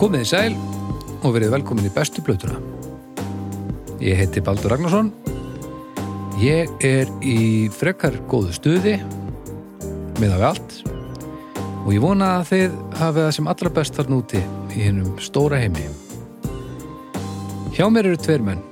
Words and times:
Komið 0.00 0.22
í 0.24 0.28
sæl 0.30 0.54
og 1.20 1.34
verið 1.34 1.50
velkomin 1.52 1.84
í 1.84 1.90
bestu 1.92 2.22
blötuna. 2.24 2.54
Ég 4.00 4.16
heiti 4.16 4.40
Baldur 4.40 4.72
Ragnarsson. 4.72 5.10
Ég 6.40 6.72
er 6.80 7.10
í 7.20 7.68
frekar 7.68 8.16
góðu 8.30 8.54
stuði 8.56 8.94
með 10.16 10.32
af 10.38 10.46
allt 10.48 10.78
og 11.82 11.92
ég 11.92 12.00
vona 12.00 12.30
að 12.38 12.48
þið 12.54 12.80
hafið 13.02 13.26
það 13.26 13.36
sem 13.36 13.52
allra 13.52 13.74
best 13.76 14.00
þarna 14.00 14.22
úti 14.22 14.42
í 14.72 14.86
hennum 14.86 15.20
stóra 15.20 15.60
heimi. 15.60 15.84
Hjá 17.76 17.84
mér 17.92 18.08
eru 18.14 18.24
tveir 18.24 18.48
menn. 18.48 18.64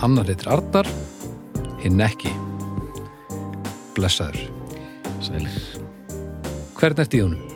Annar 0.00 0.32
heitir 0.32 0.48
Arnar, 0.56 0.88
hinn 1.84 2.00
ekki. 2.00 2.32
Blessaður. 4.00 4.46
Sælir. 5.20 5.64
Hvern 6.80 7.04
ert 7.04 7.20
í 7.20 7.26
honum? 7.28 7.51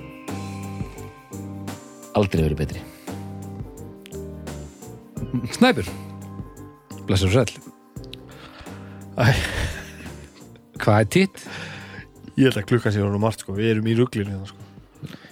Aldrei 2.16 2.42
verið 2.46 2.60
betri. 2.62 2.82
Snæpur. 5.56 5.88
Blessaður 7.06 7.34
sæl. 7.36 7.50
Æ, 9.16 9.26
Hvað 10.80 11.00
er 11.00 11.08
titt? 11.12 11.44
ég 12.36 12.50
held 12.50 12.58
að 12.60 12.66
klukka 12.68 12.90
sér 12.92 13.06
honum 13.06 13.22
margt 13.24 13.40
sko, 13.40 13.54
við 13.56 13.70
erum 13.74 13.86
í 13.88 13.94
ruglinu 13.96 14.28
hérna 14.34 14.48
sko. 14.50 14.58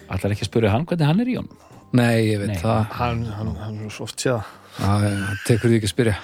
Allar 0.08 0.32
ekki 0.32 0.46
að 0.46 0.48
spyrja 0.48 0.70
hann 0.72 0.86
hvernig 0.88 1.08
hann 1.10 1.20
er 1.20 1.28
í 1.28 1.34
honum. 1.36 1.58
Nei, 1.94 2.30
ég 2.32 2.40
veit 2.40 2.54
Nei. 2.54 2.60
það. 2.62 2.86
Hann, 2.96 3.20
hann, 3.36 3.50
hann 3.60 3.76
er 3.84 3.92
svo 3.92 4.06
oft 4.08 4.24
séða. 4.24 4.40
Það 4.78 5.04
tekur 5.46 5.68
því 5.70 5.76
ekki 5.78 5.90
að 5.90 5.92
spyrja. 5.94 6.14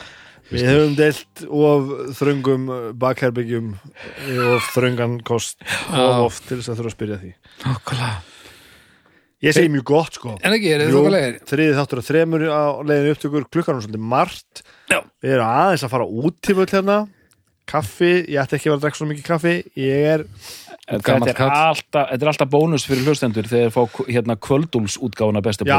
Við 0.50 0.64
höfum 0.66 0.94
deilt 0.98 1.42
of 1.46 1.92
þröngum 2.18 2.64
bakherbyggjum 2.98 3.68
of 4.50 4.70
þröngan 4.74 5.20
kost 5.28 5.60
of 5.92 6.24
oft 6.24 6.48
til 6.48 6.58
þess 6.58 6.72
að 6.72 6.80
þurfa 6.80 6.90
að 6.90 6.96
spyrja 6.96 7.20
því. 7.20 7.30
Nákvæmlega. 7.66 8.16
Ég 9.40 9.56
segi 9.56 9.70
mjög 9.72 9.86
gott 9.88 10.18
sko. 10.18 10.34
En 10.44 10.52
ekki, 10.52 10.74
er 10.74 10.82
þið 10.84 10.90
Jú, 10.90 10.98
þokkalegir? 10.98 11.38
þriði 11.48 11.76
þáttur 11.78 12.00
að 12.02 12.08
þremur 12.10 12.42
á 12.52 12.64
leiðinu 12.84 13.14
upptökur 13.14 13.46
klukkan 13.48 13.78
er 13.78 13.86
svolítið 13.86 14.10
margt. 14.12 14.62
Já. 14.90 14.98
Við 15.24 15.36
erum 15.36 15.54
aðeins 15.54 15.86
að 15.86 15.94
fara 15.94 16.08
út 16.20 16.36
til 16.44 16.56
völd 16.58 16.74
hérna. 16.76 16.98
Kaffi, 17.70 18.10
ég 18.26 18.40
ætti 18.42 18.58
ekki 18.58 18.66
að 18.68 18.72
vera 18.72 18.78
að 18.80 18.84
drekka 18.84 18.98
svo 18.98 19.08
mikið 19.08 19.26
kaffi. 19.30 19.54
Ég 19.78 20.06
er, 20.10 20.24
Þetta 20.90 21.12
er, 21.22 21.36
alltaf, 21.38 22.08
þetta 22.10 22.24
er 22.24 22.28
alltaf 22.32 22.48
bónus 22.50 22.84
fyrir 22.88 23.04
hlustendur 23.06 23.46
þegar 23.46 23.68
þeir 23.68 23.74
fá 23.76 24.06
hérna 24.08 24.34
kvöldúlsútgáfuna 24.42 25.42
besta 25.44 25.66
já, 25.68 25.76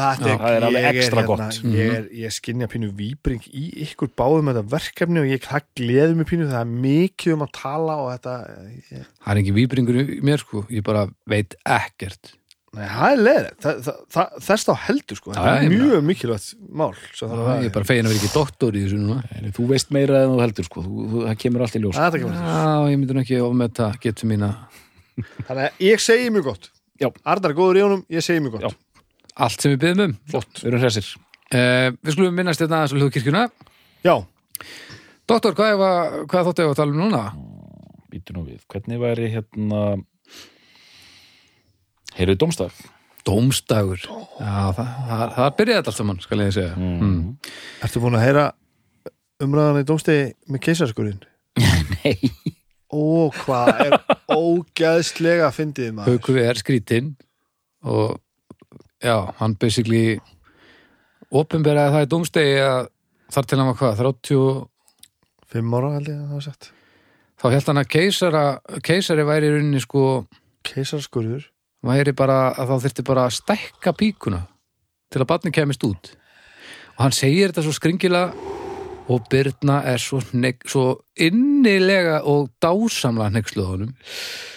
þetta 0.00 0.30
Já, 0.30 0.38
það 0.40 0.54
er 0.56 0.66
alveg 0.70 0.86
extra 0.88 1.20
hérna, 1.20 1.48
gott. 1.50 1.58
Ég, 1.74 1.90
er, 1.98 2.06
ég 2.22 2.32
skinja 2.32 2.68
pínu 2.72 2.88
víbring 2.96 3.44
í 3.52 3.64
ykkur 3.84 4.08
báðum 4.16 4.48
þetta 4.54 4.62
verkefni 4.72 5.20
og 5.20 5.28
ég, 5.28 5.50
gleður 5.76 6.16
mig 6.16 6.30
pínu, 6.30 6.48
það 6.48 6.62
er 6.62 6.72
mikið 6.86 7.36
um 7.36 7.44
að 7.44 7.52
tala 7.60 7.98
og 8.06 8.08
þetta, 8.14 8.38
ég, 8.72 9.04
Það 9.20 9.34
er 9.34 9.42
ekki 9.42 9.54
víbringur 9.58 10.00
í 10.00 10.18
mér, 10.24 10.46
sko. 10.46 10.64
Ég 10.72 10.86
bara 10.88 11.04
veit 11.28 11.58
ekkert. 11.60 12.32
Nei, 12.74 12.84
það 12.90 13.28
er 13.30 13.46
það, 13.64 14.30
þess 14.46 14.66
þá 14.68 14.72
heldur 14.84 15.18
sko, 15.20 15.32
það 15.36 15.58
er 15.64 15.72
mjög 15.74 16.04
mikilvægt 16.08 16.48
mál. 16.68 16.90
sem 17.14 17.28
þarf 17.30 17.48
að- 17.52 17.62
Ég 17.64 17.68
er 17.70 17.74
bara 17.76 17.88
fegin 17.88 18.08
að 18.08 18.14
vera 18.14 18.20
ekki 18.22 18.32
doktor 18.34 18.72
í 18.78 18.82
þessu 18.84 19.00
núna. 19.00 19.18
Nei, 19.42 19.50
Þú 19.56 19.66
veist 19.70 19.90
meira 19.94 20.22
en 20.24 20.34
þú 20.34 20.40
heldur 20.44 20.68
sko. 20.68 20.84
Þú, 20.84 21.06
þú, 21.12 21.24
það 21.28 21.38
kemur 21.44 21.64
allt 21.66 21.76
í 21.78 21.82
ljós. 21.84 21.98
Já, 22.34 22.90
ég 22.90 22.98
myndi 22.98 23.14
nú 23.16 23.22
ekki 23.24 23.40
ofmeta 23.44 23.90
getur 24.02 24.30
mína 24.30 24.50
Þannig 25.46 25.62
að 25.68 25.84
ég 25.86 26.00
segi 26.02 26.30
mjög 26.34 26.44
gott. 26.50 26.70
Já. 26.98 27.08
Arnar 27.24 27.50
er 27.52 27.58
góður 27.58 27.78
í 27.78 27.84
honum, 27.86 28.04
ég 28.10 28.22
segi 28.26 28.42
mjög 28.42 28.58
gott. 28.58 28.62
Já. 28.66 28.74
allt 29.36 29.60
sem 29.60 29.72
við 29.74 29.80
byggðum 29.84 30.04
um. 30.04 30.16
Flott. 30.30 30.60
Við 30.62 30.68
erum 30.70 30.80
hressir. 30.82 31.06
Uh, 31.54 31.90
við 32.02 32.14
skulum 32.16 32.34
minnast 32.34 32.60
þetta 32.62 32.80
aðeins 32.80 32.94
á 32.94 32.98
hljóðkirkjuna. 32.98 33.44
Já, 34.04 34.14
Doktor, 35.24 35.54
hvað 35.56 36.28
þóttu 36.28 36.64
ég 36.64 36.72
að 36.72 36.76
tala 36.76 36.92
um 36.92 36.98
núna? 37.00 37.20
Býtu 38.12 38.34
nú 38.36 38.42
við. 38.44 38.60
Hvernig 38.68 39.00
væri 39.00 39.30
hérna... 39.32 39.80
Heyrðu 42.14 42.36
dómstaf. 42.44 42.80
Dómstagur. 43.24 44.02
Já, 44.04 44.72
það, 44.76 44.88
það, 45.08 45.22
það 45.36 45.54
byrjaði 45.58 45.78
þetta 45.80 45.90
allt 45.92 46.00
saman, 46.00 46.18
skal 46.22 46.40
ég 46.44 46.52
segja. 46.54 46.74
Mm. 46.76 47.22
ertu 47.86 48.02
búin 48.02 48.18
að 48.18 48.24
heyra 48.26 48.44
umræðan 49.44 49.80
í 49.80 49.86
dómstegi 49.88 50.26
með 50.52 50.62
keisarskurinn? 50.66 51.22
Nei. 52.04 52.30
Ó, 52.94 53.30
hvað 53.40 53.70
er 53.86 53.96
ógæðslega 54.30 55.48
fyndið 55.56 55.94
maður. 55.96 56.18
Haukur 56.18 56.38
er 56.44 56.60
skrítinn 56.60 57.14
og 57.84 58.18
já, 59.02 59.16
hann 59.40 59.56
basically 59.60 60.18
opinberaði 61.34 61.96
það 61.96 62.06
í 62.06 62.10
dómstegi 62.12 62.54
að 62.62 62.86
þar 63.34 63.48
til 63.50 63.58
hann 63.58 63.70
var 63.72 63.80
hvað, 63.80 63.98
30 64.04 64.70
Fimm 65.54 65.74
ára 65.78 65.90
held 65.96 66.08
ég 66.10 66.16
að 66.18 66.28
það 66.28 66.36
var 66.38 66.44
sagt. 66.48 66.70
þá 67.40 67.44
held 67.54 67.68
hann 67.70 67.80
að 67.82 67.90
keisara, 67.94 68.44
keisari 68.86 69.26
væri 69.26 69.48
í 69.50 69.56
rauninni 69.56 69.82
sko, 69.82 70.04
Keisarskurður. 70.64 71.44
Væri 71.84 72.14
bara 72.16 72.40
að 72.52 72.72
þá 72.72 72.76
þyrfti 72.86 73.06
bara 73.06 73.28
að 73.28 73.38
stækka 73.38 73.94
píkuna 73.98 74.42
til 75.12 75.22
að 75.22 75.30
barni 75.30 75.54
kemist 75.54 75.84
út 75.86 76.12
og 76.94 77.06
hann 77.06 77.14
segir 77.16 77.50
þetta 77.50 77.64
svo 77.66 77.74
skringilega 77.76 78.52
og 79.12 79.26
Birna 79.28 79.82
er 79.84 80.00
svo, 80.00 80.22
svo 80.64 80.84
innilega 81.20 82.22
og 82.24 82.48
á 82.64 82.72
honum 82.72 83.92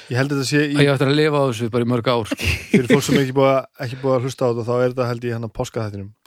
Ég 0.08 0.16
held 0.16 0.32
að 0.32 0.38
þetta 0.40 0.48
sé 0.48 0.60
að 0.62 0.70
í, 0.72 0.76
ég 0.86 0.90
ætti 0.94 1.04
að 1.04 1.18
lifa 1.18 1.40
á 1.44 1.44
þessu 1.50 1.70
bara 1.74 1.84
í 1.84 1.90
mörg 1.92 2.08
ár 2.08 2.30
sko. 2.32 2.50
fyrir 2.72 2.88
fólk 2.94 3.04
sem 3.04 3.18
ekki 3.20 3.36
búið 3.36 3.50
að, 3.52 3.66
ekki 3.84 3.98
búið 4.00 4.14
að 4.16 4.28
hlusta 4.28 4.48
á 4.48 4.48
þetta, 4.48 4.66
þá 4.70 4.76
er 4.78 4.94
þetta 4.94 5.08
held 5.10 5.28
ég 5.28 5.36
hann 5.36 5.48
að 5.50 5.54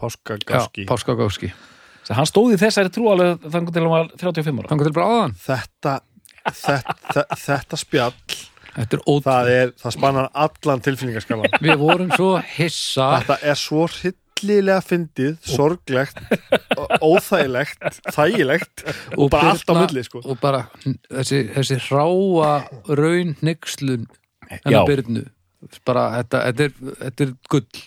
páskagáski. 0.04 0.84
Já, 0.84 0.90
Páskagáski 0.90 1.52
að 2.10 2.16
Hann 2.18 2.28
stóði 2.28 2.56
í 2.56 2.60
þessari 2.60 2.92
trú 2.92 3.08
alveg 3.12 3.44
þannig 3.46 3.72
til 3.72 3.82
hann 3.84 3.92
var 3.94 4.12
35 4.20 4.60
ára. 4.60 4.70
Þannig 4.72 4.88
til 4.88 4.94
bara 4.98 5.10
áðan 5.14 5.34
Þetta, 5.40 5.92
þetta, 6.60 7.24
þetta 7.46 7.80
spjall, 7.80 8.14
Þetta 8.26 8.49
það 8.76 9.50
er, 9.52 9.72
það 9.80 9.94
spannar 9.96 10.30
allan 10.32 10.82
tilfinningaskalan. 10.84 11.60
Við 11.62 11.78
vorum 11.80 12.10
svo 12.14 12.32
hissa 12.56 13.08
Þetta 13.20 13.38
er 13.50 13.58
svo 13.58 13.86
hryllilega 13.90 14.84
fyndið, 14.84 15.34
sorglegt, 15.44 16.20
óþægilegt, 17.04 18.00
þægilegt 18.14 18.86
og 19.18 19.32
bara 19.32 19.52
allt 19.54 19.68
á 19.68 19.74
milli, 19.76 20.04
sko. 20.06 20.22
og 20.24 20.40
bara 20.40 20.64
þessi, 20.84 21.42
þessi 21.56 21.80
hráa 21.90 22.54
raun 22.88 23.36
hneykslun 23.42 24.06
Já. 24.06 24.60
hennar 24.64 24.88
byrnu 24.88 25.26
bara 25.84 26.06
þetta, 26.20 26.44
þetta, 26.48 26.68
er, 26.68 26.94
þetta 27.04 27.26
er 27.26 27.34
gull 27.52 27.86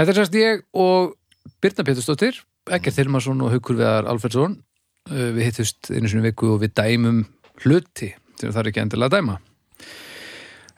Þetta 0.00 0.12
er 0.12 0.16
sérst 0.16 0.36
ég 0.38 0.60
og 0.78 1.16
Birna 1.60 1.84
Pétursdóttir 1.84 2.38
Ekkert 2.70 3.00
Hilmarsson 3.00 3.40
og 3.42 3.50
Haukur 3.52 3.76
Viðar 3.76 4.06
Alfredsson 4.08 4.60
Uh, 5.08 5.30
við 5.32 5.48
hittust 5.48 5.88
einu 5.90 6.10
sinni 6.10 6.20
í 6.22 6.28
viku 6.28 6.52
og 6.54 6.60
við 6.60 6.74
dæmum 6.76 7.22
hluti 7.64 8.10
þegar 8.36 8.52
það 8.52 8.60
er 8.60 8.68
ekki 8.70 8.82
endilega 8.82 9.08
að 9.08 9.14
dæma 9.16 9.36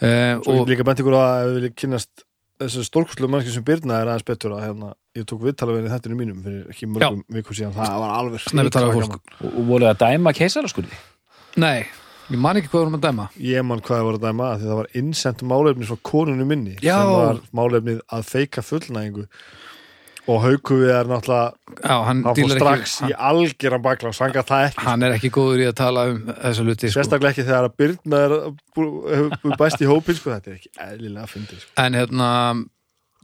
uh, 0.01 0.43
Svo 0.43 0.57
ég 0.57 0.63
og 0.63 0.71
líka 0.71 0.87
bent 0.87 1.03
ykkur 1.03 1.19
að 1.19 1.71
kynnast 1.79 2.27
þessu 2.63 2.85
stórkustlu 2.87 3.31
mannski 3.31 3.55
sem 3.55 3.65
Birna 3.67 4.01
er 4.01 4.11
aðeins 4.11 4.27
betur 4.27 4.55
að 4.57 4.67
hérna, 4.67 4.93
ég 5.19 5.27
tók 5.29 5.43
viðtala 5.43 5.75
við 5.77 5.89
þetta 5.93 6.19
mínum 6.19 6.45
fyrir 6.45 6.69
ekki 6.73 6.89
mörgum 6.91 7.25
vikum 7.33 7.59
síðan, 7.59 7.75
það 7.77 7.97
var 8.03 8.15
alveg 8.19 8.45
hrikalega 8.47 9.01
fólk. 9.01 9.33
Og, 9.41 9.49
og 9.49 9.67
voruð 9.71 9.91
að 9.91 9.99
dæma 10.05 10.35
keisaraskurði. 10.37 11.01
Nei, 11.63 11.83
ég 12.31 12.39
man 12.41 12.61
ekki 12.61 12.71
hvað 12.71 12.79
við 12.79 12.85
vorum 12.87 12.99
að 12.99 13.07
dæma 13.09 13.27
Ég 13.45 13.67
man 13.69 13.83
hvað 13.85 13.99
það 13.99 14.07
var 14.07 14.19
að 14.19 14.27
dæma 14.29 14.53
því 14.55 14.69
það 14.71 14.79
var 14.79 14.93
innsent 15.03 15.43
málefni 15.53 15.89
frá 15.89 15.99
konunni 16.09 16.47
minni 16.49 16.77
Já. 16.79 16.95
sem 16.95 17.13
var 17.13 17.43
málefnið 17.59 18.01
að 18.09 18.31
feika 18.31 18.65
fullnægingu 18.65 19.27
og 20.31 20.43
hauku 20.45 20.79
við 20.83 20.93
er 20.95 21.09
náttúrulega 21.11 21.81
Já, 21.83 21.97
hann, 22.07 22.21
hann 22.23 22.37
fór 22.39 22.53
strax 22.55 22.97
ekki, 23.01 23.11
í 23.11 23.17
algjöran 23.31 23.83
bakla 23.83 24.13
og 24.13 24.15
sanga 24.15 24.45
það 24.47 24.69
ekki 24.69 24.85
hann 24.87 25.07
er 25.07 25.17
ekki 25.17 25.33
góður 25.35 25.65
í 25.65 25.71
að 25.71 25.79
tala 25.81 26.05
um 26.13 26.21
þessa 26.29 26.67
hluti 26.67 26.91
sko. 26.91 26.95
sérstaklega 26.99 27.35
ekki 27.35 27.47
þegar 27.49 27.69
að 27.69 27.79
Birna 27.83 28.21
er 28.27 28.37
hefur 28.77 29.57
bæst 29.59 29.83
í 29.83 29.89
hópin 29.91 30.19
sko, 30.19 30.37
þetta 30.37 30.53
er 30.53 30.61
ekki 30.61 30.71
eðlilega 30.87 31.31
fyndið 31.33 31.65
sko. 31.65 31.73
En 31.83 31.99
hérna 31.99 32.29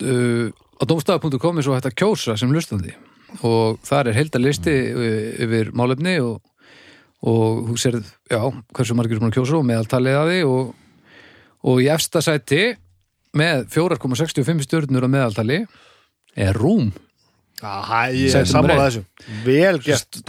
uh, 0.02 0.50
á 0.78 0.82
domstafa.com 0.86 1.58
er 1.58 1.66
svo 1.66 1.76
hægt 1.76 1.88
að 1.90 1.96
kjósa 1.98 2.36
sem 2.38 2.50
hlustandi. 2.52 2.94
Og 3.44 3.78
þar 3.84 4.10
er 4.10 4.18
heilda 4.18 4.40
listi 4.40 4.74
yfir 5.44 5.72
málefni 5.76 6.16
og, 6.24 6.38
og 7.28 7.64
þú 7.68 7.78
sér, 7.80 7.98
já, 8.30 8.40
hversu 8.74 8.96
margir 8.96 9.20
sem 9.20 9.28
að 9.28 9.34
kjósa 9.36 9.58
og 9.58 9.66
meðaltalið 9.68 10.20
að 10.20 10.30
því. 10.32 10.38
Og, 10.48 10.70
og 11.68 11.82
í 11.84 11.90
efsta 11.92 12.22
sæti 12.24 12.62
með 13.36 13.66
4,65 13.74 14.64
stjörnur 14.64 15.04
á 15.04 15.08
meðaltali 15.12 15.60
er 16.38 16.58
Rúm? 16.58 16.92
Ég 17.58 18.34
er 18.38 18.46
sammála 18.46 18.86
eitt. 18.86 19.00
þessu. 19.00 19.40
Vel 19.44 19.80
gert 19.82 20.20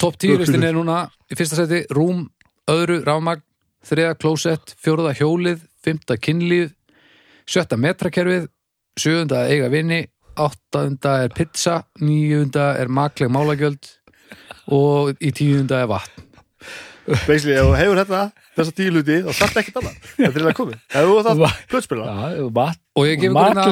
Topp 0.00 0.16
10 0.16 0.38
listin 0.40 0.64
er 0.64 0.72
núna 0.76 1.02
í 1.28 1.36
fyrsta 1.36 1.58
sæti 1.60 1.82
Rúm, 1.92 2.24
öðru, 2.72 3.02
rámagn 3.04 3.44
þriða 3.84 4.14
klósett, 4.16 4.72
fjóruða 4.80 5.12
hjólið 5.18 5.60
fymta 5.84 6.16
kynlíf 6.16 6.72
sjötta 7.44 7.76
metrakerfið, 7.76 8.48
sjöunda 8.96 9.44
eiga 9.50 9.68
vini, 9.72 10.04
áttunda 10.40 11.18
er 11.24 11.34
pizza, 11.34 11.82
níunda 12.00 12.72
er 12.80 12.88
makleg 12.88 13.30
málagjöld 13.32 13.90
og 14.72 15.20
í 15.20 15.32
tíunda 15.36 15.82
er 15.84 15.90
vatn. 15.90 16.24
Basically, 17.28 17.58
ef 17.58 17.68
þú 17.68 17.74
hefur 17.76 18.00
þetta, 18.00 18.22
þessa 18.54 18.72
tíu 18.78 18.90
hluti 18.92 19.16
þá 19.24 19.30
þarf 19.40 19.56
ekki 19.60 19.72
annað, 19.80 19.94
þetta 20.18 20.38
er 20.40 20.44
að 20.50 20.58
komið 20.58 20.76
ef 20.78 20.82
þú 21.08 21.12
það 21.26 21.36
plötspila 21.72 22.04
Já, 22.06 22.10
vatn. 22.58 22.80
og 22.94 23.02
ég 23.08 23.16
gef 23.20 23.28
ykkur 23.30 23.44
hérna- 23.44 23.70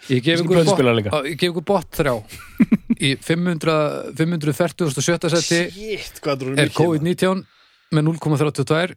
ég 0.14 0.20
gef 0.24 0.36
ykkur 0.40 0.54
plötuspilar 0.56 0.92
bot, 0.94 0.98
líka. 1.00 1.10
á, 1.12 1.18
ég 1.28 1.36
gef 1.36 1.48
ykkur 1.52 1.66
bot 1.70 1.88
þrjá 2.00 2.14
í 3.00 3.02
500, 3.20 4.16
547. 4.16 5.28
seti 5.36 5.60
Shit, 5.76 6.14
hvað 6.24 6.36
er 6.48 6.52
er 6.64 6.70
COVID-19 6.76 7.44
með 7.90 8.02
0,32 8.08 8.94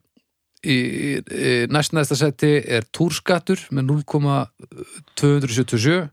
í, 0.63 0.77
í 1.19 1.68
næst 1.74 1.92
næsta 1.95 2.15
seti 2.19 2.54
er 2.63 2.83
túrskattur 2.95 3.60
með 3.74 3.83
0,277 3.92 6.10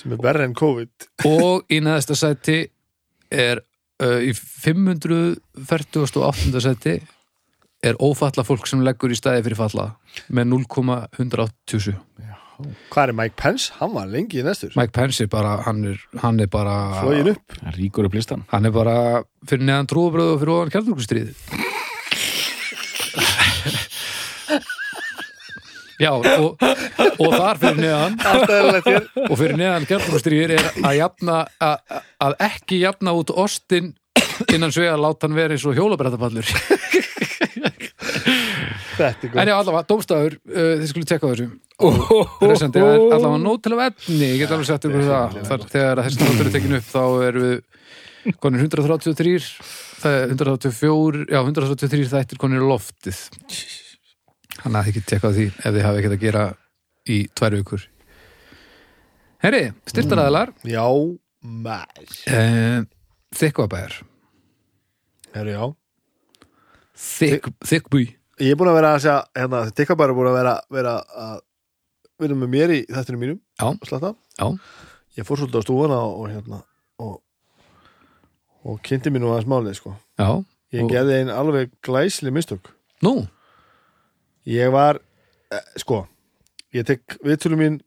sem 0.00 0.12
er 0.14 0.18
verri 0.22 0.44
en 0.46 0.54
COVID 0.56 0.90
og 1.28 1.56
í 1.72 1.80
næsta 1.84 2.14
seti 2.18 2.58
er 3.30 3.60
uh, 4.02 4.20
í 4.24 4.32
548. 4.34 6.60
seti 6.64 6.94
er 7.82 7.96
ófalla 8.00 8.44
fólk 8.44 8.68
sem 8.68 8.82
leggur 8.84 9.12
í 9.12 9.16
staði 9.18 9.44
fyrir 9.46 9.58
falla 9.60 9.86
með 10.28 10.50
0,187 10.52 11.96
Hvað 12.92 13.08
er 13.08 13.14
Mike 13.16 13.36
Pence? 13.40 13.72
Hann 13.78 13.94
var 13.94 14.08
lengi 14.12 14.42
í 14.42 14.44
næstur. 14.44 14.74
Mike 14.76 14.92
Pence 14.92 15.24
er 15.24 15.30
bara, 15.32 15.54
hann 15.64 15.78
er, 15.94 16.00
hann 16.20 16.42
er 16.44 16.48
bara 16.52 16.74
Flógin 16.98 17.30
upp. 17.32 17.54
Það 17.56 17.78
ríkur 17.78 18.08
upp 18.10 18.16
listan 18.18 18.44
hann 18.52 18.68
er 18.68 18.74
bara 18.74 18.96
fyrir 19.48 19.64
neðan 19.64 19.88
trúabröðu 19.88 20.34
og 20.34 20.42
fyrir 20.42 20.54
ofan 20.58 20.74
kjarnurkustrið 20.74 21.28
Já, 26.00 26.14
og, 26.16 26.54
og 27.20 27.34
þar 27.34 27.58
fyrir 27.60 27.80
neðan 27.82 28.14
og 29.26 29.34
fyrir 29.36 29.56
neðan 29.60 29.88
kjarnurkustrið 29.88 30.54
er 30.56 30.68
að 30.80 30.94
jafna 30.96 31.42
að, 31.60 31.98
að 32.24 32.36
ekki 32.46 32.80
jafna 32.84 33.16
út 33.16 33.32
ostin 33.36 33.92
innan 34.48 34.72
svega 34.72 34.94
að 34.96 35.04
láta 35.04 35.28
hann 35.28 35.36
vera 35.36 35.56
eins 35.56 35.66
og 35.68 35.76
hjólabrættapallur 35.76 36.48
Þetta 39.00 39.42
er 39.42 39.52
allavega, 39.54 39.86
dómstafur, 39.88 40.38
uh, 40.50 40.72
þið 40.80 40.88
skulle 40.92 41.08
tekka 41.10 41.32
þessu. 41.32 41.48
Resandi, 42.44 42.80
það 42.82 42.94
er 42.94 43.04
allavega 43.16 43.42
nót 43.42 43.62
til 43.64 43.74
af 43.76 43.84
efni, 43.88 44.18
ég 44.26 44.42
get 44.42 44.54
alveg 44.54 44.68
sagt 44.68 44.88
ykkur 44.88 45.06
það. 45.06 45.38
Þar, 45.48 45.68
þegar 45.74 46.02
þessi 46.04 46.20
þáttur 46.20 46.50
er 46.50 46.54
tekin 46.56 46.76
upp 46.78 46.90
þá 46.90 47.04
erum 47.28 47.46
við 47.46 48.34
konir 48.44 48.66
133 48.66 49.38
það 50.00 50.16
er 50.18 50.34
134, 50.34 51.22
já 51.30 51.40
133 51.40 52.10
þættir 52.10 52.40
konir 52.40 52.60
í 52.60 52.68
loftið. 52.68 53.22
Þannig 54.60 54.76
að 54.80 54.86
þið 54.90 54.98
get 54.98 55.08
tekka 55.14 55.32
því 55.36 55.48
ef 55.54 55.66
þið 55.70 55.86
hafi 55.86 56.02
ekkert 56.02 56.16
að 56.16 56.24
gera 56.26 56.44
í 57.10 57.18
tvær 57.38 57.56
vikur. 57.56 57.88
Herri, 59.40 59.62
styrtaræðalar 59.88 60.50
Já, 60.68 60.84
maður 61.40 62.16
uh, 62.28 62.82
Þykkvabæjar 63.40 63.94
Herru, 65.32 65.54
já. 65.54 65.62
Þykk, 67.00 67.48
Þykkbúi 67.70 68.04
Ég 68.40 68.54
er 68.54 68.56
búin 68.60 68.70
að 68.72 68.78
vera 68.78 68.90
að 68.96 69.02
segja 69.04 69.16
hérna, 69.36 69.58
Tikka 69.76 69.96
bara 70.00 70.14
búin 70.16 70.30
að 70.30 70.36
vera, 70.38 70.54
vera 70.72 70.94
að 71.24 71.40
vinna 72.20 72.36
með 72.40 72.52
mér 72.54 72.72
í 72.76 72.78
þættinu 72.88 73.20
mínum 73.20 73.40
Já. 73.60 73.66
Já. 74.40 74.46
Ég 75.18 75.26
fór 75.28 75.40
svolítið 75.40 75.60
á 75.60 75.66
stúfana 75.66 75.98
og 76.06 76.30
hérna 76.30 76.62
og, 77.02 77.18
og 78.64 78.80
kynnti 78.86 79.12
mér 79.12 79.24
nú 79.24 79.32
aðeins 79.34 79.48
málið 79.50 79.76
sko. 79.80 79.92
Já, 80.20 80.30
Ég 80.70 80.84
Og- 80.86 80.90
gerði 80.92 81.16
einn 81.18 81.32
alveg 81.34 81.72
glæsli 81.82 82.30
mistök 82.32 82.70
nú, 83.02 83.26
Ég 84.46 84.70
var, 84.72 85.00
eh, 85.52 85.60
sko 85.76 86.04
ég 86.72 86.86
tek 86.86 87.18
viðtölu 87.26 87.56
mín 87.58 87.80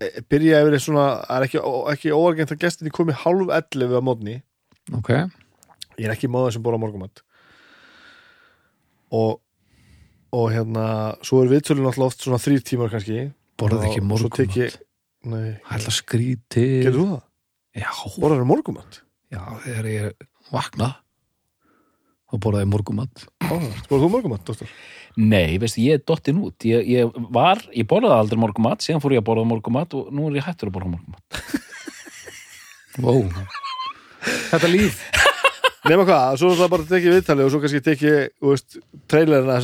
eh, 0.00 0.20
byrja 0.28 0.62
yfir 0.64 0.78
svona 0.80 1.04
er 1.30 1.44
ekki, 1.46 1.60
ekki 1.92 2.10
óargent 2.16 2.50
að 2.54 2.62
gestinni 2.64 2.90
komi 2.90 3.12
hálf 3.12 3.50
11 3.52 3.94
að 4.00 4.02
mótni 4.08 4.36
ok 4.96 5.10
ég 5.98 6.06
er 6.08 6.14
ekki 6.16 6.28
móða 6.32 6.52
sem 6.56 6.62
bóra 6.64 6.78
morgumat 6.80 7.22
og 9.14 9.42
og 10.36 10.50
hérna, 10.52 10.86
svo 11.24 11.38
er 11.44 11.52
viðtölun 11.52 11.86
alltaf 11.88 12.10
oft 12.10 12.24
svona 12.24 12.40
þrýr 12.42 12.64
tímar 12.66 12.90
kannski. 12.92 13.30
Borðað 13.56 13.86
ekki 13.88 14.02
morgumat 14.04 14.76
það 15.26 15.94
skrítið 15.96 16.76
gerðu 16.84 17.00
þú 17.00 17.08
það? 17.10 17.24
Já, 17.76 17.90
Borðar 18.20 18.40
það 18.40 18.50
morgumat? 18.50 19.02
já, 19.32 19.40
þegar 19.64 19.88
ég 19.90 20.26
vakna 20.52 20.88
þá 22.26 22.36
borðaði 22.42 22.68
morgumat 22.70 23.24
Borðar 23.46 23.88
þú 23.88 24.10
morgumat, 24.12 24.44
dóttar? 24.46 24.70
Nei, 25.16 25.56
veist, 25.62 25.78
ég 25.80 25.96
er 25.96 26.02
dottin 26.04 26.42
út. 26.44 26.66
Ég, 26.68 26.84
ég 26.92 27.12
var, 27.32 27.62
ég 27.72 27.86
borðaði 27.88 28.18
aldrei 28.20 28.40
morgumat 28.42 28.84
síðan 28.84 29.00
fór 29.00 29.16
ég 29.16 29.22
að 29.22 29.28
borða 29.30 29.46
morgumat 29.48 29.96
og 29.96 30.10
nú 30.12 30.28
er 30.28 30.40
ég 30.40 30.46
hættur 30.48 30.70
að 30.70 30.76
borða 30.76 30.92
morgumat 30.96 31.22
wow. 33.00 33.22
Þetta 34.50 34.68
líf 34.72 35.00
Nefna 35.86 36.04
hvað, 36.08 36.36
svo 36.40 36.48
er 36.50 36.58
það 36.58 36.70
bara 36.72 36.84
að 36.84 36.92
tekja 36.92 37.12
viðtali 37.14 37.44
og 37.44 37.50
svo 37.52 37.60
kannski 37.62 37.80
tekja, 37.86 38.14
þú 38.42 38.52
veist, 38.52 38.78
trailerina 39.12 39.58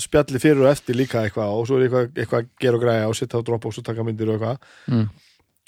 spjalli 0.00 0.40
fyrir 0.40 0.62
og 0.64 0.70
eftir 0.70 0.96
líka 0.96 1.24
eitthvað 1.26 1.52
og 1.52 1.66
svo 1.68 1.76
er 1.76 1.86
eitthvað, 1.86 2.08
eitthvað 2.16 2.44
að 2.44 2.48
gera 2.64 2.78
og 2.78 2.84
græja 2.86 3.10
og 3.10 3.18
sitta 3.18 3.40
á 3.40 3.46
Dropbox 3.46 3.82
og 3.82 3.86
taka 3.90 4.06
myndir 4.06 4.32
og 4.32 4.38
eitthvað. 4.38 4.70
Mm. 4.88 5.06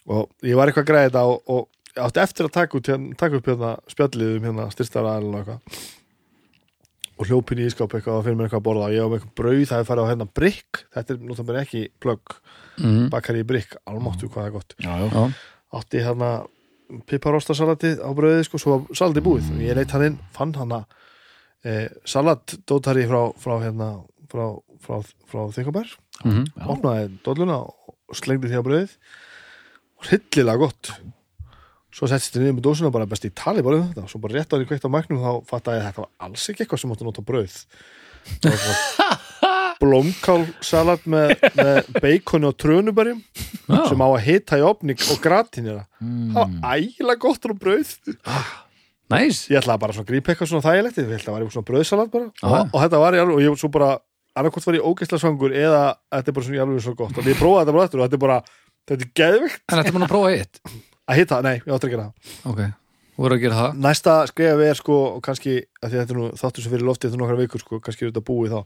og 0.09 0.49
ég 0.49 0.57
var 0.57 0.71
eitthvað 0.71 0.87
að 0.87 0.91
græja 0.93 1.11
þetta 1.11 1.25
og, 1.29 1.53
og 1.53 2.03
átti 2.09 2.23
eftir 2.25 2.49
að 2.49 2.55
taka, 2.57 2.81
út, 2.81 2.91
hérna, 2.95 3.15
taka 3.21 3.41
upp 3.41 3.53
hérna 3.53 3.77
spjallið 3.93 4.35
um 4.39 4.49
hérna 4.49 4.69
styrstara 4.73 5.15
og 5.21 5.39
eitthvað. 5.43 5.79
Og 7.19 7.27
hljópin 7.27 7.61
í 7.61 7.67
ískáp 7.67 7.97
eitthvað 7.99 8.21
og 8.21 8.27
fyrir 8.29 8.39
mér 8.39 8.47
eitthvað 8.47 8.63
að 8.63 8.69
borða 8.69 8.89
og 8.89 8.95
ég 8.95 9.03
var 9.03 9.11
með 9.13 9.19
eitthvað 9.19 9.39
brauð, 9.41 9.65
það 9.67 9.81
er 9.83 9.89
farið 9.89 10.07
á 10.07 10.11
hérna 10.13 10.29
brygg 10.39 10.85
þetta 10.95 11.15
er 11.15 11.25
náttúrulega 11.27 11.65
ekki 11.67 11.81
plögg. 11.99 12.37
Mm. 12.79 13.09
bakari 13.11 13.43
í 13.43 13.49
brygg, 13.49 13.75
almáttu 13.91 14.29
hvað 14.31 14.47
er 14.47 14.55
gott. 14.55 14.77
Já, 14.79 14.93
Já, 15.03 15.25
átti 15.75 16.05
hérna 16.07 16.29
piparostasalatið 17.09 18.01
á 18.01 18.11
brauðið 18.17 18.45
sko, 18.49 18.61
svo 18.63 18.79
salatið 18.97 19.27
búið. 19.27 19.51
Og 19.55 19.65
ég 19.65 19.77
leitt 19.79 19.93
hann 19.95 20.07
inn, 20.07 20.19
fann 20.37 20.55
hann 20.57 20.75
að 20.79 20.87
e, 21.65 21.75
salatdótari 22.09 23.07
frá, 23.11 23.21
frá 23.41 23.55
hérna 23.63 23.91
frá, 24.33 24.47
frá, 24.85 24.99
frá 25.29 25.45
Þykabær 25.57 25.93
mm 26.25 26.49
já. 26.49 26.65
opnaði 26.75 27.13
dolluna 27.27 27.61
og 27.69 28.17
slengdi 28.19 28.51
því 28.51 28.61
á 28.61 28.67
brauðið. 28.67 28.97
Og 29.99 30.09
hryllilega 30.11 30.63
gott. 30.63 30.93
Svo 31.95 32.07
settist 32.07 32.37
þið 32.37 32.45
niður 32.45 32.59
með 32.59 32.67
dósuna 32.69 32.93
bara 32.95 33.09
best 33.11 33.27
í 33.27 33.33
tali 33.35 33.65
bara 33.67 33.81
um 33.81 33.89
þetta, 33.89 34.07
svo 34.11 34.21
bara 34.23 34.39
rétt 34.39 34.53
á 34.53 34.57
því 34.57 34.69
kveikt 34.69 34.87
á 34.87 34.95
mæknum 34.95 35.23
þá 35.25 35.31
fattaði 35.49 35.81
ég 35.81 35.83
að 35.83 35.89
þetta 35.89 36.05
var 36.05 36.29
alls 36.29 36.45
ekki 36.53 36.65
eitthvað 36.65 36.83
sem 36.83 36.93
átti 36.95 37.05
að 37.05 37.11
nota 37.11 37.25
brauð. 37.27 37.57
Það 38.45 38.61
var 38.63 39.19
blómkálsalat 39.83 41.05
með, 41.11 41.35
með 41.59 41.91
beikoni 42.03 42.49
og 42.51 42.57
trönubærim 42.61 43.21
sem 43.69 44.01
á 44.03 44.09
að 44.09 44.23
hita 44.27 44.59
í 44.61 44.65
opning 44.67 44.99
og 45.13 45.21
gratinera 45.25 45.85
Mm. 45.99 46.31
það 46.35 46.53
var 46.63 46.77
ægilega 46.79 47.19
gott 47.19 47.43
á 47.43 47.51
brauð. 47.59 47.89
Næs 49.11 49.39
ég 49.49 49.57
ætlaði 49.59 49.81
bara 49.83 49.95
svona 49.97 50.05
að 50.07 50.11
grípa 50.13 50.31
eitthvað 50.31 50.51
svona 50.53 50.67
þægilegt. 50.67 50.99
Ég 51.01 51.09
ætlaði 51.17 51.33
að 51.33 51.39
vera 51.41 51.55
svona 51.55 51.69
brauðsalat 51.71 52.11
bara. 52.13 52.29
Aha. 52.45 52.61
og, 52.61 52.69
og 52.77 52.83
þetta 52.85 53.01
var 53.03 53.17
ég 53.17 53.23
alveg 53.25 53.35
og 53.39 53.43
ég 53.43 53.59
svo 53.59 53.71
bara 53.75 53.89
annarkvort 54.39 54.67
var 54.69 54.77
ég 54.79 54.87
ógeðslega 54.87 55.23
svangur 55.25 55.55
eða 55.59 55.81
þetta 56.15 56.31
er 56.31 56.37
bara 56.37 56.47
svona 56.47 56.63
alveg 56.67 56.85
svo 56.85 56.95
gott. 56.99 57.19
Og 57.19 57.27
ég 57.33 57.39
prófaði 57.41 57.65
þetta 57.65 57.75
bara 57.79 57.87
eftir 57.89 57.99
og 57.99 58.05
þetta 58.07 58.19
er 58.19 58.23
bara 58.27 58.39
þetta 58.89 58.99
er 59.09 59.13
geðvikt 59.23 59.63
En 59.65 59.79
þetta 59.81 59.89
er 59.91 59.97
búin 59.97 60.07
að 60.07 60.13
prófa 60.15 60.35
eitt? 60.37 60.61
Að 61.09 61.19
hitta, 61.23 61.41
nei, 61.49 61.55
ég 61.59 61.73
áttur 61.73 61.89
ekki 61.89 61.89
að 61.89 61.95
gera 61.97 62.07
það. 62.07 62.35
Ok, 62.53 62.61
þú 63.17 63.25
voru 63.25 63.39
að 63.39 63.43
gera 63.47 63.59
það. 63.59 63.79
Næsta 63.89 64.17
skrifa 64.31 64.59
við 64.61 64.71
er 64.71 64.79
sko 64.79 64.99
og 65.17 65.23
kannski, 65.25 65.55
að 65.83 65.89
að 65.89 65.97
þetta 65.99 66.15
er 66.15 66.19
nú 66.21 66.27
þáttur 66.39 66.63
sem 66.67 66.75
fyrir 66.77 66.87
loftið 66.93 67.09
þetta 67.11 67.23
nokkra 67.25 67.41
vikur 67.43 67.65
sko, 67.65 67.81
kannski 67.83 68.05
er 68.07 68.13
þetta 68.13 68.27
búið 68.29 68.55
þá 68.55 68.61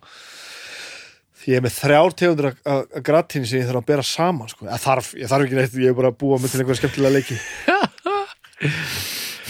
því 1.42 1.52
ég 1.52 1.58
er 1.58 1.64
með 1.66 1.74
þrjár 1.80 2.14
tegundur 2.20 2.48
að- 2.52 3.02
gratín 3.08 3.46
sem 3.48 3.58
ég 3.60 3.66
þarf 3.68 3.82
að 3.82 3.88
bera 3.90 4.04
saman 4.06 4.48
sko. 4.52 4.66
að 4.70 4.82
þarf, 4.86 5.12
ég 5.18 5.30
þarf 5.32 5.46
ekki 5.48 5.58
neitt, 5.58 5.74
ég 5.82 5.90
er 5.92 5.98
bara 5.98 6.12
að 6.12 6.18
búa 6.22 6.38
með 6.38 6.52
til 6.54 6.60
einhverja 6.62 6.80
skemmtilega 6.82 7.16
leiki. 7.18 7.38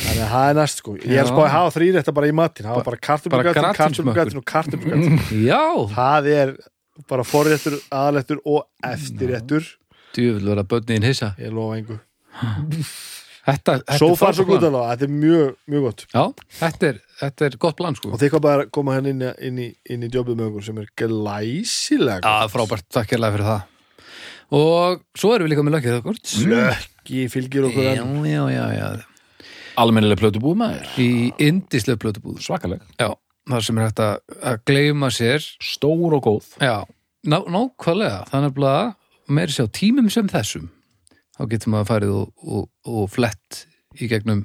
Þannig 0.03 0.23
að 0.25 0.31
það 0.33 0.47
er 0.51 0.57
næst 0.59 0.81
sko. 0.83 0.95
Ég 0.99 1.05
er 1.13 1.23
að 1.23 1.29
Já. 1.29 1.31
spá 1.31 1.43
að 1.45 1.53
hafa 1.53 1.73
þrýr 1.77 1.97
þetta 2.01 2.15
bara 2.17 2.29
í 2.29 2.35
matinn. 2.37 2.69
Hafa 2.69 2.85
bara 2.87 3.01
gratínsmökkur. 3.07 3.77
kartumbugatinn 3.79 4.41
og 4.41 4.47
kartumbugatinn 4.49 5.19
Já, 5.51 5.63
það 5.93 6.29
er 6.33 6.55
bara 7.09 7.25
forréttur, 7.29 7.77
aðalettur 7.93 8.41
og 8.45 8.65
eftirréttur. 8.89 9.69
Djúvill 10.17 10.49
verða 10.51 10.65
börnin 10.69 11.07
hissa. 11.07 11.33
Ég 11.41 11.53
lofa 11.55 11.79
engu 11.81 11.99
Þetta, 13.43 13.75
þetta 13.83 14.07
er 14.07 14.19
far 14.21 14.37
gútt 14.39 14.47
plan. 14.63 14.65
alveg, 14.69 14.91
þetta 14.93 15.07
er 15.09 15.15
mjög, 15.19 15.55
mjög 15.73 15.85
gott. 15.89 16.03
Já, 16.13 16.23
þetta 16.61 16.89
er, 16.93 16.99
þetta 17.19 17.47
er 17.49 17.57
gott 17.65 17.77
plan 17.81 17.97
sko. 17.99 18.11
Og 18.15 18.25
kom 18.31 18.43
bara 18.45 18.67
koma 18.71 18.95
henni 18.95 19.11
inn, 19.17 19.25
inn, 19.49 19.57
í, 19.59 19.69
inn 19.91 20.05
í 20.07 20.11
jobbið 20.15 20.39
með 20.39 20.51
okkur 20.53 20.67
sem 20.69 20.79
er 20.79 20.91
glæsilega 21.03 22.23
Já, 22.23 22.51
frábært, 22.53 22.87
takk 22.95 23.15
hérlega 23.17 23.35
fyrir 23.35 23.49
það. 23.49 23.65
Og 24.53 25.03
svo 25.19 25.33
erum 25.35 25.49
við 25.49 25.55
líka 25.55 25.65
með 25.67 25.75
löggið 25.79 25.97
okkur. 25.99 26.21
Lökki 26.53 27.25
fylgir 27.33 27.67
okkur 27.67 27.89
Já, 27.89 27.93
enn. 27.97 28.27
já, 28.31 28.43
já, 28.53 28.67
já. 28.79 29.49
Almennilega 29.83 30.21
plötu 30.21 30.43
búið 30.45 30.59
maður. 30.61 30.91
Í 31.01 31.11
indislega 31.43 31.99
plötubúð. 31.99 32.39
Svakaleg. 32.45 32.83
Já, 33.01 33.09
þar 33.49 33.65
sem 33.67 33.81
er 33.81 33.89
hægt 33.89 34.03
að, 34.05 34.19
að 34.53 34.59
gleyma 34.69 35.09
sér. 35.11 35.47
Stór 35.65 36.19
og 36.19 36.23
góð. 36.29 36.53
Já, 36.63 36.77
ná, 37.27 37.41
nákvæmlega. 37.49 38.23
Þannig 38.31 38.63
að 38.69 38.95
meiri 39.33 39.57
sér 39.57 39.67
á 39.67 39.75
tímum 39.81 40.13
sem 40.13 40.29
þessum 40.31 40.69
þá 41.43 41.51
getur 41.51 41.73
maður 41.75 41.89
farið 41.91 42.17
og, 42.17 42.33
og, 42.47 42.67
og 42.87 43.07
flett 43.11 43.63
í 43.99 44.09
gegnum 44.11 44.45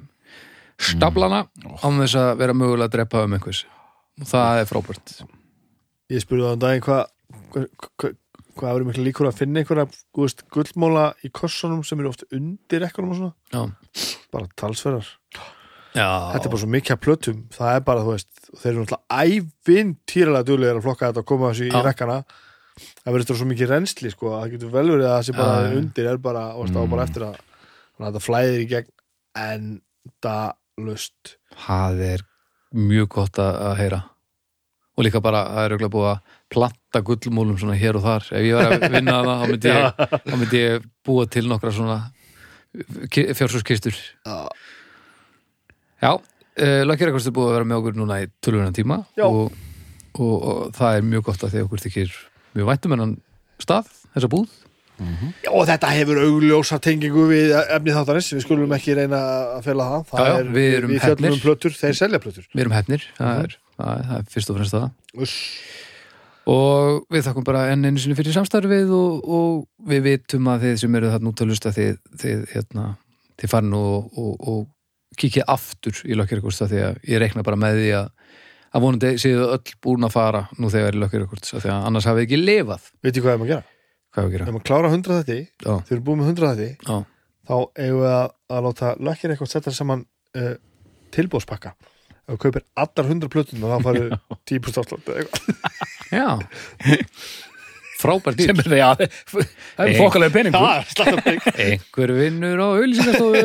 stablana 0.78 1.46
án 1.86 2.00
þess 2.02 2.18
að 2.20 2.32
vera 2.42 2.56
mögulega 2.58 2.90
að 2.90 2.96
drepa 2.96 3.26
um 3.26 3.36
einhvers. 3.38 3.66
Og 4.22 4.30
það 4.30 4.62
er 4.62 4.70
frábært. 4.70 5.14
Ég 6.14 6.24
spurði 6.24 6.48
það 6.48 6.56
um 6.58 6.64
daginn 6.64 6.86
hvað 6.86 7.04
hva, 7.54 7.64
hva, 8.00 8.12
hvað 8.58 8.74
verður 8.74 8.88
miklu 8.90 9.06
líkur 9.06 9.30
að 9.30 9.38
finna 9.42 9.62
einhverja 9.62 9.86
þú 9.92 10.24
veist, 10.24 10.44
gullmóla 10.54 11.06
í 11.26 11.32
kossunum 11.34 11.84
sem 11.86 12.02
eru 12.02 12.12
oft 12.14 12.26
undir 12.34 12.88
ekkunum 12.88 13.14
og 13.14 13.22
svona? 13.22 13.36
Já, 13.54 14.10
bara 14.34 14.50
talsverðar. 14.58 15.12
Já. 15.98 16.08
Þetta 16.34 16.46
er 16.46 16.52
bara 16.54 16.62
svo 16.62 16.72
mikið 16.74 16.94
að 16.94 17.04
plötum. 17.04 17.38
Það 17.54 17.76
er 17.76 17.86
bara, 17.86 18.04
þú 18.06 18.14
veist, 18.14 18.32
þeir 18.50 18.72
eru 18.72 18.84
náttúrulega 18.84 19.22
ævintýralega 19.38 20.48
duglegir 20.50 20.80
að 20.80 20.86
flokka 20.86 21.12
þetta 21.12 21.24
og 21.24 21.30
koma 21.32 21.52
þessu 21.54 21.70
í 21.70 21.86
rekkana 21.88 22.18
það 22.78 23.12
verður 23.12 23.26
þetta 23.26 23.38
svo 23.40 23.50
mikið 23.52 23.72
reynsli 23.74 24.14
sko, 24.14 24.32
að 24.34 24.40
það 24.42 24.54
getur 24.56 24.74
vel 24.74 24.88
verið 24.92 25.08
að 25.08 25.16
það 25.16 25.26
sé 25.28 25.38
bara 25.38 25.58
já. 25.58 25.76
undir 25.82 26.10
er 26.12 26.22
bara, 26.28 26.46
og 26.56 26.72
stáð 26.72 26.90
bara 26.94 27.08
eftir 27.08 27.28
að 27.28 27.40
þannig 27.42 28.08
að 28.08 28.12
þetta 28.12 28.26
flæðir 28.28 28.62
í 28.62 28.70
gegn 28.74 28.94
enda 29.48 30.38
lust 30.82 31.34
það 31.66 32.04
er 32.12 32.24
mjög 32.78 33.10
gott 33.18 33.42
að, 33.42 33.74
heyra 33.80 34.04
og 34.98 35.06
líka 35.06 35.22
bara, 35.22 35.44
það 35.54 35.64
er 35.64 35.76
auðvitað 35.76 35.94
búið 35.94 36.10
að 36.12 36.38
planta 36.54 37.02
gullmúlum 37.10 37.60
svona 37.62 37.78
hér 37.78 38.00
og 38.00 38.06
þar 38.06 38.30
ef 38.32 38.48
ég 38.48 38.58
var 38.58 38.76
að 38.78 38.96
vinna 38.96 39.18
það, 39.26 39.34
þá 39.42 39.52
myndi 39.52 39.76
myndi 40.42 40.64
ég 40.64 40.88
búa 41.06 41.28
til 41.30 41.46
nokkra 41.50 41.74
svona 41.74 42.00
fjársúskistur 43.14 43.98
Já. 43.98 44.38
Já, 45.98 46.12
uh, 46.14 46.82
Lökjarækvist 46.86 47.30
er 47.30 47.34
búið 47.34 47.52
að 47.52 47.56
vera 47.58 47.70
með 47.70 47.80
okkur 47.82 47.98
núna 47.98 48.20
í 48.22 48.28
tölvunum 48.44 48.76
tíma 48.76 49.00
Já. 49.18 49.26
og, 49.26 49.54
og, 50.18 50.34
og 50.36 50.76
það 50.78 50.98
er 51.00 51.08
mjög 51.14 51.30
gott 51.30 51.46
að 51.46 51.56
því 51.56 51.64
okkur 51.66 51.86
þykir 51.88 52.18
mjög 52.58 52.72
væntum 52.72 52.96
enn 52.98 53.14
stað, 53.64 53.92
þessa 54.16 54.30
búð. 54.34 54.50
Já, 54.98 55.52
og 55.54 55.68
þetta 55.70 55.90
hefur 55.94 56.18
augljósa 56.24 56.80
tengingu 56.82 57.28
við 57.30 57.52
efni 57.62 57.94
þáttarins, 57.94 58.32
við 58.34 58.42
skulum 58.48 58.72
ekki 58.74 58.96
reyna 58.98 59.20
að 59.60 59.68
fela 59.68 59.86
það, 59.92 60.06
það 60.10 60.24
Já, 60.24 60.30
já, 60.32 60.38
er, 60.42 60.48
við 60.56 60.78
erum 60.78 60.90
við 60.94 61.04
fjöllum 61.04 61.12
heppnir. 61.20 61.36
um 61.36 61.44
plötur, 61.44 61.76
þeir 61.78 61.98
selja 62.00 62.20
plötur. 62.24 62.48
Við 62.54 62.64
erum 62.64 62.74
hefnir, 62.74 63.06
það, 63.20 63.42
er, 63.44 63.54
það, 63.78 63.92
er, 63.92 64.08
það 64.08 64.16
er 64.24 64.32
fyrst 64.34 64.50
og 64.50 64.58
fremst 64.58 64.74
það. 64.78 64.88
Uss. 65.22 65.36
og 66.48 67.04
við 67.14 67.28
þakkum 67.28 67.46
bara 67.46 67.62
enn 67.74 67.86
einu 67.86 68.02
sinni 68.02 68.18
fyrir 68.18 68.34
samstarfið 68.40 68.94
og, 68.98 69.30
og 69.38 69.92
við 69.92 70.04
vitum 70.08 70.50
að 70.54 70.66
þið 70.66 70.76
sem 70.82 70.98
eru 71.02 71.14
þarna 71.14 71.34
út 71.34 71.44
að 71.44 71.52
lusta 71.52 71.74
þið, 71.76 71.94
þið, 72.24 72.44
hérna, 72.56 72.86
þið 73.42 73.54
farin 73.54 73.78
og, 73.78 74.18
og, 74.18 74.34
og 74.48 75.18
kíkið 75.20 75.46
aftur 75.52 76.02
í 76.08 76.18
Lökjarækvist 76.18 76.66
því 76.72 76.82
að 76.88 77.02
ég 77.10 77.22
reikna 77.22 77.46
bara 77.46 77.60
með 77.60 77.82
því 77.84 77.92
að 78.00 78.10
að 78.78 78.86
vonandi 78.86 79.14
séu 79.22 79.48
öll 79.48 79.74
búin 79.84 80.06
að 80.08 80.14
fara 80.14 80.44
nú 80.62 80.70
þegar 80.74 80.98
í 80.98 81.02
Lökjarækvist 81.02 81.52
því 81.56 81.74
að 81.74 81.88
annars 81.90 82.08
hafið 82.10 82.28
ekki 82.28 82.40
lifað. 82.44 82.88
Veit 83.04 83.18
ég 83.18 83.26
hvað 83.26 83.34
er 83.34 83.42
maður 83.42 83.50
að 83.50 83.54
gera? 83.56 83.74
hvað 84.18 84.24
er 84.24 84.28
að 84.28 84.34
Ef 84.34 84.38
gera? 84.38 84.54
maður 84.56 84.68
klára 84.70 84.92
100 84.94 85.18
þetta, 85.18 85.38
Já, 85.66 85.74
þeir 85.88 85.98
eru 85.98 86.06
búið 86.08 86.20
með 86.22 86.32
100 86.32 86.48
þetta 86.48 86.70
já, 86.88 86.98
þá 87.48 87.56
eigum 87.84 88.00
við 88.02 88.14
að, 88.14 88.32
að 88.58 88.66
láta 88.68 88.94
eitthvað 89.32 89.52
setja 89.52 89.74
saman 89.76 90.06
uh, 90.38 90.56
tilbúðspakka 91.16 91.74
ef 92.28 92.34
við 92.34 92.40
kaupir 92.44 92.66
allar 92.84 93.12
100 93.14 93.32
plötun 93.32 93.64
og 93.64 93.72
þá 93.72 93.86
farið 93.88 94.16
10% 94.52 94.82
afslátt 94.82 95.12
eða 95.12 95.20
eitthvað. 95.22 95.44
Já. 96.12 96.28
frábær 98.02 98.38
dýr. 98.38 98.52
Sem 98.52 98.60
er 98.62 98.84
að 98.86 99.04
það 99.32 99.84
er 99.86 99.96
fokkalega 99.98 100.34
peningur 100.36 101.62
einhver 101.66 102.16
vinnur 102.20 102.62
á 102.62 102.68
auðlýsingastofu 102.78 103.42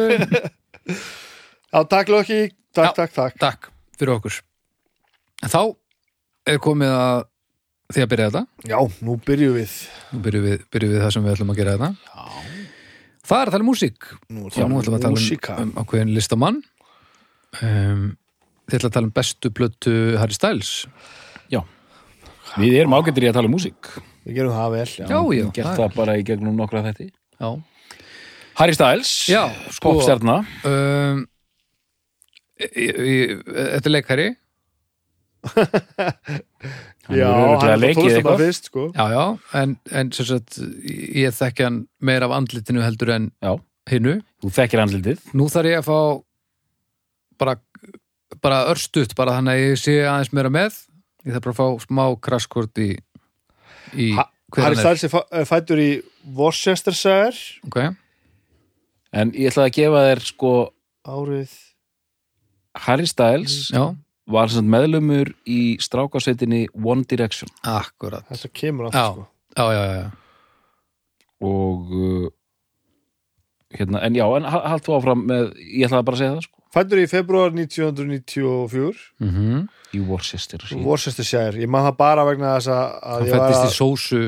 Já, 1.73 1.79
takk 1.89 2.11
lökki, 2.13 2.41
takk, 2.77 2.97
takk, 2.99 3.15
takk. 3.17 3.39
Takk 3.41 3.71
fyrir 3.97 4.19
okkur 4.19 4.43
þá 5.51 5.61
er 6.53 6.59
komið 6.63 6.93
að 6.97 7.23
því 7.93 8.03
að 8.05 8.11
byrja 8.13 8.29
þetta. 8.31 8.43
Já, 8.73 8.79
nú 9.07 9.17
byrjum 9.27 9.57
við. 9.59 9.75
Nú 10.13 10.23
byrjum 10.25 10.47
við, 10.49 10.65
byrjum 10.73 10.93
við 10.95 11.03
það 11.05 11.15
sem 11.17 11.27
við 11.27 11.35
ætlum 11.37 11.53
að 11.53 11.61
gera 11.61 11.77
þetta. 11.77 11.91
Það 13.23 13.39
er 13.43 13.49
að 13.51 13.55
tala 13.55 13.63
um 13.65 13.71
músík. 13.71 14.09
Nú 14.33 14.47
og 14.49 14.57
nú 14.71 14.81
ætlum 14.81 14.95
við 14.95 14.99
að 14.99 15.05
tala 15.07 15.17
músíka. 15.19 15.57
um, 15.59 15.69
um 15.73 15.83
ákveðin 15.83 16.15
listamann. 16.17 16.63
Um, 17.63 18.07
þið 18.71 18.79
ætlum 18.79 18.91
að 18.91 18.97
tala 18.97 19.09
um 19.11 19.15
bestu 19.19 19.53
plötu 19.55 19.97
Harry 20.21 20.37
Styles. 20.39 20.73
Við 22.61 22.75
erum 22.83 22.93
ágættir 22.93 23.25
í 23.25 23.29
að 23.31 23.37
tala 23.39 23.49
um 23.49 23.55
músík. 23.55 23.89
Við 24.27 24.35
gerum 24.37 24.53
það 24.53 24.73
vel 24.75 24.83
já. 24.85 25.05
já, 25.09 25.19
já, 25.39 25.45
gert 25.57 25.69
það 25.71 25.79
það 25.79 25.95
bara 25.97 26.17
í 26.21 26.25
gegnum 26.29 26.59
nokkra 26.59 26.83
þetti 26.85 27.07
já. 27.09 27.49
Harry 28.59 28.75
Styles, 28.77 29.13
Já, 29.33 29.47
sko- 29.73 29.95
popstjarna. 29.97 30.35
Um, 30.69 31.23
þetta 32.61 33.89
er 33.89 33.95
leikari 33.95 34.27
Já, 37.13 37.29
hann 37.29 37.67
er 37.67 37.81
leikið 37.83 37.99
tónlistar 37.99 38.19
eitthvað. 38.21 38.43
fyrst 38.45 38.69
sko. 38.71 38.83
já, 38.95 39.05
já, 39.11 39.23
en, 39.59 39.73
en 39.91 40.11
sem 40.15 40.27
sagt, 40.29 40.59
ég 41.19 41.35
þekki 41.35 41.65
hann 41.67 41.79
meira 41.99 42.29
af 42.29 42.35
andlitinu 42.37 42.83
heldur 42.85 43.11
en 43.17 43.25
hinnu 43.91 44.15
þú 44.45 44.53
þekkir 44.55 44.83
andlitið. 44.85 45.25
Nú 45.35 45.49
þarf 45.51 45.71
ég 45.73 45.81
að 45.81 45.89
fá 45.89 45.99
bara, 47.43 47.57
bara 48.45 48.61
örstutt 48.71 49.17
bara 49.19 49.35
þannig 49.41 49.57
að 49.59 49.65
ég 49.65 49.83
sé 49.83 49.97
aðeins 50.07 50.31
meira 50.39 50.53
með. 50.55 50.79
Ég 51.27 51.35
þarf 51.35 51.49
bara 51.49 51.55
að 51.57 51.59
fá 51.59 51.89
smá 51.89 52.05
krasskort 52.29 52.83
í, 52.83 52.93
í 53.99 54.13
Ha- 54.19 54.29
Harry 54.57 54.77
hann 54.77 54.79
er. 54.79 54.81
Styles 54.85 55.05
er 55.09 55.13
fæ- 55.17 55.51
fættur 55.51 55.83
í 55.83 55.91
Worcestershire 56.39 57.35
okay. 57.67 57.91
en 59.11 59.35
ég 59.35 59.51
ætla 59.51 59.67
að 59.67 59.75
gefa 59.81 60.07
þér 60.07 60.23
sko 60.31 60.55
árið 61.03 61.59
Harry 62.87 63.11
Styles. 63.11 63.57
Já, 63.75 63.91
var 64.35 64.55
meðlumur 64.75 65.33
í 65.49 65.61
strákasveitinni 65.83 66.65
One 66.75 67.07
Direction 67.09 67.53
akkurat 67.63 68.27
þetta 68.31 68.53
kemur 68.63 68.89
Já. 68.91 68.93
aftur 68.93 69.23
sko. 69.23 69.29
já, 69.57 69.67
já, 69.77 69.85
já. 69.99 70.09
og 71.43 71.93
uh, 71.99 72.33
hérna, 73.77 74.03
en 74.07 74.19
já, 74.19 74.27
en 74.37 74.51
ha- 74.55 74.67
hald 74.73 74.87
þú 74.87 74.99
áfram 74.99 75.29
með, 75.29 75.55
ég 75.61 75.87
ætlaði 75.89 76.09
bara 76.09 76.19
að 76.19 76.25
segja 76.25 76.35
það 76.35 76.49
sko 76.49 76.59
Fættur 76.73 77.03
í 77.03 77.05
februar 77.05 77.51
1994 77.53 78.93
Mm 79.21 79.69
í 79.93 80.01
Worcester 80.09 80.63
sí. 80.65 80.79
Worcestershire, 80.81 81.61
ég 81.61 81.71
man 81.71 81.85
það 81.85 81.99
bara 82.01 82.25
vegna 82.25 82.57
þess 82.57 82.73
að, 82.73 82.85
að 82.97 83.17
hann 83.17 83.27
ég 83.27 83.35
var 83.35 83.43
fættist 83.43 83.65
í 83.67 83.77
sósu 83.77 84.21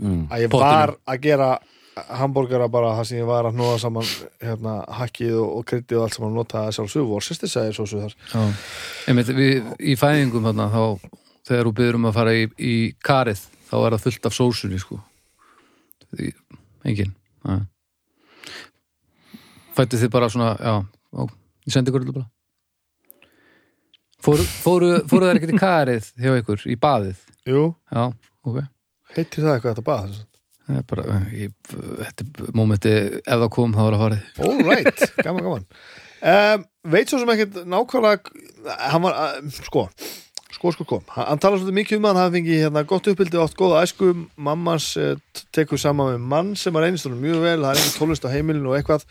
mm. 0.00 0.22
að 0.30 0.44
ég 0.44 0.54
var 0.54 0.94
að 0.96 1.18
gera 1.26 1.48
hambúrgara 1.94 2.66
bara 2.72 2.94
það 2.98 3.08
sem 3.08 3.20
ég 3.20 3.28
var 3.28 3.46
að 3.48 3.58
nóða 3.58 3.76
saman 3.84 4.08
hérna, 4.42 4.74
hakkið 4.98 5.36
og, 5.38 5.50
og 5.58 5.66
kryddið 5.70 5.98
og 5.98 6.06
allt 6.06 6.16
saman 6.16 6.32
að 6.32 6.38
nota 6.40 6.64
sjálfsög 6.74 7.10
Worcestershire 7.10 7.76
sósu 7.76 8.00
þar. 8.02 8.16
Já. 8.32 8.42
Einmitt, 9.10 9.30
við, 9.36 9.68
í 9.78 9.94
fæðingum 9.98 10.48
þarna, 10.48 10.66
þá, 10.72 11.20
þegar 11.46 11.70
þú 11.70 11.74
byrður 11.80 12.00
um 12.00 12.08
að 12.10 12.18
fara 12.18 12.34
í, 12.34 12.48
í 12.58 12.74
karið 13.04 13.44
þá 13.70 13.76
er 13.78 13.96
það 13.96 14.04
fullt 14.08 14.28
af 14.28 14.36
sósunni 14.40 14.82
sko. 14.82 15.00
Því, 16.14 16.34
engin 16.90 17.14
ja. 17.44 17.60
fættu 19.78 19.98
þið 20.02 20.14
bara 20.14 20.30
svona 20.30 20.52
já, 20.58 20.74
ó, 21.18 21.22
ég 21.66 21.74
sendi 21.74 21.94
ykkur 21.94 22.10
bara? 22.12 22.28
Fóru, 24.24 24.44
fóru, 24.64 24.92
fóru 25.10 25.26
þær 25.28 25.38
ekkert 25.38 25.54
í 25.54 25.58
karið 25.60 26.12
hjá 26.16 26.38
ykkur, 26.38 26.62
í 26.70 26.78
baðið? 26.80 27.26
Jú, 27.50 27.66
já, 27.92 28.06
ok. 28.46 28.62
Heitir 29.14 29.44
það 29.44 29.56
eitthvað 29.56 29.74
þetta 29.74 29.90
bað? 29.90 30.14
Það 30.14 30.33
bara, 30.90 31.20
ég, 31.36 31.52
þetta 31.68 32.52
mómenti 32.56 32.92
ef 33.20 33.26
það 33.28 33.48
kom 33.56 33.74
þá 33.76 33.82
var 33.82 33.96
það 33.96 34.04
farið. 34.04 34.28
All 34.44 34.62
right, 34.68 35.06
gaman, 35.24 35.48
gaman. 35.48 35.66
Um, 36.24 36.68
Veit 36.92 37.08
svo 37.08 37.18
sem 37.20 37.32
ekkert 37.32 37.62
nákvæmlega 37.68 38.76
hann 38.92 39.02
var, 39.04 39.16
uh, 39.16 39.58
sko 39.64 39.88
sko, 40.54 40.72
sko, 40.72 40.84
sko, 40.84 41.00
hann, 41.12 41.26
hann 41.28 41.42
talar 41.42 41.60
svolítið 41.60 41.78
mikið 41.80 41.98
um 41.98 42.06
að 42.06 42.14
hann 42.14 42.22
hafi 42.22 42.36
fengið 42.38 42.62
hérna 42.62 42.84
gott 42.88 43.08
uppbyldi 43.10 43.38
og 43.40 43.44
átt 43.48 43.58
góða 43.58 43.82
æsku. 43.84 44.12
Mammans 44.36 44.86
uh, 45.00 45.14
tekur 45.54 45.80
saman 45.80 46.14
með 46.14 46.28
mann 46.32 46.54
sem 46.58 46.76
er 46.78 46.88
einstunum 46.88 47.20
mjög 47.24 47.44
vel, 47.44 47.58
það 47.60 47.70
er 47.70 47.82
einhver 47.82 47.98
tólist 47.98 48.24
á 48.24 48.34
heimilinu 48.34 48.72
og 48.72 48.78
eitthvað 48.78 49.06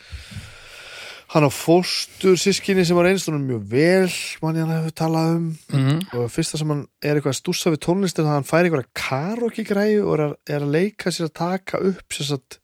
hann 1.34 1.46
á 1.46 1.50
fóstur 1.50 2.36
sískinni 2.38 2.84
sem 2.86 2.98
er 3.00 3.08
einstunum 3.10 3.42
mjög 3.42 3.62
vel 3.72 4.10
mann 4.42 4.58
ég 4.58 4.66
hann 4.66 4.76
hefur 4.76 4.94
talað 5.00 5.30
um. 5.34 5.46
Mm 5.74 6.02
og 6.14 6.28
fyrsta 6.30 6.60
sem 6.60 6.70
hann 6.70 6.84
er 7.02 7.18
eitthvað 7.18 7.32
að 7.32 7.40
stússa 7.40 7.72
við 7.74 7.80
tónlist 7.88 8.20
er 8.20 8.28
að 8.28 8.36
hann 8.36 8.46
fær 8.46 8.68
einhverja 8.68 8.92
karaoke 8.94 9.64
græju 9.66 10.04
og 10.04 10.12
er 10.14 10.22
að, 10.28 10.36
er 10.46 10.66
að 10.66 10.76
leika 10.76 11.10
sér 11.10 11.26
að 11.26 11.34
taka 11.40 11.80
upp 11.90 12.14
sér 12.14 12.36
að 12.36 12.58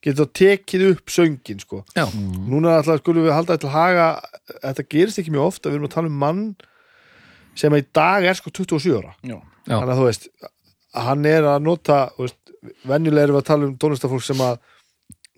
geta 0.00 0.24
tekið 0.40 0.86
upp 0.94 1.12
söngin 1.12 1.60
sko. 1.60 1.82
Já, 1.92 2.06
núna 2.48 2.78
alltaf 2.78 3.02
skulum 3.02 3.26
við 3.26 3.36
halda 3.36 3.58
þetta 3.58 3.66
til 3.66 3.74
haga 3.74 4.06
þetta 4.54 4.86
gerist 4.94 5.20
ekki 5.20 5.34
mjög 5.34 5.50
ofta, 5.50 5.68
við 5.68 5.76
erum 5.76 5.90
að 5.90 5.96
tala 5.98 6.08
um 6.08 6.18
mann 6.24 6.42
sem 7.60 7.76
í 7.76 7.82
dag 7.92 8.24
er 8.24 8.38
sko 8.38 8.52
27 8.62 8.96
ára. 8.96 9.12
Já. 9.20 9.36
Þannig 9.68 9.92
að 9.92 10.00
þú 10.00 10.06
veist 10.08 10.28
hann 11.04 11.28
er 11.28 11.50
að 11.52 11.66
nota, 11.68 11.98
venjulega 12.88 13.28
erum 13.28 13.36
við 13.36 13.42
að 13.42 13.50
tala 13.50 13.68
um 13.68 13.76
tónlistafólk 13.76 14.24
sem 14.24 14.40
að 14.46 14.56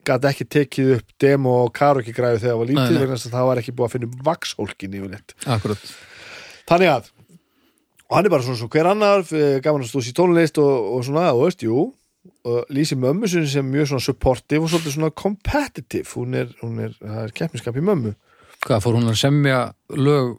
gæti 0.08 0.30
ekki 0.32 0.48
tekið 0.56 0.92
upp 0.98 1.16
demo 1.22 1.56
og 1.64 1.72
karaoke 1.76 2.14
græðu 2.14 2.42
þegar 2.42 2.52
það 2.52 2.60
var 2.60 2.70
lítið 2.72 3.00
vegna 3.00 3.16
þess 3.16 3.30
að 3.30 3.36
það 3.36 3.48
var 3.50 3.62
ekki 3.62 3.74
búið 3.78 3.88
að 3.88 3.96
finna 3.96 4.22
vaxhólkin 4.28 4.96
yfirleitt. 4.98 5.34
Akkurat. 5.46 5.90
Þannig 6.70 6.92
að 6.92 7.10
og 8.12 8.18
hann 8.18 8.28
er 8.28 8.34
bara 8.34 8.44
svona 8.44 8.60
svo 8.60 8.68
hver 8.68 8.90
annar 8.90 9.22
eh, 9.32 9.58
gaman 9.64 9.86
að 9.86 9.88
stóðs 9.88 10.10
í 10.10 10.16
tónlist 10.16 10.58
og, 10.60 10.88
og 10.98 11.04
svona, 11.06 11.30
og 11.32 11.46
veist, 11.46 11.64
jú 11.64 11.86
og 12.46 12.68
lýsi 12.74 12.98
mömmu 12.98 13.28
sem 13.30 13.66
mjög 13.66 13.92
svona 13.92 14.04
supportive 14.04 14.66
og 14.66 14.70
svolítið 14.70 14.94
svona 14.96 15.10
competitive. 15.14 16.06
Hún 16.14 16.36
er, 16.38 16.50
hún 16.60 16.78
er, 16.82 16.94
það 17.00 17.22
er 17.22 17.34
keppniskap 17.38 17.78
í 17.78 17.84
mömmu. 17.86 18.12
Hvað, 18.62 18.82
fór 18.84 18.98
hún 18.98 19.10
að 19.10 19.18
semja 19.18 19.60
lög 19.90 20.36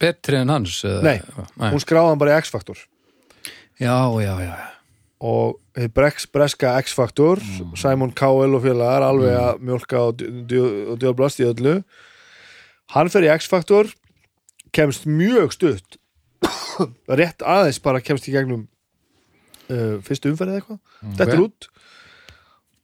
betri 0.00 0.38
en 0.40 0.52
hans? 0.52 0.78
Nei, 1.04 1.18
Nei. 1.60 1.68
hún 1.72 1.82
skráði 1.82 2.12
hann 2.12 2.20
bara 2.22 2.36
í 2.36 2.44
X-Factor. 2.44 2.80
Já, 3.80 3.96
já, 4.22 4.32
já. 4.44 4.54
Og 5.24 5.58
brex, 5.74 6.26
breska 6.30 6.76
X-Factor 6.84 7.40
Simon 7.78 8.12
Cowell 8.14 8.54
og 8.54 8.62
félagar 8.62 9.06
alveg 9.08 9.34
að 9.38 9.64
mjólka 9.66 10.02
og, 10.10 10.22
djólblast 11.00 11.42
í 11.42 11.48
öllu. 11.48 11.80
Hann 12.94 13.10
fer 13.10 13.26
í 13.26 13.32
X-Factor 13.34 13.90
kemst 14.74 15.08
mjög 15.08 15.54
stutt. 15.56 15.98
Rétt 17.20 17.42
aðeins 17.42 17.80
bara 17.82 18.02
kemst 18.04 18.28
í 18.28 18.34
gegnum 18.34 18.66
uh, 19.70 19.98
fyrstu 20.04 20.30
umferðið 20.32 20.60
eitthvað. 20.60 20.80
Þetta 21.18 21.36
er 21.36 21.44
út. 21.46 21.68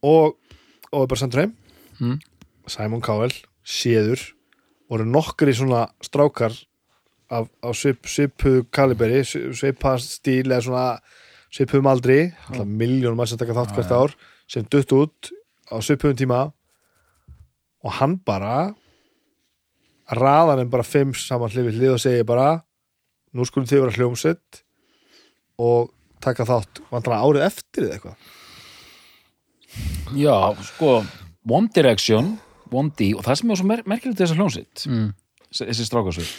Og, 0.06 0.36
og 0.90 1.04
er 1.04 1.12
bara 1.12 1.22
sendur 1.22 1.44
heim. 1.44 1.54
Mm. 2.00 2.18
Simon 2.70 3.04
Cowell 3.04 3.34
séður. 3.66 4.22
Voru 4.90 5.06
nokkri 5.06 5.54
svona 5.54 5.86
strákar 6.02 6.56
af, 7.30 7.46
af 7.62 7.76
svip, 7.78 8.08
svipuðu 8.10 8.64
kaliberi 8.74 9.22
svipa 9.26 9.94
stíl 10.02 10.48
eða 10.48 10.64
svona 10.66 10.86
svipuðum 11.50 11.90
aldri 11.90 12.18
alltaf 12.48 12.68
miljónum 12.68 13.22
að 13.22 13.32
sem 13.32 13.40
taka 13.40 13.56
þátt 13.58 13.76
hvert 13.76 13.94
ár 13.94 14.16
sem 14.50 14.66
dutt 14.70 14.94
út 14.96 15.30
á 15.70 15.76
svipuðum 15.82 16.18
tíma. 16.18 16.40
Og 17.80 17.94
hann 17.96 18.18
bara 18.26 18.72
raðan 20.10 20.64
en 20.64 20.72
bara 20.72 20.86
fimm 20.86 21.14
saman 21.16 21.52
hlifið 21.52 21.78
hlið 21.78 21.94
og 21.94 22.02
segir 22.02 22.26
bara 22.28 22.50
nú 23.34 23.46
skulum 23.46 23.68
þið 23.70 23.84
vera 23.84 23.96
hljómsveit 23.96 24.62
og 25.62 25.90
taka 26.20 26.46
þátt 26.48 26.82
vantanlega 26.90 27.24
árið 27.24 27.46
eftir 27.46 27.86
eða 27.86 27.96
eitthvað. 27.96 28.28
Já, 30.18 30.36
sko, 30.66 30.94
One 31.46 31.70
Direction 31.72 32.34
One 32.70 32.92
D, 32.94 33.12
og 33.16 33.24
það 33.26 33.38
sem 33.40 33.50
er 33.50 33.58
svo 33.58 33.66
mer 33.66 33.82
merkilegt 33.88 34.18
við 34.18 34.24
þessa 34.24 34.38
hljónsitt, 34.38 34.82
mm. 34.86 35.06
þessi 35.58 35.86
strákasveit 35.86 36.34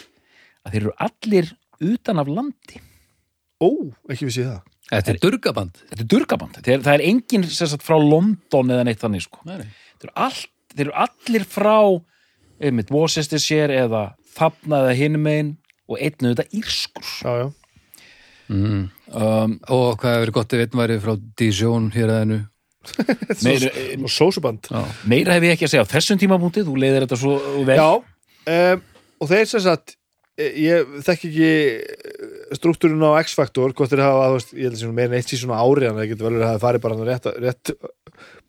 að 0.62 0.74
þeir 0.74 0.82
eru 0.82 0.92
allir 1.06 1.50
utan 1.92 2.22
af 2.22 2.30
landi. 2.30 2.80
Ó, 3.60 3.68
ekki 4.08 4.28
vissi 4.28 4.44
ég 4.44 4.52
það 4.52 4.71
Þetta 4.90 5.12
er 5.14 5.20
durgaband. 5.22 5.78
Þetta 5.90 6.04
er 6.04 6.08
durgaband, 6.10 6.58
þeir, 6.60 6.82
það 6.84 6.94
er 6.96 7.04
enginn 7.06 7.44
sem 7.48 7.70
sagt 7.70 7.84
frá 7.86 7.96
London 7.96 8.72
eða 8.74 8.86
neitt 8.88 9.00
þannig 9.00 9.24
sko. 9.24 9.40
Nei, 9.48 9.62
þeir, 10.00 10.08
eru 10.08 10.14
all, 10.26 10.40
þeir 10.74 10.84
eru 10.84 10.94
allir 11.06 11.46
frá 11.48 11.78
einmitt 12.62 12.92
Worcestershire 12.94 13.78
eða 13.86 14.04
Fafna 14.32 14.82
eða 14.84 14.94
hinumegin 14.96 15.56
og 15.90 15.98
einn 16.00 16.28
auðvitað 16.28 16.56
írskur. 16.56 17.08
Já, 17.20 17.32
já, 17.42 17.48
mm. 18.52 18.84
um, 19.12 19.56
Og 19.76 19.98
hvað 20.00 20.14
hefur 20.14 20.24
verið 20.24 20.36
gott 20.38 20.56
ef 20.56 20.64
einn 20.64 20.80
væri 20.80 20.98
frá 21.02 21.14
Dijon 21.40 21.90
hér 21.96 22.12
að 22.12 22.22
hennu 22.22 22.40
meira, 23.46 23.72
og 23.98 24.10
sósuband. 24.10 24.70
Meira 25.08 25.36
hef 25.36 25.46
ég 25.46 25.56
ekki 25.56 25.68
að 25.68 25.74
segja 25.74 25.84
á 25.86 25.92
þessum 25.92 26.20
tímabúntið, 26.22 26.66
þú 26.66 26.78
leiðir 26.82 27.04
þetta 27.06 27.20
svo 27.20 27.36
vel. 27.68 27.76
Já, 27.78 27.90
um, 28.56 28.86
og 29.22 29.30
þeir 29.30 29.50
sem 29.52 29.64
sagt 29.68 29.94
eh, 30.40 30.56
ég 30.64 30.96
þekki 31.06 31.30
ekki 31.30 31.52
struktúrun 32.58 33.04
á 33.06 33.20
X-Factor, 33.22 33.74
hvort 33.76 33.92
þeir 33.92 34.04
hafa 34.04 34.28
þú 34.28 34.36
veist, 34.38 34.54
ég 34.56 34.68
held 34.68 34.84
að 34.86 34.94
meira 34.96 35.10
en 35.10 35.18
eitt 35.18 35.32
síðan 35.32 35.56
ári 35.56 35.88
en 35.88 35.98
það 35.98 36.08
getur 36.12 36.28
vel 36.28 36.34
verið 36.36 36.46
að 36.46 36.52
það 36.52 36.64
farið 36.66 36.84
bara 36.86 37.08
rétt, 37.08 37.28
rétt 37.42 37.74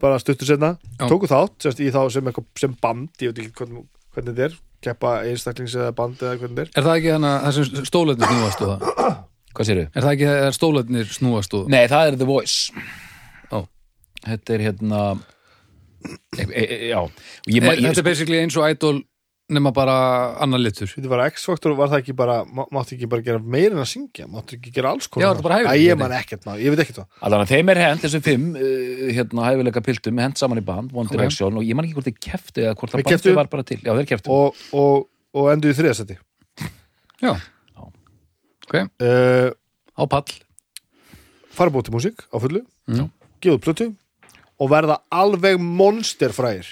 bara 0.03 0.19
stuttur 0.21 0.49
setna, 0.49 0.71
Já. 0.99 1.07
tóku 1.07 1.29
þátt 1.31 1.65
sérst, 1.65 1.81
í 1.83 1.89
þá 1.93 2.01
sem, 2.13 2.29
eitthvað, 2.29 2.47
sem 2.59 2.77
band, 2.83 3.11
ég 3.23 3.31
veit 3.31 3.43
ekki 3.43 3.57
hvernig, 3.61 3.85
hvernig 4.15 4.33
þetta 4.35 4.47
er, 4.49 4.57
keppa 4.83 5.13
einstaklings 5.29 5.75
eða 5.79 5.93
band 5.97 6.23
eða 6.23 6.39
hvernig 6.41 6.57
þetta 6.59 6.73
er 6.73 6.81
Er 6.81 6.87
það 6.87 6.97
ekki 6.99 7.13
þannig 7.13 7.29
að 7.31 7.45
það 7.45 7.57
sem 7.57 7.87
stólarnir 7.89 8.33
snúast 8.33 8.63
og 8.65 8.73
það? 8.73 9.13
hvað 9.53 9.69
séru? 9.69 9.85
Er 9.87 10.05
það 10.07 10.15
ekki 10.15 10.31
að 10.33 10.49
stólarnir 10.57 11.13
snúast 11.17 11.55
og 11.59 11.71
Nei, 11.71 11.83
það 11.91 12.09
er 12.09 12.19
The 12.19 12.27
Voice 12.27 12.83
Ó. 13.53 13.63
Þetta 14.25 14.55
er 14.57 14.65
hérna 14.67 15.01
e, 16.03 16.43
e, 16.43 16.63
e, 16.63 16.77
Já 16.91 16.99
og 16.99 17.11
ég, 17.47 17.63
Er, 17.63 17.79
ég, 17.79 17.87
Þetta 17.87 18.03
er 18.03 18.09
basically 18.09 18.43
eins 18.43 18.59
og 18.59 18.67
Idol 18.67 19.01
nema 19.51 19.71
bara 19.75 19.93
annar 20.41 20.61
litur. 20.61 20.87
Þetta 20.87 21.09
var 21.11 21.21
X-Factor, 21.27 21.73
var 21.75 21.89
það 21.91 21.99
ekki 22.03 22.13
bara 22.15 22.35
má, 22.47 22.63
máttu 22.73 22.95
ekki 22.95 23.07
bara 23.11 23.21
gera 23.25 23.39
meira 23.43 23.75
en 23.75 23.81
að 23.83 23.89
syngja? 23.91 24.27
Máttu 24.31 24.55
ekki 24.55 24.71
gera 24.73 24.93
alls 24.95 25.07
konar? 25.11 25.25
Já, 25.25 25.31
þetta 25.33 25.45
bara 25.45 25.57
hæfileiki, 25.59 25.83
Æ, 25.83 25.87
ég 25.91 25.99
man 25.99 26.13
ekkert 26.17 26.45
maður, 26.47 26.61
ég 26.63 26.73
veit 26.73 26.83
ekkert 26.85 26.99
það 27.01 27.25
Allan 27.27 27.43
að 27.43 27.51
þeim 27.51 27.71
er 27.73 27.81
hent, 27.83 28.01
þessum 28.05 28.23
fimm 28.25 28.45
uh, 28.55 29.09
hérna, 29.17 29.47
hæfileika 29.49 29.83
piltum, 29.85 30.21
hent 30.23 30.39
saman 30.41 30.61
í 30.61 30.65
band 30.65 30.93
One. 30.95 31.11
Direction 31.11 31.59
og 31.59 31.65
ég 31.67 31.75
man 31.77 31.85
ekki 31.89 31.97
hvort 31.99 32.07
þeir 32.09 32.19
keftu 32.29 32.63
eða 32.63 32.77
hvort 32.79 32.93
Þeir 32.95 33.03
það 33.03 33.09
bandið 33.09 33.19
kepptu. 33.19 33.35
var 33.41 33.51
bara 33.51 33.65
til. 33.67 33.79
Já, 33.83 33.91
þeir 33.99 34.09
keftu 34.13 34.31
og, 34.37 34.61
og, 34.79 35.05
og 35.37 35.49
endur 35.53 35.73
í 35.73 35.77
þriðasæti 35.77 36.17
Já. 37.23 37.33
Ok, 38.63 38.77
uh, 38.79 39.49
á 39.99 40.03
pall. 40.09 40.31
fara 41.53 41.69
búið 41.73 41.89
til 41.89 41.93
músík 41.97 42.23
á 42.31 42.37
fullu. 42.41 42.63
Mm. 42.87 43.11
gefa 43.43 43.59
út 43.59 43.65
plötu. 43.67 43.89
Og 44.63 44.69
verða 44.71 45.01
alveg 45.11 45.59
monsterfræðir 45.59 46.69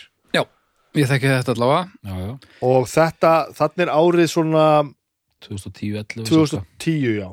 ég 0.97 1.09
þekki 1.09 1.31
þetta 1.31 1.55
allavega. 1.55 1.83
Já, 2.03 2.15
já, 2.25 2.33
og 2.67 2.89
þetta, 2.91 3.33
þannig 3.57 3.85
er 3.85 3.93
árið 3.95 4.31
svona 4.33 4.65
2010, 5.41 5.95
11 6.03 6.29
2010 6.29 7.15
já, 7.17 7.29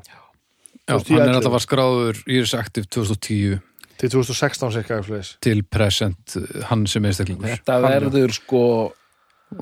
Já, 0.88 0.94
2010, 0.96 1.14
hann 1.14 1.22
er 1.22 1.32
11. 1.32 1.38
alltaf 1.38 1.56
var 1.56 1.64
skráður 1.64 2.22
Íris 2.26 2.54
Active 2.56 2.88
2010 2.88 3.58
til 3.98 4.12
2016 4.14 4.72
cirka 4.76 5.00
til 5.42 5.64
present 5.66 6.36
uh, 6.38 6.46
hann 6.70 6.86
sem 6.86 7.04
einstaklingur. 7.04 7.50
Þetta 7.50 7.78
verður 7.82 8.34
sko 8.36 8.64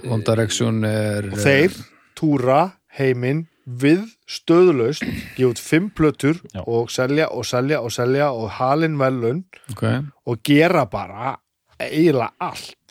One 0.05 0.23
Direction 0.27 0.85
er 0.85 1.31
og 1.31 1.39
þeir 1.41 1.77
túra 2.19 2.61
heiminn 2.99 3.47
við 3.67 4.05
stöðulaust 4.31 5.03
gefa 5.35 5.51
út 5.51 5.61
fimm 5.63 5.89
plötur 5.91 6.39
Já. 6.53 6.63
og 6.63 6.93
selja 6.95 7.31
og 7.35 7.47
selja 7.49 7.81
og 7.83 7.91
selja 7.95 8.31
og 8.31 8.51
halin 8.61 8.99
velun 9.01 9.43
okay, 9.73 10.05
og 10.27 10.43
gera 10.47 10.85
bara 10.91 11.35
eiginlega 11.83 12.31
allt 12.39 12.86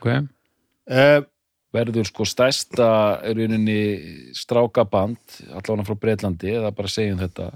okay. 0.00 0.24
uh, 0.90 1.20
verður 1.74 2.08
sko 2.08 2.26
stærsta 2.26 2.90
í 3.26 3.34
rauninni 3.38 3.80
strákaband 4.36 5.42
allavega 5.52 5.86
frá 5.86 5.98
Breitlandi 6.04 6.56
eða 6.58 6.72
bara 6.74 6.90
segjum 6.90 7.20
þetta 7.20 7.50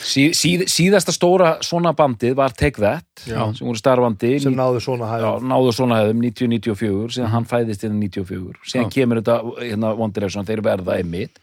sí, 0.00 0.30
síð, 0.36 0.64
síðasta 0.72 1.14
stóra 1.14 1.56
svona 1.66 1.92
bandið 1.96 2.36
var 2.38 2.54
Take 2.56 2.80
That 2.80 3.26
Já. 3.28 3.40
sem 3.56 3.66
voru 3.66 3.80
starfandi 3.80 4.32
sem 4.42 4.56
náðu 4.56 4.80
svona 4.84 5.10
já, 5.10 5.28
hæðum 5.28 5.52
náðu 5.52 5.76
svona 5.76 6.00
hefðum 6.00 6.24
90-94 6.24 7.16
síðan 7.18 7.32
hann 7.34 7.48
fæðist 7.50 7.86
inn 7.88 8.00
94 8.00 8.64
síðan 8.64 8.88
Já. 8.88 8.94
kemur 8.96 9.22
þetta 9.22 9.38
hérna, 9.60 9.94
One 9.96 10.16
Direction 10.16 10.48
þeir 10.48 10.64
verða 10.64 10.98
einmitt 11.00 11.40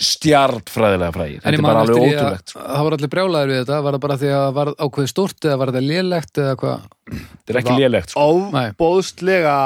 stjartfræðilega 0.00 1.12
fræðir 1.14 1.42
þetta 1.44 1.52
er 1.58 1.64
bara 1.64 1.82
alveg 1.84 1.96
því 1.98 2.06
að 2.06 2.16
ótrúlegt 2.16 2.52
sko. 2.54 2.62
það 2.64 2.86
var 2.86 2.96
allir 2.96 3.10
brjálæður 3.14 3.50
við 3.52 3.58
þetta 3.60 3.80
var 3.84 3.96
það 3.96 4.02
bara 4.06 4.16
því 4.20 4.30
að 4.30 4.42
það 4.46 4.54
var 4.58 4.70
ákveðið 4.80 5.10
stórt 5.12 5.46
eða 5.48 5.58
var 5.60 5.72
það 5.76 5.86
lélegt 5.90 6.40
eða 6.40 6.54
hvað 6.62 6.86
þetta 7.10 7.54
er 7.54 7.58
ekki 7.60 7.76
lélegt 7.80 8.14
sko. 8.14 8.26
Nei. 8.54 8.66
ofbóðslega 8.70 9.56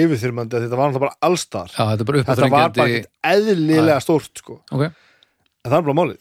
yfirþyrmandi 0.00 0.58
að 0.58 0.66
þetta 0.66 0.78
var 0.80 0.90
náttúrulega 0.90 1.06
bara 1.06 1.30
allstar 1.30 1.72
Já, 1.72 1.80
þetta 1.80 2.04
er 2.04 2.10
bara 2.10 2.24
þetta 2.28 2.50
var 2.50 2.74
bara 2.76 2.90
ekkert 2.90 3.10
eðlilega 3.32 4.02
stórt 4.04 4.42
sko. 4.44 4.58
Ok, 4.70 4.84
en 4.84 5.72
það 5.72 5.78
er 5.80 5.88
bara 5.88 5.98
málið 5.98 6.20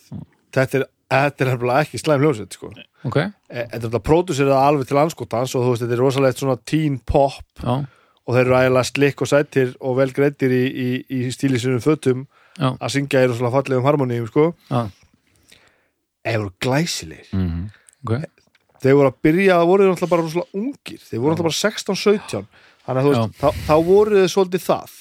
þetta 0.55 0.79
er, 0.79 0.87
þetta 1.13 1.45
er 1.45 1.51
nefnilega 1.51 1.83
ekki 1.85 2.01
slæm 2.01 2.23
hljómsveit 2.25 2.57
sko. 2.57 2.71
ok, 3.11 3.19
E- 3.19 3.29
þetta 3.59 3.77
er 3.83 3.85
þetta 3.89 4.03
pródusirað 4.09 4.63
alveg 4.63 4.89
til 4.89 5.01
anskotans 5.03 5.53
og 5.59 5.67
þú 5.67 5.75
veist, 5.75 5.83
þetta 5.85 5.97
er 5.99 6.03
rosalegt 6.05 6.41
svona 6.41 6.57
teen 6.63 6.97
pop 7.05 7.37
já, 7.61 7.75
og 8.29 8.35
þeir 8.35 8.45
eru 8.47 8.57
ægilega 8.63 8.87
slikk 8.89 9.21
og 9.25 9.29
sættir 9.29 9.75
og 9.81 9.95
vel 9.99 10.11
greittir 10.15 10.53
í, 10.53 10.63
í, 10.69 10.89
í 11.09 11.19
stílisunum 11.33 11.81
fötum 11.83 12.25
já, 12.59 12.69
að 12.75 12.95
syngja 12.95 13.23
í 13.23 13.29
rosalega 13.31 13.55
fallegum 13.55 13.87
harmoníum 13.87 14.29
sko. 14.29 14.49
já, 14.69 14.81
eða 16.27 16.41
voru 16.43 16.55
glæsilegir. 16.61 17.29
Mm 17.33 17.69
ok. 18.03 18.15
Þeir 18.79 18.95
voru 18.95 19.11
að 19.11 19.19
byrja, 19.25 19.57
það 19.59 19.69
voru 19.69 19.83
þeir 19.83 19.91
náttúrulega 19.91 20.13
bara 20.13 20.25
rosalega 20.25 20.59
ungir. 20.61 21.01
Þeir 21.03 21.19
voru 21.19 21.33
náttúrulega 21.33 21.49
bara 21.49 21.59
16-17 21.59 22.45
þannig 22.85 22.99
að 23.01 23.05
þú 23.05 23.11
veist, 23.13 23.41
þá, 23.41 23.49
þá 23.67 23.75
voru 23.89 24.21
þeir 24.21 24.31
svolítið 24.33 24.63
það. 24.65 24.95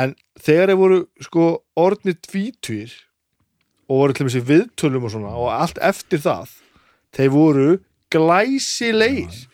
En 0.00 0.14
þegar 0.40 0.72
þeir 0.72 0.80
voru 0.80 0.98
sko 1.26 1.46
orðnir 1.84 2.16
tvítugir 2.24 2.96
og 3.90 4.00
voru 4.00 4.16
til 4.16 4.26
þessi 4.28 4.42
viðtölum 4.48 5.06
og 5.06 5.12
svona 5.12 5.34
og 5.36 5.50
allt 5.52 5.80
eftir 5.90 6.22
það 6.24 6.56
þeir 7.16 7.32
voru 7.34 7.68
glæsilegir. 8.14 9.44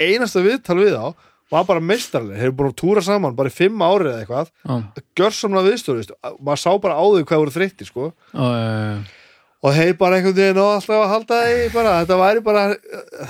Einasta 0.00 0.42
viðtal 0.44 0.78
við 0.80 0.96
þá 0.96 1.28
var 1.52 1.66
bara 1.68 1.82
meistarlega, 1.84 2.40
eru 2.42 2.54
búin 2.58 2.72
að 2.72 2.78
túra 2.80 3.02
saman 3.04 3.36
bara 3.38 3.52
í 3.52 3.54
fimm 3.54 3.82
árið 3.84 4.12
eða 4.12 4.22
eitthvað. 4.24 4.52
Já, 4.64 5.02
gjörsamlega 5.20 5.68
viðstöru, 5.68 6.06
maður 6.40 6.62
sá 6.64 6.70
bara 6.82 6.96
á 6.96 7.04
þau 7.04 7.24
hvað 7.28 7.42
voru 7.44 7.56
þreytti 7.58 7.88
sko. 7.88 8.12
Já, 8.32 8.46
já, 8.46 8.70
já. 8.72 9.21
Og 9.62 9.76
þeir 9.76 9.92
bara 9.98 10.16
einhvern 10.18 10.34
veginn 10.34 10.58
og 10.58 10.68
alltaf 10.74 10.96
að 10.96 11.10
halda 11.12 11.36
því 11.46 11.66
bara, 11.70 11.90
þetta 12.02 12.16
væri 12.18 12.40
bara 12.42 12.62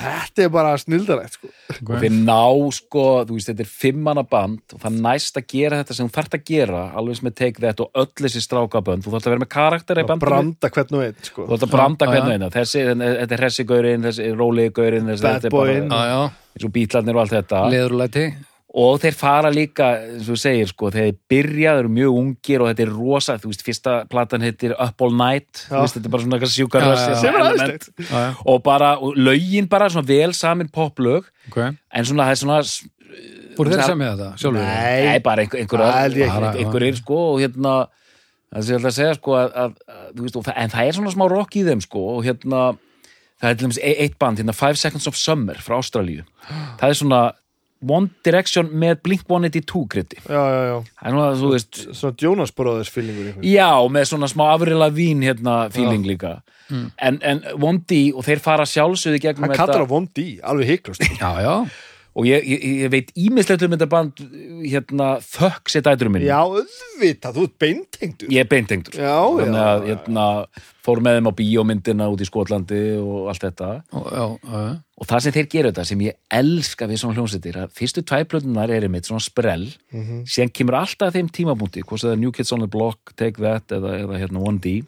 þetta 0.03 0.45
er 0.45 0.53
bara 0.55 0.71
snildarægt 0.81 1.35
sko. 1.37 1.51
og 1.83 1.97
þeir 2.01 2.15
ná 2.17 2.39
sko, 2.73 3.05
þú 3.29 3.37
veist, 3.37 3.51
þetta 3.51 3.65
er 3.67 3.73
fimmana 3.83 4.25
band 4.25 4.77
og 4.77 4.81
það 4.85 4.97
næst 5.05 5.41
að 5.41 5.47
gera 5.53 5.81
þetta 5.83 5.97
sem 5.99 6.09
þú 6.09 6.17
þarft 6.17 6.37
að 6.39 6.45
gera 6.49 6.85
alveg 6.97 7.19
sem 7.19 7.29
með 7.29 7.37
Take 7.43 7.65
That 7.65 7.83
og 7.85 8.01
öll 8.03 8.25
þessi 8.25 8.45
strákabönd 8.47 9.05
þú 9.05 9.13
þarft 9.13 9.29
að 9.29 9.35
vera 9.35 9.45
með 9.45 9.51
karakter 9.57 10.01
í 10.01 10.07
bandinu 10.09 10.31
branda 10.31 10.73
hvern 10.77 10.99
og 10.99 11.05
einn 11.09 11.19
sko. 11.29 11.45
þú 11.45 11.51
þarft 11.53 11.67
að 11.69 11.75
branda 11.77 12.09
Já, 12.09 12.13
hvernig 12.15 12.33
já. 12.33 12.39
eina 12.39 12.53
þessi, 12.57 12.87
þetta 13.03 13.37
er 13.37 13.45
hressigaurin, 13.45 14.09
þessi 14.09 14.31
Bad 15.23 15.43
þetta 15.43 15.51
er 15.51 15.53
bara 15.53 15.69
boyinn. 15.69 15.93
Já, 15.93 16.09
já, 16.09 16.23
eins 16.57 16.67
og 16.69 16.75
bítlarnir 16.79 17.19
og 17.19 17.23
allt 17.27 17.37
þetta 17.37 17.63
leðurlæti 17.73 18.25
og 18.73 19.01
þeir 19.03 19.17
fara 19.19 19.51
líka, 19.53 19.89
eins 20.01 20.25
og 20.25 20.33
þú 20.33 20.41
segir 20.41 20.71
sko, 20.71 20.91
þeir 20.95 21.11
byrja, 21.29 21.75
þeir 21.77 21.83
eru 21.83 21.91
mjög 21.93 22.19
ungir 22.23 22.63
og 22.65 22.71
þetta 22.71 22.85
er 22.87 22.93
rosa, 22.95 23.37
þú 23.43 23.51
veist, 23.51 23.65
fyrsta 23.67 23.97
platan 24.09 24.45
heitir 24.47 24.73
Up 24.79 25.05
All 25.05 25.13
Night, 25.19 25.67
Já. 25.67 25.75
þú 25.75 25.83
veist, 25.83 25.99
þetta 25.99 26.09
er 26.09 26.15
bara 26.15 26.25
svona 26.25 26.39
eitthvað 26.39 26.55
sjúkar 26.57 26.87
er 26.87 27.87
já, 28.09 28.23
og 28.49 28.63
bara, 28.65 28.95
og 28.97 29.19
lögin 29.21 29.69
bara 29.69 29.91
svona 29.93 30.09
vel 30.09 30.33
samin 30.37 30.71
poplög, 30.73 31.29
ok. 31.51 31.59
En 31.93 32.09
svona, 32.09 32.31
það 32.31 32.37
er 32.37 32.43
svona 32.47 32.63
Voru 33.53 33.73
þeir 33.73 33.83
samið 33.85 34.09
þetta, 34.15 34.29
sjálfur? 34.41 34.63
Nei, 34.65 35.03
Nei, 35.11 35.19
bara 35.25 35.43
einhver, 35.45 35.61
einhver, 35.61 35.83
Það 35.85 35.99
held 35.99 36.17
ég 36.17 36.23
ekki. 36.25 36.39
einhver, 36.39 36.63
einhverjir 36.63 36.97
sko 37.03 37.19
og 37.35 37.43
hérna 37.43 37.75
það 38.53 38.65
sé 38.65 38.77
alltaf 38.79 38.89
að 38.93 38.97
segja 38.97 39.19
sko 39.19 39.35
að, 39.37 39.51
að, 39.63 39.75
að 39.93 40.23
veist, 40.23 40.39
en 40.55 40.73
það 40.73 40.87
er 40.87 40.97
svona 40.97 41.13
smá 41.13 41.25
rock 41.33 41.59
í 41.61 41.65
þeim 41.67 41.83
sko 41.85 42.05
og 42.15 42.25
hérna 42.25 42.63
það 43.43 43.51
er 43.51 43.59
til 43.59 43.67
dæmis 43.67 43.81
e- 43.83 43.95
eitt 44.07 44.17
band, 44.23 44.41
hérna 44.41 44.57
Five 44.57 44.81
Seconds 44.81 45.09
of 45.11 45.19
Summer 45.21 45.61
frá 45.61 45.77
Ástralíu, 45.83 46.25
það 46.81 46.89
er 46.89 46.99
svona 47.03 47.23
One 47.83 48.11
Direction 48.25 48.71
með 48.79 49.01
Blink 49.03 49.25
182 49.27 49.85
kriti, 49.91 50.19
já, 50.25 50.39
já, 50.39 50.63
já. 50.71 50.77
það 51.01 51.07
er 51.09 51.17
svona 51.17 51.29
þú 51.41 51.53
veist, 51.53 51.81
svona 51.99 52.17
Jonas 52.23 52.55
Brothers 52.55 52.93
einhvern. 52.97 53.43
já, 53.47 53.71
með 53.91 54.09
svona 54.13 54.31
smá 54.31 54.45
afrila 54.55 54.91
vín 54.95 55.23
hérna 55.27 55.57
feeling 55.75 56.07
líka. 56.07 56.41
En, 56.73 57.19
en 57.21 57.43
One 57.61 57.83
D 57.85 58.13
og 58.17 58.25
þeir 58.25 58.41
fara 58.41 58.65
sjálfsögðu 58.65 59.19
gegnum 59.21 59.51
hann 59.51 59.59
kallar 59.59 59.83
á 59.85 59.87
Von 59.91 60.07
D, 60.17 60.39
alveg 60.41 60.71
hiklust 60.71 61.03
Já, 61.21 61.35
já, 61.45 61.57
og 62.13 62.29
ég, 62.29 62.45
ég, 62.45 62.65
ég 62.85 62.93
veit 62.93 63.11
ímislegt 63.17 63.65
um 63.65 63.73
þetta 63.73 63.89
band 63.91 64.21
hérna 64.63 65.09
þökk 65.25 65.73
sér 65.73 65.85
dæturum 65.87 66.17
minni 66.17 66.29
Já, 66.29 66.43
auðvitað, 66.45 67.39
þú 67.39 67.47
ert 67.47 67.57
beintengdur. 67.63 68.33
Ég 68.33 68.45
er 68.45 68.51
beintengdur. 68.51 68.99
Já, 69.01 69.17
þannig 69.39 69.59
já, 69.59 69.69
að 69.71 69.87
hérna, 69.89 70.27
fór 70.85 71.03
með 71.05 71.19
þeim 71.19 71.31
á 71.31 71.39
bíómyndina 71.41 72.09
út 72.13 72.23
í 72.23 72.29
Skotlandi 72.29 72.83
og 73.01 73.33
allt 73.33 73.47
þetta. 73.47 73.71
Já, 73.89 74.25
já, 74.37 74.63
og 75.03 75.09
það 75.11 75.25
sem 75.25 75.37
þeir 75.39 75.51
gera 75.57 75.73
þetta 75.73 75.89
sem 75.89 76.05
ég 76.05 76.21
elska 76.43 76.89
við 76.91 77.03
svona 77.03 77.19
hljómsveitir 77.19 77.61
að 77.65 77.75
fyrstu 77.81 78.05
tvæplötunar 78.07 78.71
er 78.77 78.87
einmitt 78.87 79.09
svona 79.09 79.25
sprell. 79.25 79.69
Mhm. 79.93 80.25
síðan 80.29 80.53
kemur 80.53 80.81
alltaf 80.83 81.17
þeim 81.17 81.33
tímapunkti 81.33 81.83
hvort 81.83 82.05
það 82.05 82.17
er 82.17 82.23
New 82.23 82.33
Kids 82.33 82.53
on 82.53 82.61
the 82.61 82.71
Block, 82.71 83.17
Take 83.17 83.41
That 83.41 83.73
eða, 83.73 83.97
eða 84.05 84.21
hérna 84.21 84.45
1D 84.45 84.83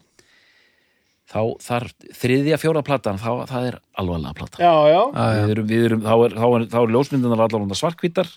þá 1.31 1.41
þar 1.65 1.87
þriðja 2.21 2.57
fjóra 2.61 2.83
platan 2.85 3.19
þá 3.21 3.29
það 3.49 3.67
er 3.71 3.77
alvarlega 4.01 4.37
plata 4.37 4.61
já, 4.61 4.73
já. 4.91 5.01
við 5.15 5.53
erum, 5.55 5.69
við 5.69 5.85
erum, 5.89 6.03
þá 6.05 6.13
er, 6.15 6.35
þá 6.37 6.47
er, 6.47 6.65
þá 6.73 6.79
er 6.81 6.93
ljósmyndunar 6.95 7.45
allar 7.47 7.79
svarkvítar 7.79 8.33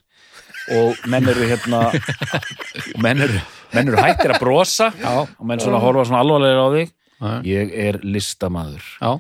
og 0.78 1.02
menn 1.08 1.28
eru 1.28 1.48
hérna 1.48 1.82
menn 3.04 3.24
eru, 3.24 3.42
menn 3.74 3.90
eru 3.90 4.00
hættir 4.00 4.34
að 4.34 4.42
brosa 4.42 4.90
Já. 5.00 5.24
og 5.24 5.44
menn 5.48 5.62
svona 5.62 5.80
horfa 5.82 6.06
svona 6.08 6.22
alvarlega 6.24 6.64
á 6.64 6.68
þig 6.76 6.94
Já. 7.18 7.32
ég 7.48 7.74
er 7.88 8.00
listamaður 8.06 8.84
já, 9.00 9.12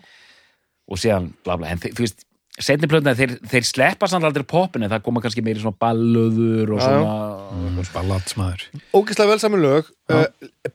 og 0.88 1.00
síðan 1.02 1.32
bla 1.44 1.56
bla, 1.58 1.72
en 1.72 1.80
þú 1.82 2.04
veist 2.04 2.27
setni 2.62 2.88
plötna, 2.90 3.14
þeir, 3.18 3.36
þeir 3.48 3.66
sleppa 3.66 4.08
samt 4.10 4.26
aldrei 4.26 4.44
poppin 4.48 4.84
en 4.84 4.90
það 4.90 5.02
koma 5.06 5.22
kannski 5.22 5.42
meiri 5.44 5.62
svona 5.62 5.78
ballöður 5.80 6.72
og 6.74 6.82
svona 6.82 7.84
ballatsmaður 7.94 8.64
Ógislega 8.96 9.30
vel 9.30 9.40
saman 9.42 9.62
lög. 9.62 9.90
Uh, 10.10 10.24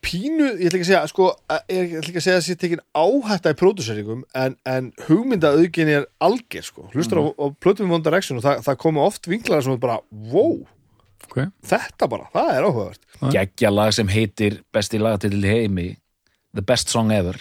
Pínu, 0.04 0.48
ég 0.62 0.70
ætla 0.70 0.80
ekki 0.80 0.86
að 0.86 0.90
segja 0.92 1.02
sko, 1.12 1.30
uh, 1.34 1.62
ég 1.72 1.96
ætla 2.00 2.12
ekki 2.12 2.22
að 2.22 2.26
segja 2.28 2.38
að 2.38 2.44
þessi 2.44 2.58
tekin 2.62 2.84
áhætta 2.96 3.54
í 3.54 3.58
pródúseringum 3.60 4.26
en, 4.44 4.58
en 4.70 4.92
hugmynda 5.08 5.54
auðginni 5.58 5.98
er 6.00 6.10
alger 6.24 6.68
sko. 6.68 6.88
hlustar 6.94 7.20
á, 7.20 7.24
á 7.36 7.46
plötum 7.64 7.92
One 7.92 8.06
Direction 8.06 8.40
og 8.40 8.46
það, 8.46 8.62
það 8.68 8.80
koma 8.86 9.08
oft 9.08 9.30
vinklar 9.32 9.66
sem 9.66 9.76
er 9.76 9.82
bara 9.84 10.00
wow, 10.34 10.60
okay. 11.28 11.50
þetta 11.68 12.10
bara, 12.12 12.30
það 12.36 12.54
er 12.54 12.70
áhugavert. 12.70 13.08
Geggja 13.34 13.74
lag 13.74 13.96
sem 13.96 14.12
heitir 14.14 14.62
besti 14.74 15.02
lagatill 15.02 15.40
í 15.42 15.50
heimi 15.50 15.90
The 16.54 16.64
Best 16.66 16.94
Song 16.94 17.12
Ever. 17.14 17.40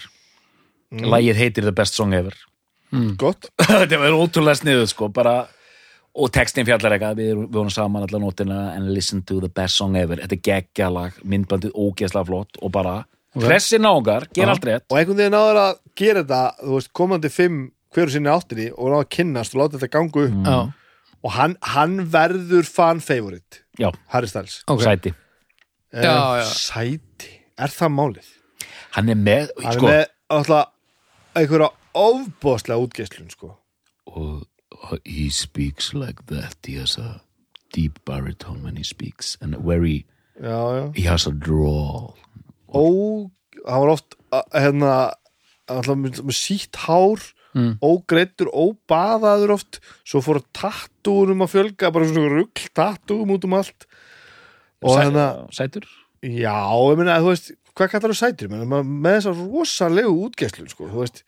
Lagið 0.92 1.38
heitir 1.38 1.68
The 1.68 1.76
Best 1.76 1.96
Song 1.96 2.16
Ever 2.16 2.35
gott, 3.20 3.48
þetta 3.62 3.98
var 4.02 4.16
ótrúlega 4.18 4.59
sniðuð 4.61 4.88
sko 4.92 5.09
bara 5.14 5.35
og 6.12 6.28
textin 6.35 6.66
fjallar 6.68 6.92
eitthvað, 6.98 7.16
við, 7.22 7.38
vorum 7.55 7.70
saman 7.72 8.05
allar 8.05 8.20
nótina 8.20 8.59
and 8.76 8.90
listen 8.92 9.22
to 9.24 9.38
the 9.40 9.48
best 9.48 9.78
song 9.81 9.94
ever. 9.96 10.20
Þetta 10.20 10.37
er 10.37 10.42
geggja 10.44 10.90
lag, 10.92 11.14
myndbandið 11.24 11.72
ógeðslega 11.72 12.28
flott 12.28 12.59
og 12.61 12.72
bara, 12.74 12.98
Ok. 13.33 13.46
hressi 13.46 13.78
nágar 13.81 14.26
ger 14.37 14.50
allt 14.52 14.66
rétt. 14.68 14.85
Og 14.92 14.98
einhvern 15.00 15.16
veginn 15.22 15.33
náður 15.33 15.61
að 15.62 15.78
gera 15.96 16.20
þetta 16.20 16.42
þú 16.61 16.74
veist, 16.76 16.90
komandi 16.92 17.31
fimm 17.33 17.62
hverju 17.96 18.12
sinni 18.18 18.28
áttinni 18.28 18.66
og 18.74 18.90
náður 18.92 18.98
að 19.07 19.11
kynnast 19.16 19.55
og 19.57 19.62
láta 19.62 19.81
þetta 19.81 19.92
ganga 19.96 20.26
upp. 20.26 20.37
Já, 20.44 20.59
og 21.24 21.33
hann, 21.38 21.57
hann 21.72 21.96
verður 22.12 22.68
fan 22.68 23.00
favorite. 23.00 23.62
Já, 23.81 23.88
Harry 24.12 24.28
Styles. 24.28 24.59
Ok. 24.68 24.85
Sæti. 24.85 25.14
Eh, 25.94 26.05
Já, 26.05 26.12
já. 26.42 26.44
Sæti, 26.52 27.33
er 27.57 27.72
það 27.72 27.96
málið? 27.96 28.28
hann 28.92 29.09
er 29.09 29.16
með, 29.16 29.48
Hann 29.64 29.72
sko 29.78 29.88
er 29.88 29.94
með 29.94 30.11
alltaf 30.37 30.68
einhverja 31.40 31.70
ofbóðslega 31.94 32.81
útgeislun 32.87 33.31
sko. 33.31 33.57
og 34.07 34.46
og 34.83 34.98
he 35.05 35.28
speaks 35.31 35.92
like 35.94 36.22
that. 36.28 36.57
He 36.66 36.78
has 36.81 36.96
a 36.98 37.20
deep 37.74 37.98
baritone 38.07 38.62
when 38.64 38.76
he 38.76 38.83
speaks 38.85 39.37
and 39.40 39.55
very, 39.64 40.07
já, 40.40 40.48
já. 40.48 40.92
he 40.96 41.02
has 41.02 41.26
a 41.26 41.31
drawl 41.31 42.14
Ó, 42.72 43.28
hann 43.68 43.81
var 43.85 43.90
oft 43.92 44.14
hérna 44.55 45.12
með, 45.68 46.22
með 46.24 46.37
sítt 46.38 46.76
hár 46.88 47.20
Mm. 47.52 47.74
ógreittur, 47.85 48.48
óbaðaður 48.48 49.50
oft. 49.52 49.78
Svo 50.09 50.22
fór 50.24 50.38
tattúrum 50.57 51.42
að 51.44 51.50
fjölga 51.52 51.90
bara 51.92 52.07
svona 52.09 52.31
rugl 52.33 52.62
tattúum 52.72 53.28
út 53.35 53.44
um 53.44 53.52
allt. 53.59 53.85
Og 54.81 54.96
Sæ- 54.96 55.02
hérna 55.05 55.26
sætur? 55.52 55.85
Já, 56.24 56.57
ég 56.88 56.96
meina, 56.96 57.18
þú 57.20 57.28
veist, 57.28 57.50
hvað 57.76 57.90
kallar 57.92 58.14
þú 58.14 58.16
sætir 58.16 58.48
með, 58.48 58.64
þessar 59.05 59.37
rosalegu 59.52 60.14
útgeislun 60.31 60.70
sko, 60.72 60.88
þú 60.88 61.05
veist, 61.05 61.20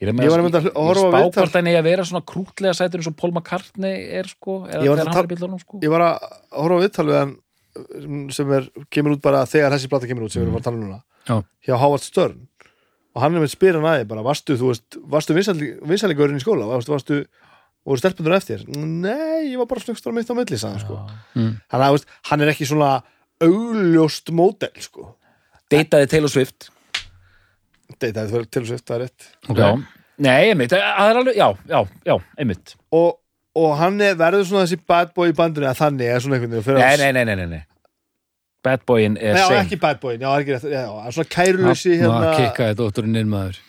ég, 0.00 0.08
er 0.08 0.12
Ég 0.12 0.30
var 0.30 0.40
að 0.40 0.66
hl- 0.66 0.74
horfa 0.76 1.06
á 1.06 1.10
spá 1.10 1.18
viðtal- 1.22 1.52
hann 1.56 1.66
eigi 1.70 1.78
að 1.80 1.88
vera 1.90 2.04
svona 2.04 2.24
krútlega 2.32 2.74
sætur 2.78 3.00
eins 3.02 3.10
og 3.10 3.16
Paul 3.16 3.32
McCartney 3.32 3.96
er 4.20 4.26
sko 4.30 4.66
eða 4.66 4.82
Ég 4.84 4.90
var 4.92 4.98
að 5.06 5.20
er 5.22 5.30
bílunum 5.32 5.60
sko. 5.60 5.80
ég 5.82 5.90
var 5.90 6.00
að 6.00 6.16
horfa 6.52 6.76
á 6.76 6.82
viðtal 6.84 7.06
við 7.10 7.18
hann 7.20 7.36
sem- 8.00 8.30
sem 8.30 8.52
er, 8.52 8.68
kemur 8.90 9.16
út 9.16 9.22
bara 9.22 9.44
þegar 9.46 9.72
þessi 9.76 9.88
plata 9.92 10.06
kemur 10.06 10.24
út 10.24 10.32
sem 10.32 10.42
við 10.42 10.46
erum 10.48 10.56
að 10.60 10.64
tala 10.64 10.76
um 10.76 10.84
núna 10.84 11.02
Já. 11.28 11.44
hjá 11.66 11.78
Howard 11.78 12.02
Stern. 12.02 12.48
Og 13.16 13.22
hann 13.22 13.34
er 13.34 13.40
með 13.40 13.52
spyrir 13.56 13.80
hann 13.80 13.88
aðeins 13.88 14.08
bara, 14.08 14.22
varstu, 14.22 14.56
þú 14.60 14.68
veist, 14.72 14.96
varstu 15.08 15.32
vinsalegurinn 15.34 16.36
í 16.36 16.42
skóla, 16.44 16.66
varstu, 16.68 16.92
varstu 16.92 17.26
voru 17.86 17.96
stelpundur 18.00 18.34
eftir, 18.36 18.64
nei, 18.76 19.52
ég 19.52 19.56
var 19.58 19.66
bara 19.66 19.80
snöggstur 19.80 20.10
á 20.10 20.14
mitt 20.16 20.28
á 20.28 20.34
milli, 20.36 20.58
hann 20.60 20.78
sko. 20.80 20.96
Mm. 21.34 21.60
hann, 21.70 21.80
að, 21.86 22.04
hann 22.28 22.40
er 22.42 22.48
ekki 22.52 22.66
svona 22.68 23.02
augljóst 23.40 24.32
módel 24.34 24.72
sko. 24.82 25.14
Deytaði 25.72 26.08
Taylor 26.10 26.28
Swift 26.32 26.68
þetta 28.02 28.24
er 28.40 28.48
til 28.50 28.62
og 28.64 28.68
svift, 28.70 28.84
það 28.88 28.96
er 28.96 29.04
rétt. 29.06 29.28
Ok, 29.48 29.60
já, 29.60 29.68
nei, 30.26 30.40
einmitt, 30.50 30.74
það 30.74 31.08
er 31.10 31.20
alveg, 31.22 31.38
já, 31.38 31.46
já, 31.70 31.80
já, 32.10 32.16
einmitt. 32.42 32.74
Og, 32.96 33.08
og 33.56 33.72
hann 33.80 34.00
er, 34.04 34.18
verður 34.20 34.44
svona 34.48 34.66
þessi 34.66 34.80
bad 34.92 35.14
boy 35.16 35.32
í 35.32 35.36
bandinu 35.36 35.68
að 35.70 35.80
þannig 35.80 36.12
er 36.12 36.24
svona 36.24 36.38
einhvern 36.38 36.54
veginn 36.56 36.66
fyrir 36.66 36.82
nei, 36.82 36.96
nei, 37.00 37.12
nei, 37.16 37.24
nei, 37.24 37.36
nei, 37.42 37.46
nei. 37.56 37.64
Bad 38.66 38.82
Boyin 38.82 39.14
er 39.22 39.36
Nei, 39.36 39.42
já, 39.46 39.60
ekki 39.62 39.76
bad 39.78 40.00
boy, 40.02 40.16
já, 40.18 40.26
ekki 40.40 40.56
rétt 40.56 40.64
já, 40.72 40.80
er 41.06 41.14
svona 41.14 41.30
kæruleysi 41.30 41.92
Ná, 42.00 42.02
hérna. 42.02 42.32
kikkaði 42.40 42.76
dótturinn 42.80 43.20
inn 43.20 43.28
maður. 43.30 43.60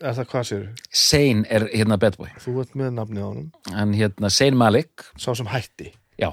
Er 0.00 0.14
það 0.16 0.26
hvað 0.30 0.46
sér, 0.48 0.62
Shane 0.92 1.44
er 1.52 1.66
hérna 1.72 1.96
Bad 2.00 2.16
Boy. 2.20 2.30
Þú 2.40 2.54
ert 2.62 2.72
með 2.76 2.94
nafnið 2.96 3.20
á 3.20 3.28
honum. 3.28 3.46
Hann 3.72 3.92
hérna 3.96 4.30
Shane 4.32 4.56
Malik, 4.56 5.04
sá 5.20 5.30
sem 5.36 5.48
hætti. 5.52 5.90
Já, 6.20 6.30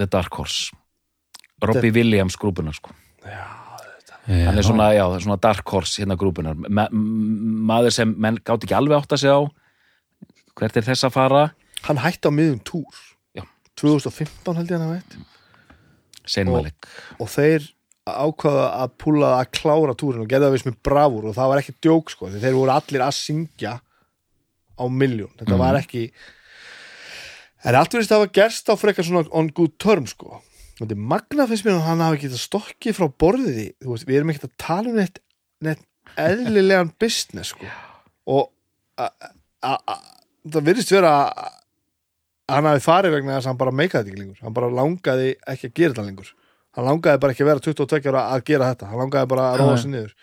The 0.00 0.08
Dark 0.08 0.32
Horse. 0.40 0.72
Robbie 1.60 1.92
Williams 1.92 2.36
grúpunar 2.40 2.76
sko 2.76 2.92
hann 4.28 4.58
er 4.60 4.66
svona, 4.66 4.90
já, 4.92 5.04
svona 5.24 5.38
Dark 5.40 5.68
Horse 5.72 6.02
hérna 6.02 6.16
grúpunar 6.20 6.54
Ma 6.68 6.84
maður 6.92 7.94
sem 7.96 8.10
menn 8.20 8.36
gátt 8.44 8.66
ekki 8.66 8.76
alveg 8.76 8.98
átt 9.00 9.14
að 9.16 9.22
segja 9.24 9.38
á 9.40 9.44
hvert 10.58 10.76
er 10.76 10.82
þess 10.88 11.06
að 11.06 11.14
fara. 11.14 11.42
Hann 11.86 12.00
hætti 12.02 12.26
á 12.28 12.32
miðum 12.34 12.58
túr. 12.66 12.96
Já. 13.38 13.44
2015 13.78 14.56
held 14.58 14.68
ég 14.72 14.78
hann 14.78 14.88
að 14.88 14.94
veit 14.98 15.18
Og- 16.48 16.66
og 17.20 17.28
þeir 17.32 17.68
ákvaða 18.08 18.64
að 18.82 18.90
púla 18.98 19.28
að 19.38 19.50
klára 19.52 19.94
túrin 19.96 20.20
og 20.24 20.28
það 20.28 20.52
vist 20.52 20.66
með 20.66 20.76
bravúr 20.84 21.28
og 21.30 21.34
það 21.36 21.48
var 21.48 21.58
ekki 21.62 21.74
djók 21.80 22.10
sko, 22.10 22.28
þeir 22.28 22.56
voru 22.56 22.72
allir 22.72 23.04
að 23.04 23.16
syngja 23.16 23.80
á 24.78 24.84
miljón, 24.88 25.32
þetta 25.38 25.54
Mhm. 25.54 25.58
var 25.58 25.74
ekki 25.80 26.10
en 27.64 27.74
allt 27.74 27.90
verðist 27.92 28.12
að 28.12 28.20
hafa 28.20 28.32
gerst 28.32 28.68
á 28.68 28.74
frekar 28.76 29.04
svona 29.04 29.28
on 29.32 29.48
good 29.48 29.78
term 29.78 30.06
sko 30.06 30.42
þetta 30.78 30.94
er 30.94 31.04
magna 31.12 31.46
finnst 31.50 31.66
mér 31.66 31.78
að 31.78 31.86
hann 31.88 32.04
hafi 32.04 32.22
getað 32.24 32.42
stokkið 32.44 32.96
frá 32.98 33.08
borðiði, 33.24 33.68
veist, 33.84 34.08
við 34.08 34.20
erum 34.20 34.32
ekkert 34.32 34.48
að 34.48 34.56
tala 34.62 34.92
um 34.92 34.98
neitt, 34.98 35.20
neitt 35.64 35.84
eðlilegan 36.18 36.92
business 37.00 37.52
sko. 37.54 37.68
Og 38.28 38.48
a, 39.00 39.08
a, 39.64 39.74
a, 39.76 39.96
það 40.48 40.68
virðist 40.70 40.92
vera 40.94 41.14
að 41.28 41.56
hann 42.48 42.68
hafi 42.70 42.84
farið 42.84 43.16
vegna 43.18 43.36
þess 43.36 43.46
að 43.46 43.52
hann 43.52 43.62
bara 43.62 43.76
meikaði 43.76 44.12
ekki 44.12 44.22
lengur. 44.22 44.42
Hann 44.44 44.56
bara 44.56 44.70
langaði 44.72 45.32
ekki 45.52 45.68
að 45.68 45.74
gera 45.80 45.94
þetta 45.94 46.06
lengur. 46.06 46.30
Hann 46.78 46.86
langaði 46.86 47.20
bara 47.22 47.34
ekki 47.34 47.44
að 47.44 47.50
vera 47.50 47.64
22 47.64 48.12
ára 48.12 48.24
að 48.32 48.44
gera 48.48 48.70
þetta. 48.72 48.88
Hann 48.88 49.02
langaði 49.02 49.30
bara 49.32 49.46
að 49.50 49.62
Já. 49.64 49.76
sig 49.82 49.92
niður. 49.92 50.14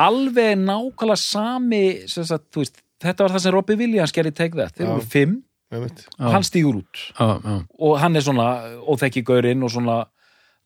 Alveg 0.00 0.50
nákvæmlega 0.60 1.20
sami 1.20 1.84
sagt, 2.08 2.48
veist, 2.56 2.82
þetta 3.02 3.26
var 3.26 3.34
það 3.34 3.44
sem 3.44 3.54
Robbie 3.56 3.80
Williams 3.80 4.14
gerði 4.16 4.34
That, 4.40 4.76
þeir 4.76 4.92
voru 4.92 5.08
fimm. 5.16 5.38
Og 5.70 6.32
hann 6.34 6.42
stígur 6.46 6.80
út. 6.82 7.02
Já, 7.18 7.26
já, 7.44 7.56
og 7.78 7.98
hann 8.02 8.16
er 8.16 8.24
svona 8.26 8.46
óþekki 8.90 9.22
gaurinn 9.26 9.62
og 9.62 9.70
svona 9.70 10.00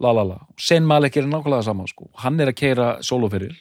la 0.00 0.12
la 0.12 0.22
la, 0.24 0.38
Shane 0.58 0.86
Malik 0.86 1.16
er 1.16 1.22
nákvæmlega 1.28 1.60
það 1.60 1.64
sama 1.68 1.84
sko, 1.86 2.08
hann 2.22 2.40
er 2.40 2.50
að 2.50 2.56
keira 2.58 2.86
soloferil 3.04 3.54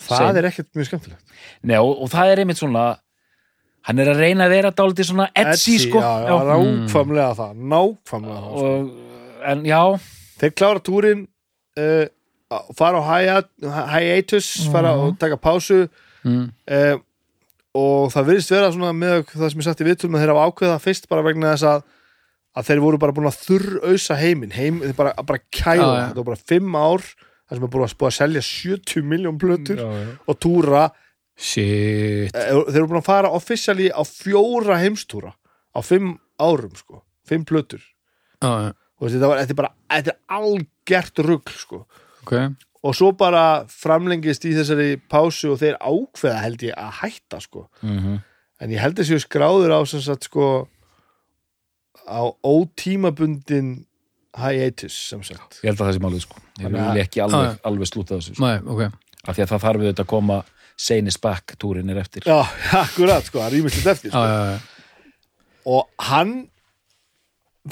það 0.00 0.16
Sein. 0.22 0.36
er 0.36 0.44
ekkert 0.50 0.68
mjög 0.76 0.86
skemmtilegt. 0.90 1.34
Nei, 1.62 1.76
og, 1.80 2.02
og 2.02 2.08
það 2.12 2.32
er 2.32 2.42
einmitt 2.44 2.58
svona 2.60 2.84
hann 3.86 3.98
er 4.02 4.10
að 4.12 4.20
reyna 4.22 4.46
að 4.46 4.54
vera 4.56 4.70
dálítið 4.74 5.08
svona 5.10 5.26
edgy, 5.34 5.76
sko. 5.84 6.00
já, 6.00 6.12
já, 6.26 6.36
nákvæmlega 6.50 7.34
það 7.38 7.60
nákvæmlega 7.74 8.40
það 8.44 8.56
sko. 8.56 8.70
og, 8.70 8.90
en 9.52 9.64
já, 9.68 9.80
þeir 10.40 10.54
klára 10.60 10.82
túrin 10.86 11.26
uh, 11.78 12.06
fara 12.78 13.02
á 13.02 13.04
hiat- 13.10 13.52
hiatus 13.92 14.48
fara 14.72 14.94
og 14.96 15.18
taka 15.18 15.36
pásu. 15.36 15.88
Mm, 16.26 16.48
uh, 16.70 16.96
og 17.76 18.08
það 18.14 18.30
virðist 18.30 18.52
vera 18.54 18.72
svona 18.74 18.92
með 18.96 19.22
það 19.32 19.52
sem 19.52 19.60
ég 19.62 19.66
sagt 19.68 19.82
í 19.84 19.86
viðtölum 19.90 20.16
að 20.18 20.24
þeir 20.24 20.32
hafa 20.34 20.48
ákveða 20.50 20.82
fyrst 20.82 21.08
bara 21.12 21.24
vegna 21.26 21.52
þess 21.54 21.68
að 21.70 21.84
að 22.56 22.68
þeir 22.70 22.80
voru 22.80 22.98
bara 23.00 23.12
búin 23.12 23.28
að 23.28 23.40
þurrausa 23.44 24.16
heiminn. 24.16 24.52
Heim, 24.56 24.78
þeir 24.80 24.94
bara, 24.96 25.10
bara 25.28 25.42
kæla, 25.52 25.76
Já, 25.76 25.96
já. 26.00 26.04
þetta 26.08 26.22
var 26.22 26.28
bara 26.30 26.44
fimm 26.52 26.78
ár 26.80 27.02
það 27.04 27.58
sem 27.58 27.66
er 27.66 27.72
búin 27.74 27.84
að, 27.84 27.96
búið 28.00 28.08
að 28.08 28.16
selja 28.16 28.42
70 28.48 29.10
miljón 29.10 29.40
plötur 29.42 29.82
já, 29.82 29.90
og 30.24 30.38
túra. 30.40 30.86
Shit. 31.36 32.32
Eh, 32.32 32.48
þeir 32.48 32.78
eru 32.80 32.88
búin 32.88 33.02
að 33.02 33.10
fara 33.10 33.32
officially 33.36 33.90
á 33.92 34.00
fjóra 34.08 34.78
heimstúra 34.80 35.34
á 35.76 35.80
fimm 35.84 36.14
árum 36.40 36.72
sko, 36.80 37.02
fimm 37.28 37.44
plötur. 37.44 37.84
Þetta, 38.40 39.34
er 39.44 39.58
bara 39.58 39.74
þetta 39.92 40.14
er 40.14 40.20
algert 40.40 41.20
rugl 41.28 41.52
sko. 41.60 41.82
Ok 42.24 42.32
og 42.84 42.94
svo 42.94 43.12
bara 43.16 43.64
framlengist 43.70 44.44
í 44.44 44.52
þessari 44.56 44.96
pásu 45.10 45.52
og 45.54 45.60
þeir 45.62 45.76
ákveða 45.80 46.42
held 46.44 46.62
ég 46.68 46.74
að 46.78 46.92
hætta 47.02 47.40
sko 47.40 47.68
Mm 47.82 48.18
en 48.60 48.70
ég 48.72 48.80
held 48.80 48.96
þessi 48.96 49.18
skráður 49.20 49.74
á 49.76 49.80
sem 49.84 50.00
sagt 50.00 50.24
sko 50.30 50.66
á 52.08 52.20
ótímabundin 52.40 53.84
hiatus 54.36 54.96
sem 55.10 55.20
sagt 55.26 55.58
ég 55.60 55.68
held 55.72 55.80
að 55.80 55.90
það 55.90 55.96
sé 55.98 56.02
málið 56.04 56.22
sko 56.24 56.40
ég 56.60 56.66
að- 56.70 56.76
vil 56.94 57.02
ekki 57.02 57.20
alveg, 57.24 57.50
já. 57.50 57.58
alveg 57.68 57.88
slúta 57.90 58.16
þessu 58.16 58.34
sko. 58.36 58.46
Nei, 58.46 58.58
ok 58.64 58.82
af 59.28 59.36
því 59.36 59.42
að 59.44 59.50
það 59.52 59.62
þarf 59.66 59.80
við 59.82 59.90
þetta 59.92 60.04
að 60.06 60.12
koma 60.14 60.38
Seinis 60.76 61.16
back 61.20 61.54
túrin 61.60 61.90
er 61.90 62.00
eftir 62.00 62.22
Já, 62.28 62.38
akkurat 62.84 63.24
sko, 63.28 63.40
það 63.40 63.46
er 63.52 63.58
ímislegt 63.60 63.86
eftir 63.92 64.10
Já, 64.10 64.16
sko. 64.16 64.24
já, 64.24 64.52
já, 64.52 65.12
og 65.66 65.88
hann 66.08 66.34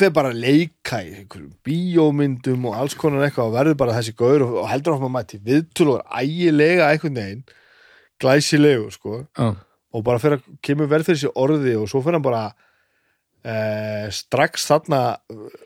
fer 0.00 0.10
bara 0.14 0.30
að 0.32 0.40
leika 0.42 1.00
í 1.04 1.12
einhverjum 1.20 1.52
bíómyndum 1.66 2.64
og 2.70 2.74
alls 2.80 2.96
konar 2.98 3.26
eitthvað 3.26 3.50
og 3.50 3.54
verður 3.58 3.76
bara 3.82 3.94
þessi 3.98 4.14
gaur 4.18 4.42
og, 4.46 4.56
og 4.62 4.68
heldur 4.70 4.96
áfram 4.96 5.10
að 5.10 5.14
mæti 5.18 5.40
viðtölu 5.46 5.94
og 5.94 6.00
er 6.02 6.24
ægilega 6.24 6.88
einhvern 6.90 7.18
veginn 7.20 7.44
glæsilegu 8.22 8.90
sko. 8.94 9.20
Já, 9.38 9.52
og 9.94 10.04
bara 10.06 10.18
fyrir 10.22 10.40
að 10.40 10.58
kemur 10.66 10.88
vel 10.90 11.04
fyrir 11.06 11.20
sér 11.24 11.34
orði 11.38 11.76
og 11.78 11.88
svo 11.90 12.00
fyrir 12.02 12.18
hann 12.18 12.26
bara 12.26 12.44
eh, 13.44 14.06
strax 14.14 14.66
þarna 14.70 15.00
eh, 15.30 15.58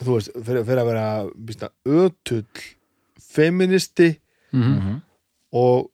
þú 0.00 0.16
veist, 0.16 0.32
fyrir, 0.36 0.64
fyrir 0.68 0.82
að 0.82 0.90
vera 0.92 1.06
býsta, 1.36 1.70
ötull 1.84 2.44
feministi 3.30 4.14
mhm, 4.52 4.76
Mhm. 4.80 5.00
og 5.52 5.90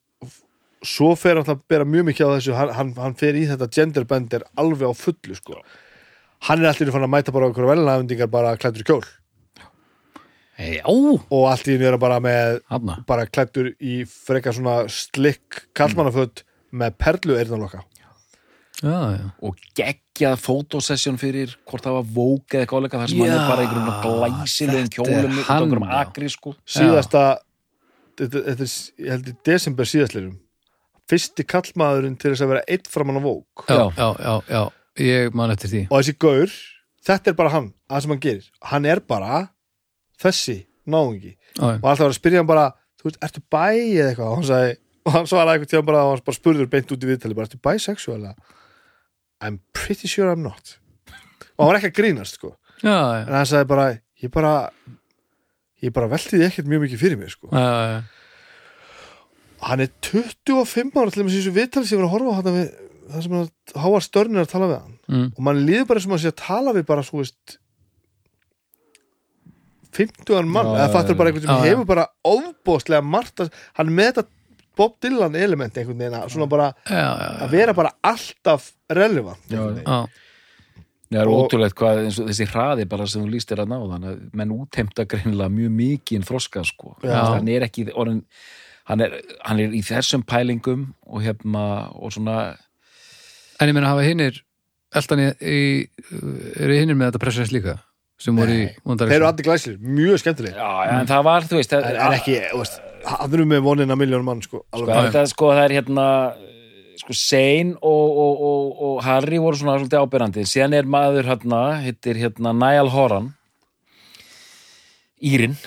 svo 0.87 1.14
fer 1.18 1.37
hann 1.40 1.50
að 1.50 1.64
bera 1.68 1.85
mjög 1.88 2.07
mikið 2.11 2.29
á 2.29 2.35
þessu 2.37 2.55
hann, 2.55 2.92
hann, 2.96 3.14
fer 3.18 3.35
í 3.35 3.46
þetta 3.48 3.68
genderbender 3.72 4.44
alveg 4.57 4.88
á 4.88 4.94
fullu 4.94 5.35
sko 5.35 5.59
hann 6.46 6.62
er 6.62 6.70
allir 6.70 6.92
fann 6.92 7.07
að 7.07 7.12
mæta 7.14 7.33
bara 7.35 7.49
okkur 7.51 7.68
velnafendingar 7.70 8.29
bara 8.33 8.57
klættur 8.61 8.85
í 8.85 8.87
kjól. 8.87 9.05
Já, 10.57 10.85
og 10.88 11.42
allt 11.51 11.66
í 11.68 11.75
henni 11.75 11.85
er 11.85 11.92
hann 11.96 12.01
bara 12.01 12.16
með 12.25 12.62
hafna 12.72 12.94
bara 13.09 13.27
klættur 13.29 13.75
í 13.77 13.99
frekar 14.09 14.55
svona 14.57 14.87
slikk 14.88 15.66
kallmannaföld 15.77 16.40
með 16.72 16.94
perlu 16.96 17.37
eirðanloka 17.37 17.83
Já, 18.81 19.16
já, 19.16 19.27
og 19.44 19.61
geggjað 19.77 20.40
fótosessjón 20.40 21.16
fyrir 21.20 21.53
hvort 21.68 21.85
það 21.85 21.94
var 21.99 22.09
vók 22.16 22.57
eða 22.57 22.64
eitthvað 22.64 22.81
áleika 22.83 22.99
þar 23.03 23.12
sem 23.12 23.20
hann 23.20 23.35
er 23.35 23.51
bara 23.51 23.66
einhverjum 23.66 24.01
glæsilegum 24.07 24.88
þetta 24.88 24.88
er 24.88 24.96
kjólum 24.96 25.37
út 25.37 25.53
einhverjum 25.55 25.87
já. 25.87 25.94
akri 26.01 26.29
sko. 26.33 26.55
Síðasta 26.77 27.22
þetta, 28.20 28.42
þetta 28.49 28.66
er, 28.66 28.75
ég 29.05 29.12
held 29.14 29.31
í 29.33 29.37
desember 29.49 29.88
síðastleirum 29.92 30.35
fyrsti 31.09 31.46
kallmaðurinn 31.53 32.16
til 32.20 32.33
þess 32.33 32.44
að 32.44 32.53
vera 32.55 32.64
eitt 32.68 32.88
framann 32.92 33.20
á 33.20 33.22
vók 33.29 33.64
já, 33.68 33.77
Já. 33.77 33.85
já, 33.96 34.09
já, 34.25 34.35
já 34.57 34.64
Ég 35.03 35.35
man 35.37 35.53
eftir 35.53 35.73
því. 35.73 35.83
Og 35.91 36.01
þessi 36.01 36.17
gaur, 36.23 36.57
þetta 37.07 37.33
er 37.33 37.37
bara 37.39 37.53
hann 37.53 37.69
það 37.91 38.03
sem 38.05 38.15
hann 38.15 38.23
gerir, 38.25 38.49
hann 38.73 38.89
er 38.89 39.03
bara 39.05 39.43
þessi 40.23 40.57
náungi. 40.89 41.35
Já, 41.57 41.63
já, 41.63 41.77
og 41.77 41.89
alltaf 41.91 42.05
var 42.07 42.13
að 42.15 42.19
spyrja 42.21 42.43
hann 42.43 42.51
bara 42.51 42.67
þú 43.01 43.09
veist, 43.11 43.23
ertu 43.27 43.43
bæ 43.53 43.65
eða 43.77 44.11
eitthvað. 44.11 44.31
Og 44.31 44.39
hann, 44.41 44.49
sagði, 44.49 44.77
og 45.07 45.17
hann 45.17 45.31
svaraði 45.31 45.59
eitthvað 45.59 45.73
tíðan 45.75 45.89
bara 45.91 46.05
og 46.07 46.13
hann 46.15 46.27
bara 46.31 46.41
spurður 46.41 46.71
beint 46.73 46.95
út 46.97 47.05
í 47.07 47.11
viðtali 47.11 47.39
bara, 47.39 47.51
ertu 47.51 47.61
bisexual 47.69 48.19
eða? 48.21 48.53
I'm 49.45 49.61
pretty 49.77 50.09
sure 50.09 50.33
I'm 50.33 50.45
not. 50.47 50.77
Og 51.57 51.67
hann 51.67 51.73
var 51.75 51.81
ekki 51.81 51.93
að 51.93 51.99
grínast 52.01 52.39
sko. 52.39 52.55
Já, 52.81 52.93
já, 52.97 53.25
en 53.27 53.35
hann 53.37 53.49
sagði 53.49 53.69
bara, 53.73 53.89
ég 54.23 54.33
bara 54.33 54.55
ég 55.85 55.93
bara 55.93 56.09
velti 56.11 56.39
því 56.39 56.47
ekkert 56.49 56.71
mjög 56.71 56.87
mikið 56.87 57.03
fyrir 57.03 57.21
mér 57.21 57.33
sko. 57.35 57.51
Já, 57.53 58.01
hann 59.67 59.83
er 59.85 59.93
25 60.05 60.93
ára 60.97 61.13
til 61.13 61.25
þess 61.27 61.51
að 61.51 61.57
viðtali 61.61 61.89
sem 61.89 62.01
var 62.01 62.09
að 62.09 62.15
horfa 62.15 62.33
á 62.33 62.39
þetta 62.41 62.57
við 62.57 62.86
það 63.12 63.27
sem 63.27 63.37
hann 63.37 63.85
háar 63.85 64.05
störnir 64.05 64.42
að 64.42 64.53
tala 64.53 64.71
við 64.71 64.81
hann. 64.81 64.99
Mm. 65.07 65.29
og 65.31 65.47
mann 65.49 65.62
líður 65.69 65.88
bara 65.92 66.03
sem 66.05 66.16
að 66.16 66.25
sé 66.25 66.33
að 66.33 66.40
tala 66.42 66.75
við 66.77 66.88
bara 66.88 67.07
svo 67.07 67.23
veist 67.23 67.59
50 69.97 70.51
mann, 70.51 70.73
eða 70.75 70.92
fattur 70.92 71.16
bara 71.19 71.33
einhvern 71.33 71.47
sem 71.47 71.62
já, 71.62 71.71
hefur 71.71 71.88
bara 71.88 72.07
ofbóðslega 72.27 73.05
margt 73.07 73.45
að, 73.45 73.55
hann 73.79 73.92
með 73.97 74.11
þetta 74.12 74.27
Bob 74.77 74.99
Dylan 75.01 75.38
element 75.40 75.79
einhvern 75.79 76.03
veginn 76.03 76.19
að 76.19 76.35
svona 76.35 76.49
bara 76.53 76.69
já, 76.85 77.01
já, 77.01 77.29
að 77.47 77.55
vera 77.55 77.75
bara 77.77 77.95
alltaf 78.05 78.69
relevant 78.92 79.55
það 81.07 81.23
er 81.23 81.33
ótrúlegt 81.33 81.79
hvað 81.79 82.03
eins 82.03 82.21
og 82.21 82.29
þessi 82.29 82.49
hraði 82.51 82.87
bara 82.90 83.07
sem 83.09 83.25
þú 83.25 83.33
líst 83.33 83.55
er 83.55 83.62
að 83.62 83.73
ná 83.73 83.79
þannig 83.79 84.12
að 84.12 84.37
menn 84.40 84.55
útheimta 84.57 85.09
greinilega 85.09 85.55
mjög 85.55 85.75
mikið 85.81 86.29
þroska 86.29 86.64
sko, 86.66 86.97
hann 87.07 87.51
er 87.55 87.66
ekki 87.69 87.87
orðin, 87.95 88.25
hann, 88.90 89.07
er, 89.07 89.16
hann 89.47 89.62
er 89.62 89.77
í 89.77 89.83
þessum 89.87 90.27
pælingum 90.27 90.90
og 91.07 91.25
hérna 91.25 91.66
og 91.95 92.12
svona 92.19 92.40
En 93.61 93.71
ég 93.71 93.77
meina 93.77 93.92
hafa 93.92 94.05
hinnir 94.07 94.42
í 94.97 95.59
eru 96.57 96.79
hinnir 96.79 96.97
með 96.97 97.11
þetta 97.11 97.23
pressures 97.23 97.53
líka 97.55 97.79
sem 98.16 98.37
voru 98.37 98.55
í 98.55 98.66
þeir 98.97 99.19
eru 99.19 99.29
allir 99.29 99.45
glæslir, 99.45 99.77
mjög 99.81 100.21
skemmtileg 100.23 100.57
já, 100.57 100.69
en 100.88 101.09
það 101.09 101.25
var, 101.27 101.47
þú 101.51 101.59
veist 101.59 101.75
en, 101.77 101.85
en 101.85 102.14
ekki, 102.16 102.37
þú 102.49 102.61
veist, 102.62 102.79
hann 103.11 103.37
er 103.37 103.42
með 103.51 103.64
vonina 103.66 103.97
miljón 103.99 104.25
mann 104.25 104.40
sko, 104.45 104.62
sko, 104.73 105.25
sko, 105.33 105.51
það 105.53 105.64
er 105.66 105.75
hérna 105.77 106.07
sko, 106.97 107.16
Sein 107.16 107.75
og, 107.77 108.16
og, 108.25 108.40
og, 108.49 108.71
og 108.88 109.03
Harry 109.05 109.40
voru 109.42 109.61
svona 109.61 109.77
svolítið 109.77 110.07
ábyrrandi 110.07 110.47
síðan 110.49 110.79
er 110.79 110.88
maður 110.97 111.29
hérna, 111.29 111.62
hittir 111.85 112.23
hérna 112.23 112.55
Niall 112.57 112.92
Horan 112.95 113.35
Írin 115.21 115.59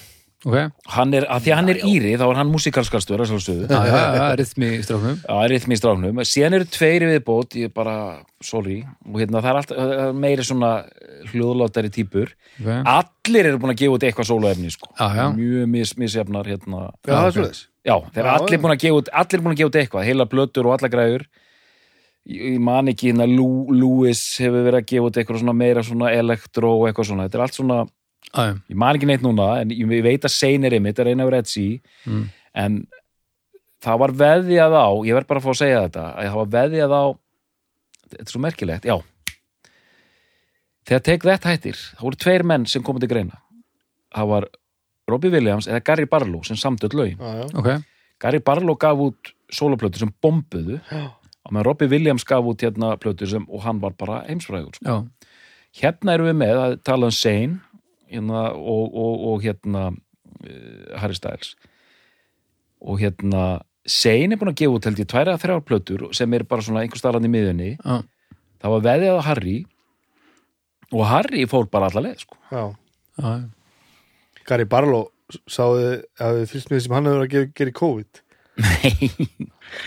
Ok, 0.48 0.56
hann 0.96 1.12
er, 1.18 1.26
að 1.28 1.42
því 1.44 1.52
að 1.52 1.58
hann 1.60 1.70
er 1.74 1.80
Íri, 1.84 2.12
þá 2.16 2.22
er 2.30 2.38
hann 2.40 2.52
músikalskalstur 2.54 3.20
að 3.20 3.28
sjálfsögðu 3.34 3.66
já, 3.68 3.80
já, 3.90 3.96
já, 4.16 4.22
rithmi 4.40 4.70
í 4.72 4.84
stráknum 4.86 5.18
Já, 5.20 5.34
rithmi 5.52 5.76
í 5.76 5.80
stráknum. 5.82 6.22
Síðan 6.32 6.56
eru 6.56 6.68
tveiri 6.72 7.10
viðbót, 7.10 7.58
ég 7.60 7.68
er 7.68 7.74
bara, 7.76 7.96
sorry, 8.40 8.78
og 9.04 9.20
hérna 9.20 9.42
það 9.44 9.60
er 9.60 9.82
er 9.84 10.14
meiri 10.16 10.46
svona 10.48 10.70
hljóðlátari 11.34 11.92
típur. 11.92 12.32
Ok, 12.62 12.72
Allir 12.96 13.52
eru 13.52 13.60
búin 13.60 13.76
að 13.76 13.82
gefa 13.84 13.98
út 13.98 14.08
eitthvað 14.08 14.30
sóloefni, 14.32 14.72
sko. 14.72 14.94
Mjög 15.36 15.68
mis, 15.76 15.94
misjafnar, 16.00 16.48
hérna. 16.48 16.86
já, 17.04 17.12
það 17.12 17.28
er 17.28 17.36
svoleiðis 17.36 17.66
Já, 17.90 17.96
þeir 18.14 18.24
eru 18.24 18.32
allir 18.38 18.64
búin 18.64 18.78
að 18.78 18.82
gefa 18.86 19.04
út, 19.04 19.14
allir 19.22 19.44
búin 19.44 19.54
að 19.58 19.60
gefa 19.60 19.72
út 19.74 19.78
eitthvað, 19.84 20.08
heila 20.08 20.30
blötur 20.30 20.68
og 20.68 20.76
alla 20.78 20.90
græður. 20.92 21.28
Ég 22.30 22.60
man 22.62 22.92
ekki, 22.92 23.12
hérna, 23.12 23.28
Lewis 23.28 24.24
hefur 24.40 24.66
verið 24.68 24.80
að 24.82 24.90
gefa 24.92 25.08
út 25.08 25.20
eitthvað 25.20 25.44
svona 25.44 25.56
meira 25.58 25.84
svona 25.84 26.12
elektro 26.14 26.76
og 26.78 26.90
eitthvað 26.90 27.12
svona. 27.12 27.28
Þetta 27.28 27.40
er 27.40 27.46
allt 27.46 27.60
svona, 27.60 27.80
já, 28.34 28.54
ég 28.70 28.76
man 28.76 28.96
ekki 28.96 29.08
neitt 29.10 29.22
núna, 29.26 29.62
en 29.62 29.70
ég 29.74 30.04
veit 30.06 30.24
að 30.28 30.34
Sein 30.36 30.64
er 30.68 30.76
einmitt, 30.78 31.00
að 31.00 31.10
reyna 31.10 31.24
að 31.26 31.32
vera 31.32 31.44
Etsy, 31.44 31.82
Mm. 32.06 32.26
en 32.56 32.88
það 33.82 34.00
var 34.00 34.12
veðjað 34.12 34.74
á, 34.76 34.88
ég 35.08 35.14
verð 35.18 35.28
bara 35.28 35.40
að 35.40 35.44
fá 35.48 35.50
að 35.54 35.62
segja 35.64 35.84
þetta, 35.88 36.06
að 36.16 36.30
það 36.30 36.40
var 36.42 36.52
veðjað 36.58 36.92
á, 36.94 37.04
þetta 38.10 38.26
er 38.28 38.32
svo 38.34 38.42
merkilegt, 38.44 38.86
já. 38.86 38.98
Þegar 40.90 41.04
tek 41.06 41.26
þetta 41.28 41.52
hættir, 41.54 41.78
það 41.98 42.06
voru 42.08 42.20
tveir 42.24 42.44
menn 42.50 42.66
sem 42.70 42.84
komið 42.86 43.04
til 43.06 43.10
greina. 43.12 43.38
Það 44.16 44.30
var 44.32 44.48
Robbie 45.10 45.32
Williams 45.34 45.68
eða 45.70 45.84
Gary 45.86 46.06
Barlow 46.10 46.42
sem 46.46 46.58
samtöld 46.58 46.96
lögin. 46.98 47.18
já, 47.18 47.44
já, 47.44 47.46
ok 47.58 47.84
Gary 48.20 48.40
Barlow 48.44 48.76
gaf 48.76 48.98
út 49.00 49.30
sólaplötu 49.54 49.98
sem 50.02 50.10
bombuðu 50.22 50.80
já, 50.92 51.04
og 51.46 51.54
með 51.56 51.64
Robbie 51.70 51.88
Williams 51.90 52.24
gaf 52.28 52.44
út 52.46 52.62
hérna 52.66 52.98
plötu 53.00 53.28
sem, 53.30 53.46
og 53.50 53.62
hann 53.64 53.80
var 53.80 53.92
bara 53.98 54.24
heimsfræður. 54.28 54.76
Sko. 54.76 54.86
Já, 54.86 55.06
Hérna 55.80 56.16
erum 56.18 56.26
við 56.32 56.38
með 56.42 56.58
að 56.58 56.72
tala 56.84 57.06
um 57.06 57.12
Sein 57.14 57.60
hérna, 58.10 58.44
og, 58.56 58.94
og, 58.94 59.26
og 59.32 59.44
hérna 59.46 59.84
uh, 59.90 61.00
Harry 61.02 61.18
Styles 61.18 61.56
og 62.82 63.00
hérna 63.02 63.60
Sein 63.90 64.32
er 64.36 64.38
búin 64.38 64.52
að 64.52 64.60
gefa 64.60 64.76
út 64.78 64.86
held 64.90 65.00
ég 65.02 65.08
tværa 65.10 65.34
að 65.34 65.44
þrjár 65.46 65.62
plötur 65.66 66.02
sem 66.14 66.34
er 66.38 66.44
bara 66.46 66.62
svona 66.66 66.84
einhver 66.84 67.00
starfandi 67.00 67.30
í 67.30 67.34
miðunni 67.34 67.70
já, 67.80 67.96
það 68.62 68.74
var 68.76 68.84
veðið 68.86 69.16
á 69.18 69.28
Harry 69.30 69.56
og 70.92 71.06
Harry 71.10 71.46
fór 71.50 71.70
bara 71.72 71.88
alla 71.90 72.04
leið 72.08 72.24
sko. 72.26 72.38
já. 72.52 72.64
já, 73.18 73.32
Gary 74.50 74.66
Barlow 74.70 75.08
sáðu 75.50 76.02
að 76.22 76.40
við 76.42 76.52
fylgst 76.54 76.70
með 76.72 76.78
því 76.80 76.84
sem 76.86 76.96
hann 76.98 77.10
hefur 77.10 77.24
að 77.26 77.32
gera, 77.36 77.50
gera 77.62 77.76
COVID 77.80 78.22
Nei 78.60 79.28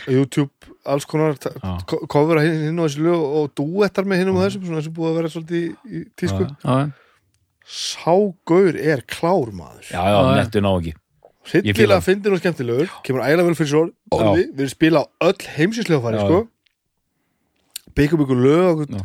YouTube, 0.09 0.51
alls 0.89 1.05
konar 1.11 1.35
ta- 1.43 1.51
Já. 1.59 1.73
ko- 1.91 2.07
cover 2.11 2.39
að 2.41 2.47
hinn, 2.47 2.61
hinn 2.69 2.79
og 2.81 2.87
þessu 2.89 3.03
lög 3.05 3.25
og 3.41 3.49
duettar 3.59 4.07
með 4.09 4.21
hinnum 4.23 4.39
og 4.39 4.45
þessum, 4.47 4.63
svona 4.69 4.79
þessu 4.81 4.93
búið 4.97 5.11
að 5.11 5.17
vera 5.19 5.31
svolítið 5.35 5.59
í, 5.59 5.73
í 5.99 6.03
tísku. 6.23 6.47
Já. 6.63 6.77
Já, 7.63 7.73
Sá 7.73 8.15
gaur 8.47 8.77
er 8.77 9.03
klár 9.07 9.53
maður. 9.55 9.87
Já, 9.91 10.03
já, 10.03 10.19
nettu 10.37 10.63
ná 10.63 10.73
ekki. 10.75 10.95
Hann. 11.43 12.03
fyndin 12.03 12.35
og 12.37 12.39
skemmtilegur, 12.39 12.91
kemur 13.03 13.25
ægilega 13.25 13.49
vel 13.49 13.57
fyrir 13.59 13.71
svo 13.73 13.81
orði, 14.15 14.45
við 14.53 14.61
erum 14.63 14.71
spila 14.71 15.03
á 15.03 15.27
öll 15.27 15.49
heimsinslega 15.57 16.03
fari, 16.05 16.21
sko. 16.23 16.43
Byggum 17.99 18.23
ykkur 18.23 18.43
lög 18.45 18.85
á 18.95 19.03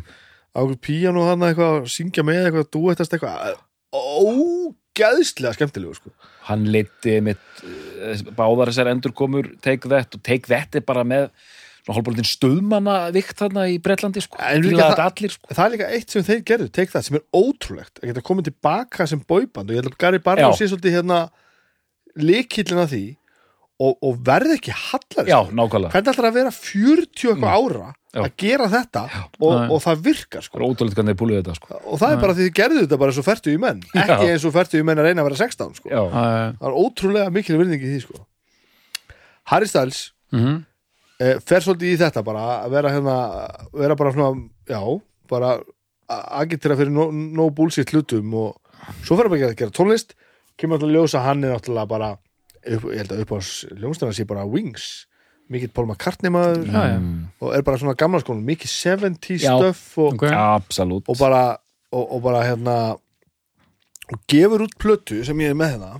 á 0.54 0.58
okkur 0.62 0.78
píano 0.82 1.24
þarna 1.26 1.50
eitthvað, 1.52 1.88
syngja 1.92 2.24
með 2.26 2.46
eitthvað, 2.46 2.68
duettast 2.74 3.14
eitthvað, 3.14 3.58
ógæðslega 3.98 5.56
skemmtilegur, 5.56 5.98
sko. 5.98 6.14
hann 6.48 6.66
leiti 6.72 7.18
mitt 7.24 7.62
uh, 7.64 8.22
báðar 8.38 8.72
þessar 8.72 8.92
endurkomur 8.94 9.50
Take 9.64 9.90
That 9.90 10.16
og 10.16 10.24
Take 10.26 10.48
That 10.50 10.78
er 10.78 10.86
bara 10.86 11.04
með 11.06 11.28
svona 11.88 11.96
hálfbóltin 11.98 12.28
stöðmanna 12.28 12.96
vikt 13.16 13.38
þarna 13.40 13.64
í 13.72 13.78
Bretlandi 13.82 14.22
sko, 14.24 14.38
En 14.44 14.62
líka 14.62 14.90
það- 14.92 15.04
allir 15.08 15.32
sko. 15.34 15.48
Það 15.54 15.64
er 15.64 15.74
líka 15.74 15.90
eitt 15.96 16.10
sem 16.10 16.22
þeir 16.22 16.42
gerðu, 16.44 16.68
take 16.72 16.92
that, 16.92 17.04
sem 17.04 17.16
er 17.16 17.24
ótrúlegt 17.32 18.02
að 18.02 18.12
geta 18.12 18.20
komið 18.20 18.50
tilbaka 18.52 19.06
sem 19.08 19.20
bóiband. 19.20 19.70
Og 19.70 19.74
ég 19.76 19.82
held 19.82 19.92
að 19.94 19.98
Gary 19.98 20.18
Barlow 20.18 20.52
sé 20.52 20.68
svolítið 20.68 20.98
hérna 21.00 21.30
líkillin 22.18 22.84
að 22.84 22.92
því 22.92 23.16
og, 23.78 23.94
og 24.02 24.18
verði 24.26 24.56
ekki 24.58 24.74
hallar 24.74 25.28
Já, 25.28 25.38
nákvæmlega, 25.54 25.92
hvernig 25.94 26.12
ætlar 26.12 26.28
að 26.28 26.38
vera 26.38 26.50
40 26.50 27.30
eitthvað 27.30 27.52
ára 27.54 27.90
Já. 28.08 28.22
að 28.24 28.32
gera 28.42 28.66
þetta 28.72 29.02
og, 29.38 29.52
og 29.70 29.82
það 29.84 30.00
virkar 30.08 30.40
það 30.40 30.46
sko. 30.48 30.58
er 30.58 31.44
þetta 31.44 31.54
sko. 31.58 31.78
Og 31.84 32.00
það 32.00 32.14
er 32.14 32.22
bara 32.24 32.34
því 32.34 32.46
þið 32.48 32.56
gerðu 32.58 32.82
þetta 32.82 32.98
bara 32.98 33.12
eins 33.12 33.20
og 33.22 33.28
fertu 33.28 33.52
í 33.52 33.60
menn 33.62 33.82
ekki 33.92 34.16
Já. 34.26 34.32
eins 34.32 34.46
og 34.48 34.56
fertu 34.56 34.80
í 34.80 34.86
menn 34.88 34.98
að 34.98 35.08
reyna 35.10 35.22
að 35.22 35.28
vera 35.30 35.40
16 35.44 35.78
sko. 35.78 35.92
Já, 35.92 36.00
já, 36.00 36.24
já, 36.24 36.48
það 36.58 36.66
er 36.70 36.78
ótrúlega 36.82 37.34
mikil 37.38 37.60
virðing 37.60 37.84
í 37.84 37.92
því 37.92 38.00
sko. 38.02 38.24
Harry 39.52 39.70
Styles 39.70 40.00
mhm, 40.34 40.56
eh, 40.56 40.67
fer 41.18 41.64
svolítið 41.64 41.92
í 41.94 41.98
þetta 41.98 42.22
bara 42.26 42.44
að 42.62 42.70
vera 42.76 42.92
hérna 42.94 43.16
vera 43.74 43.96
bara 43.98 44.12
svona, 44.14 44.46
já, 44.70 44.80
bara 45.30 45.56
agitera 46.38 46.76
fyrir 46.78 46.92
no, 46.94 47.08
no 47.12 47.48
bullshit 47.50 47.90
hlutum 47.92 48.32
og 48.38 48.56
svo 49.02 49.18
fyrir 49.18 49.32
bara 49.32 49.50
að 49.50 49.58
gera 49.58 49.74
tónlist 49.74 50.14
kemur 50.58 50.78
alltaf 50.78 50.88
að 50.88 50.94
ljósa 50.96 51.24
hann 51.26 51.42
er 51.44 51.56
náttúrulega 51.56 51.90
bara 51.90 52.10
upp, 52.14 52.86
ég 52.92 53.02
held 53.02 53.12
að 53.16 53.24
upp 53.24 53.34
á 53.34 53.38
ljónstæðan 53.82 54.16
sé 54.16 54.26
bara 54.30 54.46
Wings 54.48 54.86
mikill 55.48 55.72
Paul 55.74 55.88
McCartney 55.88 56.30
maður 56.32 56.64
Já, 56.68 56.80
já. 56.94 56.96
og 57.42 57.52
er 57.56 57.62
bara 57.66 57.80
svona 57.80 57.96
gamla 57.98 58.22
skónum 58.22 58.46
mikið 58.48 58.72
70s 58.74 59.44
Já. 59.44 59.52
stuff 59.58 59.98
og, 59.98 60.16
Ok. 60.18 60.26
Absolutt 60.30 61.08
og 61.08 61.18
bara 61.20 61.42
og, 61.92 62.04
og 62.04 62.22
bara 62.24 62.44
hérna 62.46 62.78
og 64.08 64.18
gefur 64.30 64.64
út 64.64 64.74
plötu 64.80 65.22
sem 65.26 65.40
ég 65.44 65.52
er 65.52 65.58
með 65.58 65.74
hérna 65.76 65.94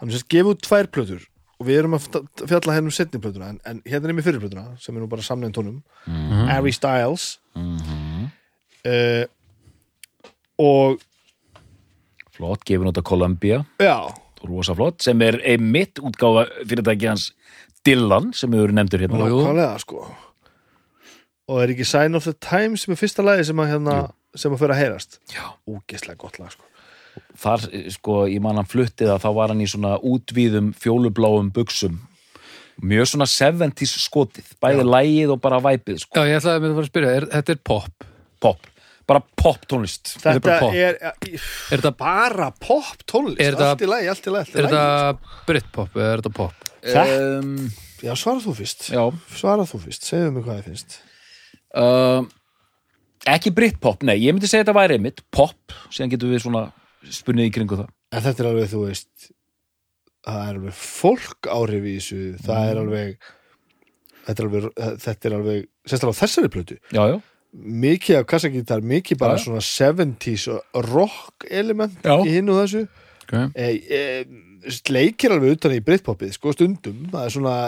hann 0.00 0.08
er 0.10 0.16
sérst 0.16 0.28
gefur 0.32 0.56
út 0.56 0.64
tvær 0.64 0.88
plötur 0.92 1.26
og 1.60 1.68
við 1.68 1.82
erum 1.82 1.96
að 1.98 2.06
fjalla 2.48 2.76
hérna 2.76 2.88
um 2.88 2.94
setni 2.94 3.20
plötuna 3.20 3.50
en, 3.52 3.60
en 3.68 3.82
hérna 3.84 4.08
er 4.08 4.16
mér 4.16 4.24
fyrir 4.24 4.40
plötuna 4.42 4.64
sem 4.80 4.96
er 4.96 5.04
nú 5.04 5.10
bara 5.12 5.24
samlegin 5.24 5.54
tónum 5.56 6.46
Harry 6.48 6.72
Styles. 6.72 7.34
Uh, 8.80 9.28
og 10.60 11.02
Flott, 12.40 12.64
gefin 12.64 12.88
út 12.88 12.96
af 12.96 13.04
Columbia. 13.04 13.58
Já, 13.76 14.08
rosa 14.48 14.72
flott, 14.72 15.02
sem 15.04 15.20
er 15.20 15.36
einmitt 15.44 16.00
útgáfa 16.00 16.46
fyrirtæki 16.64 17.10
hans 17.10 17.26
Dylan 17.84 18.30
sem 18.36 18.52
við 18.52 18.64
erum 18.64 18.78
nefndur 18.78 19.04
hérna. 19.04 19.20
Nákvæmlega 19.20 19.74
sko. 19.82 20.06
Og 21.50 21.60
er 21.60 21.74
ekki 21.74 21.84
Sign 21.84 22.16
of 22.16 22.24
the 22.24 22.32
Times 22.40 22.86
sem 22.86 22.94
er 22.94 23.00
fyrsta 23.00 23.24
lagi 23.26 23.44
sem 23.50 23.60
að 23.60 23.74
hérna 23.74 24.00
sem 24.38 24.52
að 24.54 24.62
fyrir 24.62 24.76
að 24.76 24.80
heyrast? 24.80 25.20
Já. 25.34 25.44
úgeslega 25.68 26.20
gott 26.20 26.40
lag 26.40 26.52
sko 26.54 26.64
þar, 27.40 27.64
sko, 27.96 28.20
ég 28.30 28.40
man 28.44 28.56
hann 28.60 28.68
fluttið 28.68 29.12
að 29.14 29.22
þá 29.24 29.28
var 29.38 29.52
hann 29.54 29.64
í 29.64 29.68
svona 29.70 29.96
útvíðum 29.98 30.72
fjólubláum 30.76 31.50
buksum 31.56 31.98
mjög 32.80 33.10
svona 33.12 33.26
70s 33.28 33.96
skotið, 34.00 34.46
bæði 34.62 34.84
lægið 34.88 35.34
og 35.34 35.40
bara 35.44 35.58
væpið, 35.60 35.98
sko, 36.04 36.16
Já, 36.16 36.28
ég 36.30 36.38
ætlaði 36.40 36.56
að 36.56 36.62
mér 36.64 36.70
að 36.70 36.76
fara 36.78 36.86
að 36.86 36.92
spyrja, 36.92 37.10
er, 37.18 37.26
þetta 37.34 37.52
er 37.54 37.60
pop? 37.70 38.06
Pop. 38.40 38.66
Bara 39.10 39.20
pop 39.42 39.64
tónlist. 39.68 40.12
Er 40.20 40.38
þetta 40.38 40.40
bara 40.46 40.58
pop. 40.62 40.74
er, 40.78 40.98
Er 41.02 41.80
þetta, 41.82 41.90
bara 41.98 42.48
pop 42.62 43.04
tónlist? 43.10 43.40
Er 43.42 43.56
þetta- 43.56 43.70
allt 43.74 43.82
í 43.82 43.88
í 43.90 44.08
er 44.54 44.68
þetta 44.70 45.18
Britpop 45.48 45.96
eða 45.98 46.12
er 46.12 46.22
þetta 46.22 46.34
pop? 46.36 46.68
Þetta- 46.80 47.38
um, 47.40 47.70
já, 48.00 48.12
svara 48.16 48.40
þú 48.40 48.54
fyrst. 48.60 48.88
já. 48.94 49.02
Svara 49.36 49.66
þú 49.68 49.80
fyrst, 49.84 50.06
segðu 50.06 50.32
mig 50.32 50.44
hvað 50.44 50.60
þið 50.60 50.68
finnst. 50.70 50.98
Uh, 51.74 52.22
ekki 53.26 53.52
Britpop, 53.54 54.02
nei, 54.06 54.16
ég 54.22 54.32
myndi 54.32 54.48
segja 54.48 54.64
þetta 54.64 54.78
væri 54.78 54.96
einmitt 54.96 55.20
pop, 55.30 55.74
síðan 55.90 56.14
getum 56.14 56.30
við 56.32 56.46
svona 56.46 56.72
spunnið 57.08 57.50
í 57.50 57.54
kringu 57.54 57.80
það 57.80 57.90
en 58.10 58.24
þetta 58.26 58.42
er 58.42 58.50
alveg, 58.50 58.70
þú 58.70 58.84
veist 58.86 59.30
það 60.26 60.40
er 60.44 60.60
alveg 60.60 60.78
fólk 60.80 61.50
áhrif 61.50 61.88
í 61.88 61.96
þessu 61.98 62.22
það 62.44 62.70
er 62.70 62.80
alveg 62.84 63.28
þetta 64.26 64.42
er 64.42 64.48
alveg, 64.48 64.70
þetta 65.06 65.30
er 65.30 65.36
alveg 65.38 65.68
sérstaklega 65.86 66.16
á 66.16 66.20
þessari 66.20 66.52
plötu 66.52 66.78
já, 66.92 67.02
já, 67.14 67.16
mikið 67.50 68.20
af 68.20 68.26
kassagítar, 68.30 68.84
mikið 68.86 69.20
bara 69.20 69.38
já. 69.38 69.44
svona 69.46 69.62
70s 69.64 70.48
rock 70.90 71.46
element 71.50 71.96
Já. 72.04 72.18
í 72.22 72.36
hinn 72.36 72.52
og 72.52 72.64
þessu 72.64 72.88
Okay. 73.30 73.46
e, 73.54 73.66
e, 73.94 74.70
leikir 74.90 75.30
alveg 75.30 75.52
utan 75.54 75.70
í 75.76 75.82
Britpopið 75.86 76.32
sko 76.34 76.50
stundum, 76.50 77.04
það 77.12 77.26
er 77.28 77.34
svona 77.36 77.58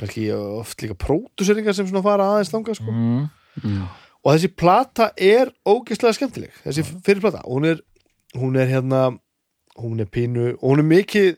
kannski 0.00 0.24
oft 0.34 0.82
líka 0.82 0.96
próduseringar 0.98 1.76
sem 1.76 1.86
svona 1.86 2.02
fara 2.02 2.26
aðeins 2.32 2.50
þanga 2.50 2.74
sko 2.74 2.90
mm. 2.90 3.20
Mm. 3.62 3.84
og 4.24 4.32
þessi 4.32 4.50
plata 4.58 5.12
er 5.14 5.52
ógeðslega 5.62 6.18
skemmtileg 6.18 6.58
þessi 6.64 6.82
fyrir 7.06 7.22
plata, 7.22 7.44
hún 7.46 7.68
er 7.70 7.84
hún 8.40 8.56
er 8.60 8.68
hérna, 8.70 9.18
hún 9.80 10.00
er 10.00 10.08
pínu 10.10 10.54
og 10.56 10.70
hún 10.70 10.82
er 10.82 10.88
mikið 10.90 11.36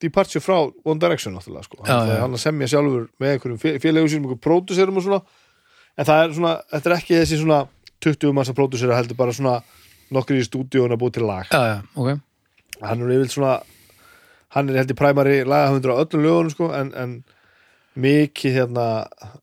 departure 0.00 0.40
frá 0.44 0.58
One 0.84 1.00
Direction 1.02 1.34
náttúrulega 1.34 1.64
sko, 1.66 1.80
Já, 1.84 1.92
hann, 1.98 2.08
já. 2.12 2.20
hann 2.22 2.38
semja 2.38 2.68
sjálfur 2.70 3.08
með 3.20 3.32
einhverjum 3.34 3.58
fé- 3.62 3.78
félögum 3.82 4.08
sínum, 4.12 4.28
einhverjum 4.28 4.42
próduserum 4.44 4.96
og 5.00 5.02
svona. 5.06 5.22
En 5.98 6.06
það 6.06 6.20
er 6.24 6.34
svona, 6.36 6.52
þetta 6.72 6.90
er 6.90 6.96
ekki 6.98 7.16
þessi 7.18 7.38
svona 7.40 7.60
20 8.04 8.32
massa 8.36 8.54
pródusera 8.54 8.94
heldur 9.00 9.16
bara 9.18 9.32
svona 9.34 9.56
nokkri 10.14 10.38
í 10.38 10.46
stúdíun 10.46 10.92
að 10.94 11.00
búið 11.02 11.16
til 11.18 11.26
lag. 11.26 11.48
Já, 11.50 11.62
já, 11.72 11.78
ok. 11.98 12.20
Hann 12.84 13.02
er 13.02 13.16
yfir 13.16 13.32
svona 13.34 13.56
hann 14.54 14.70
er 14.70 14.78
heldur 14.82 14.96
præmari 15.00 15.40
lagahundur 15.44 15.92
á 15.92 16.00
öllum 16.04 16.22
lögunum 16.24 16.52
sko, 16.54 16.70
en, 16.78 16.92
en 16.94 17.16
mikið 17.98 18.54
hérna 18.60 18.86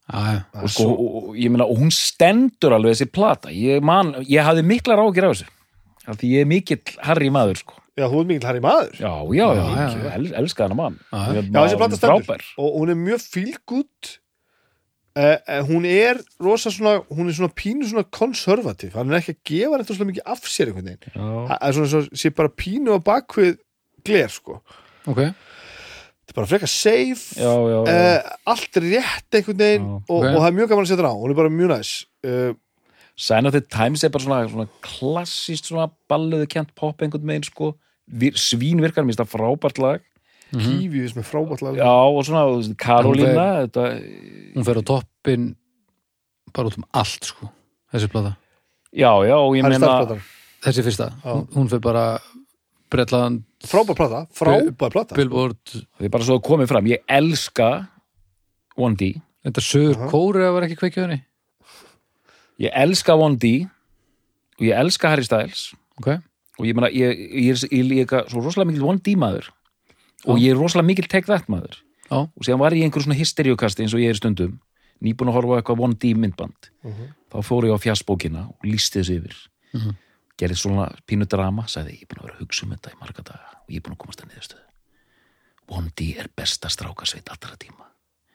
Já, 0.08 0.22
já, 0.32 0.40
og 0.64 0.70
sko, 0.72 0.88
og, 0.94 1.16
og, 1.20 1.36
ég 1.36 1.52
meina, 1.52 1.66
og 1.68 1.82
hún 1.82 1.92
stendur 1.92 2.78
alveg 2.78 2.96
þessi 2.96 3.10
plata, 3.12 3.52
ég 3.52 3.84
man 3.84 4.14
ég 4.24 4.46
hafði 4.48 4.64
miklar 4.64 5.02
ágjur 5.04 5.28
af 5.28 5.36
þessu 5.36 5.52
af 6.08 6.18
því 6.22 6.30
ég 6.36 6.46
er 6.46 6.50
mikill 6.52 6.82
harri 7.06 7.30
maður, 7.34 7.62
sko. 7.64 7.82
Já, 7.96 8.10
þú 8.12 8.20
er 8.22 8.26
mikill 8.28 8.48
Harry 8.50 8.60
maður. 8.60 8.92
Já, 9.00 9.12
já, 9.32 9.46
já, 9.56 9.66
Já, 9.72 9.86
já, 10.04 10.14
el, 10.18 10.26
elska 10.42 10.66
hana 10.68 10.76
mann. 10.76 10.98
Já, 11.16 11.42
þessi 11.48 11.78
plata 11.80 11.96
stendur. 12.00 12.42
og 12.60 12.74
hún 12.82 12.92
er 12.92 12.98
mjög 13.00 13.22
fílgút 13.32 14.10
uh, 15.16 15.62
hún 15.70 15.86
er 15.88 16.20
rosa 16.44 16.72
svona, 16.76 16.98
hún 17.08 17.30
er 17.32 17.38
svona 17.38 17.54
pínu 17.56 17.88
svona 17.88 18.04
konservativ, 18.12 18.94
hann 19.00 19.12
er 19.14 19.22
ekki 19.22 19.36
að 19.38 19.42
gefa 19.52 19.80
þetta 19.80 19.96
svona 19.98 20.10
mikið 20.12 20.28
af 20.36 20.44
sér 20.52 20.72
einhvern 20.74 20.90
veginn. 20.92 21.16
Já. 21.16 21.30
það 21.54 21.64
er 21.70 21.78
svona 21.78 21.92
svo, 21.94 22.02
sé 22.24 22.34
bara 22.36 22.52
pínu 22.64 22.96
á 22.96 23.00
bakvið 23.08 23.56
gler 24.06 24.34
sko, 24.34 24.60
ok. 25.08 25.22
Þetta 26.26 26.34
er 26.34 26.38
bara 26.42 26.50
frekar 26.50 26.72
safe. 26.74 27.40
Já, 27.40 27.54
já, 27.54 27.80
já. 27.86 27.96
uh, 27.96 28.38
allt 28.52 28.78
rétt 28.82 29.40
einhvern 29.40 29.60
veginn 29.64 29.88
og, 29.94 30.04
Ok. 30.10 30.24
og 30.34 30.40
það 30.42 30.48
er 30.52 30.56
mjög 30.60 30.72
gaman 30.72 30.84
að 30.88 30.92
setja 30.92 31.04
hana 31.06 31.16
á, 31.16 31.22
hún 31.22 31.32
er 31.32 31.38
bara 31.40 31.54
mjög 31.54 31.72
næs. 31.78 31.92
Uh, 32.26 32.52
Sign 33.16 33.48
of 33.48 33.56
the 33.56 33.62
Times 33.64 34.04
er 34.04 34.12
bara 34.12 34.24
svona, 34.26 34.42
svona 34.52 34.68
klassist 34.84 35.70
svona 35.70 35.88
balluðu 36.12 36.50
kent 36.52 36.74
pop 36.76 37.00
einhvern 37.02 37.28
veginn 37.30 37.48
sko. 37.48 37.74
Vir, 38.06 38.36
svín 38.38 38.84
virkar, 38.84 39.06
mér 39.06 39.16
finnst 39.16 39.24
það 39.24 39.32
frábært 39.34 39.80
lag. 39.82 40.04
Kífi 40.52 40.90
við 40.94 41.08
sem 41.14 41.22
er 41.24 41.28
frábært 41.28 41.64
lag. 41.66 41.80
Já 41.80 41.90
og 41.90 42.22
svona 42.28 42.44
þú 42.46 42.58
veist, 42.60 42.76
Karolína 42.80 43.46
þetta, 43.66 43.86
Hún 44.56 44.68
fer 44.68 44.80
á 44.80 44.84
toppin 44.92 45.48
bara 46.56 46.72
út 46.72 46.78
um 46.80 46.86
allt, 46.96 47.32
sko 47.32 47.50
þessi 47.96 48.12
plata. 48.12 48.36
Já 48.96 49.12
já 49.28 49.36
og 49.36 49.56
ég 49.58 49.68
meina 49.68 50.20
Þessi 50.66 50.82
fyrsta, 50.82 51.12
Já. 51.22 51.30
hún, 51.30 51.44
hún 51.54 51.68
fer 51.70 51.82
bara 51.84 52.06
Bretland, 52.90 53.44
frábært 53.66 54.00
plata 54.00 54.22
frábært 54.34 54.94
plata. 54.94 55.18
Billboard 55.18 55.60
það 55.70 56.08
er 56.08 56.14
bara 56.14 56.26
svo 56.26 56.38
að 56.40 56.46
komið 56.48 56.72
fram, 56.72 56.88
ég 56.90 57.04
elska 57.12 57.70
1D 58.78 59.12
Þetta 59.46 59.62
sögur 59.62 59.98
Aha. 60.00 60.10
kóri 60.10 60.42
að 60.46 60.56
var 60.56 60.66
ekki 60.66 60.80
kveikja 60.80 61.06
henni 61.06 61.20
ég 62.62 62.72
elska 62.74 63.16
1D 63.18 63.52
og 64.60 64.64
ég 64.66 64.78
elska 64.80 65.12
Harry 65.12 65.26
Styles 65.28 65.74
Ok, 66.00 66.08
og 66.60 66.66
ég 66.68 66.76
meina, 66.76 66.90
ég, 66.92 67.20
ég, 67.32 67.62
ég 67.72 68.12
er 68.12 68.28
svo 68.32 68.42
rosalega 68.44 68.68
mikil 68.72 68.88
1D 68.92 69.16
maður. 69.20 69.50
Og 70.28 70.40
ég 70.42 70.52
er 70.52 70.60
rosalega 70.60 70.90
mikil 70.90 71.08
take 71.08 71.28
that 71.30 71.48
maður. 71.52 71.78
Já, 72.10 72.18
og 72.28 72.42
síðan 72.44 72.60
var 72.60 72.76
ég 72.76 72.84
einhver 72.86 73.04
svona 73.04 73.18
hysteríukasti 73.18 73.86
eins 73.86 73.96
og 73.96 74.04
ég 74.04 74.12
er 74.12 74.20
stundum 74.20 74.58
nýbúin 75.04 75.32
að 75.32 75.38
horfa 75.40 75.56
á 75.56 75.60
eitthvað 75.62 75.84
1D 75.88 76.12
myndband. 76.20 76.70
Mhm. 76.84 77.14
þá 77.32 77.38
fór 77.44 77.66
ég 77.68 77.76
á 77.76 77.80
fjassbókina 77.84 78.42
og 78.48 78.68
lísti 78.68 79.00
þessu 79.02 79.16
yfir. 79.20 79.36
Mhm. 79.74 79.96
gerði 80.38 80.56
svona 80.60 80.90
pínu 81.08 81.28
drama 81.32 81.64
sagði 81.64 81.96
ég 81.96 82.02
er 82.04 82.08
búin 82.12 82.20
að 82.20 82.26
vera 82.28 82.36
að 82.36 82.42
hugsa 82.44 82.66
um 82.66 82.72
þetta 82.76 82.92
í 82.92 83.00
marga 83.00 83.24
daga 83.24 83.48
og 83.56 83.70
ég 83.72 83.78
er 83.78 83.82
búin 83.82 83.96
að 83.96 84.02
komast 84.04 84.22
að 84.22 84.30
niðurstöðu. 84.32 84.66
1D 85.72 86.20
er 86.20 86.28
besta 86.36 86.68
strákasveit 86.70 87.30
allra 87.32 87.56
tíma. 87.56 87.86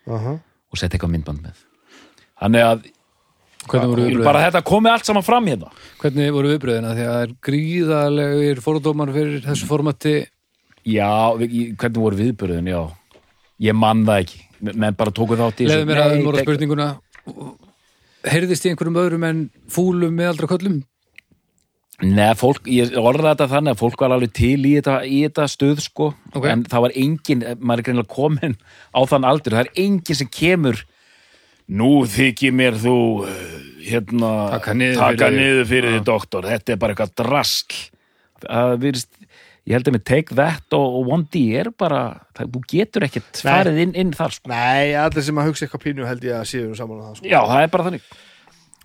Aha. 0.09 0.41
og 0.71 0.79
setja 0.79 0.97
eitthvað 0.97 1.11
myndband 1.11 1.43
með. 1.43 1.59
Þannig 2.41 2.63
að 2.65 2.85
bara 3.69 4.43
þetta 4.49 4.63
komið 4.67 4.93
allt 4.95 5.05
saman 5.11 5.23
fram 5.27 5.47
hérna. 5.51 5.71
Hvernig 6.01 6.33
voru 6.33 6.49
viðbröðina? 6.55 6.95
Því 6.97 7.05
að 7.07 7.13
það 7.15 7.25
er 7.27 7.35
gríðalegir 7.49 8.61
fordómar 8.65 9.13
fyrir 9.15 9.43
þessu 9.45 9.69
formati. 9.69 10.15
Já, 10.89 11.11
hvernig 11.37 12.01
voru 12.01 12.17
viðbörðin, 12.17 12.71
já. 12.73 12.81
Ég 13.61 13.77
man 13.77 14.05
það 14.09 14.23
ekki, 14.25 14.39
menn 14.73 14.97
bara 14.97 15.11
tóku 15.13 15.37
þátt 15.37 15.61
í. 15.61 15.69
Leðu 15.69 15.87
mér 15.91 16.01
að 16.01 16.11
Nei, 16.15 16.21
umvara 16.23 16.37
tek- 16.41 16.49
spurninguna. 16.49 16.89
Heyrðist 18.31 18.65
í 18.67 18.71
einhverjum 18.73 18.97
öðrum 19.01 19.25
en 19.29 19.43
fúlum 19.73 20.17
meðaldra 20.17 20.49
köllum? 20.49 20.81
Nei, 22.01 22.33
fólk, 22.41 22.65
ég 22.73 22.95
orða 22.97 23.35
þetta 23.35 23.47
þannig 23.51 23.75
að 23.75 23.81
fólk 23.83 24.01
var 24.01 24.15
alveg 24.15 24.33
til 24.33 24.57
í 24.65 24.73
þetta, 24.79 24.95
í 25.05 25.19
þetta 25.27 25.45
stuð 25.53 25.83
sko, 25.85 26.15
Ok. 26.33 26.47
en 26.49 26.63
það 26.65 26.81
var 26.87 26.95
engin 26.97 27.43
maður 27.61 27.79
er 27.83 27.85
greinilega 27.85 28.15
komin 28.15 28.57
á 28.97 29.01
þann 29.05 29.27
aldur. 29.29 29.53
Það 29.53 29.67
er 29.67 29.73
engin 29.85 30.17
sem 30.17 30.31
kemur 30.33 30.81
nú 31.71 31.93
þykir 32.11 32.55
mér 32.57 32.77
þú 32.81 32.99
eh, 33.29 33.57
hérna, 33.91 34.33
Taka 34.57 34.75
niður 34.77 35.01
taka 35.01 35.15
fyrir 35.15 35.31
þig. 35.31 35.41
niður 35.41 35.71
fyrir 35.71 35.97
þig 35.97 36.05
doktor, 36.09 36.51
þetta 36.51 36.75
er 36.75 36.83
bara 36.83 36.97
eitthvað 36.97 37.17
drasl 37.21 37.81
það 38.41 38.77
virðist 38.85 39.17
ég 39.69 39.77
held 39.77 39.91
að 39.91 39.97
með 39.97 40.05
Take 40.09 40.37
That 40.39 40.77
og, 40.77 40.99
og 40.99 41.11
One 41.15 41.29
D 41.31 41.43
er 41.61 41.71
bara, 41.77 42.03
það, 42.37 42.53
þú 42.55 42.63
getur 42.73 43.07
ekkert 43.07 43.43
farið 43.45 43.81
inn, 43.85 43.97
inn 44.03 44.13
þar 44.17 44.37
sko. 44.37 44.51
nei, 44.51 44.93
allir 44.99 45.27
sem 45.27 45.41
að 45.41 45.51
hugsa 45.51 45.67
eitthvað 45.67 45.85
pínu 45.87 46.09
held 46.09 46.27
ég 46.27 46.39
að 46.39 46.47
séu 46.51 46.77
saman 46.79 47.03
á 47.03 47.05
það 47.11 47.19
sko. 47.21 47.31
já, 47.31 47.41
það 47.53 47.65
er 47.65 47.75
bara 47.75 47.89
þannig 47.89 48.09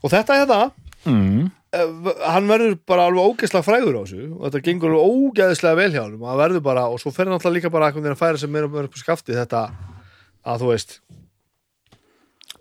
og 0.02 0.14
þetta 0.14 0.40
er 0.42 0.50
það 0.52 0.66
mm. 1.10 1.42
eh, 1.80 2.14
hann 2.36 2.52
verður 2.52 2.78
bara 2.92 3.08
alveg 3.10 3.32
ógeðslega 3.32 3.68
frægur 3.70 3.98
á 3.98 4.02
þessu 4.04 4.30
og 4.30 4.46
þetta 4.46 4.64
gengur 4.68 4.96
alveg 4.96 5.16
ógeðslega 5.16 5.82
vel 5.82 5.92
hjá 5.96 6.02
hann 6.04 6.18
og 6.20 6.28
það 6.28 6.42
verður 6.44 6.66
bara, 6.70 6.88
og 6.92 7.02
svo 7.02 7.16
fer 7.16 7.30
hann 7.30 7.40
alltaf 7.40 7.56
líka 7.56 7.74
bara 7.74 7.92
að 7.94 8.20
færa 8.20 8.42
sem 8.42 8.52
meira 8.52 8.70
og 8.70 8.76
meira 8.76 8.92
upp 8.92 9.00
á 9.00 9.02
skafti 9.02 9.38
þetta 9.38 9.66
að 10.46 10.62
þú 10.62 10.74
veist 10.76 11.00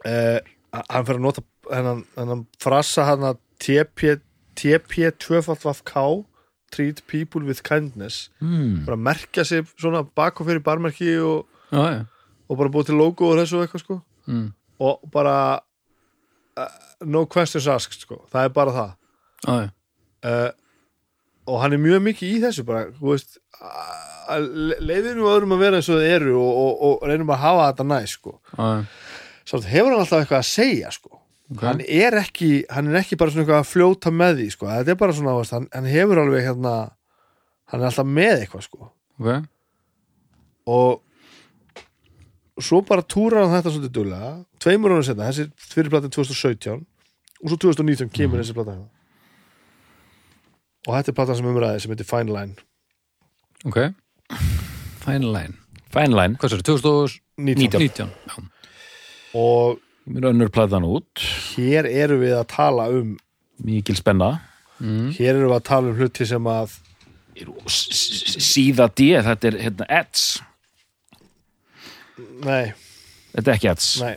uh, 0.04 0.38
hann 0.90 1.06
fer 1.08 1.16
að 1.18 1.24
nota 1.24 1.42
hennan, 1.72 2.46
frasa 2.60 3.04
hann 3.08 3.24
að 3.30 3.38
TP 3.62 4.16
TP 4.54 5.08
2FK 5.18 6.24
treat 6.74 7.00
people 7.06 7.42
with 7.46 7.62
kindness 7.62 8.30
Mm. 8.42 8.84
bara 8.86 8.96
merkja 8.96 9.44
sig 9.46 9.64
svona 9.78 10.02
bak 10.14 10.40
og 10.40 10.46
fyrir 10.48 10.62
barmerki 10.62 11.14
og, 11.22 11.46
Já, 11.72 11.84
já 11.92 12.04
og 12.48 12.58
bara 12.58 12.68
búið 12.68 12.86
til 12.90 12.98
logo 13.00 13.30
og 13.30 13.38
þessu 13.40 13.62
eitthvað 13.62 13.80
sko 13.84 13.96
mm. 14.26 14.48
og 14.80 15.00
bara 15.12 15.36
uh, 16.58 16.68
no 17.06 17.24
questions 17.26 17.66
asked 17.68 18.00
sko. 18.04 18.20
það 18.32 18.44
er 18.44 18.52
bara 18.58 18.74
það 18.74 18.92
Já, 19.46 19.54
já. 19.62 19.70
uh, 20.28 20.50
og 21.46 21.60
hann 21.62 21.72
er 21.76 21.78
mjög 21.82 22.02
mikið 22.10 22.34
í 22.36 22.42
þessu 22.44 22.64
bara, 22.68 22.86
þú 22.98 23.10
veist 23.14 23.38
að 24.28 24.46
leiðinu 24.80 25.26
öðrum 25.28 25.52
að 25.56 25.62
vera 25.64 25.76
eins 25.80 25.88
og 25.92 25.98
þið 26.00 26.12
eru 26.18 26.36
og, 26.40 26.52
og, 26.62 26.84
og 26.88 27.08
reynum 27.10 27.32
að 27.34 27.42
hafa 27.42 27.66
þetta 27.70 27.84
næ 27.90 27.98
sko. 28.08 28.32
Já, 28.56 28.64
já. 28.64 28.84
Samt 29.48 29.68
hefur 29.68 29.92
hann 29.92 30.02
alltaf 30.02 30.22
eitthvað 30.24 30.40
að 30.42 30.48
segja 30.50 30.90
sko. 30.94 31.20
Ok. 31.52 31.60
hann 31.60 31.82
er 31.84 32.14
ekki 32.22 32.50
hann 32.72 32.88
er 32.88 33.02
ekki 33.02 33.18
bara 33.20 33.30
svona 33.30 33.44
eitthvað 33.44 33.60
að 33.60 33.68
fljóta 33.68 34.10
með 34.10 34.38
því 34.38 34.46
sko. 34.54 34.68
þetta 34.70 34.94
er 34.94 35.00
bara 35.02 35.16
svona, 35.16 35.34
veist, 35.36 35.52
hann, 35.52 35.66
hann 35.74 35.88
hefur 35.92 36.20
alveg 36.22 36.46
hérna, 36.46 36.72
hann 37.72 37.82
er 37.82 37.90
alltaf 37.90 38.08
með 38.08 38.36
eitthvað 38.38 38.64
sko. 38.64 38.88
Ok. 39.20 39.28
og 40.72 42.64
svo 42.64 42.80
bara 42.88 43.04
túrar 43.04 43.44
hann 43.44 43.52
þetta 43.58 43.74
svolítið 43.74 43.94
duglega 43.98 44.32
tveimur 44.62 44.94
ánum 44.94 45.04
setna, 45.04 45.28
þessi 45.28 45.50
fyrirplatin 45.74 46.14
2017 46.16 46.80
og 46.80 47.52
svo 47.52 47.60
2019 47.68 48.08
kemur 48.14 48.40
þessi 48.40 48.56
plata 48.56 48.78
hérna 48.78 48.88
og 50.84 50.96
þetta 50.96 51.12
er 51.12 51.18
platan 51.18 51.38
sem 51.40 51.50
umræði 51.52 51.84
sem 51.84 51.92
heitir 51.92 52.08
Fine 52.08 52.32
Line 52.32 52.54
Ok. 53.64 53.78
Fine 55.04 55.30
line. 55.32 55.54
Fine 55.92 56.12
line, 56.12 56.36
Hvað 56.40 56.52
sér, 56.52 56.62
2019? 56.68 57.78
19. 57.80 58.10
Já. 58.28 58.34
Og 59.34 59.80
mér 60.06 60.30
önnur 60.30 60.50
platan 60.52 60.86
út. 60.86 61.22
hér 61.54 61.88
eru 61.88 62.20
við 62.22 62.34
að 62.38 62.48
tala 62.54 62.88
um 62.92 63.14
mikil 63.64 63.96
spenna. 63.98 64.38
Mm. 64.80 65.12
hér 65.16 65.36
eru 65.36 65.48
við 65.50 65.58
að 65.58 65.68
tala 65.68 65.92
um 65.92 65.98
hluti 66.00 66.26
sem 66.28 66.50
að 66.50 66.78
síða 67.70 68.88
D, 68.94 69.10
þetta 69.26 69.48
er 69.48 69.56
hérna 69.58 69.86
Eds, 69.90 70.24
nei, 72.44 72.74
þetta 73.34 73.50
er 73.50 73.56
ekki 73.56 73.74
nei, 74.04 74.14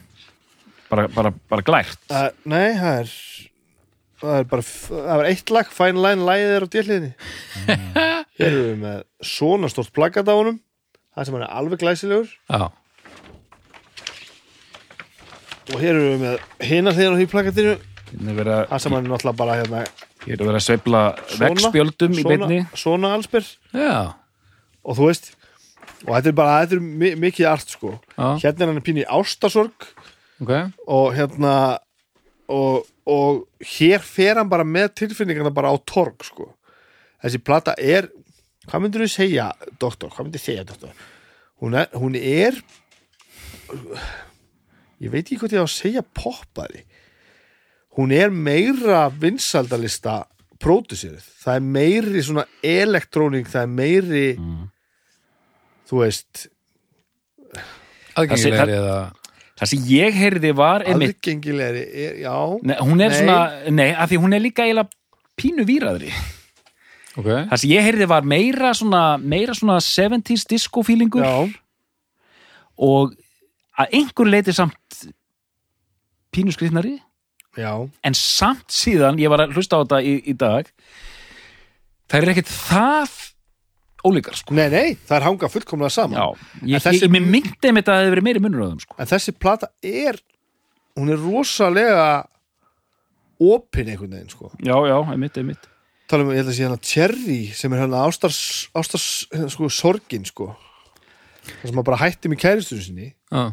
bara, 0.89 1.07
bara, 1.13 1.34
bara 1.49 1.65
glært. 1.65 2.01
Uh, 2.09 2.30
nei 2.45 2.78
það 2.78 2.99
er 3.01 3.15
það 4.22 4.39
er 4.39 4.47
bara, 4.51 4.65
það 4.65 5.15
er 5.15 5.30
eitt 5.32 5.53
lag 5.53 5.74
Fine 5.74 6.03
Line 6.05 6.38
er 6.38 6.65
á 6.65 6.74
délliðinni 6.74 7.11
hér 8.38 8.47
eru 8.49 8.63
við 8.68 8.80
með 8.82 9.03
svona 9.26 9.70
stort 9.74 9.93
plaggat 9.95 10.30
á 10.30 10.34
honum 10.34 10.59
það 11.18 11.28
sem 11.28 11.38
hann 11.38 11.47
er 11.47 11.55
alveg 11.57 11.82
glæsilegur. 11.82 12.30
Já. 12.49 12.70
Og 15.74 15.80
hér 15.82 15.93
eru 15.93 16.09
við 16.13 16.22
með 16.24 16.68
hina 16.70 16.93
hliðan 16.95 17.15
á 17.15 17.20
því 17.20 17.30
plaggatinu 17.34 17.78
Hérna 18.07 18.59
það 18.70 18.80
sem 18.80 18.93
er 18.95 19.01
náttúrulega 19.03 19.39
bara 19.41 19.55
hérna 19.59 19.82
hér 20.24 20.36
er 20.38 20.45
verið 20.47 20.59
að 20.59 20.65
sveifla 20.68 21.01
vegspjöldum 21.41 22.13
í 22.15 22.24
beinni. 22.24 22.59
svona 22.78 23.11
allsbyr 23.18 23.49
Já. 23.76 24.15
og 24.84 24.95
þú 24.99 25.09
veist 25.09 25.34
og 26.05 26.13
þetta 26.13 26.30
er 26.32 26.38
bara, 26.38 26.59
þetta 26.61 26.78
er 26.78 26.84
mi 26.86 27.09
mikið 27.18 27.49
art 27.49 27.74
sko. 27.74 27.95
Já. 28.15 28.28
hérna 28.45 28.63
er 28.63 28.72
hann 28.72 28.86
pínu 28.86 29.03
í 29.03 29.09
ástasorg 29.18 29.88
Ok. 30.39 30.51
og 30.88 31.15
hérna 31.18 31.53
og, 32.47 32.86
og 33.09 33.43
hér 33.76 34.03
fer 34.05 34.38
hann 34.39 34.49
bara 34.49 34.63
með 34.63 34.93
tilfinningarna 35.01 35.51
bara 35.51 35.74
á 35.74 35.76
torg 35.84 36.24
sko. 36.24 36.51
Þessi 37.24 37.41
plata 37.43 37.74
er 37.82 38.07
hvað 38.68 38.84
myndir 38.84 39.03
þú 39.03 39.09
segja, 39.11 39.51
doktor, 39.82 40.11
hvað 40.13 40.30
myndir 40.30 40.43
segja 40.43 40.63
doktor? 40.68 40.93
Hún 41.59 41.76
er, 41.76 41.89
hún 41.97 42.15
er 42.15 42.61
ég 45.04 45.14
veit 45.14 45.26
ekki 45.26 45.39
hvað 45.41 45.58
ég 45.58 45.64
á 45.64 45.68
að 45.68 45.76
segja 45.76 46.04
poppari. 46.16 46.84
Hún 47.98 48.14
er 48.14 48.34
meira 48.34 49.08
vinsaldalista 49.10 50.24
pródusirið, 50.62 51.26
það 51.43 51.60
er 51.60 51.66
meiri 51.78 52.24
svona 52.26 52.45
elektróning, 52.66 53.48
það 53.50 53.64
er 53.64 53.74
meiri 53.78 54.28
þú 55.88 56.02
veist 56.04 56.48
Aðgengilegri 58.18 58.78
eða... 58.80 58.95
það 59.60 59.72
sem 59.72 59.84
ég 59.91 60.18
heyrði 60.18 60.54
var 60.58 60.86
einmitt, 60.88 61.20
aðgengilegri, 61.20 61.84
er, 61.86 62.16
já. 62.24 62.34
Nei, 62.66 62.76
hún 62.82 63.04
er 63.06 63.14
Nei. 63.14 63.20
svona 63.20 63.70
nei, 63.78 63.91
af 63.93 64.10
því 64.10 64.22
hún 64.24 64.38
er 64.38 64.43
líka 64.43 64.66
eiginlega 64.66 64.89
pínu 65.38 65.68
víraðri. 65.70 66.10
Ok. 67.18 67.26
það 67.26 67.62
sem 67.62 67.72
ég 67.72 67.86
heyrði 67.86 68.08
var 68.10 68.26
meira 68.30 68.74
svona, 68.78 69.04
meira 69.18 69.54
svona 69.58 69.78
70s 69.82 70.45
disco 70.50 70.84
feelingur. 70.86 71.26
Já, 71.26 71.50
og 72.78 73.16
að 73.78 73.93
einhver 73.99 74.30
leiti 74.32 74.53
samt 74.55 75.03
pínu 76.34 76.51
skrifnari 76.55 76.95
já, 77.57 77.71
en 78.03 78.13
samt 78.17 78.67
síðan, 78.73 79.17
ég 79.21 79.30
var 79.34 79.45
að 79.45 79.55
hlusta 79.57 79.80
á 79.80 79.84
þetta 79.84 79.99
í, 80.05 80.15
í 80.30 80.34
dag 80.38 80.69
það 82.07 82.19
er 82.23 82.32
ekkert 82.36 82.51
það 82.53 83.15
ólíkar 84.07 84.38
sko. 84.39 84.53
Nei, 84.55 84.67
nei, 84.71 84.89
það 85.07 85.15
er 85.17 85.23
hanga 85.25 85.47
fullkomlega 85.51 85.91
saman. 85.91 86.15
Já, 86.15 86.28
ég, 86.69 86.84
þessi- 86.86 87.01
ég, 87.01 87.15
ég 87.17 87.25
myndi 87.34 87.67
einmitt 87.67 87.89
að 87.89 87.95
það 87.97 88.03
hefði 88.05 88.13
verið 88.13 88.25
meiri 88.28 88.41
munur 88.45 88.61
á 88.63 88.67
þeim 88.69 88.84
sko. 88.86 88.95
en 89.01 89.09
þessi 89.09 89.34
plata 89.36 89.67
er 89.84 90.19
hún 90.97 91.09
er 91.11 91.19
rosalega 91.19 92.05
opin 93.41 93.89
einhvern 93.91 94.13
veginn 94.15 94.32
sko. 94.32 94.51
Já, 94.63 94.78
já, 94.88 94.95
einmitt, 95.11 95.36
einmitt. 95.41 95.67
Tala 96.07 96.23
um, 96.23 96.32
ég 96.32 96.39
held 96.39 96.49
að 96.53 96.55
sé 96.55 96.63
hérna 96.63 96.80
Cherry 96.88 97.39
sem 97.57 97.73
er 97.75 97.82
hérna 97.84 98.05
ástars, 98.07 98.39
ástars 98.78 99.07
hérna, 99.34 99.49
sko, 99.51 99.67
sorgin 99.73 100.23
sko 100.30 100.53
það 101.47 101.67
sem 101.73 101.82
að 101.82 101.86
bara 101.89 101.99
hætti 102.05 102.32
með 102.32 102.39
kæristunum 102.45 102.86
sinni. 102.86 103.09
Já. 103.34 103.43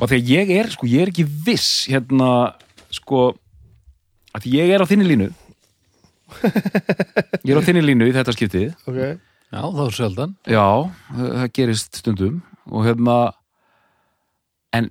Og 0.00 0.08
þegar 0.08 0.30
ég 0.32 0.52
er, 0.56 0.70
sko, 0.72 0.88
ég 0.88 1.04
er 1.04 1.12
ekki 1.12 1.26
viss 1.46 1.86
hérna, 1.90 2.30
sko 2.90 3.30
að 4.34 4.44
því 4.46 4.54
ég 4.56 4.72
er 4.74 4.84
á 4.84 4.90
þinni 4.90 5.08
línu. 5.10 5.30
Ég 7.42 7.50
er 7.50 7.58
á 7.58 7.64
þinni 7.66 7.80
línu 7.82 8.06
í 8.06 8.12
þetta 8.14 8.30
skiptið. 8.36 8.68
Ok, 8.86 8.98
Já, 9.50 9.62
þá 9.66 9.80
er 9.82 9.94
sjaldan. 9.96 10.34
já, 10.46 10.66
það 11.10 11.48
gerist 11.58 11.98
stundum. 11.98 12.36
Og 12.70 12.84
hérna 12.86 13.16
en 14.78 14.86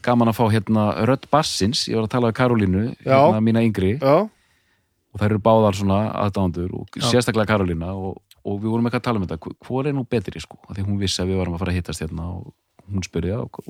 gaman 0.00 0.30
að 0.32 0.38
fá 0.38 0.46
hérna 0.54 0.84
rödd 1.04 1.26
bassins, 1.28 1.82
ég 1.90 1.98
var 2.00 2.06
að 2.08 2.14
tala 2.14 2.30
um 2.32 2.36
Karolínu 2.38 2.84
hérna 3.04 3.42
mína 3.44 3.60
yngri. 3.66 3.98
Já, 4.00 4.24
og 5.10 5.20
þær 5.20 5.34
eru 5.34 5.42
báðar 5.44 5.76
svona 5.76 6.00
aðdándur 6.24 6.72
og 6.80 6.96
Já. 6.96 7.10
sérstaklega 7.10 7.52
Karolína. 7.52 7.92
Og, 7.92 8.16
og 8.40 8.56
við 8.62 8.72
vorum 8.72 8.88
eitthvað 8.88 9.02
að 9.02 9.08
tala 9.10 9.20
um 9.20 9.28
þetta, 9.28 9.54
hvor 9.68 9.84
er 9.90 9.96
nú 9.98 10.06
betri 10.08 10.40
sko, 10.40 10.56
af 10.64 10.78
því 10.78 10.86
hún 10.88 11.00
vissi 11.02 11.20
að 11.20 11.34
við 11.34 11.42
varum 11.42 11.58
að 11.58 11.64
fara 11.66 11.74
að 11.74 11.80
hittast 11.82 12.06
hérna 12.06 12.30
og 12.38 12.54
hún 12.88 13.04
spurði 13.04 13.36
og, 13.36 13.60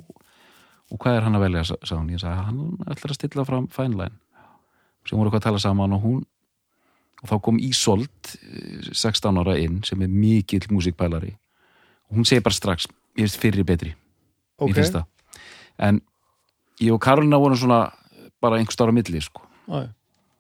og, 0.91 0.99
hvað 0.99 1.17
er 1.17 1.23
hann 1.27 1.37
að 1.39 1.45
velja, 1.47 1.65
sa- 1.65 1.79
sagði 1.85 2.01
hún? 2.01 2.11
Ég 2.15 2.21
sagði, 2.23 2.45
hann 2.45 2.61
ætlar 2.91 3.13
að 3.15 3.19
stilla 3.19 3.45
fram 3.47 3.67
fine 3.69 3.97
line. 3.97 4.17
Sem 5.07 5.19
voru 5.19 5.31
eitthvað 5.31 5.41
að 5.41 5.49
tala 5.49 5.59
saman 5.63 5.93
og 5.97 6.03
hún 6.05 6.21
og 7.23 7.29
þá 7.29 7.35
kom 7.45 7.59
Ísolt 7.61 8.35
eh, 8.41 8.91
16 8.97 9.39
ára 9.43 9.59
inn 9.61 9.83
sem 9.85 10.01
er 10.03 10.09
mikill 10.09 10.67
músikpælari. 10.73 11.35
Og 12.11 12.17
hún 12.19 12.25
segir 12.29 12.43
bara 12.43 12.57
strax 12.57 12.87
ég 13.17 13.27
veist 13.27 13.41
fyrir 13.43 13.65
betri, 13.67 13.95
ok. 14.59 14.71
ég 14.71 14.75
finnst 14.79 14.95
það. 14.97 15.05
En 15.79 16.01
ég 16.81 16.93
og 16.95 17.01
Karolína 17.05 17.39
vorum 17.41 17.57
svona 17.61 17.91
bara 18.41 18.57
einhver 18.57 18.73
stára 18.73 18.93
milli 18.95 19.21
sko. 19.21 19.43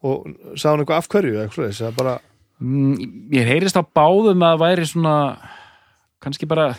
Og 0.02 0.24
sagði 0.56 0.70
hann 0.70 0.80
eitthvað 0.84 0.96
af 1.02 1.08
hverju 1.12 1.40
eitthvað 1.44 1.96
bara, 1.96 2.18
Mm, 2.60 3.30
Ég 3.32 3.46
heyrist 3.48 3.72
á 3.72 3.80
báðum 3.80 4.42
að 4.44 4.50
það 4.52 4.58
væri 4.60 4.84
svona 4.84 5.12
kannski 6.20 6.44
bara 6.46 6.74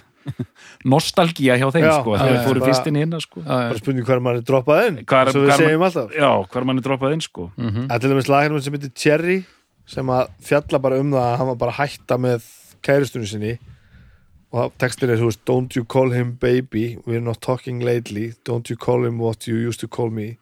nostalgía 0.86 1.56
hjá 1.60 1.68
þeim 1.74 1.86
Já, 1.86 1.94
sko, 2.02 2.16
þegar 2.18 2.36
þeir 2.36 2.46
fóru 2.48 2.64
fyrst 2.68 2.88
inn 2.92 2.98
í 3.00 3.04
hérna 3.04 3.22
sko. 3.24 3.42
Bara 3.46 3.80
spurning 3.80 4.06
hver 4.08 4.22
maður 4.24 4.42
er 4.42 4.46
droppað 4.52 4.88
inn 4.90 5.00
Hvar- 5.06 5.32
svo 5.34 5.42
við 5.44 5.50
hvar- 5.52 5.64
segjum 5.64 5.86
alltaf. 5.88 6.14
Já, 6.16 6.30
hver 6.54 6.66
mann 6.70 6.78
er 6.82 6.86
droppað 6.88 7.14
inn 7.18 7.22
sko. 7.26 7.52
Mhm. 7.58 7.88
Það 7.88 7.96
er 7.96 8.00
til 8.00 8.10
dæmis 8.14 8.30
laginu 8.32 8.62
sem 8.62 8.74
heitir 8.74 8.94
Cherry 8.96 9.46
sem 9.86 10.06
að 10.08 10.30
fjalla 10.42 10.82
bara 10.82 11.00
um 11.00 11.12
það 11.12 11.28
að 11.34 11.38
hann 11.38 11.48
var 11.48 11.56
bara 11.56 11.72
að 11.72 11.80
hætta 11.86 12.18
með 12.18 12.44
kæristunum 12.84 13.28
sinni. 13.28 13.58
Og 14.54 14.74
textin 14.78 15.10
er, 15.10 15.16
þú 15.16 15.30
veist, 15.30 15.46
don't 15.46 15.76
you 15.78 15.86
call 15.86 16.10
him 16.12 16.34
baby? 16.34 16.98
We're 17.08 17.22
not 17.22 17.40
talking 17.42 17.80
lately. 17.80 18.34
Don't 18.44 18.70
you 18.70 18.76
call 18.76 19.06
him 19.06 19.18
what 19.18 19.48
you 19.48 19.56
used 19.56 19.80
to 19.80 19.88
call 19.88 20.10
me. 20.10 20.38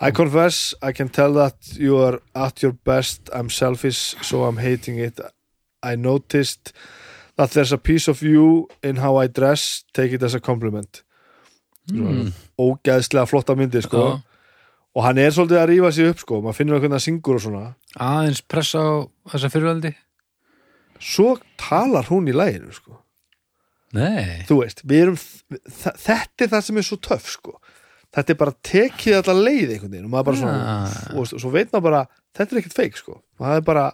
I 0.00 0.10
confess 0.12 0.74
I 0.82 0.92
can 0.92 1.08
tell 1.08 1.32
that 1.34 1.54
you 1.76 1.96
are 1.96 2.20
at 2.34 2.62
your 2.62 2.72
best. 2.72 3.30
I'm 3.34 3.48
selfish 3.50 4.14
so 4.22 4.44
I'm 4.44 4.58
hating 4.58 4.98
it. 4.98 5.18
I 5.82 5.96
noticed 5.96 6.72
that 6.74 6.74
there's 7.46 7.72
a 7.72 7.78
piece 7.78 8.08
of 8.08 8.22
you 8.22 8.68
in 8.82 8.96
how 8.96 9.16
I 9.16 9.26
dress 9.28 9.84
take 9.94 10.12
it 10.12 10.22
as 10.22 10.34
a 10.34 10.40
compliment 10.40 11.02
Mm. 11.88 12.32
ógeðslega 12.60 13.24
flotta 13.26 13.54
myndir 13.56 13.80
sko 13.82 14.00
Já. 14.02 14.22
og 14.94 15.04
hann 15.06 15.16
er 15.18 15.30
svolítið 15.32 15.56
að 15.62 15.68
rífa 15.70 15.92
sig 15.96 16.08
upp 16.10 16.18
sko 16.20 16.40
maður 16.44 16.56
finnur 16.58 16.80
hvernig 16.82 16.98
hann 16.98 17.00
syngur 17.00 17.38
og 17.38 17.40
svona 17.40 17.62
Aðeins 17.96 18.42
pressa 18.44 18.78
á 18.78 19.08
þessa 19.32 19.48
fyrirvaldi? 19.54 19.94
svo 21.00 21.38
talar 21.56 22.04
hún 22.10 22.28
í 22.28 22.34
læginu 22.36 22.72
sko 22.76 22.98
Nei. 23.96 24.44
þú 24.44 24.58
veist, 24.60 24.82
við 24.84 25.00
erum 25.06 25.16
þetta 25.64 26.44
er 26.44 26.48
það 26.52 26.62
sem 26.66 26.76
er 26.76 26.82
svo 26.90 26.98
töff 27.00 27.30
sko 27.38 27.54
þetta 28.12 28.34
er 28.34 28.40
bara 28.44 28.52
tekið 28.68 29.16
allar 29.22 29.40
leið 29.48 29.72
einhvern 29.78 29.90
veginn 29.94 30.04
og 30.04 30.12
maður 30.12 30.24
bara 30.28 30.36
svona, 30.36 30.60
Ah. 30.60 31.16
og, 31.16 31.26
svo 31.40 31.50
veit 31.56 31.72
maður 31.72 31.82
bara 31.88 32.02
þetta 32.36 32.52
er 32.52 32.60
ekkert 32.60 32.76
feik 32.76 32.96
sko 33.00 33.22
það 33.40 33.56
er 33.56 33.60
bara, 33.64 33.86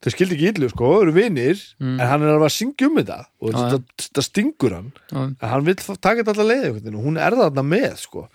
þau 0.00 0.10
skildi 0.14 0.36
ekki 0.38 0.48
illu 0.54 0.68
sko 0.72 0.90
þau 0.94 1.02
eru 1.04 1.12
vinir, 1.12 1.58
Mm. 1.80 1.98
en 2.00 2.06
hann 2.08 2.22
er 2.24 2.38
að 2.40 2.52
syngja 2.54 2.86
um 2.88 2.96
þetta 2.96 3.18
og 3.40 3.50
Já, 3.52 3.56
þetta, 3.58 3.80
þetta 4.06 4.22
stingur 4.24 4.72
hann 4.78 4.92
Já. 5.12 5.18
en 5.26 5.48
hann 5.50 5.64
vil 5.66 5.74
taka 5.76 6.22
þetta 6.22 6.34
allar 6.34 6.50
leið 6.54 6.94
og 6.94 7.04
hún 7.04 7.18
er 7.20 7.36
þarna 7.36 7.64
með 7.66 7.96
sko 8.06 8.28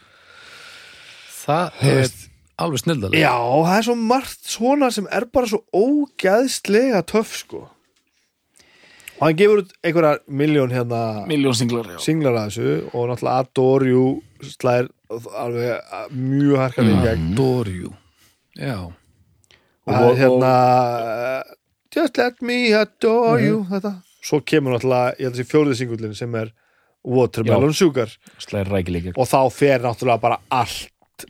Það 1.45 1.71
er 1.85 1.95
veist. 2.01 2.21
alveg 2.57 2.79
snildalega. 2.81 3.21
Já, 3.21 3.35
það 3.67 3.77
er 3.77 3.85
svo 3.85 3.95
margt 3.95 4.47
svona 4.49 4.91
sem 4.93 5.07
er 5.11 5.25
bara 5.25 5.45
svo 5.51 5.59
ógæðslega 5.73 7.01
töff 7.05 7.35
sko 7.43 7.67
og 9.15 9.21
hann 9.29 9.37
gefur 9.39 9.61
út 9.63 9.69
einhverja 9.85 10.19
miljón 10.27 10.73
hérna 10.75 11.01
Miljón 11.29 11.55
singlar 11.55 11.87
singlar 12.03 12.35
að 12.35 12.49
þessu 12.49 12.89
og 12.93 13.05
náttúrulega 13.09 13.45
Adore 13.45 13.85
You 13.87 14.21
slær 14.43 14.89
alveg 15.39 16.09
mjög 16.11 16.57
harkar 16.59 16.89
í 16.89 16.97
gegn 17.05 17.29
Adore 17.33 17.71
you 17.77 17.93
Já, 18.59 18.91
það 19.85 20.09
er 20.09 20.19
hérna 20.19 20.51
uh, 21.39 21.53
Just 21.95 22.17
let 22.17 22.41
me 22.41 22.73
adore 22.75 23.39
you 23.43 23.63
þetta. 23.69 23.93
svo 24.25 24.41
kemur 24.41 24.75
náttúrulega, 24.75 25.13
ég 25.15 25.27
held 25.27 25.35
að 25.35 25.37
þessi 25.39 25.51
fjóriði 25.51 25.77
singullin 25.79 26.15
sem 26.17 26.35
er 26.35 26.49
Watermelon 27.05 27.73
Sugar. 27.77 28.09
Og 29.13 29.27
þá 29.29 29.39
fer 29.53 29.83
náttúrulega 29.83 30.21
bara 30.23 30.39
allt 30.49 31.27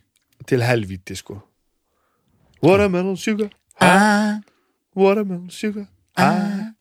til 0.47 0.63
helvíti 0.63 1.17
sko. 1.19 1.41
Watermelon 2.63 3.17
Sugar. 3.19 3.51
Ah, 3.83 4.39
Watermelon 4.95 5.51
Sugar. 5.51 5.89
Ah, 6.15 6.71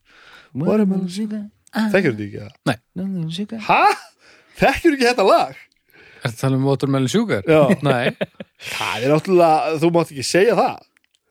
Watermelon 0.55 1.11
Sugar. 1.11 1.43
Þekkir 1.75 2.15
þetta 2.15 2.25
ekki 2.25 2.39
það? 2.39 3.31
sugar. 3.35 3.63
Hæ? 3.67 3.81
Þekkir 4.61 4.95
ekki 4.95 5.09
þetta 5.09 5.27
lag? 5.27 5.55
er 6.25 6.31
það 6.33 6.39
tala 6.41 6.57
um 6.57 6.67
Watermelon 6.69 7.11
Sugar? 7.11 7.43
Já. 7.45 7.61
Nei. 7.85 8.15
Það 8.71 9.03
er 9.03 9.11
náttúrulega, 9.13 9.73
þú 9.81 9.91
mátt 9.93 10.13
ekki 10.15 10.25
segja 10.25 10.55
það 10.57 10.77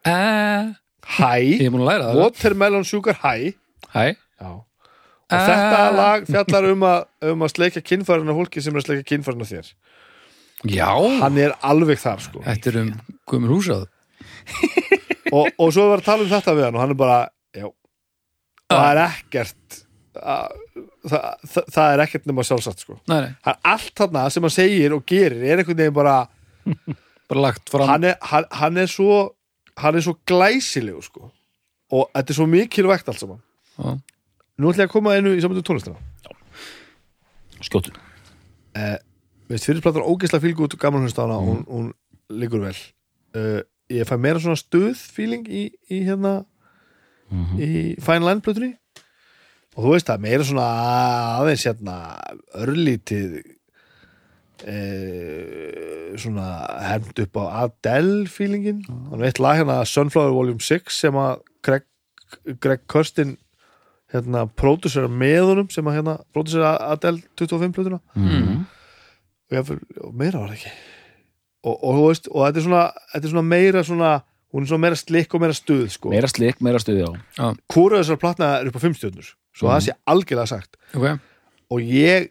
uh, 0.09 0.75
Hæ, 1.05 1.33
er 1.65 2.17
Watermelon 2.17 2.85
Sugar 2.85 3.19
Hæ? 3.23 3.53
Hæ? 3.93 4.07
Og 5.35 5.41
þetta 5.41 5.81
lag 5.97 6.27
fjallar 6.29 6.67
um 6.71 6.85
að, 6.87 7.07
um 7.31 7.45
að 7.47 7.53
sleika 7.55 7.83
kinnfærin 7.85 8.31
af 8.31 8.39
fólki 8.39 8.63
sem 8.63 8.75
er 8.75 8.83
að 8.83 8.89
sleika 8.89 9.07
kinnfærin 9.09 9.45
af 9.45 9.51
þér. 9.51 9.71
Já, 10.71 10.91
Hann 11.21 11.39
er 11.41 11.55
alveg 11.65 12.01
þar 12.01 12.23
sko. 12.25 12.43
Þetta 12.45 12.71
er 12.71 12.79
um 12.83 12.91
Guðmur 13.29 13.55
Húsað 13.57 13.87
og, 15.37 15.49
og 15.59 15.73
svo 15.73 15.89
var 15.91 16.03
að 16.03 16.07
tala 16.07 16.25
um 16.25 16.31
þetta 16.31 16.55
við 16.57 16.67
hann 16.67 16.77
og 16.77 16.85
hann 16.85 16.93
er 16.95 17.01
bara, 17.01 17.19
já 17.57 17.67
og 17.69 18.75
það 18.75 18.91
er 18.91 19.01
ekkert 19.05 19.79
að, 20.15 20.59
það, 21.09 21.25
það, 21.55 21.71
það 21.77 21.89
er 21.89 22.03
ekkert 22.05 22.29
nema 22.31 22.45
sjálfsagt 22.47 22.85
sko. 22.85 22.99
Nei, 23.11 23.19
nei, 23.25 23.33
er 23.51 23.59
allt 23.73 23.93
þarna 23.99 24.27
sem 24.33 24.47
hann 24.47 24.55
segir 24.55 24.97
og 24.97 25.05
gerir 25.09 25.43
er 25.43 25.63
einhvern 25.63 25.81
veginn 25.81 25.97
bara 25.97 26.19
bara 27.31 27.47
lagt 27.49 27.73
fram. 27.73 27.89
Hann 27.91 28.09
er, 28.13 28.19
hann, 28.31 28.49
hann 28.61 28.81
er 28.85 28.93
svo 28.93 29.19
hann 29.81 29.99
er 29.99 30.05
svo 30.05 30.17
glæsilegu 30.27 31.03
sko. 31.05 31.31
Og 31.95 32.09
þetta 32.15 32.33
er 32.35 32.39
svo 32.39 32.47
mikilvægt 32.51 33.09
allt 33.09 33.21
saman. 33.21 33.43
Já. 33.79 33.99
Nú 34.59 34.71
ætla 34.71 34.87
ég 34.87 34.91
að 34.91 34.95
koma 34.95 35.15
einu 35.17 35.35
í 35.35 35.43
samanlega 35.43 35.67
tónlistina. 35.67 35.99
Skjótu 37.65 37.95
Veist, 39.45 39.67
fyrirplatar 39.69 40.07
ógeðslega 40.09 40.43
fílgu 40.43 40.65
út 40.65 40.75
gaman 40.81 41.05
á 41.05 41.13
hana, 41.21 41.37
hún, 41.37 41.61
hún 41.69 41.91
liggur 42.33 42.63
vel. 42.65 42.77
Uh, 43.37 43.61
Ég 43.93 44.09
fæ 44.09 44.17
meira 44.17 44.41
svona 44.41 44.57
stuð 44.57 44.97
feeling 44.97 45.45
í, 45.45 45.67
í 45.93 46.01
hérna 46.07 46.39
í 47.61 47.95
Fine 48.01 48.25
Line 48.25 48.41
plötunni. 48.45 48.73
Og 49.75 49.85
þú 49.85 49.93
veist 49.93 50.09
það, 50.09 50.23
meira 50.25 50.47
svona 50.47 50.69
aðeins 51.43 51.67
hérna 51.69 51.97
örlítið 52.63 53.37
e, 54.65 56.15
svona 56.21 56.49
hefnd 56.89 57.23
upp 57.25 57.41
á 57.41 57.45
Adele 57.65 58.27
feelingin. 58.31 58.83
Hann 58.89 59.23
veit 59.23 59.41
lag 59.43 59.61
hérna 59.61 59.83
Sunflower 59.89 60.35
Volume 60.35 60.63
6 60.63 61.01
sem 61.05 61.19
að 61.21 61.43
Greg, 61.65 61.87
Greg 62.61 62.85
Kirsten 62.91 63.37
hérna 64.15 64.45
pródusera 64.47 65.11
með 65.11 65.51
honum 65.51 65.71
sem 65.73 65.87
að 65.89 65.99
hérna 65.99 66.19
pródusera 66.35 66.77
Adele 66.93 67.25
25 67.41 67.75
plötuna. 67.77 68.01
Mm. 68.15 68.65
og, 69.51 69.57
ég, 69.59 69.73
og 70.01 70.15
meira 70.15 70.43
var 70.43 70.53
það 70.53 70.61
ekki. 70.61 70.77
Og, 71.65 71.75
og, 71.75 71.91
þú 71.97 72.07
veist, 72.11 72.31
og 72.31 72.47
þetta 72.47 72.61
er 72.61 72.67
svona, 72.69 72.85
þetta 73.15 73.27
er 73.27 73.35
svona 73.35 73.49
meira 73.49 73.85
svona 73.87 74.15
hún 74.55 74.63
er 74.63 74.71
svona 74.71 74.85
meira 74.85 74.99
slikk 74.99 75.35
og 75.35 75.43
meira 75.43 75.57
stuð 75.57 75.87
sko. 75.91 76.11
meira 76.13 76.31
slik, 76.31 76.61
meira 76.63 76.79
stuði 76.79 77.09
á 77.09 77.11
hvora 77.73 77.99
þessar 77.99 78.21
platna 78.23 78.51
er 78.61 78.69
upp 78.71 78.77
á 78.79 78.85
5 78.85 78.99
stjörnur 79.01 79.31
svo 79.55 79.71
það 79.73 79.81
sé 79.89 79.97
algjörlega 80.11 80.51
sagt. 80.51 80.79
Ok, 80.95 81.09
og 81.75 81.89
ég 81.91 82.31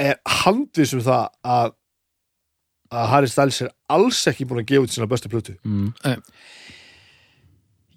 er 0.00 0.18
handvis 0.42 0.94
um 0.96 1.04
það 1.04 1.28
að 1.44 1.78
að 2.92 3.08
Harry 3.08 3.30
Styles 3.30 3.62
er 3.64 3.72
alls 3.92 4.20
ekki 4.28 4.46
búin 4.48 4.62
að 4.62 4.70
gefa 4.72 4.86
út 4.86 4.94
sína 4.94 5.08
bestu 5.10 5.30
plötu 5.32 5.56
mm. 5.64 5.92
Nei. 6.04 6.16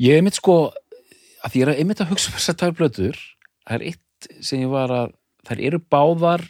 ég 0.08 0.20
er 0.20 0.26
mitt 0.26 0.40
sko 0.40 0.58
að 1.44 1.52
því 1.52 1.62
ég 1.62 1.68
er 1.68 1.82
einmitt 1.82 2.04
að 2.04 2.14
hugsa 2.14 2.32
um 2.32 2.38
þessar 2.38 2.60
tvær 2.62 2.76
blöður 2.80 3.20
það 3.66 3.78
er 3.78 3.88
eitt 3.92 4.30
sem 4.40 4.64
ég 4.64 4.72
var 4.72 4.94
að 4.96 5.16
þær 5.46 5.64
eru 5.70 5.82
báðar 5.92 6.46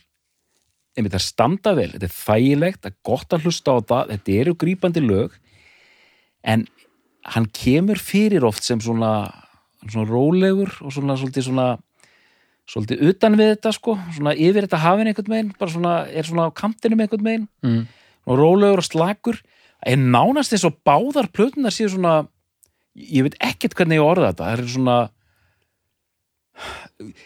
einmitt 0.96 1.16
þær 1.16 1.26
standa 1.26 1.74
vel, 1.76 1.89
þetta 1.96 2.08
er 2.08 2.16
þægilegt 2.16 2.84
það 2.84 2.91
er 2.91 3.00
gott 3.10 3.36
að 3.36 3.48
hlusta 3.48 3.76
á 3.76 3.78
það, 3.82 4.14
þetta 4.14 4.38
eru 4.43 4.56
grípandi 4.62 5.04
lög 5.04 5.39
en 6.46 6.68
hann 7.34 7.50
kemur 7.58 8.00
fyrir 8.00 8.46
oft 8.46 8.64
sem 8.64 8.80
svona, 8.84 9.26
svona 9.89 10.06
rólegur 10.12 10.72
og 10.86 10.93
svona 10.93 11.18
svolítið 11.18 11.50
svona 11.50 11.70
svolítið 12.70 13.03
utan 13.11 13.36
við 13.38 13.51
þetta 13.55 13.74
sko 13.78 13.97
svona 14.16 14.34
yfir 14.34 14.66
þetta 14.66 14.82
hafin 14.82 15.07
einhvern 15.11 15.34
veginn 15.36 15.51
bara 15.59 15.72
svona, 15.72 15.95
er 16.09 16.26
svona 16.28 16.47
á 16.49 16.57
kantinum 16.57 17.03
einhvern 17.03 17.28
veginn. 17.28 17.47
Mm. 17.66 17.84
og 18.26 18.39
rólegur 18.39 18.82
og 18.82 18.88
slakur. 18.88 19.41
En 19.86 20.07
nánast 20.09 20.53
eins 20.55 20.66
og 20.66 20.80
báðar 20.88 21.28
plötunar 21.30 21.74
séu 21.76 21.91
svona 21.93 22.24
ég 22.95 23.26
veit 23.28 23.36
ekkert 23.43 23.76
hvernig 23.78 23.99
ég 23.99 24.05
orða 24.07 24.32
þetta 24.32 24.47
það 24.47 24.57
er 24.63 24.74
svona 24.74 24.97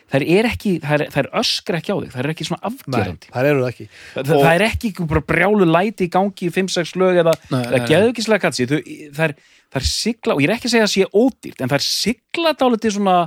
það 0.09 0.23
er 0.25 0.47
ekki 0.49 0.71
er, 0.81 1.03
það 1.13 1.19
er 1.21 1.27
öskra 1.37 1.77
ekki 1.79 1.93
á 1.93 1.97
þig, 2.01 2.11
það 2.15 2.21
er 2.23 2.31
ekki 2.33 2.47
svona 2.47 2.63
afgerandi. 2.69 3.29
það 3.29 3.49
eru 3.51 3.61
það 3.61 3.69
ekki. 3.69 3.85
Það, 4.15 4.31
Og- 4.33 4.43
það 4.43 4.53
er 4.55 4.65
ekki 4.65 4.91
bara 5.11 5.21
brjálu 5.29 5.67
læti 5.69 6.07
í 6.07 6.11
gangi 6.15 6.47
í 6.49 6.53
5-6 6.55 6.95
lög 6.97 7.19
eða, 7.21 7.35
Nei, 7.51 7.61
eða 7.61 7.77
nei, 7.77 7.87
geðu 7.91 8.09
ekki 8.09 8.25
slega 8.25 8.43
katsi 8.47 8.65
það 8.65 9.35
er 9.75 9.85
sigla, 9.85 10.33
og 10.33 10.41
ég 10.41 10.49
er 10.49 10.55
ekki 10.55 10.65
að 10.65 10.73
segja 10.73 10.87
að 10.87 10.95
sé 10.95 11.05
ódýrt 11.13 11.61
en 11.61 11.69
er 11.77 11.85
sigla 11.85 12.53
dálítið 12.57 12.95
svona 12.97 13.17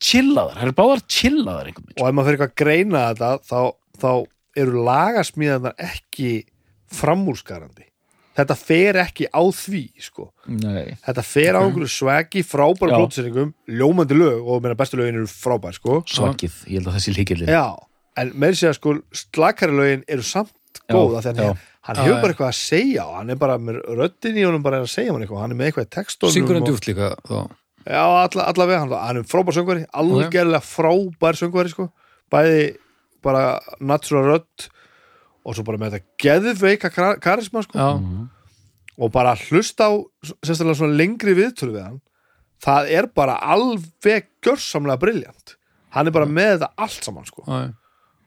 chillaðar, 0.00 0.56
það 0.60 0.70
er 0.70 0.76
báðar 0.80 1.02
chillaðar 1.16 1.70
einhvern 1.70 1.86
og 1.86 1.94
veginn 1.94 2.08
ef 2.10 2.16
maður 2.16 2.28
fyrir 2.30 2.38
eitthvað 2.40 2.50
að 2.50 2.60
greina 2.62 3.02
þetta 3.10 3.30
þá, 3.50 3.60
þá 4.00 4.12
eru 4.64 4.84
lagasmíðanar 4.88 5.74
ekki 5.90 6.30
framúrskarandi. 7.00 7.86
Þetta 8.40 8.54
fer 8.56 8.96
ekki 9.02 9.26
á 9.28 9.42
því 9.52 9.80
sko. 10.00 10.28
Nei. 10.48 10.94
þetta 11.04 11.22
fer 11.26 11.58
á 11.58 11.60
einhverju 11.60 11.90
swaggi 11.92 12.42
frábæra 12.46 12.96
plótseringum, 13.02 13.50
ljómandi 13.68 14.16
lög 14.16 14.46
og 14.48 14.62
meina 14.64 14.78
bestu 14.78 14.96
lögin 15.00 15.18
eru 15.20 15.28
frábær 15.28 15.76
sko. 15.76 16.00
svakið, 16.08 16.54
ég 16.70 16.78
held 16.80 16.88
að 16.88 16.96
það 16.96 17.04
sé 17.04 17.14
líkilið 17.18 17.52
Já, 17.52 17.66
en 18.22 18.32
með 18.40 18.56
sér 18.62 18.78
sko 18.78 18.94
slakari 19.12 19.76
lögin 19.76 20.04
eru 20.08 20.24
samt 20.24 20.54
Já, 20.88 20.94
góða 20.94 21.20
þannig 21.26 21.50
að 21.50 21.66
hann 21.90 22.00
hefur 22.00 22.20
bara 22.22 22.32
eitthvað 22.32 22.52
að 22.52 22.58
segja 22.60 23.04
og 23.10 23.14
hann 23.18 23.30
er 23.34 23.38
bara 23.42 23.58
með 23.58 23.80
röddin 23.98 24.38
í 24.40 24.46
honum 24.46 24.62
bara 24.64 24.80
að 24.84 24.88
segja 24.94 25.12
hann 25.12 25.24
eitthvað, 25.26 25.42
hann 25.44 25.54
er 25.54 25.58
með 25.60 25.70
eitthvað 25.72 25.88
í 25.88 25.92
textunum 25.98 26.34
Syngur 26.34 26.54
hann 26.56 26.62
og- 26.64 26.70
djúft 26.70 26.88
líka 26.88 27.10
þá 27.26 27.36
Já, 27.86 28.02
alla, 28.04 28.44
allavega, 28.50 28.80
hann, 28.82 28.92
hann 28.92 29.16
er 29.22 29.22
frábær 29.30 29.56
söngvari 29.56 29.86
algjörlega 29.96 30.60
frábær 30.60 31.38
söngvari 31.38 31.70
sko. 31.72 31.88
bæði 32.30 32.76
bara 33.24 33.60
natural 33.80 34.24
rödd 34.28 34.68
og 35.44 35.54
svo 35.56 35.64
bara 35.64 35.78
með 35.80 35.94
þetta 35.96 36.06
geðveika 36.20 36.90
kar- 36.92 37.18
karisma 37.20 37.62
sko. 37.64 37.78
Og 39.00 39.10
bara 39.12 39.32
hlusta 39.34 39.88
á 39.88 39.92
sérstaklega 40.44 40.76
svona 40.76 40.96
lengri 41.00 41.32
viðtölu 41.34 41.72
við 41.78 41.84
hann 41.86 42.00
það 42.60 42.90
er 42.92 43.06
bara 43.16 43.38
alveg 43.40 44.26
gjörsamlega 44.44 45.00
briljant 45.00 45.54
hann 45.96 46.06
er 46.06 46.12
bara 46.12 46.26
með 46.28 46.58
þetta 46.58 46.68
allt 46.76 47.04
saman 47.08 47.24
sko. 47.24 47.42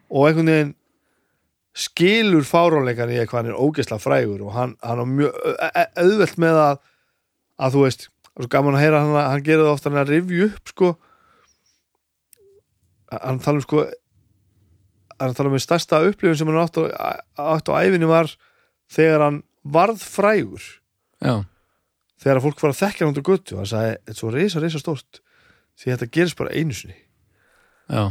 og 0.10 0.28
einhvern 0.28 0.50
veginn 0.50 0.74
skilur 1.74 2.44
fáráleikan 2.46 3.10
í 3.14 3.18
eitthvað 3.22 3.44
hann 3.44 3.52
er 3.54 3.62
ógeðslega 3.62 4.02
frægur 4.02 4.42
og 4.46 4.52
hann, 4.54 4.76
hann 4.84 5.00
er 5.02 5.08
mjög 5.10 5.38
auðvelt 5.98 6.38
með 6.42 6.60
að 6.64 6.82
að 7.64 7.76
þú 7.78 7.82
veist, 7.86 8.08
er 8.34 8.46
svo 8.46 8.52
gaman 8.54 8.78
að 8.78 8.84
heyra 8.84 9.02
hann, 9.04 9.18
hann 9.18 9.46
gerir 9.46 9.66
það 9.66 9.74
ofta 9.74 9.90
hann 9.90 10.02
að 10.02 10.14
rifju 10.14 10.48
upp 10.50 10.72
sko. 10.74 10.92
Hann 13.14 13.42
tala 13.44 13.62
um 13.62 13.66
sko 13.66 13.86
hann 15.22 15.38
tala 15.38 15.52
um 15.52 15.58
einn 15.58 15.64
stærsta 15.64 16.02
upplifun 16.08 16.40
sem 16.40 16.50
hann 16.50 16.62
átt 16.64 16.80
á, 16.82 17.22
átt 17.38 17.70
á 17.70 17.74
æfinni 17.80 18.10
var 18.10 18.32
þegar 18.92 19.28
hann 19.28 19.40
varð 19.64 20.02
frægur. 20.02 20.66
Já, 21.24 21.46
þegar 22.20 22.40
að 22.40 22.46
fólk 22.48 22.64
var 22.64 22.74
að 22.74 22.82
þekkja 22.82 23.06
hann 23.06 23.14
út 23.14 23.22
á 23.22 23.30
göttu 23.30 23.60
hann 23.60 23.70
sagði, 23.70 23.96
þetta 24.02 24.16
er 24.16 24.20
svo 24.20 24.34
reysa, 24.34 24.64
reysa 24.64 24.82
stórt 24.82 25.24
því 25.80 25.94
þetta 25.94 26.12
gerist 26.18 26.40
bara 26.40 26.54
einu 26.54 26.76
sinni. 26.76 26.98
Já, 27.92 28.04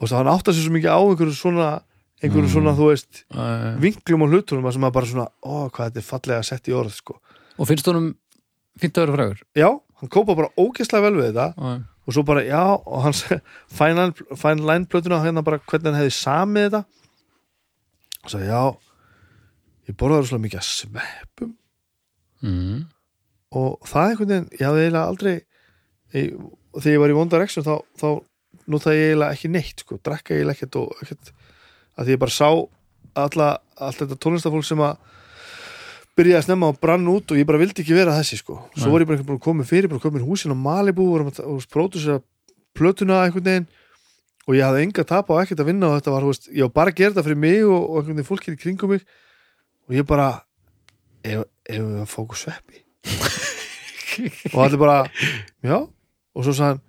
og 0.00 0.08
það 0.08 0.18
hann 0.18 0.32
átta 0.32 0.54
sér 0.54 0.66
svo 0.66 0.76
mikið 0.78 0.96
á 0.96 1.00
einhverju 1.02 1.36
svona 1.36 1.70
einhverju 2.22 2.50
svona, 2.52 2.74
þú 2.78 2.88
veist, 2.92 3.24
já. 3.26 3.78
vinklum 3.82 4.24
og 4.26 4.32
hlutunum 4.32 4.66
að 4.68 4.76
sem 4.76 4.84
að 4.86 4.94
bara 4.94 5.08
svona, 5.10 5.28
ó, 5.42 5.66
hvað 5.74 5.88
þetta 5.88 6.00
er 6.00 6.06
fallega 6.06 6.46
sett 6.46 6.68
í 6.70 6.74
orð, 6.78 6.94
sko. 6.94 7.16
Og 7.58 7.68
finnst 7.68 7.88
honum 7.90 8.12
fínt 8.80 8.98
að 8.98 9.06
vera 9.06 9.16
frægur. 9.18 9.42
Já, 9.58 9.68
hann 10.00 10.12
kópa 10.12 10.36
bara 10.38 10.52
ógeðslega 10.56 11.08
vel 11.08 11.18
við 11.18 11.28
þetta. 11.30 11.48
Já, 11.56 11.88
og 12.02 12.16
svo 12.16 12.24
bara, 12.26 12.42
já, 12.46 12.62
og 12.82 13.04
hann 13.04 13.18
fine 13.78 14.08
fine 14.38 14.66
line 14.66 14.88
plötuna 14.90 15.20
hérna 15.22 15.44
bara 15.46 15.60
hvernig 15.60 15.92
hann 15.92 16.00
hefði 16.00 16.16
samið 16.18 16.68
þetta. 16.68 16.82
Og 18.22 18.32
sagði, 18.32 18.48
já 18.50 18.62
ég 19.88 19.98
borðaði 19.98 20.24
rosalega 20.24 20.46
mikið 20.46 20.62
að 20.62 20.68
sveppum. 20.70 21.56
Mm. 22.42 22.78
og 23.54 23.84
það 23.86 24.08
einhvern 24.08 24.30
veginn, 24.32 24.46
ég 24.56 24.66
hafði 24.66 24.80
eiginlega 24.82 25.10
aldrei 25.12 25.32
ég, 26.16 26.30
þegar 26.74 26.88
ég 26.90 27.02
var 27.02 27.12
í 27.12 27.26
Direction 27.30 27.66
þá, 27.66 27.74
þá 28.00 28.06
notaði 28.72 28.96
ég 28.98 29.10
eiginlega 29.12 29.36
ekki 29.36 29.50
neitt 29.52 29.84
sko, 29.84 29.98
drekka 30.02 30.34
eiginlega 30.34 30.56
ekkert 30.56 30.78
og 30.80 31.04
ekkert. 31.04 31.30
Að 31.94 32.08
því 32.08 32.16
ég 32.16 32.22
bara 32.24 32.34
sá 32.34 32.48
alla, 33.22 33.48
allt 33.76 34.00
þetta 34.02 34.18
tónlistafólk 34.24 34.66
sem 34.66 34.82
að 34.82 34.96
byrjaði 36.18 36.38
að 36.38 36.46
snemma 36.46 36.70
og 36.72 36.80
brann 36.82 37.08
út 37.08 37.32
og 37.32 37.40
ég 37.40 37.48
bara 37.48 37.60
vildi 37.60 37.84
ekki 37.84 37.96
vera 37.96 38.16
þessi 38.18 38.40
sko. 38.40 38.58
Svo 38.74 38.88
Nei. 38.88 38.92
var 38.92 39.04
ég 39.04 39.08
bara 39.08 39.18
einhvern 39.18 39.30
búin 39.30 39.40
að 39.40 39.46
koma 39.46 39.66
fyrir, 39.68 39.88
bara 39.88 40.02
komið 40.02 40.26
húsin 40.28 40.52
á 40.52 40.56
Malibu 40.58 41.06
og, 41.16 41.32
pródusera 41.72 42.20
plötuna 42.76 43.22
einhvern 43.24 43.48
veginn. 43.48 43.68
Og 44.48 44.56
ég 44.58 44.66
hafði 44.66 44.86
enga 44.88 45.04
tapa 45.06 45.36
og 45.36 45.42
ekkert 45.44 45.62
að 45.62 45.68
vinna 45.70 45.88
og 45.88 45.98
þetta 46.00 46.14
var, 46.16 46.26
veist, 46.26 46.48
ég 46.50 46.66
var 46.66 46.76
bara 46.76 46.92
að 46.92 46.98
gera 46.98 47.14
þetta 47.14 47.26
fyrir 47.28 47.42
mig 47.44 47.60
og, 47.64 47.78
og 47.78 47.98
einhvern 48.00 48.18
veginn 48.18 48.28
fólkið 48.28 48.56
í 48.56 48.62
kringum 48.64 48.92
mig. 48.92 49.04
Og 49.88 49.96
ég 49.96 50.08
bara 50.08 50.28
ef 51.22 51.44
við 51.68 52.00
að 52.02 52.16
okkur 52.24 52.40
sveppi. 52.40 52.82
Og 54.52 54.58
allir 54.66 54.80
bara 54.82 54.96
já, 55.64 55.78
og 55.78 56.44
svo 56.44 56.52
hann 56.58 56.82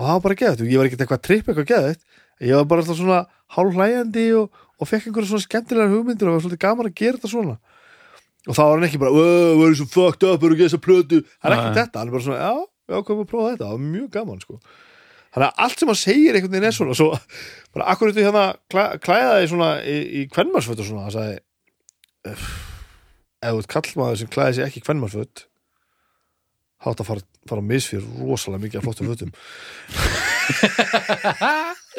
og 0.00 0.06
það 0.06 0.14
var 0.14 0.22
bara 0.24 0.50
og 0.54 0.68
ég 0.70 0.80
var 0.80 0.88
ekkert 0.88 1.02
eitthvað 1.04 1.18
að 1.18 1.26
trippa 1.26 1.52
eitthvað 1.52 1.68
geðvægt, 1.68 2.04
ég 2.40 2.56
var 2.56 2.68
bara 2.70 2.80
alltaf 2.80 2.96
svona 2.96 3.18
hálf 3.52 3.74
hlæjandi 3.76 4.26
og, 4.38 4.62
og 4.80 4.88
fekk 4.88 5.10
einhverja 5.10 5.28
svona 5.28 5.44
skemmtilegar 5.44 5.92
hugmyndir 5.92 6.30
og 6.30 6.38
var 6.38 6.44
svolítið 6.46 6.62
gaman 6.62 6.88
að 6.88 6.96
gera 6.96 7.18
þetta 7.18 7.32
svona 7.34 7.56
og 8.48 8.54
þá 8.56 8.62
var 8.64 8.74
hann 8.78 8.88
ekki 8.88 9.00
bara, 9.02 9.10
"Ö, 9.10 9.56
hvað 9.56 9.70
er 9.70 9.78
svo 9.80 9.88
fucked 9.92 10.28
up, 10.28 10.42
eru 10.42 10.54
ekki 10.56 10.66
þess 10.68 10.78
að 10.78 10.86
plötu. 10.86 11.18
Það 11.42 11.50
er 11.50 11.56
ekki 11.56 11.74
þetta, 11.80 11.98
hann 11.98 12.08
er 12.08 12.14
bara 12.14 12.24
svona, 12.24 12.40
já, 12.40 12.54
já, 12.88 13.02
komum 13.04 13.24
að 13.24 13.30
prófa 13.32 13.50
þetta. 13.52 13.64
Það 13.66 13.74
var 13.76 13.84
mjög 13.90 14.10
gaman, 14.10 14.40
sko. 14.40 14.60
Þannig 15.30 15.46
að 15.46 15.54
allt 15.62 15.78
sem 15.78 15.88
hann 15.88 16.00
segir 16.00 16.34
einhvern 16.34 16.50
veginn 16.50 16.64
er 16.70 16.74
svona 16.74 16.94
svo, 16.98 17.10
bara 17.74 17.86
akkur 17.92 18.10
þetta 18.10 18.26
hérna 18.26 18.46
klæ, 18.72 18.84
klæða 18.98 19.36
því 19.38 19.46
svona 19.52 19.70
í, 19.86 19.96
í 20.18 20.28
kvenmarsföt 20.32 20.80
og 20.80 20.86
svona? 20.88 21.02
Hann 21.06 21.14
sagði 21.14 21.38
"Ef 22.24 22.40
ef 23.42 23.54
þú 23.54 23.58
ert 23.62 23.70
kallmaður 23.72 24.18
sem 24.20 24.28
klæði 24.28 24.54
sig 24.54 24.64
ekki 24.66 24.80
í 24.82 24.84
kvenmarsföt 24.84 25.44
þá 26.80 26.86
átt 26.90 27.00
að 27.04 27.08
fara, 27.10 27.22
fara 27.48 27.60
á 27.64 27.70
misfyr 27.70 28.04
rosalega 28.20 28.62
mikið 28.64 28.80
af 28.80 28.84
flottum 28.88 29.08
fötum. 29.10 29.32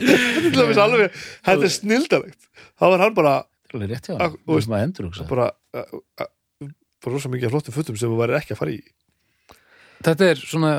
Þetta 0.02 0.66
er 0.66 0.82
alveg 0.82 1.16
þetta 1.46 1.66
er 1.68 1.74
snildalegt 1.74 2.46
þá 2.80 2.86
var 2.90 3.04
hann 3.06 3.18
bara, 3.18 3.34
Það 3.72 3.86
er 3.86 3.92
rétt 3.94 4.08
hjá 4.10 4.16
hann, 4.20 4.38
þú 4.44 4.58
veist 4.58 4.72
maður 4.72 4.86
endur 4.88 5.08
hugsa 5.10 5.28
bara, 5.30 5.48
bara 5.72 6.30
rosalega 7.08 7.36
mikið 7.36 7.54
flottum 7.56 7.76
fötum 7.76 7.98
sem 8.00 8.12
þú 8.12 8.20
væri 8.22 8.38
ekki 8.40 8.56
að 8.56 8.60
fara 8.62 8.76
í 8.76 8.82
þetta 10.06 10.28
er 10.34 10.42
svona 10.42 10.72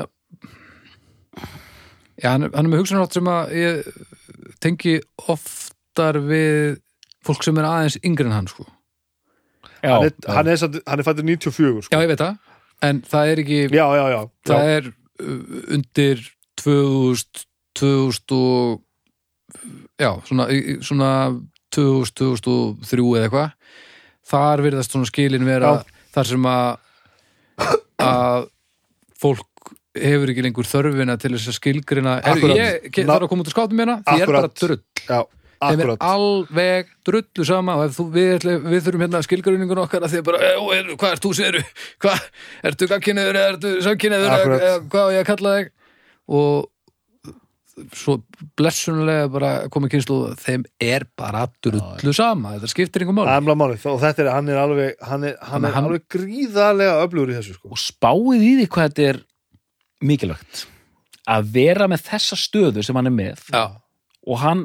já, 2.21 2.29
hann, 2.29 2.43
er- 2.47 2.53
hann 2.53 2.65
er 2.65 2.71
með 2.71 2.81
hugsunátt 2.83 3.15
sem 3.17 3.27
að 3.31 3.53
ég 3.57 3.87
tengi 4.63 4.97
oftar 5.31 6.19
við 6.23 6.77
fólk 7.25 7.43
sem 7.45 7.57
er 7.59 7.67
aðeins 7.67 7.97
yngri 8.03 8.25
en 8.27 8.35
hann 8.35 8.47
sko. 8.51 8.65
Já, 9.83 9.93
hann 9.95 10.05
er, 10.07 10.13
hann 10.27 10.47
er, 10.51 10.57
samt- 10.59 10.81
hann 10.87 10.99
er 10.99 11.07
fættur 11.07 11.23
94 11.27 11.81
sko. 11.87 11.95
já, 11.95 12.01
ég 12.03 12.11
veit 12.11 12.19
það, 12.19 12.37
en 12.83 13.01
það 13.01 13.31
er 13.33 13.41
ekki 13.43 13.59
já, 13.71 13.87
já, 13.95 14.05
já, 14.13 14.21
það 14.47 14.63
já. 14.63 14.77
er 14.77 14.91
uh, 15.23 15.73
undir 15.77 16.23
2000 16.63 17.45
2000 17.73 18.35
og 18.37 18.83
já, 19.99 20.11
svona, 20.27 20.47
í- 20.53 20.63
í- 20.75 20.79
svona 20.85 21.09
2000, 21.73 22.13
2003 22.13 23.07
eða 23.17 23.23
eitthvað 23.27 23.51
þar 24.29 24.63
virðast 24.65 24.91
svona 24.95 25.09
skilin 25.09 25.45
vera 25.45 25.73
Já. 25.77 25.83
þar 26.15 26.29
sem 26.33 26.43
að 26.45 26.77
að 28.03 28.47
fólk 29.21 29.71
hefur 29.93 30.31
ekki 30.33 30.43
lengur 30.47 30.65
þörfina 30.67 31.15
til 31.21 31.35
þess 31.35 31.51
að 31.51 31.57
skilgrina 31.59 32.15
Akkurat. 32.25 32.57
ég 32.57 32.89
ke- 32.91 33.05
þarf 33.05 33.27
að 33.27 33.29
koma 33.29 33.43
út 33.45 33.51
að 33.51 33.55
skáta 33.55 33.77
mér 33.77 33.91
því 34.01 34.17
ég 34.17 34.21
er 34.25 34.31
bara 34.33 34.41
Akkurat. 34.47 34.55
drull 34.59 34.81
já, 35.05 35.19
þeim 35.63 35.79
er 35.83 35.91
akkurat 35.93 36.07
alveg 36.09 36.89
drullu 37.05 37.45
sama 37.45 37.75
og 37.77 37.83
ef 37.85 37.97
þú, 37.99 38.05
við, 38.15 38.29
ætli- 38.39 38.63
við 38.73 38.81
þurfum 38.87 39.03
hérna 39.05 39.21
skilgruningun 39.27 39.83
okkar 39.85 40.01
að 40.03 40.09
því 40.15 40.19
að 40.19 40.27
bara, 40.31 40.37
"Ó, 40.57 40.63
er, 40.73 40.83
hvað 40.97 41.11
ert 41.13 41.21
þú 41.23 41.33
séru 41.37 41.63
hvað, 42.01 42.19
ertu 42.63 42.87
gagkinniður 42.89 43.35
eða 43.37 43.53
ertu 43.53 43.71
samkinniður 43.85 44.33
Akkurat. 44.33 44.61
eða 44.61 44.79
hvað 44.89 45.05
á 45.05 45.13
ég 45.13 45.21
að 45.21 45.29
kalla 45.29 45.49
þig 45.59 45.69
og 46.29 46.69
svo 47.97 48.19
blessunlega 48.59 49.29
bara 49.33 49.51
komið 49.73 49.95
kynslu 49.95 50.17
þeim 50.37 50.63
er 50.83 51.05
bara 51.17 51.47
drullu 51.65 52.13
sama 52.13 52.51
þetta 52.57 52.69
skiptir 52.69 53.01
einhver 53.05 53.15
mál 53.17 53.71
og 53.73 54.01
þetta 54.03 54.21
er, 54.25 54.29
hann 54.35 54.49
er 54.53 54.59
alveg 54.61 54.93
hann 55.09 55.23
er, 55.25 55.37
hann 55.41 55.65
er 55.65 55.77
alveg 55.79 56.05
gríðarlega 56.13 56.99
öflugur 57.07 57.33
í 57.33 57.39
þessu 57.39 57.55
sko. 57.57 57.71
og 57.73 57.81
spáið 57.81 58.45
í 58.45 58.51
því 58.59 58.67
hvað 58.75 58.89
þetta 58.91 59.07
er 59.09 59.19
mikilvægt 60.05 60.65
að 61.33 61.49
vera 61.55 61.87
með 61.89 62.05
þessa 62.11 62.37
stöðu 62.39 62.83
sem 62.85 62.97
hann 62.99 63.09
er 63.09 63.15
með 63.15 63.43
Já. 63.53 63.63
og 64.27 64.39
hann 64.43 64.63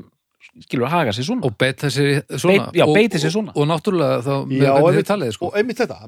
skilur 0.66 0.88
að 0.88 0.94
haga 0.96 1.12
sér 1.14 1.28
svona 1.28 1.46
og 1.46 1.54
beita 1.60 1.86
sér 1.94 2.24
svona 2.34 2.66
Beit- 2.68 2.76
já, 2.80 2.84
og, 2.84 2.94
sér 3.14 3.28
og- 3.30 3.34
svona. 3.36 3.52
og, 3.54 3.68
náttúrulega 3.70 4.20
þá 4.26 4.32
Já, 4.58 4.72
þið 4.98 5.06
talið 5.12 5.32
sko. 5.36 5.46
og 5.46 5.56
einmitt 5.60 5.78
þetta, 5.78 5.98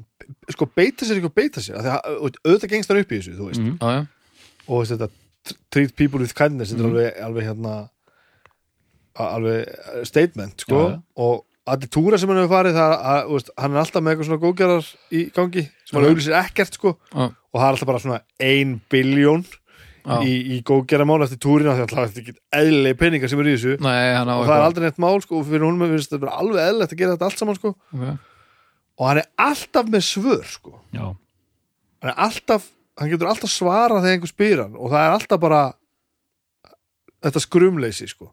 sko 0.51 0.65
beita 0.75 1.05
sér 1.07 1.17
ekki 1.21 1.29
og 1.31 1.35
beita 1.35 1.63
sér 1.63 1.79
að 1.79 2.17
og 2.19 2.35
auðvitað 2.45 2.69
gengst 2.75 2.89
hann 2.91 2.99
upp 3.01 3.11
í 3.11 3.21
þessu 3.21 3.37
Mhm. 3.39 3.77
já, 3.79 3.89
já. 3.95 4.07
og 4.67 4.85
þetta 4.85 5.09
treat 5.73 5.95
people 5.95 6.19
with 6.21 6.35
kindness, 6.37 6.73
þetta 6.73 6.87
Mhm. 6.87 6.95
er 6.95 7.13
alveg, 7.13 7.23
alveg 7.27 7.47
hérna 7.49 7.75
alveg 9.21 9.67
eh, 9.67 10.03
statement 10.07 10.61
sko, 10.65 10.81
já. 10.89 11.01
og 11.17 11.45
allir 11.71 11.89
túra 11.93 12.17
sem 12.19 12.29
hann 12.31 12.41
hefur 12.41 12.55
farið 12.55 12.77
það, 12.77 12.93
að, 13.11 13.31
veist, 13.31 13.49
hann 13.57 13.73
er 13.75 13.81
alltaf 13.83 14.03
með 14.03 14.13
eitthvað 14.13 14.29
svona 14.29 14.43
góðgerðar 14.45 14.91
í 15.11 15.23
gangi, 15.35 15.63
sem 15.85 15.97
hann 15.99 16.07
auglýsir 16.09 16.37
ekkert 16.39 16.77
sko, 16.77 16.93
Já. 17.11 17.25
og 17.27 17.57
það 17.59 17.65
er 17.67 17.73
alltaf 17.75 17.89
bara 17.91 18.03
svona 18.03 18.21
ein 18.39 18.81
biljón 18.91 19.45
Já. 20.01 20.17
í, 20.25 20.33
í 20.57 20.61
góðgerðarmál 20.65 21.21
eftir 21.27 21.37
að 21.69 21.83
það 21.85 22.01
er 22.01 22.21
ekki 22.23 22.35
eðlilegi 22.57 22.97
peningar 22.97 23.29
sem 23.29 23.39
er 23.43 23.49
í 23.51 23.55
þessu 23.55 23.75
Nei, 23.83 24.17
og 24.17 24.47
það 24.47 24.55
er 24.55 24.65
aldrei 24.65 24.85
neitt 24.87 24.97
mál 25.03 25.21
sko, 25.21 25.39
og 25.39 25.45
fyrir 25.45 25.65
hún 25.67 25.77
með 25.77 25.93
finnst 25.93 26.09
þetta 26.09 26.23
bara 26.25 26.37
alveg 26.41 26.63
eðlilegt 26.65 26.95
að 26.95 27.01
gera 27.03 27.15
þetta 27.15 27.27
allt 27.29 27.43
saman 27.43 27.59
sko, 27.59 27.75
okay. 27.93 28.15
og 28.97 29.07
hann 29.11 29.21
er 29.21 29.29
alltaf 29.37 29.91
með 29.93 30.07
svör 30.07 30.47
sko 30.49 30.73
hann 30.97 32.09
er 32.09 32.17
alltaf 32.17 32.65
hann 33.01 33.11
getur 33.11 33.29
alltaf 33.31 33.51
svarað 33.51 34.03
þegar 34.05 34.15
einhver 34.17 34.31
spyr 34.31 34.61
hann 34.63 34.77
og 34.77 34.91
það 34.93 35.05
er 35.07 35.15
alltaf 35.17 35.41
bara 35.41 35.61
þetta 37.21 37.43
skrumleysi 37.43 38.07
sko. 38.09 38.31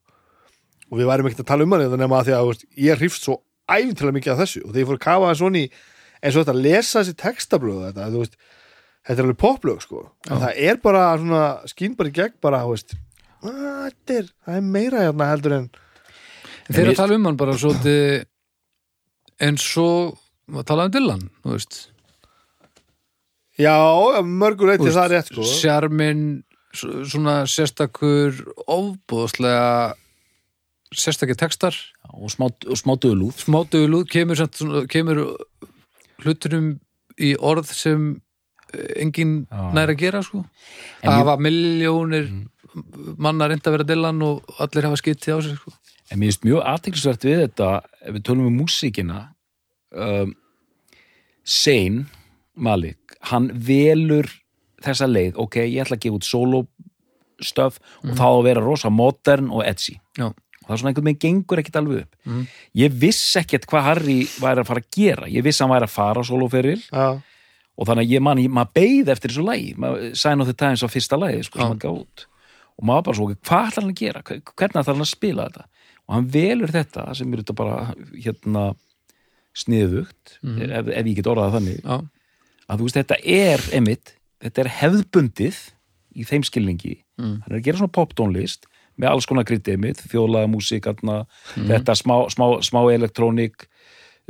Og 0.88 1.00
við 1.00 1.08
værum 1.10 1.28
ekkert 1.28 1.44
að 1.44 1.50
tala 1.50 1.66
um 1.66 1.74
hann 1.76 1.84
eða 1.84 1.98
nema 2.00 2.20
að 2.22 2.28
því 2.30 2.36
að 2.38 2.46
veist, 2.48 2.62
ég 2.80 3.00
hrifst 3.02 3.26
svo 3.26 3.38
æfintilega 3.68 4.16
mikið 4.16 4.32
af 4.34 4.38
þessu. 4.42 4.62
Og 4.64 4.70
þegar 4.70 4.80
ég 4.82 4.88
fór 4.88 4.98
að 5.00 5.04
kafa 5.04 5.26
það 5.28 5.40
svona 5.42 5.60
í 5.60 5.66
eins 6.18 6.36
og 6.36 6.40
þetta 6.44 6.54
að 6.54 6.62
lesa 6.64 7.02
þessi 7.02 7.16
textablöð 7.22 7.82
þetta, 7.88 8.06
þú 8.14 8.22
veist, 8.22 8.38
þetta 9.08 9.18
er 9.18 9.26
alveg 9.26 9.40
poplög 9.42 9.82
sko. 9.84 10.00
En 10.30 10.40
það 10.44 10.62
er 10.70 10.80
bara 10.88 11.02
svona 11.20 11.42
skín 11.72 11.98
bara 11.98 12.08
í 12.12 12.16
gegn 12.16 12.38
bara, 12.44 12.62
þú 12.64 12.72
veist 12.72 12.96
"Ah, 13.42 13.84
þetta 13.90 14.16
er, 14.22 14.32
það 14.46 14.56
er 14.56 14.64
meira 14.72 15.04
hérna 15.04 15.28
heldur 15.32 15.58
en 15.58 15.68
En 16.68 16.76
En 16.76 16.90
að 16.90 16.96
tala 16.96 17.14
um 17.16 17.24
hann 17.24 17.36
bara 17.40 17.52
svolítið 17.56 18.24
eins 19.40 19.64
og 19.80 20.18
að 20.52 20.64
tala 20.68 20.84
um 20.84 20.90
Dylan, 20.92 21.22
þú 21.44 21.54
veist 21.54 21.78
já, 23.58 23.74
já, 23.74 24.20
mörgur 24.24 24.70
leiti 24.72 24.90
það 24.94 25.04
er 25.04 25.14
rétt 25.16 25.32
sko 25.32 25.46
Sjarmin, 25.48 26.22
svona 26.78 27.40
sérstakur 27.50 28.36
ofbúðslega 28.66 29.94
sérstakir 30.94 31.36
textar 31.36 31.76
og 32.14 32.30
smá, 32.32 32.46
og 32.48 32.78
smá 32.80 32.94
dölúð 32.96 33.42
smádögulúð 33.44 34.06
kemur, 34.08 34.38
samt 34.40 34.56
svona- 34.56 34.86
kemur 34.88 35.24
hlutunum 36.24 36.78
í 37.20 37.34
orð 37.38 37.68
sem 37.74 38.06
eh, 38.72 39.02
enginn 39.04 39.46
Já. 39.50 39.72
nær 39.74 39.90
að 39.92 39.98
gera 40.00 40.22
sko. 40.22 40.44
En 41.02 41.10
það 41.10 41.12
ég- 41.12 41.20
hafa 41.24 41.36
miljónir 41.44 42.30
manna 43.18 43.48
reynda 43.48 43.68
að 43.70 43.74
vera 43.78 43.86
Dylan 43.88 44.22
og 44.22 44.44
allir 44.60 44.86
hafa 44.88 44.96
skitið 45.00 45.34
á 45.34 45.38
sig 45.42 45.56
sko. 45.58 45.72
En 46.10 46.18
mér 46.20 46.30
finnst 46.30 46.44
mjög 46.46 46.64
aðteklisvert 46.64 47.24
við 47.26 47.40
þetta 47.44 47.70
ef 48.00 48.14
við 48.14 48.22
tölum 48.24 48.46
um 48.48 48.58
músíkina 48.62 49.18
um, 49.92 50.34
Sein 51.44 52.06
Malik, 52.58 53.16
hann 53.30 53.50
velur 53.54 54.28
þessa 54.84 55.06
leið, 55.10 55.36
ok, 55.38 55.56
ég 55.64 55.84
ætla 55.84 55.96
að 55.98 56.02
gefa 56.04 56.18
út 56.18 56.26
solostöf 56.28 57.78
og 58.04 58.12
þá 58.18 58.26
að 58.28 58.44
vera 58.48 58.60
rosa 58.64 58.90
modern 58.90 59.50
og 59.54 59.64
edgy. 59.66 59.96
Já. 60.18 60.28
og 60.28 60.66
það 60.68 60.74
er 60.74 60.80
svona 60.82 60.90
einhvern 60.92 61.06
veginn 61.08 61.22
gengur 61.22 61.60
ekkit 61.62 61.76
alveg 61.80 62.00
upp. 62.02 62.16
Mhm. 62.26 62.42
ég 62.76 62.92
vissi 63.00 63.38
ekkert 63.40 63.64
hvað 63.70 63.82
Harry 63.86 64.18
væri 64.42 64.60
að 64.60 64.66
fara 64.68 64.80
að 64.82 64.90
gera. 64.92 65.26
Ég 65.32 65.42
vissi 65.46 65.62
að 65.62 65.66
hann 65.68 65.74
væri 65.78 65.86
að 65.88 65.94
fara 65.94 66.20
á 66.20 66.28
soloferil. 66.28 66.82
Já, 66.92 67.06
og 67.78 67.86
þannig 67.86 68.04
að 68.04 68.12
ég 68.12 68.20
man, 68.26 68.38
ég, 68.42 68.50
maður 68.50 68.72
beið 68.74 69.08
eftir 69.14 69.30
þessu 69.30 69.44
lægi 69.46 70.16
Sign 70.18 70.40
of 70.40 70.46
the 70.50 70.52
Times 70.54 70.82
á 70.84 70.88
fyrsta 70.92 71.16
lægi 71.16 71.44
sko, 71.46 71.58
sem 71.58 71.64
Já. 71.64 71.68
hann 71.70 71.78
gaf 71.78 71.94
út. 72.02 72.26
Og 72.78 72.84
maður 72.84 73.04
bara 73.04 73.16
svo, 73.16 73.26
hvað 73.32 73.68
ætlar 73.70 73.82
hann 73.82 73.92
að 73.94 74.00
gera? 74.02 74.22
Hvernig 74.22 74.76
ætlar 74.82 74.94
hann 74.94 75.06
að 75.06 75.12
spila 75.16 75.48
þetta? 75.48 75.64
Og 76.08 76.14
hann 76.14 76.28
velur 76.28 76.68
þetta 76.74 77.16
sem 77.16 77.32
er 77.32 77.38
þetta 77.42 77.54
bara 77.54 77.94
hérna 78.18 78.76
sniðugt 79.54 80.38
Mhm. 80.42 80.70
ef, 80.70 80.88
ef 80.88 81.06
ég 81.06 81.14
get 81.16 81.24
orðað 81.26 81.52
þannig. 81.56 81.80
Já. 81.82 81.98
Að 82.68 82.78
þú 82.80 82.88
veist, 82.88 82.98
þetta 83.00 83.18
er 83.24 83.64
einmitt, 83.74 84.14
þetta 84.44 84.62
er 84.64 84.70
hefðbundið 84.82 85.58
í 86.18 86.24
þeim 86.28 86.44
skilningi. 86.46 86.96
Mm. 87.18 87.40
hann 87.42 87.52
er 87.52 87.58
að 87.58 87.64
gera 87.66 87.78
svona 87.80 87.94
poptónlist 87.98 88.66
með 88.98 89.08
alls 89.12 89.26
konar 89.26 89.44
kryddið 89.46 89.74
einmitt, 89.76 90.00
þjóðlaga 90.10 90.50
músík 90.50 90.86
Mhm. 90.86 91.66
þetta 91.70 91.94
smá, 91.98 92.16
smá, 92.30 92.46
smá 92.62 92.80
elektrónik 92.94 93.66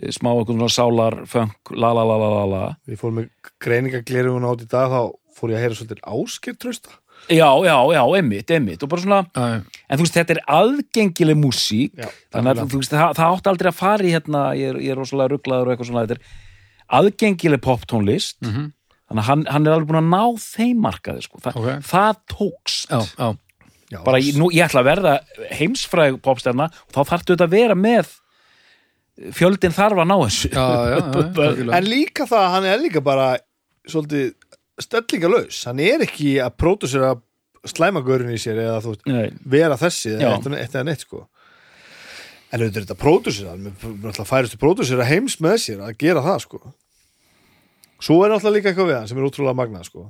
eh, 0.03 0.11
smá 0.13 0.31
einhvern 0.33 0.59
svona 0.61 0.73
sálar 0.73 1.27
funk, 1.27 1.73
la 1.73 1.93
la 1.93 2.05
la 2.05 2.17
la 2.17 2.29
la 2.35 2.45
la. 2.47 2.77
Ég 2.89 2.99
fór 3.01 3.13
með 3.13 3.29
greiningaglerun 3.61 4.45
át 4.45 4.61
í 4.63 4.69
dag 4.69 4.91
þá 4.93 5.01
fór 5.39 5.51
ég 5.53 5.57
að 5.59 5.63
heyra 5.65 5.75
svolítið 5.79 6.03
ásker 6.07 6.57
trösta 6.59 6.91
Já, 7.29 7.51
já, 7.67 7.75
já, 7.93 8.03
einmitt, 8.17 8.51
einmitt. 8.55 8.83
Og 8.83 8.89
bara 8.89 9.03
svona, 9.03 9.27
Já, 9.35 9.63
en 9.91 9.99
þú 9.99 10.05
veist, 10.07 10.15
þetta 10.15 10.37
er 10.37 10.41
aðgengileg 10.55 11.37
músík, 11.37 11.97
Já, 11.99 12.07
þannig 12.33 12.53
að 12.63 12.69
þú 12.71 12.79
veist, 12.79 12.93
það, 12.95 13.15
það 13.19 13.33
átti 13.35 13.51
aldrei 13.51 13.69
að 13.73 13.75
fara 13.81 14.05
í 14.07 14.13
hérna, 14.15 14.43
ég 14.57 14.69
er, 14.71 14.79
ég 14.87 14.91
er 14.95 15.01
rosalega 15.01 15.33
rugglaður 15.35 15.67
og 15.67 15.73
eitthvað 15.75 15.89
svona, 15.91 16.05
þetta 16.07 16.15
er 16.15 16.23
aðgengileg 16.93 17.61
poptónlist, 17.65 18.37
Mhm. 18.43 18.73
þannig 19.11 19.23
að 19.23 19.29
hann, 19.31 19.45
hann 19.47 19.67
er 19.67 19.73
alveg 19.73 19.89
búin 19.89 20.01
að 20.03 20.09
ná 20.13 20.25
þeim 20.39 20.81
markaði, 20.85 21.23
sko, 21.23 21.39
Þa, 21.41 21.53
Ok. 21.57 21.69
það 21.83 22.17
tókst 22.33 22.89
já, 22.91 23.01
já. 23.19 23.37
já, 23.91 24.03
bara, 24.05 24.19
ég, 24.19 24.35
nú, 24.37 24.51
ég 24.53 24.65
ætla 24.69 24.83
að 24.83 24.89
verða 24.91 25.19
heimsfræg 25.53 26.21
popstjarna 26.23 26.65
og 26.71 26.93
þá 26.93 27.01
þarftu 27.13 27.37
þetta 27.37 27.47
að 27.49 27.55
vera 27.57 27.75
með 27.75 28.11
fjöldin 29.35 29.75
þarf 29.75 29.99
að 30.03 30.09
ná 30.11 30.17
þessu 30.23 30.51
já, 30.53 30.65
já, 30.65 30.91
já, 30.93 30.99
algjörlega. 31.19 31.77
En 31.79 31.89
líka 31.91 32.27
það, 32.31 32.51
hann 32.55 32.65
er 32.71 32.79
líka 32.85 33.01
bara 33.05 33.31
svolítið 33.89 34.35
stellingalös, 34.79 35.65
hann 35.67 35.81
er 35.83 36.05
ekki 36.07 36.37
að 36.45 36.55
pródusera 36.61 37.15
slæmagörun 37.67 38.31
í 38.31 38.39
sér 38.39 38.61
eða 38.63 38.79
þú 38.85 38.93
veist, 38.95 39.41
vera 39.51 39.77
þessi 39.81 40.13
Já. 40.15 40.21
eða 40.21 40.37
eitt, 40.39 40.47
eitt 40.63 40.77
eða 40.79 40.85
neitt 40.87 41.03
sko 41.03 41.25
en 42.49 42.63
auðvitað 42.63 42.85
þetta 42.85 42.99
pródusir 42.99 43.49
hann 43.51 44.29
færistu 44.29 44.59
pródusir 44.61 45.01
að 45.03 45.11
heims 45.13 45.39
með 45.45 45.57
sér 45.65 45.83
að 45.85 45.99
gera 46.01 46.25
það 46.25 46.45
sko. 46.45 46.61
Svo 47.99 48.21
er 48.25 48.33
náttúrulega 48.33 48.57
líka 48.57 48.71
eitthvað 48.71 48.91
við 48.91 48.99
hann 48.99 49.09
sem 49.11 49.19
er 49.19 49.27
ótrúlega 49.27 49.59
magnað 49.59 49.89
sko. 49.91 50.05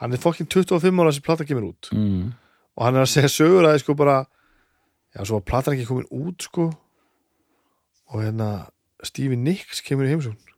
Hann 0.00 0.12
er 0.12 0.20
fokkin 0.20 0.48
25 0.52 1.02
ára 1.02 1.14
sem 1.14 1.24
plata 1.24 1.46
kemur 1.48 1.70
út. 1.70 1.92
Mm. 1.94 2.34
og 2.76 2.84
hann 2.84 2.98
er 2.98 3.06
að 3.06 3.12
segja 3.14 3.32
sögur 3.32 3.64
að 3.64 3.78
sko 3.80 3.94
bara 3.96 4.26
já, 5.16 5.22
svo 5.24 5.38
var 5.38 5.46
platan 5.48 5.76
ekki 5.76 5.88
komin 5.88 6.10
út 6.12 6.44
sko. 6.44 6.70
Og 8.12 8.20
hérna 8.22 8.68
Stevie 9.02 9.38
Nicks 9.40 9.80
kemur 9.86 10.04
í 10.04 10.12
heimsókn. 10.12 10.52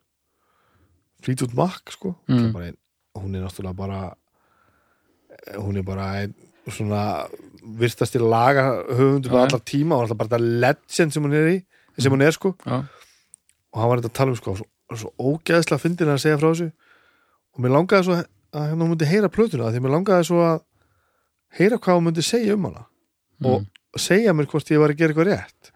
Fleetwood 1.23 1.55
Mac 1.55 1.93
sko. 1.95 2.15
Mm. 2.27 2.75
Hún 3.19 3.35
er 3.35 3.45
náttúrulega 3.45 3.77
bara 3.77 4.01
hún 5.55 5.77
er 5.79 5.83
bara 5.83 6.11
ein, 6.19 6.35
svona 6.67 7.27
virtasti 7.79 8.19
laga 8.21 8.63
höfundur 8.89 9.29
Já, 9.29 9.33
með 9.33 9.39
já. 9.41 9.45
allar 9.49 9.63
tíma 9.67 9.95
og 9.97 10.03
alltaf 10.05 10.17
bara 10.19 10.29
þetta 10.29 10.59
legend 10.63 11.13
sem 11.15 11.23
hún 11.25 11.35
er 11.39 11.49
í 11.51 11.57
sem 11.99 12.13
hún 12.13 12.23
er 12.23 12.31
sko. 12.35 12.53
Já. 12.65 12.77
og 13.73 13.79
hann 13.81 13.89
var 13.91 14.01
þetta 14.01 14.11
að 14.11 14.17
tala 14.19 14.31
um 14.33 14.37
sko 14.39 14.55
svo, 14.59 14.67
svo 14.95 15.11
ógeðslega 15.19 15.81
fyndir 15.83 16.09
að 16.09 16.21
segja 16.23 16.37
frá 16.39 16.47
þessu. 16.53 16.69
Og 17.55 17.63
mér 17.63 17.73
langaði 17.75 18.07
svo 18.07 18.15
að 18.19 18.63
hérna 18.69 18.85
hún 18.85 18.93
myndi 18.93 19.09
heyra 19.09 19.29
plötuna 19.29 19.71
því 19.73 19.81
mér 19.83 19.93
langaði 19.97 20.27
svo 20.29 20.39
að 20.45 20.61
heyra 21.59 21.77
hvað 21.81 21.99
hún 21.99 22.07
myndi 22.09 22.23
segja 22.25 22.55
um 22.55 22.65
hana. 22.69 22.85
Og 23.45 23.99
segja 23.99 24.33
mér 24.37 24.47
hvort 24.49 24.71
ég 24.73 24.79
var 24.81 24.93
að 24.93 24.99
gera 25.01 25.13
eitthvað 25.13 25.29
rétt 25.33 25.73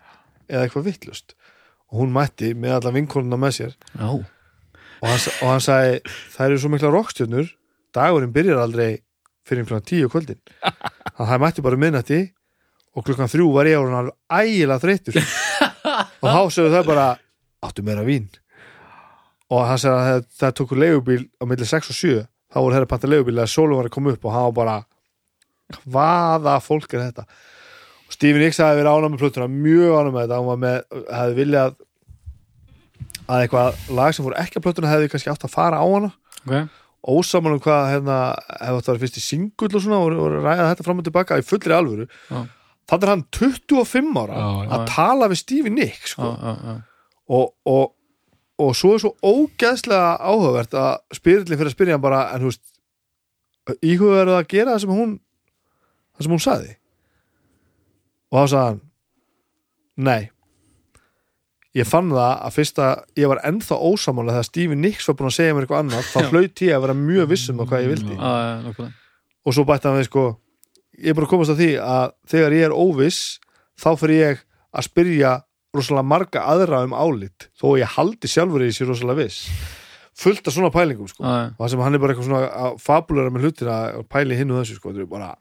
eða 0.49 0.63
eitthvað 0.67 0.87
vittlust 0.89 1.35
og 1.93 1.99
hún 2.01 2.13
mætti 2.15 2.53
með 2.57 2.77
alla 2.79 2.91
vinkonuna 2.95 3.37
með 3.37 3.51
sér. 3.59 3.73
Já. 3.99 4.07
og 4.09 5.07
hann, 5.07 5.19
og 5.43 5.47
hann 5.51 5.61
sagði 5.61 5.99
það 6.33 6.45
eru 6.47 6.57
svo 6.63 6.71
mikla 6.73 6.89
rockstjörnur 6.93 7.51
dagurinn 7.93 8.33
byrjar 8.33 8.61
aldrei 8.63 9.01
fyrir 9.47 9.67
klukkan 9.67 9.87
tíu 9.87 10.09
kvöldin. 10.11 10.39
Þannig 11.13 11.25
að 11.25 11.31
það 11.33 11.43
mætti 11.43 11.65
bara 11.65 11.81
minnati 11.83 12.21
og 12.93 13.07
klukkan 13.07 13.31
þrjú 13.31 13.49
var 13.55 13.69
ég 13.69 13.81
orðin 13.81 13.99
alveg 13.99 14.39
ægilega 14.39 14.83
þreyttur. 14.83 15.19
Og 16.23 16.27
þá 16.29 16.41
sögðu 16.55 16.73
það 16.73 16.89
bara 16.89 17.07
áttu 17.63 17.85
meira 17.85 18.05
vín? 18.07 18.29
Og 19.53 19.65
hann 19.67 19.81
sagði 19.81 19.99
að 19.99 20.07
það, 20.07 20.27
það 20.39 20.55
tóku 20.59 20.77
leigubíl 20.79 21.23
á 21.37 21.43
milli 21.49 21.67
6 21.69 21.91
og 21.91 21.97
7 21.97 22.13
þá 22.23 22.59
voru 22.59 22.77
þeirra 22.77 22.89
panta 22.89 23.09
leigubíl 23.09 23.41
að 23.41 23.51
sólum 23.53 23.79
var 23.79 23.89
að 23.89 23.95
koma 23.95 24.13
upp 24.13 24.27
og 24.27 24.35
hann 24.35 24.47
var 24.47 24.55
bara 24.59 24.77
hvaða 25.83 26.55
fólk 26.63 26.95
er 26.95 27.03
þetta? 27.07 27.25
Og 28.07 28.15
Stephen 28.15 28.43
Nicks 28.43 28.61
hafði 28.61 28.81
verið 28.81 28.93
ánægð 28.93 29.13
með 29.13 29.23
plötuna 29.23 29.49
mjög 29.51 29.97
ánægð 29.97 30.13
með 30.13 30.23
þetta. 30.23 30.37
Hann 30.39 30.49
var 30.49 30.61
með, 30.63 30.79
hefði 31.17 31.37
viljað 31.39 31.75
að 33.23 33.43
eitthvað 33.43 33.83
lag 33.99 34.15
sem 34.15 34.27
fór 34.27 34.39
ekki 34.43 34.59
að 34.59 34.65
plötuna 34.67 34.91
hefði 34.91 35.11
kannski 35.13 35.33
átt 35.33 35.47
að 35.47 35.53
fara 35.53 35.81
á 35.81 35.85
hana. 35.87 36.11
Okay. 36.43 36.67
Ósaman 37.03 37.55
um 37.57 37.61
hvað 37.63 37.87
hérna, 37.91 38.17
hefði 38.59 38.77
átt 38.79 38.87
að 38.87 38.91
vera 38.93 39.01
fyrst 39.03 39.17
í 39.19 39.23
singull 39.23 39.69
og 39.75 39.81
svona 39.83 39.99
og, 40.03 40.13
og 40.23 40.37
ræða 40.43 40.69
þetta 40.71 40.85
fram 40.87 41.01
og 41.01 41.07
tilbaka 41.07 41.39
í 41.41 41.45
fullri 41.47 41.75
alvöru. 41.75 42.05
Já. 42.29 42.43
þannig 42.91 43.03
er 43.07 43.11
hann 43.13 43.25
25 43.39 44.13
ára 44.21 44.37
Já, 44.37 44.47
já, 44.63 44.69
að 44.77 44.85
tala 44.93 45.27
við 45.31 45.39
Stephen 45.41 45.75
Nicks 45.79 46.13
sko. 46.15 46.29
og, 47.27 47.53
og, 47.65 47.85
og 48.59 48.71
svo 48.75 48.93
er 48.95 49.03
svo 49.03 49.13
ógeðslega 49.23 50.13
áhugavert 50.19 50.73
að 50.79 50.93
spyrillin 51.19 51.59
fyrir 51.59 51.71
að 51.71 51.75
spyrja 51.77 51.97
hann 51.97 52.03
bara 52.03 52.23
en 52.35 52.43
þú 52.43 52.51
veist 52.51 53.83
íhugaður 53.83 54.33
að 54.37 54.47
gera 54.51 54.73
það 54.75 54.81
sem 54.83 54.95
hún 54.97 55.13
það 56.13 56.25
sem 56.27 56.35
hún 56.35 56.43
saði 56.43 56.73
og 58.33 58.37
þá 58.39 58.47
sagði 58.53 58.65
hann 58.67 58.81
nei 60.09 60.21
ég 61.73 61.87
fann 61.89 62.11
það 62.13 62.33
að 62.47 62.53
fyrst 62.57 62.79
að 62.83 63.03
ég 63.17 63.31
var 63.31 63.41
ennþá 63.49 63.77
ósamála 63.81 64.35
þegar 64.35 64.47
Stephen 64.49 64.81
Nicks 64.83 65.07
var 65.09 65.15
búin 65.19 65.29
að 65.31 65.37
segja 65.39 65.55
mér 65.57 65.65
eitthvað 65.65 65.83
annað 65.83 66.09
þá 66.11 66.19
hlaut 66.29 66.61
ég 66.67 66.75
að 66.75 66.83
vera 66.85 66.95
mjög 66.99 67.29
vissum 67.31 67.61
á 67.61 67.63
hvað 67.65 67.85
ég 67.85 67.93
vildi. 67.93 68.17
Nákvæmlega. 68.19 68.91
og 69.43 69.55
svo 69.57 69.65
bætti 69.67 69.89
hann 69.89 69.97
við 69.97 70.07
sko 70.09 70.25
ég 71.01 71.09
er 71.09 71.17
bara 71.17 71.25
að 71.27 71.31
komast 71.33 71.53
að 71.53 71.63
því 71.63 71.71
að 71.81 72.11
þegar 72.33 72.55
ég 72.57 72.67
er 72.67 72.75
óviss 72.77 73.21
þá 73.81 73.89
fyrir 73.99 74.19
ég 74.21 74.43
að 74.73 74.87
spyrja 74.87 75.31
rosalega 75.73 76.05
marga 76.05 76.43
aðra 76.53 76.83
um 76.85 76.93
álit 76.93 77.47
þó 77.57 77.65
ég 77.81 77.95
haldi 77.95 78.29
sjálfur 78.29 78.61
í 78.61 78.69
þessi 78.69 78.85
rosalega 78.91 79.23
viss. 79.25 79.39
Fullt 80.13 80.45
af 80.45 80.53
svona 80.53 80.69
pælingum 80.69 81.09
sko. 81.09 81.25
Já. 81.25 81.49
og 81.57 81.63
það 81.63 81.71
sem 81.73 81.81
hann 81.81 81.97
er 81.97 82.01
bara 82.03 82.13
eitthvað 82.13 82.27
svona 82.29 82.41
að 82.67 82.75
fabulera 82.85 83.33
með 83.33 83.47
hlutir 83.47 83.71
að 83.73 84.03
pæli 84.13 84.37
hinn 84.37 84.53
og 84.53 84.61
þessu 84.61 84.77
sko. 84.77 84.93
Bara 85.09 85.31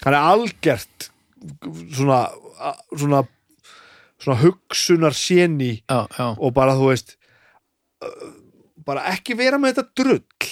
hann 0.00 0.16
er 0.16 0.20
algert 0.24 1.10
svona 1.92 2.22
svona, 2.96 3.20
svona 4.24 4.40
hugsunar 4.40 5.14
séni 5.16 5.74
og 6.40 6.50
bara 6.56 6.74
þú 6.78 6.90
veist 6.90 7.14
bara 8.84 9.06
ekki 9.14 9.36
vera 9.38 9.56
með 9.60 9.76
þetta 9.78 10.02
drull 10.02 10.50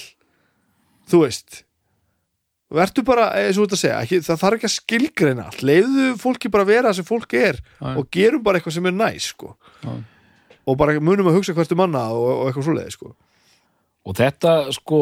þú 1.13 1.23
veist 1.27 1.63
verður 2.73 3.05
bara, 3.05 3.27
eins 3.37 3.59
og 3.59 3.67
þú 3.67 3.69
ert 3.69 3.75
að 3.77 3.81
segja 3.83 3.97
ekki, 4.01 4.19
það 4.25 4.39
þarf 4.41 4.57
ekki 4.57 4.69
að 4.71 4.75
skilgreina 4.79 5.43
allt 5.51 5.65
leiðu 5.69 6.07
fólki 6.23 6.49
bara 6.55 6.65
vera 6.65 6.93
sem 6.97 7.05
fólk 7.05 7.35
er 7.37 7.59
Já. 7.61 7.91
og 8.01 8.07
gerum 8.17 8.41
bara 8.47 8.57
eitthvað 8.61 8.77
sem 8.79 8.87
er 8.89 8.95
næs 8.97 9.27
sko. 9.35 9.51
Og 10.65 10.79
bara 10.81 10.95
munum 11.03 11.29
að 11.29 11.37
hugsa 11.37 11.53
hvert 11.53 11.75
um 11.75 11.83
manna 11.83 12.07
og, 12.17 12.25
og 12.31 12.47
eitthvað 12.49 12.65
svoleiði 12.71 12.95
sko. 12.95 13.11
og 14.09 14.17
þetta 14.17 14.55
sko 14.73 15.01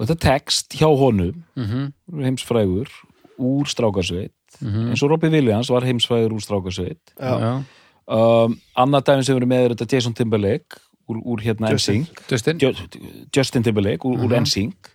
þetta 0.00 0.16
text 0.24 0.72
hjá 0.78 0.88
honum 0.88 1.44
Mhm, 1.56 1.92
heimsfrægur 2.24 2.88
úr 3.36 3.68
strákarsveit 3.68 4.32
mhm. 4.58 4.90
eins 4.90 5.02
og 5.02 5.12
Robbie 5.12 5.30
Williams 5.32 5.70
var 5.72 5.86
heimsfrægur 5.86 6.34
úr 6.36 6.44
strákarsveit 6.44 7.14
um, 7.20 8.56
annað 8.76 9.06
dæmi 9.10 9.26
sem 9.26 9.38
verið 9.38 9.52
með 9.52 9.64
er 9.66 9.74
þetta 9.76 9.96
Jason 9.96 10.16
Timberlake 10.18 10.80
úr, 11.10 11.20
úr 11.24 11.42
hérna 11.44 11.70
Justin. 11.74 12.06
Justin. 12.30 12.58
Ju- 12.62 12.74
Justin 13.34 13.62
Timberlake 13.66 14.06
úr, 14.06 14.18
úr 14.18 14.30
Mhm. 14.30 14.46
NSYNC 14.46 14.90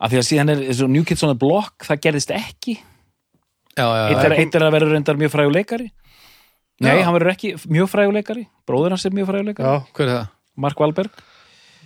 af 0.00 0.12
því 0.12 0.18
að 0.20 0.28
síðan 0.28 0.50
er 0.52 0.62
eins 0.68 0.82
og 0.82 0.90
New 0.90 1.04
Kids 1.04 1.22
on 1.22 1.34
the 1.34 1.38
Block 1.38 1.84
það 1.86 2.02
gerðist 2.06 2.30
ekki. 2.34 2.78
Já, 3.78 3.86
já, 3.86 4.04
eitt 4.10 4.54
er, 4.54 4.58
er 4.58 4.66
að 4.66 4.74
vera 4.74 4.90
reyndar 4.90 5.18
mjög 5.18 5.30
fræguleikari 5.30 5.90
nei, 6.82 6.98
Já. 6.98 7.04
hann 7.06 7.14
verður 7.14 7.34
ekki 7.34 7.52
mjög 7.70 7.90
fræguleikari 7.92 8.46
bróður 8.66 8.94
hans 8.94 9.06
er 9.06 9.14
mjög 9.14 9.30
fræguleikari 9.30 9.68
já, 9.68 9.84
Hver 9.94 10.06
er 10.08 10.14
það? 10.14 10.28
Mark 10.58 10.80
Wahlberg, 10.82 11.20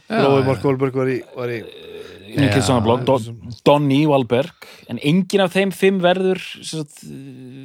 Rói 0.08 0.44
Mark 0.46 0.64
Wahlberg 0.64 0.96
var 0.96 1.10
í, 1.12 1.18
var 1.36 1.52
í 1.52 1.58
The 2.32 2.80
Block 2.84 3.04
Já, 3.04 3.06
Don, 3.10 3.52
Donny 3.64 4.02
Wahlberg. 4.06 4.66
En 4.88 4.98
engin 4.98 5.44
af 5.44 5.54
þeim 5.56 5.72
fimm 5.74 6.00
verður 6.02 6.42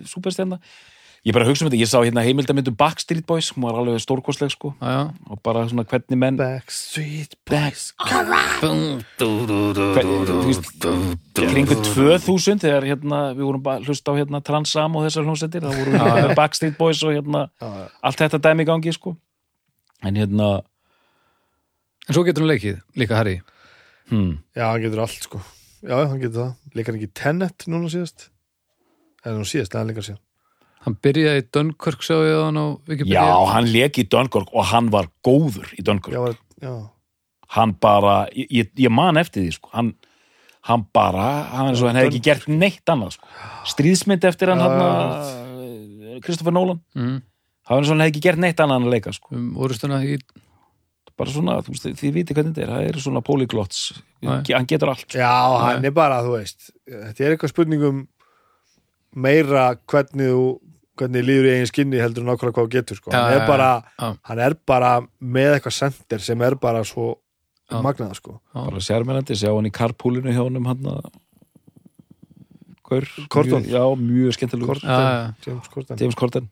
superstenda 0.07 0.61
ég 1.27 1.35
bara 1.35 1.47
hugsa 1.47 1.65
um 1.65 1.67
þetta, 1.67 1.79
ég 1.81 1.89
sá 1.89 1.97
hérna 1.99 2.23
heimildamöndu 2.23 2.71
Backstreet 2.77 3.25
Boys, 3.27 3.49
hún 3.51 3.65
var 3.65 3.75
alveg 3.81 3.99
stórkostleg 3.99 4.51
sko. 4.53 4.71
Já. 4.79 5.11
og 5.27 5.41
bara 5.43 5.65
svona 5.67 5.83
hvernig 5.87 6.19
menn 6.19 6.37
Backstreet 6.39 7.35
veist, 10.47 10.87
kringu 11.35 11.75
2000 11.89 12.63
þegar 12.63 12.87
hérna, 12.87 13.19
við 13.35 13.43
vorum 13.49 13.65
bara 13.65 13.81
að 13.81 13.91
hlusta 13.91 14.15
á 14.15 14.19
hérna 14.19 14.43
Transam 14.45 14.95
og 14.95 15.07
þessar 15.07 15.27
hljómsveitir, 15.27 15.67
þá 15.67 15.71
vorum 15.81 15.99
við 15.99 16.15
með 16.29 16.35
Backstreet 16.39 16.79
Boys 16.79 17.03
og 17.03 17.17
hérna 17.17 17.47
já. 17.59 17.69
allt 18.01 18.23
þetta 18.23 18.43
dæmi 18.47 18.63
í 18.63 18.71
gangi 18.71 18.95
sko. 18.95 19.17
En 20.05 20.15
hérna 20.15 20.61
En 22.07 22.15
svo 22.15 22.21
getur 22.23 22.45
hann 22.45 22.53
leikið, 22.53 22.77
líka 22.95 23.17
Harry. 23.17 23.41
Hmm, 24.11 24.31
já, 24.55 24.65
hann 24.71 24.81
getur 24.85 25.01
allt 25.05 25.23
sko 25.27 25.41
já, 25.83 25.95
hann 26.07 26.19
getur 26.21 26.41
það 26.43 26.79
leikar 26.79 26.97
ekki 26.99 27.09
Tenet 27.21 27.67
núna 27.67 27.89
síðast 27.93 28.29
eða 29.25 29.37
nú 29.39 29.45
síðast, 29.49 29.75
hann 29.77 29.87
leikar 29.91 30.07
síðan 30.11 30.23
Hann 30.87 30.93
byrjaði 31.03 31.41
í 31.41 31.45
Dunkirk, 31.51 32.03
sá 32.05 32.13
ég 32.15 32.37
hann 32.45 32.55
á 32.61 32.65
Wikipedia. 32.87 33.19
já, 33.19 33.37
hann 33.51 33.65
leik 33.73 33.97
í 33.99 34.05
Dunkirk 34.07 34.53
og 34.55 34.67
hann 34.69 34.87
var 34.93 35.09
góður 35.25 35.67
í 35.75 35.83
Dunkirk 35.83 36.13
já, 36.15 36.21
var, 36.23 36.37
já, 36.63 36.73
hann 37.57 37.73
bara, 37.81 38.13
ég, 38.31 38.47
ég, 38.61 38.69
ég 38.85 38.93
man 38.93 39.17
eftir 39.19 39.43
því 39.43 39.55
sko. 39.57 39.71
hann, 39.73 39.89
hann 40.69 40.85
bara 40.95 41.25
hann, 41.51 41.73
er 41.73 41.79
svo, 41.79 41.89
hann 41.89 41.99
hefði 41.99 42.13
ekki 42.13 42.23
gert 42.29 42.47
neitt 42.47 42.87
annað 42.93 43.17
sko. 43.17 43.27
stríðsmynd 43.73 44.23
eftir 44.29 44.53
hann 44.53 44.63
Já. 44.63 44.69
hann 44.69 46.21
Kristoffer 46.23 46.55
Nolan 46.55 46.79
Mm. 46.95 47.19
hann 47.67 47.79
er 47.81 47.83
svo, 47.89 47.93
hann 47.97 48.05
hefði 48.05 48.13
ekki 48.15 48.23
gert 48.29 48.39
neitt 48.45 48.63
annað 48.63 48.79
en 48.81 48.87
að 48.87 48.93
leika 48.95 49.13
sko. 49.17 49.35
Um 49.35 49.49
orustuna 49.59 49.99
í... 50.07 50.15
bara 51.17 51.33
svona, 51.33 51.57
þú 51.65 51.73
veist, 51.73 51.89
þið 51.97 52.13
viti 52.13 52.35
hvernig 52.37 52.53
þetta 52.53 52.65
er 52.65 52.73
það 52.73 52.87
eru 52.91 53.03
svona 53.03 53.23
polyglots, 53.25 53.81
Nei. 54.21 54.41
hann 54.51 54.69
getur 54.69 54.93
allt 54.93 55.17
já, 55.17 55.33
hann 55.63 55.85
er 55.87 55.95
bara, 55.95 56.21
þú 56.25 56.35
veist 56.37 56.71
þetta 56.85 57.25
er 57.25 57.35
eitthvað 57.35 57.53
spurningum 57.53 58.03
meira 59.17 59.71
hvernig 59.89 60.33
þú 60.33 60.47
hvernig 60.97 61.25
líður 61.25 61.47
í 61.47 61.53
eigin 61.55 61.69
skinni 61.69 62.01
heldur 62.01 62.25
nákvæmlega 62.25 62.55
hvað 62.55 62.67
þú 62.67 62.73
getur 62.73 62.99
sko. 62.99 63.13
Já, 63.13 63.19
hann, 63.21 63.35
er 63.37 63.47
bara, 63.49 63.69
já. 63.93 64.07
hann 64.29 64.41
er 64.47 64.55
bara 64.67 64.91
með 65.21 65.57
eitthvað 65.57 65.75
sender 65.77 66.23
sem 66.25 66.43
er 66.47 66.57
bara 66.61 66.83
svo 66.87 67.11
magnað 67.69 68.17
sko. 68.17 68.39
bara 68.55 68.81
sérmennandi, 68.83 69.37
sjá 69.37 69.51
hann 69.51 69.69
í 69.69 69.73
karpúlinu 69.73 70.33
hjá 70.33 70.43
honum 70.43 70.69
hann 70.69 70.91
að 70.93 71.09
Cordon. 72.87 73.65
mjög, 73.65 73.67
já, 73.67 73.83
mjög 73.99 74.35
skemmtilegur. 74.37 74.79
James 75.99 76.15
Corden 76.15 76.47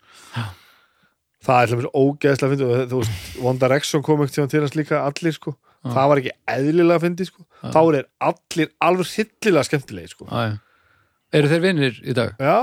það 1.45 1.61
er 1.61 1.71
hljómsið 1.71 1.89
ógeðslega 2.01 2.51
fyndið 2.53 2.73
og 2.75 2.85
þú 2.91 2.99
veist, 3.01 3.25
One 3.45 3.61
Direction 3.61 4.03
kom 4.05 4.23
ekkert 4.23 4.35
tíma 4.39 4.51
til 4.51 4.61
hans 4.65 4.75
líka 4.77 5.01
allir 5.05 5.35
sko, 5.37 5.53
Já. 5.85 5.89
það 5.95 6.07
var 6.11 6.21
ekki 6.23 6.33
eðlilega 6.55 7.03
fyndið 7.05 7.29
sko, 7.31 7.43
Já. 7.61 7.67
þá 7.75 7.81
er 7.99 8.07
allir 8.29 8.71
alveg 8.89 9.11
hillilega 9.15 9.67
skemmtilegi 9.69 10.13
sko 10.15 10.29
já. 10.31 10.55
Eru 11.35 11.49
þeir 11.51 11.63
vinnir 11.65 11.97
í 12.05 12.13
dag? 12.15 12.35
já, 12.39 12.57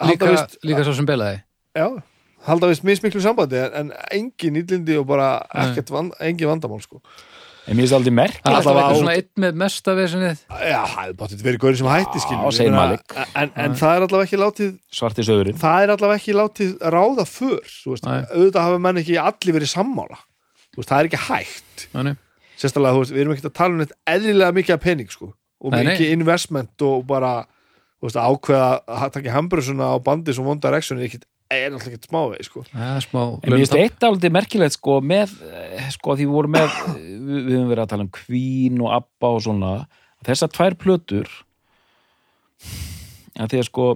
halda 0.00 0.08
Líka, 0.08 0.30
vist, 0.32 0.58
líka 0.64 0.84
svo 0.86 0.94
sem 0.96 1.06
belaði? 1.08 1.42
já, 1.76 1.86
halda 2.48 2.70
vist 2.72 2.84
mismiklu 2.88 3.20
sambandi 3.22 3.58
en, 3.62 3.74
en 3.82 3.92
engin 4.10 4.56
íllindi 4.62 4.96
og 4.98 5.06
bara 5.10 5.34
ekkert 5.64 5.92
engin 6.20 6.48
vandamál 6.50 6.80
sko 6.82 7.02
En 7.62 7.76
mér 7.78 7.84
finnst 7.86 7.94
aldrei 7.94 8.10
Það 8.10 8.12
er 8.12 8.18
merkilegt 8.18 8.46
alltaf 8.48 8.66
Allavega 8.66 8.82
eitthvað 8.82 8.98
svona 8.98 9.14
einn 9.18 9.42
með 9.44 9.58
mesta 9.62 9.92
vesenið 9.94 10.40
Já, 10.66 10.80
það 10.92 11.04
er 11.06 11.12
báttið 11.20 11.44
verið 11.46 11.60
gaurið 11.62 11.78
sem 11.82 11.90
hætti 11.92 12.22
skilur 12.24 12.42
Já, 12.42 12.48
Ég 12.48 12.56
segir 12.56 12.72
meina, 12.72 12.82
Malik. 12.82 13.14
en, 13.42 13.52
en 13.64 13.76
það 13.78 13.92
er 13.98 14.06
allavega 14.06 14.26
ekki 14.26 14.40
látið 14.42 14.72
svarti 14.98 15.26
söðurinn. 15.28 15.60
það 15.62 15.84
er 15.86 15.92
allavega 15.94 16.18
ekki 16.22 16.34
látið 16.40 16.72
ráða 16.96 17.26
för 17.30 17.62
þú 17.70 17.94
veist, 17.94 18.08
Nei. 18.08 18.18
auðvitað 18.34 18.66
hafa 18.66 18.80
menn 18.88 19.00
ekki 19.04 19.18
allir 19.22 19.56
verið 19.60 19.72
sammála 19.76 20.18
Þú 20.72 20.80
veist, 20.82 20.90
það 20.90 20.98
er 21.04 21.10
ekki 21.12 21.22
hægt 21.28 21.86
Þannig. 21.94 22.18
sérstaklega, 22.58 22.94
þú 22.98 23.04
veist, 23.04 23.14
við 23.14 23.22
erum 23.26 23.36
ekki 23.36 23.46
að 23.46 23.56
tala 23.62 23.76
um 23.78 23.82
þetta 23.84 23.98
eðlilega 24.16 24.56
mikið 24.58 24.74
af 24.78 24.82
pening 24.88 25.10
sko 25.14 25.30
og 25.62 25.70
Nei, 25.70 25.82
nei. 25.84 25.92
mikið 25.92 26.12
investment 26.18 26.82
og 26.88 27.06
bara 27.06 27.32
þú 28.02 28.08
veist, 28.08 28.18
ákveða 28.18 28.70
að 28.90 29.12
taka 29.20 29.36
hamburgsuna 29.38 29.92
á 29.94 29.96
bandi 30.02 30.34
sem 30.34 30.46
One 30.50 30.58
Direction 30.58 30.98
er 30.98 31.06
ekkit 31.06 31.28
er 31.60 31.72
náttúrulega 31.72 31.92
ekkert 31.96 32.08
smávegi 32.10 32.46
sko. 32.48 32.62
Smá 33.04 33.22
En 33.42 33.52
mér 33.52 33.60
finnst 33.62 33.76
eitt 33.78 34.06
aldrei 34.08 34.30
merkilegt 34.32 34.76
sko 34.78 34.98
með, 35.04 35.34
eh, 35.52 35.88
sko 35.94 36.16
því 36.18 36.26
við 36.28 36.34
vorum 36.36 36.54
með 36.56 36.76
við, 36.96 37.40
við 37.48 37.56
höfum 37.56 37.72
verið 37.72 37.84
að 37.84 37.90
tala 37.92 38.06
um 38.06 38.12
Queen 38.18 38.80
og 38.84 38.92
Abba 38.98 39.32
og 39.36 39.42
svona, 39.46 39.72
þessar 40.26 40.52
tvær 40.56 40.78
plötur 40.80 41.28
að 43.40 43.52
því 43.52 43.60
að 43.62 43.68
sko 43.68 43.86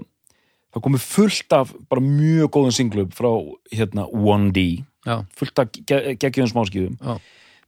það 0.77 0.85
komið 0.87 1.07
fullt 1.07 1.57
af 1.57 1.73
bara 1.91 2.05
mjög 2.05 2.51
góðum 2.57 2.75
singlum 2.77 3.11
frá 3.17 3.31
hérna 3.73 4.07
1D 4.11 4.67
Já, 5.07 5.21
fullt 5.39 5.61
af 5.63 5.71
ge- 5.87 6.17
geggjum 6.19 6.49
smáskífum 6.51 6.97
já, 6.99 7.15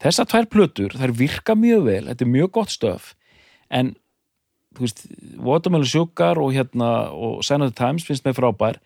þessar 0.03 0.26
tvær 0.32 0.49
plötur, 0.51 0.97
þær 0.99 1.12
virka 1.14 1.55
mjög 1.55 1.84
vel 1.86 2.05
þetta 2.11 2.26
er 2.26 2.32
mjög 2.34 2.51
gott 2.59 2.72
stöf 2.74 3.12
en 3.70 3.93
þú 4.76 4.84
veist, 4.84 5.05
Watermelon 5.43 5.89
Sugar 5.89 6.39
og 6.43 6.53
hérna, 6.57 6.89
og 7.14 7.41
Sign 7.47 7.62
of 7.64 7.70
the 7.72 7.78
Times 7.78 8.05
finnst 8.07 8.26
mér 8.26 8.36
frábær 8.36 8.80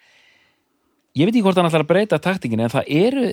ég 1.19 1.27
veit 1.29 1.35
ekki 1.35 1.43
hvort 1.45 1.59
hann 1.61 1.69
ætlar 1.69 1.85
að 1.85 1.91
breyta 1.93 2.19
taktingin 2.23 2.63
en 2.65 2.73
það 2.73 2.89
eru, 2.89 3.27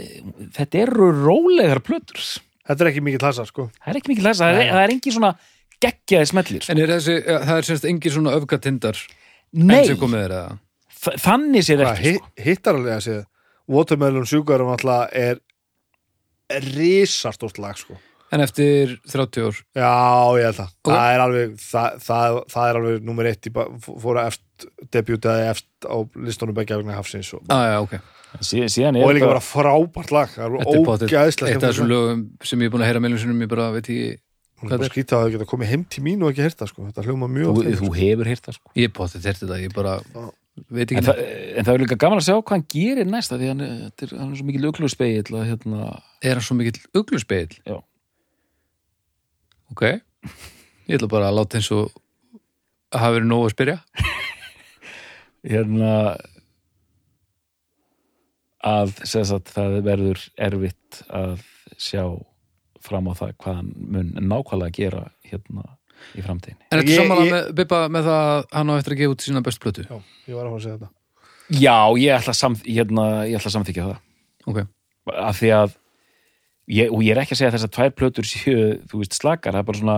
þetta 0.57 0.81
eru 0.83 1.09
rólegar 1.23 1.79
plötur, 1.85 2.19
þetta 2.67 2.83
er 2.85 2.91
ekki 2.91 3.03
mikið 3.05 3.23
klasa 3.23 3.45
sko. 3.47 3.69
Það 3.79 3.93
er 3.93 3.99
ekki 4.01 4.11
mikið 4.13 4.27
lesa 4.29 4.49
það 4.49 4.59
er, 4.63 4.71
það 4.73 4.83
er 4.83 4.93
engin 4.95 5.15
svona 5.15 5.31
geggjaði 5.79 6.29
smellir 6.33 6.65
sko. 6.65 6.73
En 6.75 6.81
er 6.83 6.93
þessi, 6.97 7.15
ja, 7.23 7.37
það 7.47 7.61
er 7.61 7.69
semst 7.69 7.85
engin 7.93 8.15
svona 8.17 8.33
öfgatindar 8.39 8.99
nei, 9.53 9.77
er 10.19 10.35
þa- 10.99 11.15
þannig 11.23 11.63
séð 11.69 11.85
ekki 11.87 11.95
sko. 11.95 12.09
hi- 12.35 12.43
hittar 12.49 12.75
alveg 12.79 12.97
að 12.97 13.05
segja 13.07 13.25
Watermelon 13.69 14.25
Sugar 14.25 14.61
um 14.65 14.73
er 15.13 15.39
risastórt 16.73 17.59
lag 17.61 17.77
sko 17.77 17.95
En 18.35 18.43
eftir 18.45 18.95
30 19.09 19.47
ár 19.47 19.57
Já, 19.73 19.93
ég 20.37 20.45
held 20.49 20.59
það. 20.59 20.71
Ok. 20.83 20.93
Það 20.93 21.09
er 21.15 21.23
alveg, 21.25 21.57
það, 21.63 21.97
það, 22.05 22.37
það 22.53 22.69
er 22.69 22.79
alveg 22.81 23.09
nummer 23.09 23.29
eitt 23.31 23.49
í, 23.49 23.53
fóra 23.89 24.27
eftir, 24.29 24.71
debutaði 24.93 25.49
eftir 25.49 25.89
á 25.89 25.97
listunum 26.27 26.57
begja 26.57 26.79
vegna 26.79 26.97
hafsins 26.99 27.33
og, 27.33 27.43
ah, 27.49 27.65
já, 27.73 27.77
ok 27.87 27.99
sí, 28.45 28.61
síðan 28.69 28.99
og 28.99 29.09
er 29.09 29.17
líka 29.17 29.29
bara 29.31 29.41
frábært 29.43 30.11
lag. 30.13 30.33
Það 30.35 30.57
Þetta 30.59 30.75
er 30.75 30.89
ógæðslega. 31.09 31.53
Eitt 31.53 31.63
af 31.63 31.69
þessum 31.71 31.89
lögum 31.89 32.25
sem 32.45 32.61
ég 32.61 32.69
er 32.69 32.73
búin 32.75 32.83
að 32.85 32.91
heyra 32.91 33.21
sinum 33.23 33.45
ég 33.45 33.49
bara 33.49 33.69
veit 33.73 33.85
ekki 33.87 34.17
Hún 34.59 34.67
hvað 34.67 34.75
er 34.75 34.81
bara 34.81 34.89
er 34.89 34.91
skrítið 34.91 35.15
að 35.15 35.21
það 35.23 35.33
geta 35.35 35.47
komið 35.47 35.69
heim 35.71 35.83
til 35.87 36.01
mín 36.03 36.23
og 36.25 36.33
ekki 36.33 36.43
hérta 36.43 36.67
sko. 36.67 36.83
Þetta 36.89 37.05
hljóma 37.05 37.29
mjög 37.31 37.53
þú, 37.55 37.61
þú 37.69 37.77
sko. 37.79 37.95
hefur 37.95 38.29
heyrt 38.29 38.43
það 38.47 38.57
sko 38.57 38.73
Ég 38.75 38.89
er 38.89 39.13
hérti 39.23 39.45
þetta, 39.45 39.59
ég 39.63 39.75
bara 39.75 39.93
veit 40.67 40.91
ekki 40.91 40.99
en, 40.99 41.05
það, 41.07 41.21
en 41.55 41.67
það 41.67 41.73
er 41.73 41.83
líka 41.85 41.97
gaman 42.03 42.19
að 42.19 42.25
sjá 42.27 42.35
hvað 42.35 42.55
hann 42.57 42.65
gerir 42.73 43.07
næsta 43.07 43.37
því 43.39 43.51
hann, 43.53 43.63
er- 43.63 43.77
þetta 43.85 44.05
er, 44.05 44.13
hann 44.19 44.33
er 44.33 44.39
svo 44.41 44.47
mikið 44.49 44.65
lögluspegill 44.65 45.37
að 45.39 45.45
hérna 45.53 45.85
Er 46.19 46.35
hann 46.35 46.47
svo 46.49 46.57
mikill 46.59 46.81
ugluspeil? 46.99 47.55
Já. 47.63 47.77
Ok 49.73 49.83
Ég 50.89 50.97
ætla 50.97 51.09
bara 51.11 51.29
að 51.29 51.37
láta 51.39 51.59
eins 51.59 51.69
og 51.75 51.91
að 52.89 53.03
hafa 53.03 53.15
verið 53.19 53.29
nóg 53.29 53.43
að 53.45 53.53
spyrja 53.53 53.77
hérna 55.53 55.91
að 58.69 58.93
sagt, 59.07 59.51
það 59.55 59.77
verður 59.85 60.23
erfitt 60.35 61.01
að 61.15 61.43
sjá 61.79 62.03
fram 62.83 63.07
á 63.11 63.13
það 63.15 63.35
hvað 63.43 63.59
hann 63.59 63.69
mun 63.93 64.09
nákvæmlega 64.31 64.75
gera 64.75 65.03
hérna 65.27 65.63
í 66.15 66.23
framtíðinni. 66.23 66.65
En 66.71 66.79
þetta 66.79 66.91
Ég- 66.93 66.99
samanlega 67.01 67.27
ég- 67.27 67.33
með, 67.35 67.49
Bibba 67.59 67.79
með 67.91 68.07
það 68.09 68.23
að 68.31 68.43
hann 68.55 68.69
á 68.71 68.73
eftir 68.79 68.93
að 68.95 68.99
gefa 69.01 69.13
út 69.15 69.25
sína 69.25 69.41
bestu 69.43 69.63
plötu 69.63 69.83
Já, 69.85 69.97
ég 70.27 70.35
var 70.35 70.45
að 70.47 70.51
fara 70.51 70.59
að 70.59 70.65
segja 70.65 70.77
þetta. 70.79 70.89
Já, 71.59 71.77
ég 71.99 72.15
ætla 72.19 72.33
hérna, 72.65 73.05
ég 73.27 73.35
ætla 73.39 73.49
að 73.49 73.55
samþykja 73.57 73.87
það. 73.89 73.99
Ok, 74.47 74.59
Af 75.09 75.39
því 75.39 75.49
að 75.55 75.75
ég, 76.69 76.93
og 76.93 77.03
ég 77.05 77.15
er 77.15 77.23
ekki 77.23 77.35
að 77.35 77.41
segja 77.41 77.51
að 77.51 77.57
þessar 77.57 77.73
tvær 77.77 77.91
plötur 77.97 78.29
séu, 78.29 78.63
þú 78.91 79.01
veist, 79.01 79.17
slakar, 79.19 79.55
það 79.55 79.63
er 79.63 79.67
bara 79.69 79.81
svona 79.81 79.97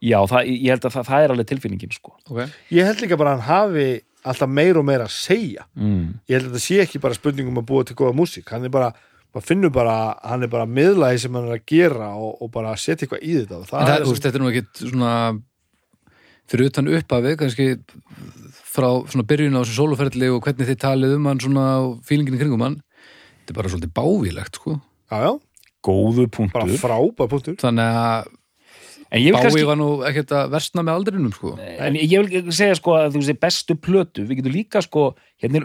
já, 0.00 0.18
það, 0.30 0.50
ég 0.54 0.70
held 0.74 0.86
að 0.86 0.94
það, 0.96 1.08
það 1.10 1.24
er 1.26 1.34
alveg 1.34 1.50
tilfinningin 1.50 1.92
sko. 1.96 2.14
ok 2.30 2.40
Ég 2.76 2.88
held 2.88 3.04
líka 3.04 3.18
bara 3.20 3.34
að 3.34 3.40
hann 3.40 3.48
hafi 3.50 3.88
alltaf 4.30 4.50
meira 4.52 4.80
og 4.80 4.84
meira 4.88 5.06
að 5.08 5.14
segja. 5.16 5.66
mm. 5.76 6.02
Ég 6.28 6.36
held 6.36 6.48
að 6.48 6.56
þetta 6.56 6.64
sé 6.66 6.80
ekki 6.84 7.00
bara 7.00 7.16
spurningum 7.16 7.60
að 7.60 7.68
búa 7.70 7.86
til 7.88 7.96
góða 7.96 8.16
músík. 8.18 8.50
Hann 8.52 8.66
er 8.68 8.72
bara, 8.74 8.90
maður 9.32 9.46
finnur 9.48 9.72
bara, 9.72 9.94
hann 10.28 10.44
er 10.44 10.50
bara 10.52 10.66
miðlæði 10.68 11.22
sem 11.22 11.38
hann 11.38 11.48
er 11.48 11.56
að 11.56 11.64
gera 11.72 12.10
og, 12.20 12.34
og 12.44 12.50
bara 12.52 12.74
setja 12.76 13.06
eitthvað 13.06 13.24
í 13.24 13.38
þetta. 13.38 13.60
Og 13.60 13.64
En 13.64 13.70
það, 13.70 13.86
það, 13.88 13.94
er 13.94 14.04
þú 14.04 14.12
veist, 14.12 14.26
þetta 14.26 14.40
er 14.40 14.44
nú 14.44 14.50
ekkit 14.52 14.82
svona 14.82 15.14
fyrir 16.50 16.70
utan 16.70 16.90
upphafið, 16.98 17.36
kannski 17.40 17.66
frá 18.70 18.88
svona 19.10 19.26
byrjun 19.30 19.56
á 19.58 19.62
þessu 19.62 19.76
sóluferðli 19.78 20.30
og 20.34 20.42
hvernig 20.44 20.68
þið 20.68 20.78
talið 20.82 21.16
um 21.16 21.28
hann 21.30 21.42
svona 21.42 21.66
og 21.84 21.92
fílingin 22.06 22.36
í 22.36 22.40
kringum 22.40 22.64
hann 22.66 22.76
þetta 22.80 23.52
er 23.54 23.58
bara 23.60 23.70
svolítið 23.72 23.92
bávílegt, 23.98 24.58
sko 24.60 24.76
já, 24.76 25.16
já, 25.24 25.30
Góðu 25.86 26.26
bara 26.28 26.36
punktur. 26.66 26.76
frábær 26.82 27.28
punktur. 27.32 27.56
þannig 27.56 27.96
að 28.04 28.36
En 29.12 29.18
ég 29.18 29.32
vil 29.32 29.40
Bái 29.40 29.42
kannski 29.42 29.64
var 29.66 29.74
nú 29.80 29.86
ekkert 30.06 30.30
að 30.38 30.50
versna 30.52 30.82
með 30.86 30.94
aldrinum, 31.00 31.32
sko 31.34 31.56
En 31.58 31.96
ég 31.98 32.28
vil 32.30 32.52
segja 32.54 32.76
sko 32.78 32.92
að 32.94 33.08
þú 33.16 33.22
veist 33.24 33.40
bestu 33.42 33.74
plötu, 33.74 34.22
við 34.28 34.38
getum 34.38 34.52
líka 34.54 34.82
sko 34.86 35.16
hérna 35.42 35.64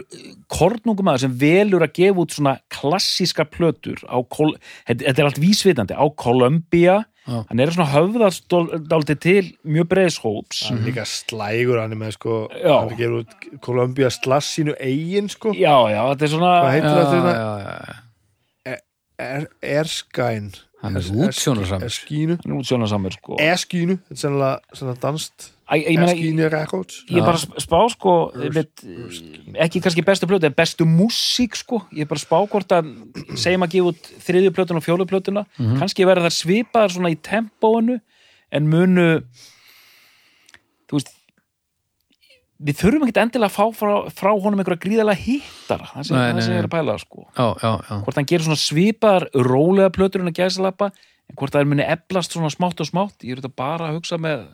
kornungum 0.50 1.06
aður 1.12 1.20
sem 1.28 1.36
velur 1.38 1.84
að 1.86 1.92
gefa 1.94 2.24
út 2.24 2.34
svona 2.34 2.56
klassíska 2.74 3.44
plötur 3.46 4.02
á, 4.10 4.18
Kol- 4.26 4.56
þetta 4.88 5.06
þetta 5.06 5.22
er 5.22 5.28
allt 5.28 5.38
vísvitandi 5.38 5.94
á 5.94 6.04
Columbia, 6.18 6.96
Já. 7.26 7.44
hann 7.46 7.60
er 7.62 7.70
svona 7.70 7.86
höfðardálti 7.94 9.16
til 9.22 9.44
mjög 9.62 9.86
breiðs 9.94 10.18
hóps 10.24 10.64
hann 10.66 10.78
er 10.82 10.90
líka 10.90 11.04
slægur 11.06 11.78
hann 11.84 11.92
er 11.94 12.00
með 12.02 12.16
sko 12.18 12.48
Já. 12.50 12.80
hann 12.80 12.90
er 12.90 12.98
gefur 12.98 13.22
út 13.22 13.60
Columbia 13.62 14.10
Slash 14.10 14.56
sínu 14.58 14.74
eigin 14.80 15.30
sko 15.30 15.54
Já, 15.54 15.76
já, 15.94 16.02
þetta 16.16 16.26
er 16.26 16.34
svona 16.34 16.52
hvað 16.64 16.74
heitir 16.74 16.90
já, 16.90 16.98
það 16.98 17.14
þetta 17.14 17.36
já, 17.38 17.78
já. 17.86 18.02
Er, 19.18 19.46
Erskine 19.62 20.52
Hann 20.82 20.96
er 20.98 21.06
útsjónarsamur. 21.08 21.86
Erskínu 21.88 22.36
hann 22.42 22.52
er 22.52 22.58
út 22.60 22.68
sjónasamur 22.68 23.14
sko 23.16 23.38
Erskínu 23.40 23.96
þetta 24.04 24.16
er 24.16 24.22
sennilega 24.22 24.76
svona 24.76 24.96
danst 25.02 25.52
Erskínu 25.66 26.46
Records? 26.52 27.00
ég 27.10 27.18
er 27.18 27.26
bara 27.26 27.40
að 27.40 27.56
spá 27.64 27.78
sko 27.90 28.12
veit, 28.54 28.84
ekki 29.66 29.82
kannski 29.82 30.04
bestu 30.06 30.28
plötu 30.30 30.46
en 30.46 30.54
bestu 30.54 30.86
músík 30.86 31.58
sko. 31.58 31.80
Ég 31.90 32.04
er 32.06 32.10
bara 32.10 32.20
að 32.20 32.26
spá 32.28 32.38
hvort 32.52 32.74
að 32.76 32.92
segjum 33.34 33.66
að 33.66 33.72
gefa 33.74 33.90
út 33.90 34.12
þriðju 34.28 34.52
plötuna 34.54 34.78
og 34.78 34.86
fjólu 34.86 35.08
plötuna. 35.10 35.42
Kannski 35.58 36.06
verða 36.06 36.28
þær 36.28 36.36
svipaðar 36.36 36.94
svona 36.94 37.10
í 37.10 37.18
tempóinu 37.18 37.98
en 38.54 38.70
munu 38.70 39.08
þú 40.86 41.00
veist 41.00 41.15
við 42.56 42.78
þurfum 42.80 43.06
ekkert 43.06 43.22
endilega 43.24 43.50
að 43.50 43.56
fá 43.56 43.78
frá, 43.80 43.92
frá 44.16 44.30
honum 44.32 44.62
einhverja 44.62 44.82
gríðalega 44.84 45.22
hittara. 45.24 45.90
Það 45.92 46.08
sem, 46.08 46.16
það 46.16 46.56
er 46.56 46.68
að 46.68 46.72
pæla 46.72 46.96
sko. 47.02 47.26
Já, 47.36 47.46
já, 47.62 47.72
já. 47.88 47.96
hvort 48.06 48.20
hann 48.20 48.28
gerir 48.30 48.46
svona 48.46 48.62
svipaðar 48.62 49.28
rólega 49.34 49.94
plötur 49.96 50.24
en 50.24 50.32
að 50.32 50.40
gæsalappa 50.40 50.90
en 50.90 51.38
hvort 51.38 51.56
það 51.56 51.72
muni 51.72 51.86
eflast 51.86 52.36
svona 52.36 52.52
smátt 52.54 52.80
og 52.80 52.88
smátt 52.88 53.26
ég 53.26 53.36
er 53.36 53.42
þetta 53.42 53.58
bara 53.58 53.90
að 53.90 53.98
hugsa 54.00 54.18
með 54.22 54.46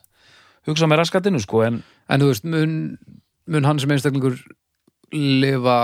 hugsa 0.68 0.88
með 0.88 1.03
raskatinu 1.03 1.42
sko 1.42 1.66
en 1.66 1.82
En 2.12 2.20
þú 2.20 2.32
veist, 2.32 2.44
mun, 2.44 2.72
mun 3.48 3.68
hann 3.68 3.78
sem 3.80 3.92
einstaklingur 3.94 4.40
lifa 5.12 5.76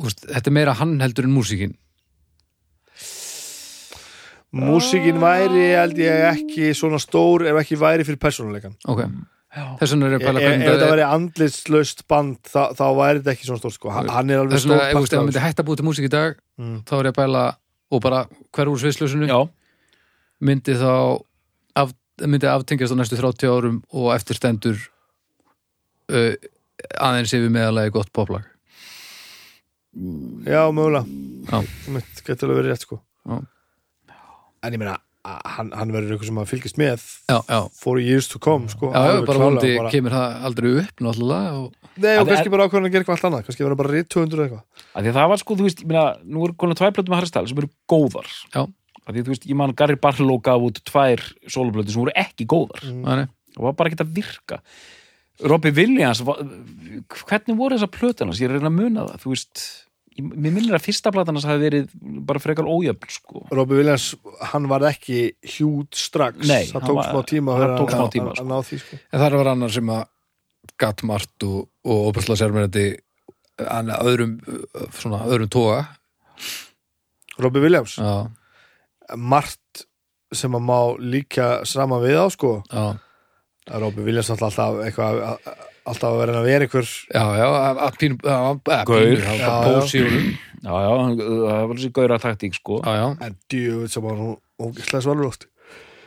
úst, 0.00 0.26
þetta 0.26 0.50
er 0.50 0.56
meira 0.56 0.74
hann 0.78 0.98
heldur 1.02 1.28
en 1.28 1.34
músíkin? 1.36 1.76
Músíkin 4.52 5.20
væri 5.20 5.70
held 5.72 6.00
ég 6.00 6.26
ekki 6.28 6.72
svona 6.76 7.00
stór 7.00 7.46
ef 7.48 7.62
ekki 7.62 7.78
væri 7.80 8.04
fyrir 8.04 8.20
persónuleikan 8.20 8.74
ok, 8.84 9.06
þess 9.52 9.92
vegna 9.92 10.06
er 10.08 10.14
ég 10.14 10.16
ef 10.16 10.22
að 10.22 10.28
pæla 10.28 10.40
ef 10.40 10.46
hvernig 10.48 10.66
þetta 10.66 10.78
það 10.78 10.86
er 10.86 10.92
væri 10.94 11.06
andlitslaust 11.16 12.04
band 12.08 12.38
þá, 12.48 12.62
þá 12.78 12.84
væri 12.98 13.18
þetta 13.20 13.32
ekki 13.34 13.48
svona 13.48 13.60
stór 13.62 13.74
sko. 13.74 13.90
Hann 13.92 14.30
er 14.32 14.40
alveg 14.42 14.54
þess 14.56 14.68
vegna, 14.68 14.78
stór 14.78 15.02
ef 15.02 15.12
ef 15.12 15.18
hann 15.18 15.26
myndi 15.28 15.42
hætta 15.44 15.62
að 15.64 15.68
búið 15.68 15.82
til 15.82 15.88
músík 15.90 16.08
í 16.08 16.12
dag 16.12 16.38
Mm. 16.62 16.78
þá 16.84 16.92
er 16.98 17.06
ég 17.08 17.12
að 17.12 17.16
pæla, 17.16 17.42
og 17.90 18.00
bara 18.04 18.18
hver 18.52 18.68
úr 18.70 18.78
sviðslösinu 18.78 19.26
já, 19.26 19.38
myndi 20.44 20.74
þá 20.76 20.90
af, 21.80 21.94
myndi 22.28 22.46
aftengjast 22.46 22.92
á 22.92 22.96
næstu 23.00 23.16
30 23.18 23.48
árum 23.48 23.78
og 23.92 24.10
eftir 24.14 24.36
stendur 24.36 24.76
uh, 26.12 26.34
aðeins 27.00 27.32
yfir 27.32 27.48
meðalagi 27.52 27.92
gott 27.96 28.12
poplag. 28.12 28.44
Já 30.48 30.62
mögulega. 30.72 31.04
Já. 31.48 31.58
það 31.88 32.22
getur 32.26 32.48
alveg 32.48 32.60
verið 32.60 32.70
rétt 32.72 32.84
sko. 32.86 33.00
Já. 33.28 33.40
en 34.62 34.72
ég 34.76 34.78
meina 34.80 34.96
hann, 35.22 35.70
hann 35.76 35.92
verður 35.94 36.16
eitthvað 36.16 36.28
sem 36.30 36.40
að 36.42 36.48
fylgist 36.50 36.78
með 36.80 37.02
já, 37.30 37.36
já, 37.46 37.58
for 37.78 38.00
years 38.02 38.28
to 38.32 38.40
come 38.42 38.70
sko. 38.70 38.90
Já, 38.90 39.22
bara 39.26 39.50
bara- 39.54 39.90
kemur 39.92 40.14
það 40.16 40.46
aldrei 40.48 40.70
upp 40.82 41.02
náttúrulega 41.06 41.52
og, 41.60 41.90
Nei, 41.96 42.16
og 42.18 42.26
kannski 42.26 42.50
bara 42.50 42.66
ákveðin 42.66 42.88
að 42.88 42.94
gera 42.94 43.04
eitthvað 43.04 43.18
allt 43.18 43.26
annað. 43.28 43.44
Kannski 43.46 43.66
verður 43.66 43.80
bara 43.82 43.92
rít 43.92 44.08
200 44.08 44.46
eitthvað. 44.46 44.62
Að 44.96 45.02
því 45.02 45.12
að 45.12 45.18
það 45.18 45.28
var 45.32 45.42
sko, 45.42 45.56
þú 45.58 45.66
veist, 45.68 45.82
ég 45.82 45.90
meina 45.92 46.06
nú 46.24 46.46
er 46.46 46.54
konar 46.62 46.78
tvær 46.80 46.94
plötum 46.96 47.12
að 47.12 47.20
Harry 47.20 47.30
Styles 47.30 47.52
sem 47.52 47.60
eru 47.62 47.70
góðar. 47.92 48.32
Því 49.02 49.22
þú 49.26 49.34
veist, 49.34 49.46
ég 49.50 49.58
man 49.58 49.74
Gary 49.76 49.98
Barlow 50.00 50.40
gaf 50.40 50.62
út 50.62 50.80
tvær 50.88 51.22
sóluplötu 51.50 51.92
sem 51.92 52.02
voru 52.02 52.14
ekki 52.16 52.46
góðar. 52.48 52.82
Mm. 52.86 53.28
Og 53.58 53.68
var 53.68 53.78
bara 53.78 53.90
ekki 53.90 54.00
að 54.02 54.14
virka. 54.16 54.60
Robbie 55.42 55.74
Williams 55.74 56.22
hvernig 56.22 57.58
voru 57.58 57.76
þessar 57.76 57.92
plötunas, 57.92 58.40
ég 58.40 58.48
er 58.48 58.54
að 58.54 58.60
reyna 58.60 58.70
að 58.70 58.78
muna 58.78 59.06
það 59.10 59.24
þú 59.24 59.32
veist, 59.34 59.62
mér 60.18 60.52
minnir 60.52 60.74
að 60.76 60.84
fyrsta 60.84 61.12
platan 61.14 61.34
hans 61.38 61.46
hafi 61.48 61.62
verið 61.62 61.92
bara 62.28 62.38
frekar 62.42 62.66
ójöfn 62.68 63.08
sko. 63.10 63.46
Robbie 63.50 63.78
Williams, 63.80 64.10
hann 64.52 64.66
var 64.68 64.84
ekki 64.90 65.32
hjút 65.56 65.94
strax, 65.96 66.42
Nei, 66.46 66.66
það 66.68 66.80
hann 66.80 66.90
tók 66.90 67.04
smá 67.08 67.22
tíma 67.30 67.52
að 67.54 67.56
það 67.56 67.64
vera- 67.66 67.78
tók 67.80 67.90
smá 67.94 68.04
að- 68.04 68.12
tíma, 68.16 68.28
að- 68.30 68.36
sko. 68.36 68.44
að 68.44 68.50
ná 68.52 68.58
því 68.68 68.78
sko. 68.82 68.98
En 69.12 69.20
það 69.20 69.36
var 69.40 69.46
annar 69.54 69.70
sem 69.70 69.86
að 69.96 70.04
gatt 70.78 71.02
margt 71.02 71.42
og, 71.48 71.68
og 71.84 72.06
opasla 72.12 72.36
sérmennandi 72.36 72.86
að 73.62 73.90
öðrum, 74.12 74.36
uh, 74.48 74.86
svona, 74.92 75.24
öðrum 75.26 75.48
toga 75.50 75.80
Robbie 77.38 77.62
Williams, 77.62 77.96
Já, 77.98 78.28
margt 79.16 79.86
sem 80.32 80.52
að 80.56 80.62
má 80.64 80.78
líka 80.98 81.64
sama 81.68 81.98
við 82.00 82.16
á 82.20 82.26
sko 82.32 82.62
já, 82.70 82.98
að 83.68 83.80
Robbie 83.80 84.04
Williams 84.06 84.30
alltaf 84.30 84.56
eitthvað 84.56 85.22
að- 85.32 85.68
alltaf 85.86 86.08
að 86.12 86.18
vera 86.22 86.36
að 86.40 86.46
vera 86.46 86.66
einhver 86.66 86.86
já, 86.86 87.24
já 87.40 87.46
að- 87.48 87.80
að 87.86 87.96
pínu, 88.00 88.18
að- 88.22 88.62
að 88.76 88.84
Gaur. 88.86 89.24
pósi 89.66 90.02
já, 90.02 90.72
já, 90.84 90.90
hann- 91.02 91.18
það 91.18 91.66
var 91.68 91.76
þessi 91.76 91.92
gauðra 91.96 92.18
taktík 92.22 92.54
sko. 92.54 92.78
Já, 92.84 92.92
já, 93.00 93.06
en 93.26 93.36
djúið 93.50 93.88
sem 93.90 94.02
var 94.02 94.14
hún 94.20 94.36
ógæslega 94.60 95.02
svalur 95.02 95.36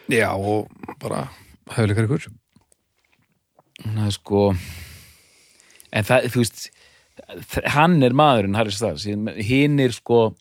já, 0.10 0.30
og 0.36 0.70
bara 1.00 1.30
hefðleikar 1.76 2.08
ykkur 2.08 2.28
það 3.84 4.06
er 4.08 4.12
sko 4.16 4.56
en 5.92 6.04
það, 6.04 6.30
þú 6.32 6.42
veist 6.44 6.70
hann 7.76 8.04
er 8.04 8.12
maðurinn 8.12 8.56
Harry 8.56 8.72
Styles. 8.76 9.06
Hinn 9.06 9.80
er 9.80 9.94
sko 9.96 10.36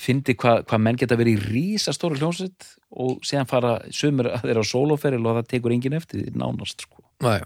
fyndi 0.00 0.34
hvað 0.38 0.64
hva 0.68 0.78
menn 0.80 0.96
geta 0.96 1.16
verið 1.18 1.38
í 1.38 1.52
rísastóru 1.52 2.16
hljómsveit 2.18 2.66
og 2.98 3.20
síðan 3.26 3.48
fara 3.48 3.78
sömur 3.94 4.30
að 4.32 4.46
þeirra 4.48 4.64
á 4.64 4.70
sólóferil 4.72 5.24
og 5.28 5.38
það 5.38 5.48
tekur 5.52 5.74
enginn 5.76 5.96
eftir 5.98 6.22
því 6.24 6.34
nánast 6.40 6.84
sko. 6.86 7.02
Nei, 7.24 7.40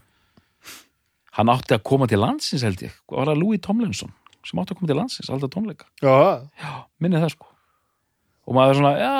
hann 1.39 1.53
átti 1.53 1.76
að 1.76 1.85
koma 1.89 2.09
til 2.11 2.20
landsins 2.22 2.64
held 2.66 2.85
ég. 2.85 2.95
Var 3.12 3.33
það 3.33 3.41
Louis 3.41 3.62
Tomlinson 3.64 4.12
sem 4.43 4.59
átti 4.59 4.74
að 4.74 4.80
koma 4.80 4.91
til 4.91 4.99
landsins 4.99 5.30
alltaf 5.30 5.53
tónleika, 5.55 5.87
já, 6.03 6.14
já, 6.59 6.70
minni 7.03 7.20
það 7.22 7.35
sko. 7.37 7.51
Og 8.43 8.57
maður 8.57 8.72
er 8.72 8.80
svona, 8.80 8.95
já 8.99 9.12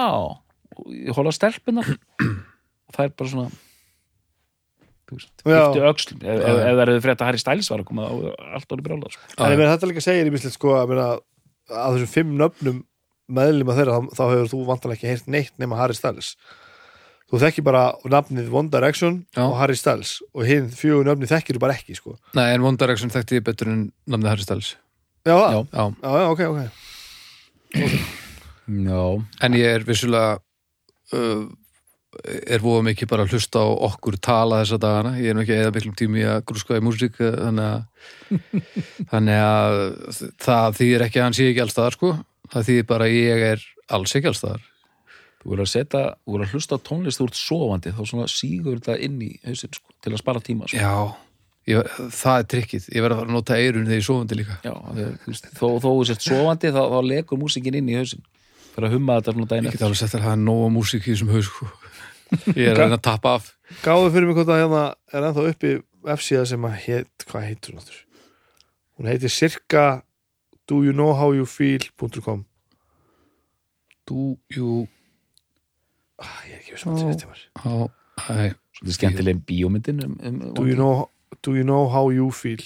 og 0.83 0.89
ég 0.97 1.19
hóla 1.19 1.35
stelpuna 1.35 1.85
og 1.87 2.97
það 2.97 3.05
er 3.05 3.13
bara 3.21 3.33
svona 3.33 3.51
yfti 5.13 5.85
öxlum. 5.91 6.23
Ef, 6.25 6.41
ef, 6.41 6.57
ef 6.63 6.73
það 6.73 6.83
eru 6.87 6.97
frétt 7.05 7.23
að 7.23 7.29
Harry 7.29 7.43
Styles 7.43 7.69
var 7.73 7.83
að 7.83 7.89
koma 7.91 8.09
er 8.09 8.57
allt 8.57 8.75
orðið 8.75 8.87
brjálað 8.89 9.15
sko. 9.17 9.29
En 9.37 9.53
ég 9.53 9.61
meina 9.61 9.75
þetta 9.75 9.91
líka 9.91 10.05
segir 10.05 10.29
í 10.29 10.33
mislega 10.35 10.57
sko 10.57 10.75
að, 10.79 10.93
meina, 10.93 11.07
að 11.69 11.99
þessum 11.99 12.13
fimm 12.15 12.35
nöfnum 12.41 12.81
meðlum 13.33 13.73
að 13.73 13.81
þeirra, 13.81 13.99
þá, 13.99 14.17
þá 14.19 14.25
hefur 14.33 14.51
þú 14.53 14.63
vantanlega 14.69 14.99
ekki 14.99 15.11
heyrt 15.11 15.31
neitt 15.31 15.61
nema 15.63 15.79
Harry 15.79 15.97
Styles 15.97 16.33
þú 17.33 17.41
þekki 17.41 17.65
bara 17.65 17.83
nafnið 18.13 18.53
One 18.53 18.69
Direction 18.73 19.23
Já. 19.33 19.43
og 19.47 19.57
Harry 19.57 19.77
Styles 19.81 20.19
og 20.37 20.45
hinn 20.49 20.69
fjögur 20.77 21.09
nöfni 21.09 21.29
þekkir 21.31 21.57
þú 21.57 21.63
bara 21.65 21.77
ekki 21.79 21.97
sko. 21.97 22.19
Nei, 22.37 22.51
en 22.53 22.67
One 22.69 22.77
Direction 22.81 23.13
þekkti 23.13 23.41
ég 23.41 23.47
betur 23.47 23.73
en 23.73 23.87
namnið 24.07 24.35
Harry 24.35 24.45
Styles. 24.47 24.75
Já, 25.25 25.33
já, 25.39 25.63
Já, 25.73 25.85
já, 26.03 26.13
já 26.21 26.29
ok, 26.35 26.45
ok. 26.53 27.83
Já, 28.69 29.03
en 29.47 29.57
ég 29.59 29.67
er 29.79 29.85
vissulega 29.87 30.39
uh, 31.17 31.45
er 32.45 32.61
voða 32.63 32.85
mikið 32.91 33.09
bara 33.09 33.25
að 33.25 33.33
hlusta 33.37 33.63
á 33.65 33.69
okkur 33.89 34.19
tala 34.21 34.61
þessa 34.63 34.79
dagana, 34.83 35.15
ég 35.21 35.33
er 35.33 35.39
nú 35.39 35.45
ekki 35.47 35.57
eða 35.57 35.73
miklum 35.75 35.95
tími 35.97 36.27
að 36.29 36.43
grúska 36.51 36.77
í 36.77 36.83
músík 36.85 37.17
eh, 37.25 37.39
þannig 37.39 37.71
að 37.71 37.81
þannig 39.13 39.41
að 39.47 39.79
það 40.45 40.77
þýðir 40.81 41.07
ekki 41.07 41.23
að 41.23 41.27
hann 41.27 41.39
sé 41.39 41.49
ekki 41.49 41.65
allstaðar 41.65 41.97
sko, 41.97 42.13
það 42.53 42.69
þýðir 42.69 42.87
bara 42.93 43.09
ég 43.09 43.47
er 43.55 43.65
alls 43.97 44.15
ekki 44.19 44.29
allstaðar 44.33 44.69
þú 45.43 45.53
voru 45.53 45.67
að 45.67 45.73
setja 45.73 46.05
þú 46.15 46.35
voru 46.35 46.47
að 46.47 46.55
hlusta 46.57 46.79
tónlist 46.89 47.21
þú 47.21 47.29
ert 47.29 47.39
sofandi 47.41 47.93
þá 47.93 48.03
svona 48.09 48.29
sígur 48.31 48.79
þetta 48.79 48.97
inn 49.07 49.21
í 49.23 49.31
hausinn 49.45 49.77
sko, 49.77 49.95
til 50.03 50.13
að 50.13 50.23
spara 50.23 50.43
tíma 50.45 50.69
sko. 50.71 50.81
Já, 50.81 50.95
ég, 51.73 51.95
það 52.17 52.39
er 52.39 52.49
trikkið. 52.55 52.89
Ég 52.97 53.07
verð 53.07 53.23
að 53.23 53.33
nota 53.37 53.59
eirun 53.59 53.89
þegar 53.89 53.99
ég 53.99 54.05
er 54.05 54.09
sofandi 54.09 54.39
líka. 54.39 54.59
Já, 54.65 54.75
þegar, 54.89 55.17
þú 55.25 55.33
veist, 55.35 55.51
þó, 55.59 55.67
þó 55.67 55.89
þú 55.89 56.07
sért 56.11 56.29
sofandi 56.29 56.73
þá, 56.73 56.83
þá 56.95 56.99
legur 57.11 57.43
músikin 57.43 57.81
inn 57.81 57.91
í 57.93 57.99
hausinn 57.99 58.27
fyrir 58.73 58.89
að 58.89 58.95
humma 58.97 59.19
þetta 59.19 59.35
svona 59.37 59.51
daginn 59.51 59.69
Ég 59.69 59.75
get 59.77 59.83
alveg 59.85 59.99
sett 60.01 60.15
að 60.17 60.23
það 60.25 60.33
er 60.33 60.45
nóga 60.47 60.69
músík 60.73 61.05
í 61.05 61.13
þessum 61.13 61.33
haus 61.35 61.51
sko. 61.51 61.67
Ég 62.57 62.71
er 62.71 62.73
að 62.73 62.87
reyna 62.87 62.97
að 62.97 63.03
tappa 63.05 63.35
af. 63.37 63.51
Gáðu 63.83 64.15
fyrir 64.15 64.31
mig 64.31 64.39
hvort 64.39 64.53
að 64.55 64.63
hérna 64.63 64.85
er 65.13 65.27
ennþá 65.29 65.45
uppi 65.51 65.75
F-síða 66.17 66.47
sem 66.49 66.65
að 66.67 66.79
heit, 66.87 67.27
hvað 67.29 67.45
heitur 67.51 67.75
hún 67.75 67.83
áttur 67.83 68.01
hún 68.99 69.11
heitir 69.11 69.31
cirka 69.31 70.03
do 70.67 70.83
you 70.85 70.93
know 70.93 71.15
how 71.15 71.33
you 71.33 71.47
feel.com 71.47 72.45
Do 74.07 74.39
you 74.51 74.89
ég 76.49 76.55
er 76.55 76.61
ekki 76.61 76.77
veist 76.77 76.87
að 76.87 77.03
þetta 77.13 77.33
var 77.33 77.91
Svolítið 78.73 78.97
skemmtileg 78.97 79.43
bíómyndin 79.49 80.03
um, 80.05 80.15
um, 80.23 80.39
do 80.57 80.67
you 80.69 80.77
know, 80.77 81.09
do 81.43 81.55
you 81.57 81.65
know 81.67 81.89
how 81.93 82.11
you 82.13 82.31
feel? 82.35 82.61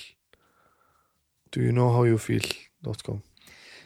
Do 1.55 1.63
you 1.63 1.73
know 1.73 1.91
how 1.93 2.05
you 2.09 2.19
feel.com 2.19 3.21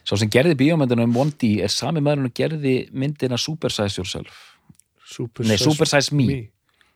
Sá 0.07 0.17
sem 0.17 0.31
gerði 0.33 0.55
bíómyndina 0.57 1.05
um 1.05 1.17
1D 1.25 1.59
er 1.65 1.71
sami 1.73 2.01
maður 2.01 2.29
og 2.31 2.37
gerði 2.37 2.75
myndina 2.89 3.37
Supersize 3.37 3.99
Yourself. 3.99 4.39
Super 5.05 5.45
Nei, 5.45 5.59
Supersize 5.61 6.15
Me, 6.15 6.47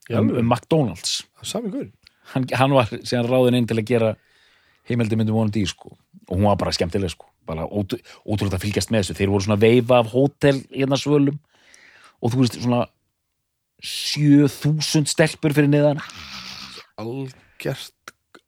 Já, 0.09 0.17
um, 0.21 0.31
um 0.39 0.47
McDonalds. 0.49 1.19
Sami 1.45 1.69
guður 1.73 1.91
hann, 2.33 2.47
hann 2.57 2.73
var 2.73 2.89
síðan 2.95 3.29
ráðin 3.29 3.59
inn 3.59 3.67
til 3.69 3.77
að 3.77 3.89
gera 3.89 4.11
heimildi 4.89 5.17
myndum 5.19 5.37
1D 5.45 5.65
sko. 5.69 5.93
Og 6.25 6.37
hún 6.37 6.47
var 6.47 6.57
bara 6.61 6.73
skemmtileg 6.73 7.13
sko. 7.13 7.29
Bara 7.45 7.67
ótrú- 7.69 8.01
ótrúlega 8.25 8.57
að 8.57 8.65
fylgjast 8.65 8.93
með 8.93 9.03
þessu. 9.03 9.17
Þeir 9.19 9.33
voru 9.33 9.45
svona 9.45 9.61
veifa 9.61 9.99
af 10.01 10.09
hótel 10.13 10.63
hérna 10.71 10.97
svölum 10.97 11.37
og 12.21 12.33
þú 12.33 12.43
veist 12.43 12.59
svona 12.61 12.85
7000 13.85 15.09
stelpur 15.11 15.55
fyrir 15.55 15.71
neðan. 15.71 16.01
Algjört 17.01 17.91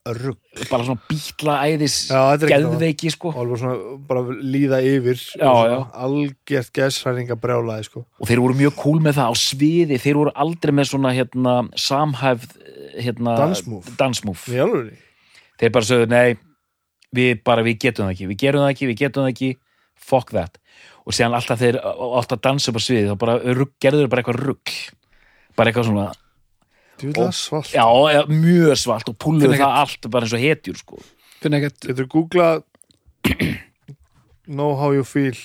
rugg 0.08 0.40
bara 0.70 0.86
svona 0.88 1.02
bítla 1.10 1.58
æðis 1.68 1.96
Já, 2.08 2.22
þetta 2.32 2.46
ekki 2.48 2.54
það. 2.54 2.62
geðveiki 2.64 3.10
sko. 3.12 3.32
Svona 3.36 3.98
bara 4.08 4.38
líða 4.40 4.80
yfir. 4.88 5.20
Já, 5.36 5.52
já. 5.68 5.80
algjört 6.06 6.72
geðsræninga 6.80 7.36
brjálaði 7.44 7.90
sko. 7.90 8.06
Og 8.22 8.30
þeir 8.30 8.44
voru 8.46 8.56
mjög 8.62 8.78
cool 8.80 9.02
með 9.04 9.20
það 9.20 9.32
á 9.32 9.36
sviði. 9.42 10.00
Þeir 10.00 10.22
voru 10.22 10.34
aldrei 10.46 10.74
með 10.80 10.90
svona 10.94 11.12
hérna 11.18 11.58
samhæfð 11.76 12.56
hérna, 12.98 13.36
alveg 13.50 14.96
þeir 15.58 15.74
bara 15.74 15.88
sögðu 15.88 16.10
nei 16.12 16.38
við 17.16 17.42
bara 17.48 17.64
við 17.66 17.80
getum 17.86 18.08
það 18.08 18.16
ekki, 18.16 18.30
við 18.32 18.42
gerum 18.44 18.64
það 18.64 18.74
ekki 18.74 18.90
við 18.90 19.00
getum 19.02 19.26
það 19.26 19.34
ekki, 19.34 19.52
fuck 20.10 20.34
that 20.36 20.60
og 21.08 21.16
síðan 21.16 21.36
alltaf 21.38 21.62
þeir 21.62 21.78
alltaf 21.88 22.42
dansa 22.44 22.72
upp 22.74 22.80
á 22.80 22.84
sviði 22.84 23.10
þá 23.12 23.18
bara 23.24 23.36
rugg, 23.56 23.74
gerður 23.84 24.04
þeir 24.06 24.12
bara 24.14 24.24
eitthvað 24.24 24.42
rugg 24.44 24.74
bara 25.58 25.72
eitthvað 25.72 25.88
svona, 25.90 26.08
Og- 27.08 27.34
svalt. 27.38 27.72
Já, 27.78 27.86
já 28.14 28.22
mjög 28.28 28.74
svalt 28.82 29.10
og 29.12 29.18
púluðu 29.22 29.52
Finna 29.54 29.62
það 29.64 29.78
allt 29.84 30.08
bara 30.12 30.26
eins 30.28 30.34
og 30.36 30.44
hetjur 30.44 30.80
sko. 30.82 31.02
finn 31.42 31.54
ekkert 31.54 31.88
getur 31.92 32.08
googla 32.12 32.48
know 34.48 34.76
how 34.76 34.92
you 34.96 35.04
feel 35.04 35.38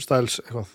styles 0.00 0.40
eitthvað? 0.44 0.68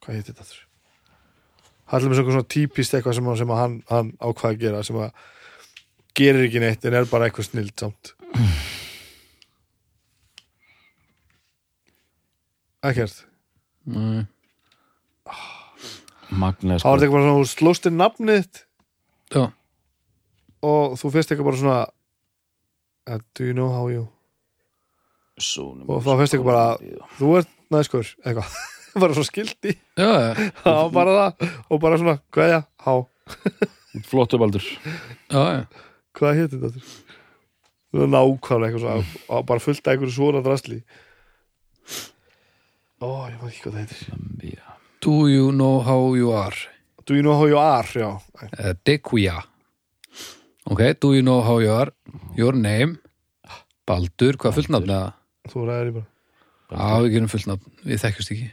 Hvað 0.00 0.16
heitir 0.16 0.34
þetta 0.34 0.48
þurr 0.48 0.66
það 1.90 2.06
er 2.06 2.22
svona 2.22 2.46
típist 2.46 2.94
eitthvað 2.94 3.16
sem, 3.18 3.30
sem 3.40 3.52
hann, 3.58 3.76
hann 3.90 4.12
ákvað 4.22 4.52
að 4.52 4.60
gera 4.62 4.82
sem 4.86 4.98
að 5.02 5.10
gerir 6.18 6.46
ekki 6.46 6.62
neitt 6.62 6.84
en 6.86 6.94
er 7.00 7.08
bara 7.10 7.26
eitthvað 7.30 7.48
snild 7.50 7.74
samt 7.80 8.12
ekkert? 12.86 13.24
Nei. 13.90 14.26
magna 16.30 16.76
þá 16.78 16.84
er 16.86 17.00
þetta 17.00 17.00
sko. 17.00 17.04
eitthvað 17.04 17.14
bara 17.16 17.24
svona 17.26 17.40
þú 17.40 17.48
slóst 17.50 17.88
inn 17.90 17.98
nafnið 18.00 18.60
Já, 19.34 19.44
og 20.66 20.96
þú 21.00 21.10
fyrst 21.14 21.32
eitthvað 21.32 21.48
bara 21.50 21.60
svona 21.60 21.78
uh, 23.10 23.20
do 23.36 23.46
you 23.48 23.54
know 23.56 23.70
how 23.74 23.88
you 23.90 24.06
Sonum 25.40 25.88
og 25.90 26.02
þá 26.04 26.10
finnst 26.20 26.36
ykkur 26.36 26.48
bara- 26.50 27.06
þú 27.18 27.30
ert 27.40 27.50
næskur 27.72 28.08
eitthvað. 28.26 28.58
Bara 29.00 29.14
svo 29.14 29.22
skildi. 29.22 29.70
Já, 29.94 30.08
já, 30.10 30.30
það 30.64 30.78
var 30.80 30.88
bara 30.96 31.12
það. 31.14 31.50
Og 31.70 31.78
bara 31.80 31.98
svona 32.00 32.14
hvaðja, 32.34 32.56
há, 32.82 32.94
flottu 34.10 34.40
baldur. 34.42 34.64
Já, 35.30 35.42
já. 35.54 35.60
hvað 36.18 36.40
hétt 36.40 36.56
þetta? 36.56 36.70
Það 37.94 38.00
var 38.02 38.10
nákvæmlega 38.16 38.66
eitthvað 38.66 38.82
svona 38.82 39.44
bara 39.46 39.62
fullt 39.62 39.86
af 39.86 39.92
einhverju 39.94 40.16
svona 40.16 40.42
drasli 40.42 40.80
ó, 43.00 43.08
ég 43.30 43.36
maður 43.40 43.50
ekki 43.50 43.62
hvað 43.64 43.74
það 43.74 43.80
heitir. 43.80 44.54
Já. 44.54 44.66
Do 45.00 45.14
you 45.32 45.50
know 45.52 45.80
how 45.84 46.14
you 46.14 46.32
are? 46.36 46.56
Do 47.08 47.16
you 47.16 47.22
know 47.24 47.36
how 47.40 47.46
you 47.48 47.58
are, 47.58 47.88
já. 47.96 48.10
Uh, 48.42 48.74
Dekuja 48.86 49.38
Ok, 50.70 50.82
do 51.00 51.14
you 51.16 51.22
know 51.24 51.40
how 51.42 51.58
you 51.58 51.72
are? 51.72 51.90
Your 52.36 52.52
name? 52.54 52.98
Baldur, 53.88 54.36
hvað 54.38 54.58
fullnafn 54.60 54.90
eða? 54.92 55.12
þú 55.50 55.64
ræðir 55.66 55.88
ég 55.88 55.94
bara. 55.96 56.06
Já, 56.70 57.00
við 57.02 57.14
gerum 57.16 57.30
fullnafn, 57.32 57.72
við 57.82 58.02
þekkjast 58.04 58.30
ekki. 58.36 58.50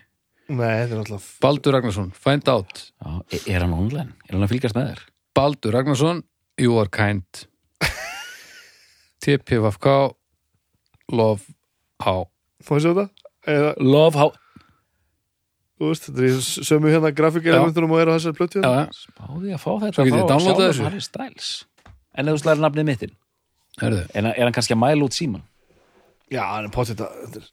Nei, 0.48 0.72
þetta 0.80 0.96
er 0.96 1.02
alltaf 1.04 1.28
Baldur 1.44 1.76
Ragnarsson, 1.76 2.08
find 2.16 2.48
out. 2.50 2.86
Já, 3.04 3.12
er- 3.36 3.46
er 3.54 3.66
hann 3.68 3.76
online? 3.76 4.16
Er 4.26 4.38
hann 4.38 4.48
að 4.48 4.54
fylgjast 4.56 4.78
með 4.80 4.88
þér? 4.94 5.04
Baldur 5.38 5.76
Ragnarsson, 5.78 6.24
you 6.58 6.80
are 6.82 6.90
kind. 6.90 7.44
TPFK 9.22 9.94
Love 11.12 11.44
How. 12.02 12.28
Ég 12.64 12.82
sjá 12.82 12.94
þetta? 12.96 13.10
Eða, 13.48 13.72
Love 13.84 14.20
how 14.20 14.30
þú 15.78 15.92
veist, 15.92 16.08
þetta 16.10 16.24
er 16.24 16.30
í 16.32 16.66
sömu 16.72 16.90
hérna 16.94 17.12
grafíkelementunum 17.14 17.92
og 17.94 18.00
er 18.02 18.10
á 18.10 18.16
þessari 18.18 18.38
plötu 18.40 18.62
Já, 18.64 18.66
hérna. 18.66 18.88
já. 18.88 19.02
Spáði 19.08 19.54
að 19.54 19.62
fá 19.62 19.72
þetta 19.84 19.94
Svo 20.00 20.06
getið 20.08 20.18
frá 20.24 20.32
downloadað 20.32 20.72
þessu. 20.72 20.86
Harry 20.88 21.04
Styles 21.06 21.50
En 22.18 22.28
ef 22.32 22.34
þú 22.34 22.42
slæðir 22.44 22.64
nafnið 22.66 22.88
mittin 22.90 23.14
herðu, 23.78 24.00
er, 24.10 24.24
hann- 24.26 24.34
er 24.34 24.44
hann 24.48 24.56
kannski 24.58 24.74
að 24.74 24.82
mæla 24.82 25.06
út 25.06 25.14
síman? 25.18 25.44
Já, 26.34 26.42
hann 26.50 26.66
er 26.66 26.74
potið 26.74 27.04
þetta 27.04 27.44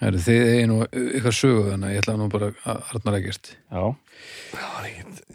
herðu 0.00 0.22
þið 0.24 0.46
er 0.54 0.66
nú 0.70 0.78
ykkar 1.20 1.36
sögu 1.36 1.66
þannig 1.68 1.90
að 1.90 1.92
ég 1.92 2.00
ætla 2.00 2.14
nú 2.16 2.28
bara 2.32 2.48
að 2.64 2.80
Arnar 2.94 3.18
Eggert 3.18 3.50
Já, 3.68 3.82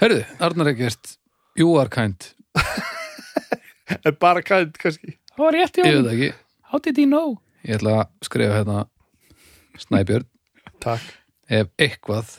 herðu, 0.02 0.24
Arnar 0.48 0.72
Eggert 0.74 1.12
you 1.62 1.76
are 1.78 1.92
kind, 1.94 2.32
Er 4.06 4.16
bara 4.18 4.42
kænt 4.42 4.80
kannski 4.82 5.14
það 5.36 5.44
var 5.46 5.54
rétt 5.60 5.78
ég 5.78 5.86
veit 5.86 6.02
það 6.02 6.14
ekki 6.16 6.32
How 6.72 6.82
did 6.82 6.98
he 6.98 7.06
know? 7.06 7.36
ég 7.62 7.78
ætla 7.78 8.00
að 8.02 8.10
skrifa 8.26 8.58
hérna 8.58 8.80
Snæbjörn, 9.80 10.26
Takk. 10.84 11.04
Ef 11.50 11.68
eitthvað 11.82 12.38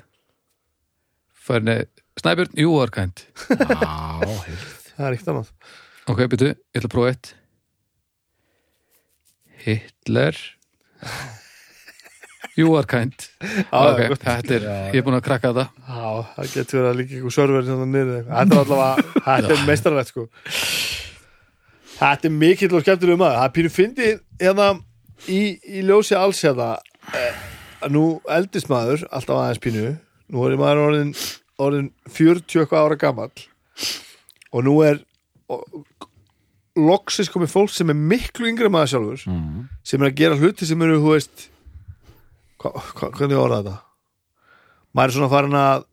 færni, 1.46 1.78
Snæbjörn, 2.20 2.54
you 2.58 2.74
are 2.80 2.90
kind 2.94 3.24
Já, 3.50 4.24
heyrðu. 4.24 4.70
Það 4.96 5.06
er 5.10 5.16
ekkert 5.16 5.32
annað. 5.32 5.50
Ok, 6.08 6.20
byrju, 6.32 6.48
ég 6.54 6.78
ætla 6.80 6.88
að 6.88 6.94
prófa 6.94 7.10
eitt. 7.12 7.32
Hitler. 9.66 10.38
You 12.56 12.72
are 12.78 12.88
kind 12.88 13.12
Já, 13.42 13.80
ok, 13.82 13.98
gott. 14.08 14.22
þetta 14.24 14.54
er, 14.56 14.62
ég 14.94 15.00
er 15.02 15.04
búin 15.04 15.18
að 15.18 15.26
krakka 15.26 15.50
þetta. 15.52 15.66
Já, 15.90 16.12
það 16.38 16.52
getur 16.54 16.78
verið 16.80 16.88
að 16.90 17.00
líka 17.02 17.16
ykkur 17.18 17.34
server 17.36 17.66
hérna 17.66 17.88
niður 17.90 18.12
eða 18.14 18.16
eitthvað. 18.22 18.38
Þetta 18.38 18.56
er 18.56 18.62
allavega, 18.62 19.08
þetta 19.26 19.52
er 19.56 19.64
meistarlegt 19.68 20.12
sko. 20.14 20.24
Þetta 21.96 22.28
er 22.30 22.34
mikill 22.40 22.72
og 22.78 22.84
skemmtilega 22.86 23.20
maður. 23.20 23.36
Það 23.42 23.48
er 23.50 23.54
pínu 23.58 23.72
fyndi 23.76 24.08
hérna 24.40 24.68
í, 25.28 25.40
í 25.76 25.84
ljósi 25.84 26.16
alls 26.16 26.40
hérna 26.46 26.70
nú 27.92 28.04
eldist 28.32 28.70
maður 28.72 29.04
alltaf 29.10 29.36
aðeins 29.40 29.62
pínu. 29.62 29.84
Nú 30.32 30.46
er 30.48 30.56
maður 30.58 30.82
orðin, 30.88 31.12
orðin 31.62 31.90
40 32.10 32.62
eitthvað 32.64 32.86
ára 32.86 32.98
gamall. 33.00 33.32
Og 34.52 34.64
nú 34.66 34.76
er 34.86 35.02
og, 35.52 35.62
loksis 36.76 37.30
komið 37.32 37.52
fólk 37.52 37.72
sem 37.72 37.90
er 37.92 37.96
miklu 37.96 38.48
yngri 38.50 38.68
en 38.68 38.74
maður 38.74 38.90
sjálfur 38.94 39.22
Mm. 39.30 39.68
sem 39.82 40.02
er 40.02 40.10
að 40.10 40.16
gera 40.18 40.36
hluti 40.36 40.66
sem 40.68 40.82
eru, 40.82 40.98
þú 41.00 41.12
veist 41.14 41.46
hva, 42.60 42.72
hva, 42.72 43.10
hvernig 43.16 43.38
orða 43.40 43.60
þetta? 43.62 43.76
Maður 44.96 45.08
er 45.08 45.14
svona 45.16 45.30
farin 45.32 45.56
að 45.60 45.84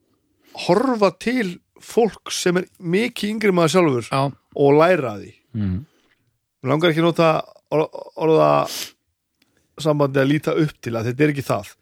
horfa 0.66 1.09
til 1.20 1.59
fólk 1.84 2.32
sem 2.32 2.57
er 2.57 2.68
mikið 2.80 3.30
yngri 3.36 3.51
maður 3.55 3.74
sjálfur 3.76 4.09
já, 4.09 4.22
og 4.55 4.74
læra 4.80 5.16
því. 5.22 5.34
Mm. 5.55 5.86
Mér 6.64 6.70
langar 6.74 6.89
ekki 6.91 7.03
að 7.03 7.09
nota 7.09 7.30
or, 7.72 7.88
orða 8.16 8.49
sambandi 9.82 10.21
að 10.21 10.32
líta 10.32 10.55
upp 10.59 10.80
til 10.84 10.95
að 10.95 11.09
þetta 11.09 11.26
er 11.26 11.34
ekki 11.34 11.45
það 11.47 11.74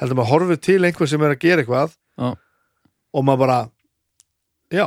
heldur 0.00 0.18
maður 0.18 0.32
horfið 0.32 0.62
til 0.66 0.78
einhver 0.84 1.10
sem 1.10 1.24
er 1.24 1.34
að 1.34 1.42
gera 1.44 1.64
eitthvað 1.64 1.96
já, 1.96 2.28
og 3.16 3.26
maður 3.26 3.42
bara 3.44 3.58
já, 4.72 4.86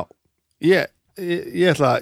ég, 0.64 0.90
ég, 1.18 1.44
ég 1.62 1.74
ætla 1.74 1.92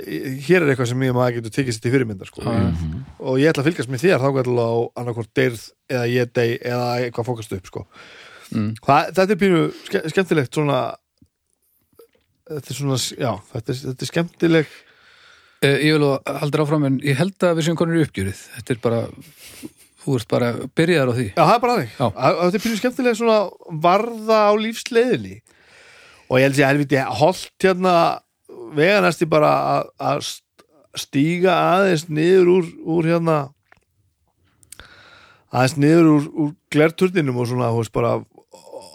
hér 0.48 0.64
er 0.64 0.72
eitthvað 0.72 0.90
sem 0.92 1.04
ég 1.06 1.16
maður 1.16 1.38
getur 1.38 1.56
tekið 1.59 1.76
sér 1.76 1.84
til 1.84 1.94
fyrirmyndar 1.94 2.30
sko. 2.30 2.44
Já. 2.44 2.56
Mhm. 2.68 3.04
og 3.18 3.42
ég 3.42 3.52
ætla 3.52 3.64
að 3.64 3.70
fylgjast 3.70 3.92
með 3.92 4.04
þér 4.06 4.24
þá 4.24 4.30
gætla 4.38 4.66
á 4.68 4.76
annarkvort 5.02 5.34
deyrð 5.38 5.68
eða 5.88 6.09
ég 6.12 6.32
dey 6.38 6.56
eða 6.59 6.88
eitthvað 7.02 7.30
fókast 7.30 7.54
upp 7.59 7.70
sko. 7.70 7.86
mm. 8.50 8.72
það, 8.84 9.14
þetta 9.20 9.36
er 9.36 9.42
pínu 9.44 9.62
ske, 9.86 10.04
skemmtilegt 10.14 10.59
svona 10.59 10.82
þetta 12.48 12.70
er 12.72 12.78
svona, 12.82 13.00
já, 13.14 13.32
þetta 13.54 13.72
er, 13.72 13.82
þetta 13.86 14.06
er 14.06 14.12
skemmtileg 14.12 14.76
Eh, 15.59 15.88
ég 15.88 15.96
vil 15.96 16.06
að 16.06 16.36
halda 16.38 16.62
áfram 16.62 16.84
en 16.86 16.96
ég 17.02 17.18
held 17.18 17.42
að 17.42 17.56
við 17.59 17.66
séum 17.66 17.78
konur 17.78 17.98
í 17.98 18.04
uppgjörið 18.06 18.42
þetta 18.54 18.74
er 18.74 18.80
bara, 18.84 19.00
þú 20.09 20.16
ert 20.20 20.28
bara 20.32 20.48
byrjaðar 20.78 21.12
á 21.12 21.14
því. 21.18 21.26
Já, 21.34 21.42
það 21.44 21.54
er 21.54 21.62
bara. 21.64 21.76
Að- 21.98 22.18
að 22.18 22.40
Þetta 22.48 22.59
er 22.59 22.64
pínu 22.66 22.78
skemmtilega 22.80 23.18
svona 23.20 23.38
varða 23.86 24.38
á 24.48 24.52
lífsleiðinni. 24.64 25.36
Og 26.28 26.38
ég 26.38 26.44
held 26.48 26.56
sér 26.59 26.68
helviti 26.72 27.02
holt 27.20 27.50
hérna 27.64 27.94
veganæsti 28.76 29.28
bara 29.28 29.52
að- 29.74 29.90
að 30.00 30.18
st- 30.24 30.64
stíga 30.98 31.52
aðeins 31.54 32.09
niður 32.09 32.48
úr, 32.56 32.66
úr 32.84 33.04
hérna 33.12 33.36
aðeins 35.52 35.76
niður 35.80 36.09
úr, 36.16 36.26
úr 36.44 36.50
glerturninum 36.74 37.38
og 37.40 37.48
svona, 37.48 37.70
þú 37.72 37.80
veist, 37.82 37.94
bara 37.94 38.12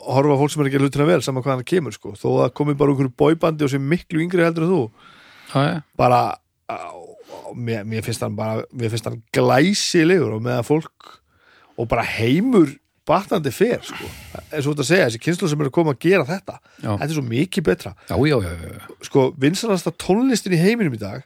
horfa 0.03 0.37
fólk 0.37 0.51
sem 0.53 0.61
er 0.61 0.69
ekki 0.69 0.79
að 0.81 0.85
hlutina 0.87 1.07
vel 1.09 1.21
saman 1.25 1.43
hvað 1.45 1.55
hann 1.57 1.67
kemur, 1.69 1.95
sko, 1.95 2.11
þó 2.19 2.27
að 2.33 2.39
það 2.43 2.53
komi 2.59 2.75
bara 2.77 2.93
einhverju 2.93 3.13
bóibandi 3.17 3.65
og 3.65 3.71
sem 3.73 3.85
miklu 3.89 4.21
yngri 4.25 4.43
heldur 4.45 4.65
en 4.67 4.73
þú. 4.73 4.81
Já, 5.53 5.83
bara 5.97 6.19
á, 6.69 6.77
mér, 7.55 7.83
mér 7.87 8.05
finnst 8.05 8.23
hann 8.23 8.37
bara 8.37 8.63
mér 8.71 8.93
finnst 8.93 9.09
hann 9.09 9.21
glæsilegur 9.35 10.37
og 10.37 10.45
með 10.45 10.61
að 10.61 10.69
fólk 10.69 11.11
og 11.79 11.89
bara 11.89 12.05
heimur 12.05 12.71
batnandi 13.07 13.51
fer 13.51 13.81
sko. 13.83 14.07
eins 14.53 14.63
og 14.63 14.73
þetta 14.73 14.83
að 14.83 14.89
segja, 14.89 15.07
þessi 15.09 15.21
kynslu 15.25 15.49
sem 15.51 15.63
eru 15.63 15.73
koma 15.75 15.93
að 15.95 16.05
gera 16.05 16.27
þetta 16.27 16.55
já, 16.61 16.91
þetta 16.91 17.09
er 17.09 17.17
svo 17.17 17.25
mikið 17.27 17.65
betra 17.67 17.91
já, 18.07 18.15
já, 18.15 18.37
já, 18.45 18.53
já. 18.63 18.85
sko, 19.09 19.25
vinsanasta 19.43 19.93
tónlistin 19.99 20.55
í 20.55 20.61
heiminum 20.61 20.95
í 20.95 21.01
dag 21.01 21.25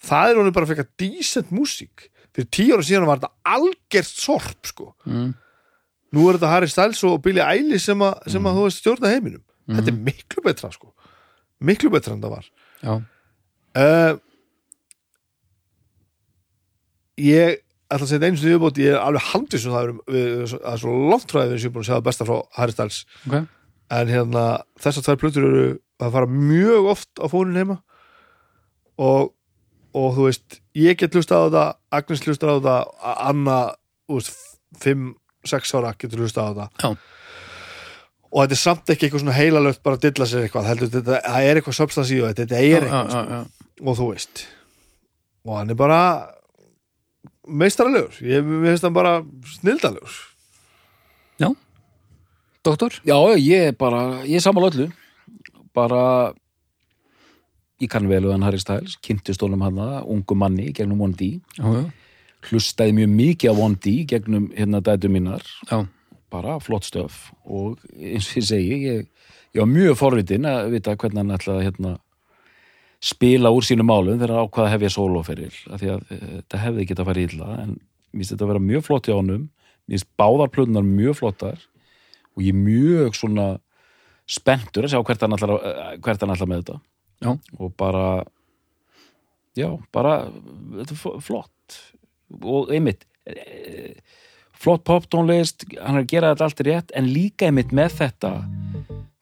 það 0.00 0.30
er 0.30 0.40
honum 0.40 0.56
bara 0.56 0.70
frekar 0.70 0.88
decent 1.00 1.52
músík 1.52 2.08
fyrir 2.30 2.48
tíu 2.54 2.76
ára 2.76 2.86
síðan 2.86 3.08
var 3.10 3.20
þetta 3.20 3.52
algjert 3.56 4.10
sorp 4.14 4.70
sko. 4.70 4.92
Mm. 5.04 5.34
nú 6.16 6.26
er 6.30 6.38
þetta 6.38 6.54
Harry 6.54 6.72
Styles 6.72 7.02
og 7.08 7.20
Billie 7.26 7.44
Eilish 7.44 7.90
sem, 7.90 8.00
a, 8.06 8.14
sem 8.30 8.48
að 8.48 8.60
þú 8.60 8.66
veist 8.68 8.82
stjórna 8.82 9.12
heiminum 9.12 9.44
þetta 9.70 9.92
er 9.92 10.00
miklu 10.08 10.46
betra 10.46 10.72
sko. 10.72 10.94
miklu 11.60 11.92
betra 11.92 12.16
en 12.16 12.24
það 12.24 12.36
var 12.38 12.48
já. 12.80 12.94
uh, 12.96 14.12
ég 17.24 17.60
ætla 17.90 18.06
að 18.06 18.10
segja 18.12 18.28
einu 18.28 18.38
sinni 18.38 18.54
viðbót 18.54 18.80
ég 18.80 18.94
er 18.94 19.02
alveg 19.02 19.28
handið 19.32 19.62
sem 19.64 19.74
það 19.74 19.86
er, 19.88 19.94
við, 20.14 20.32
það 20.52 20.72
er 20.72 20.82
svo 20.84 20.96
langt 21.10 21.32
frá 21.32 21.40
því 21.40 21.50
við 21.52 21.62
séum 21.64 21.74
búin 21.74 21.84
að 21.84 21.88
segja 21.90 22.06
besta 22.06 22.26
frá 22.28 22.36
Harry 22.58 22.74
Styles. 22.76 23.00
Ok, 23.26 23.36
en 23.96 24.12
hérna 24.14 24.44
þessar 24.80 25.06
tvær 25.08 25.20
plötur 25.24 25.46
eru 25.48 25.64
að 26.00 26.14
fara 26.16 26.30
mjög 26.30 26.90
oft 26.94 27.22
á 27.22 27.26
fónin 27.32 27.58
heima. 27.60 27.80
Og, 29.00 29.32
og 29.96 30.10
þú 30.16 30.26
veist 30.28 30.60
ég 30.78 30.98
get 31.00 31.16
hlustað 31.16 31.40
á 31.40 31.46
þetta, 31.48 31.64
Agnes 31.98 32.24
hlustað 32.26 32.50
á 32.52 32.56
þetta 32.58 33.14
Anna, 33.30 33.58
þú 34.06 34.18
veist 34.20 34.36
5-6 34.84 35.72
ára 35.80 35.94
getur 35.98 36.22
hlustað 36.22 36.46
á 36.46 36.50
þetta 36.50 36.66
Já. 36.84 36.90
og 38.30 38.42
þetta 38.44 38.56
er 38.58 38.60
samt 38.60 38.92
ekki 38.92 39.08
eitthvað 39.08 39.24
svona 39.24 39.38
heilalögt 39.38 39.82
bara 39.82 39.98
að 39.98 40.04
dilla 40.06 40.28
sér 40.28 40.44
eitthvað 40.46 40.68
heldur, 40.70 40.92
þetta, 40.92 41.22
það 41.26 41.48
er 41.48 41.60
eitthvað 41.60 41.78
substans 41.80 42.12
í 42.12 42.20
og 42.20 42.28
þetta, 42.28 42.44
þetta 42.44 42.60
er 42.60 42.86
eitthvað 42.86 43.16
já, 43.16 43.40
já. 43.40 43.72
og 43.80 43.98
þú 43.98 44.10
veist. 44.12 44.44
Og 45.48 45.56
hann 45.56 45.72
er 45.72 45.80
bara 45.80 46.02
meistaralegur. 47.48 48.18
Ég 48.24 48.44
mér 48.44 48.74
finnst 48.74 48.88
hann 48.88 48.96
bara 48.96 49.20
snildalegur 49.56 50.18
doktor, 52.62 52.92
Já, 53.04 53.16
ég 53.36 53.70
er 53.70 53.76
bara, 53.76 54.24
ég 54.26 54.36
er 54.36 54.44
sammála 54.44 54.70
öllu. 54.70 54.88
Bara 55.74 56.32
ég 57.80 57.88
kann 57.88 58.08
vel 58.08 58.24
við 58.26 58.34
hann 58.34 58.44
Harry 58.44 58.60
Styles. 58.60 58.98
Kynntist 59.04 59.42
honum 59.44 59.64
hann 59.64 59.80
ungu 60.04 60.36
manni 60.36 60.72
gegnum 60.76 61.00
One 61.00 61.16
D. 61.16 61.40
Já, 61.56 61.64
já, 61.64 61.84
hlustaði 62.50 62.96
mjög 62.96 63.16
mikið 63.16 63.52
á 63.52 63.54
One 63.56 63.80
D 63.80 63.94
gegnum 64.08 64.50
hérna 64.56 64.82
dætu 64.84 65.08
mínar. 65.12 65.44
Já, 65.70 65.86
bara 66.30 66.58
flott 66.60 66.88
stöf. 66.88 67.30
Og 67.44 67.80
eins 67.96 68.28
og 68.30 68.42
ég 68.42 68.48
segi 68.50 68.78
ég, 68.84 69.08
ég 69.54 69.62
var 69.62 69.70
mjög 69.70 69.98
forvitin 70.00 70.48
að 70.48 70.76
vita 70.76 70.96
hvernig 70.96 71.24
hann 71.24 71.36
ætlaði 71.38 71.62
að 71.62 71.68
hérna, 71.70 71.96
spila 73.00 73.50
úr 73.54 73.64
sínu 73.64 73.84
málum 73.86 74.18
þegar 74.20 74.42
ákvaða 74.44 74.66
að 74.68 74.74
hefja 74.74 74.90
sólóferil 74.96 75.54
af 75.72 75.80
því 75.80 75.88
að 75.94 76.02
e, 76.12 76.18
þetta 76.40 76.60
hefði 76.66 76.86
að 76.98 77.08
fara 77.08 77.24
illa 77.24 77.48
en 77.62 77.70
mér 77.78 78.20
finnst 78.20 78.34
þetta 78.34 78.44
að 78.46 78.52
vera 78.52 78.64
mjög 78.66 78.84
flott 78.88 79.08
í 79.08 79.14
ánum 79.16 79.44
mér 79.46 79.94
finnst 79.96 80.10
báðar 80.20 80.52
plöðunar 80.52 80.86
mjög 80.88 81.16
flottar 81.22 81.62
og 82.36 82.44
ég 82.44 82.52
er 82.52 82.60
mjög 82.60 83.16
svona 83.18 83.46
spenntur 84.30 84.86
að 84.86 84.92
sjá 84.92 85.00
hvert 85.02 85.24
hann 85.24 85.34
ætlar, 85.34 85.54
að- 85.56 85.96
hvert 86.04 86.20
hann 86.22 86.30
ætlar 86.36 86.50
með 86.52 86.60
þetta. 86.62 86.80
Já. 87.20 87.30
og 87.58 87.72
bara 87.76 88.04
já, 89.58 89.68
bara 89.92 90.12
þetta 90.30 90.94
er 90.94 91.00
fl- 91.00 91.20
flott. 91.20 91.78
Og 92.40 92.70
einmitt 92.72 93.02
e, 93.26 93.96
flott 94.54 94.84
poptónlist, 94.86 95.64
hann 95.80 95.98
er 95.98 96.04
að 96.04 96.12
gera 96.12 96.30
þetta 96.34 96.46
allt 96.46 96.62
rétt 96.68 96.94
en 96.96 97.10
líka 97.10 97.48
einmitt 97.48 97.72
með 97.76 97.96
þetta 97.98 98.32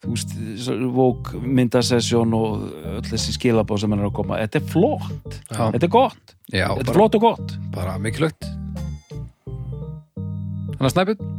þú 0.05 0.13
veist, 0.15 0.35
vók 0.95 1.33
myndasessjón 1.43 2.35
og 2.39 2.69
öll 2.99 3.05
þessi 3.09 3.35
skilabóð 3.35 3.83
sem 3.83 3.95
hann 3.95 4.05
er 4.05 4.11
að 4.11 4.17
koma, 4.21 4.39
þetta 4.45 4.61
er 4.61 4.69
flott. 4.71 5.39
Já, 5.51 5.65
þetta 5.75 5.89
er 5.89 5.93
gott, 5.95 6.35
já 6.53 6.67
þetta 6.69 6.85
er 6.85 6.89
bara, 6.91 6.97
flott 7.01 7.19
og 7.19 7.27
gott. 7.27 7.57
bara 7.75 7.97
mikilvægt. 8.03 8.49
Þannig 10.79 10.87
að 10.87 10.95
Snæbjörn 10.95 11.35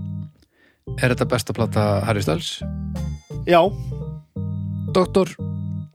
er 1.00 1.14
þetta 1.14 1.30
besta 1.32 1.56
plata 1.56 1.86
Harry 2.04 2.24
Styles? 2.26 2.52
Já, 3.48 3.62
doktor, 4.96 5.32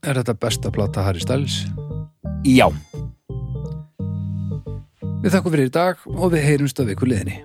er 0.04 0.22
þetta 0.22 0.38
besta 0.40 0.72
plata 0.72 1.04
Harry 1.04 1.20
Styles? 1.20 1.64
Já, 2.44 2.68
Við 5.24 5.32
þakkum 5.32 5.52
fyrir 5.54 5.70
í 5.70 5.72
dag 5.72 6.00
og 6.04 6.34
við 6.34 6.42
heyrumst 6.44 6.80
að 6.82 6.90
viku 6.90 7.06
liðinni 7.08 7.38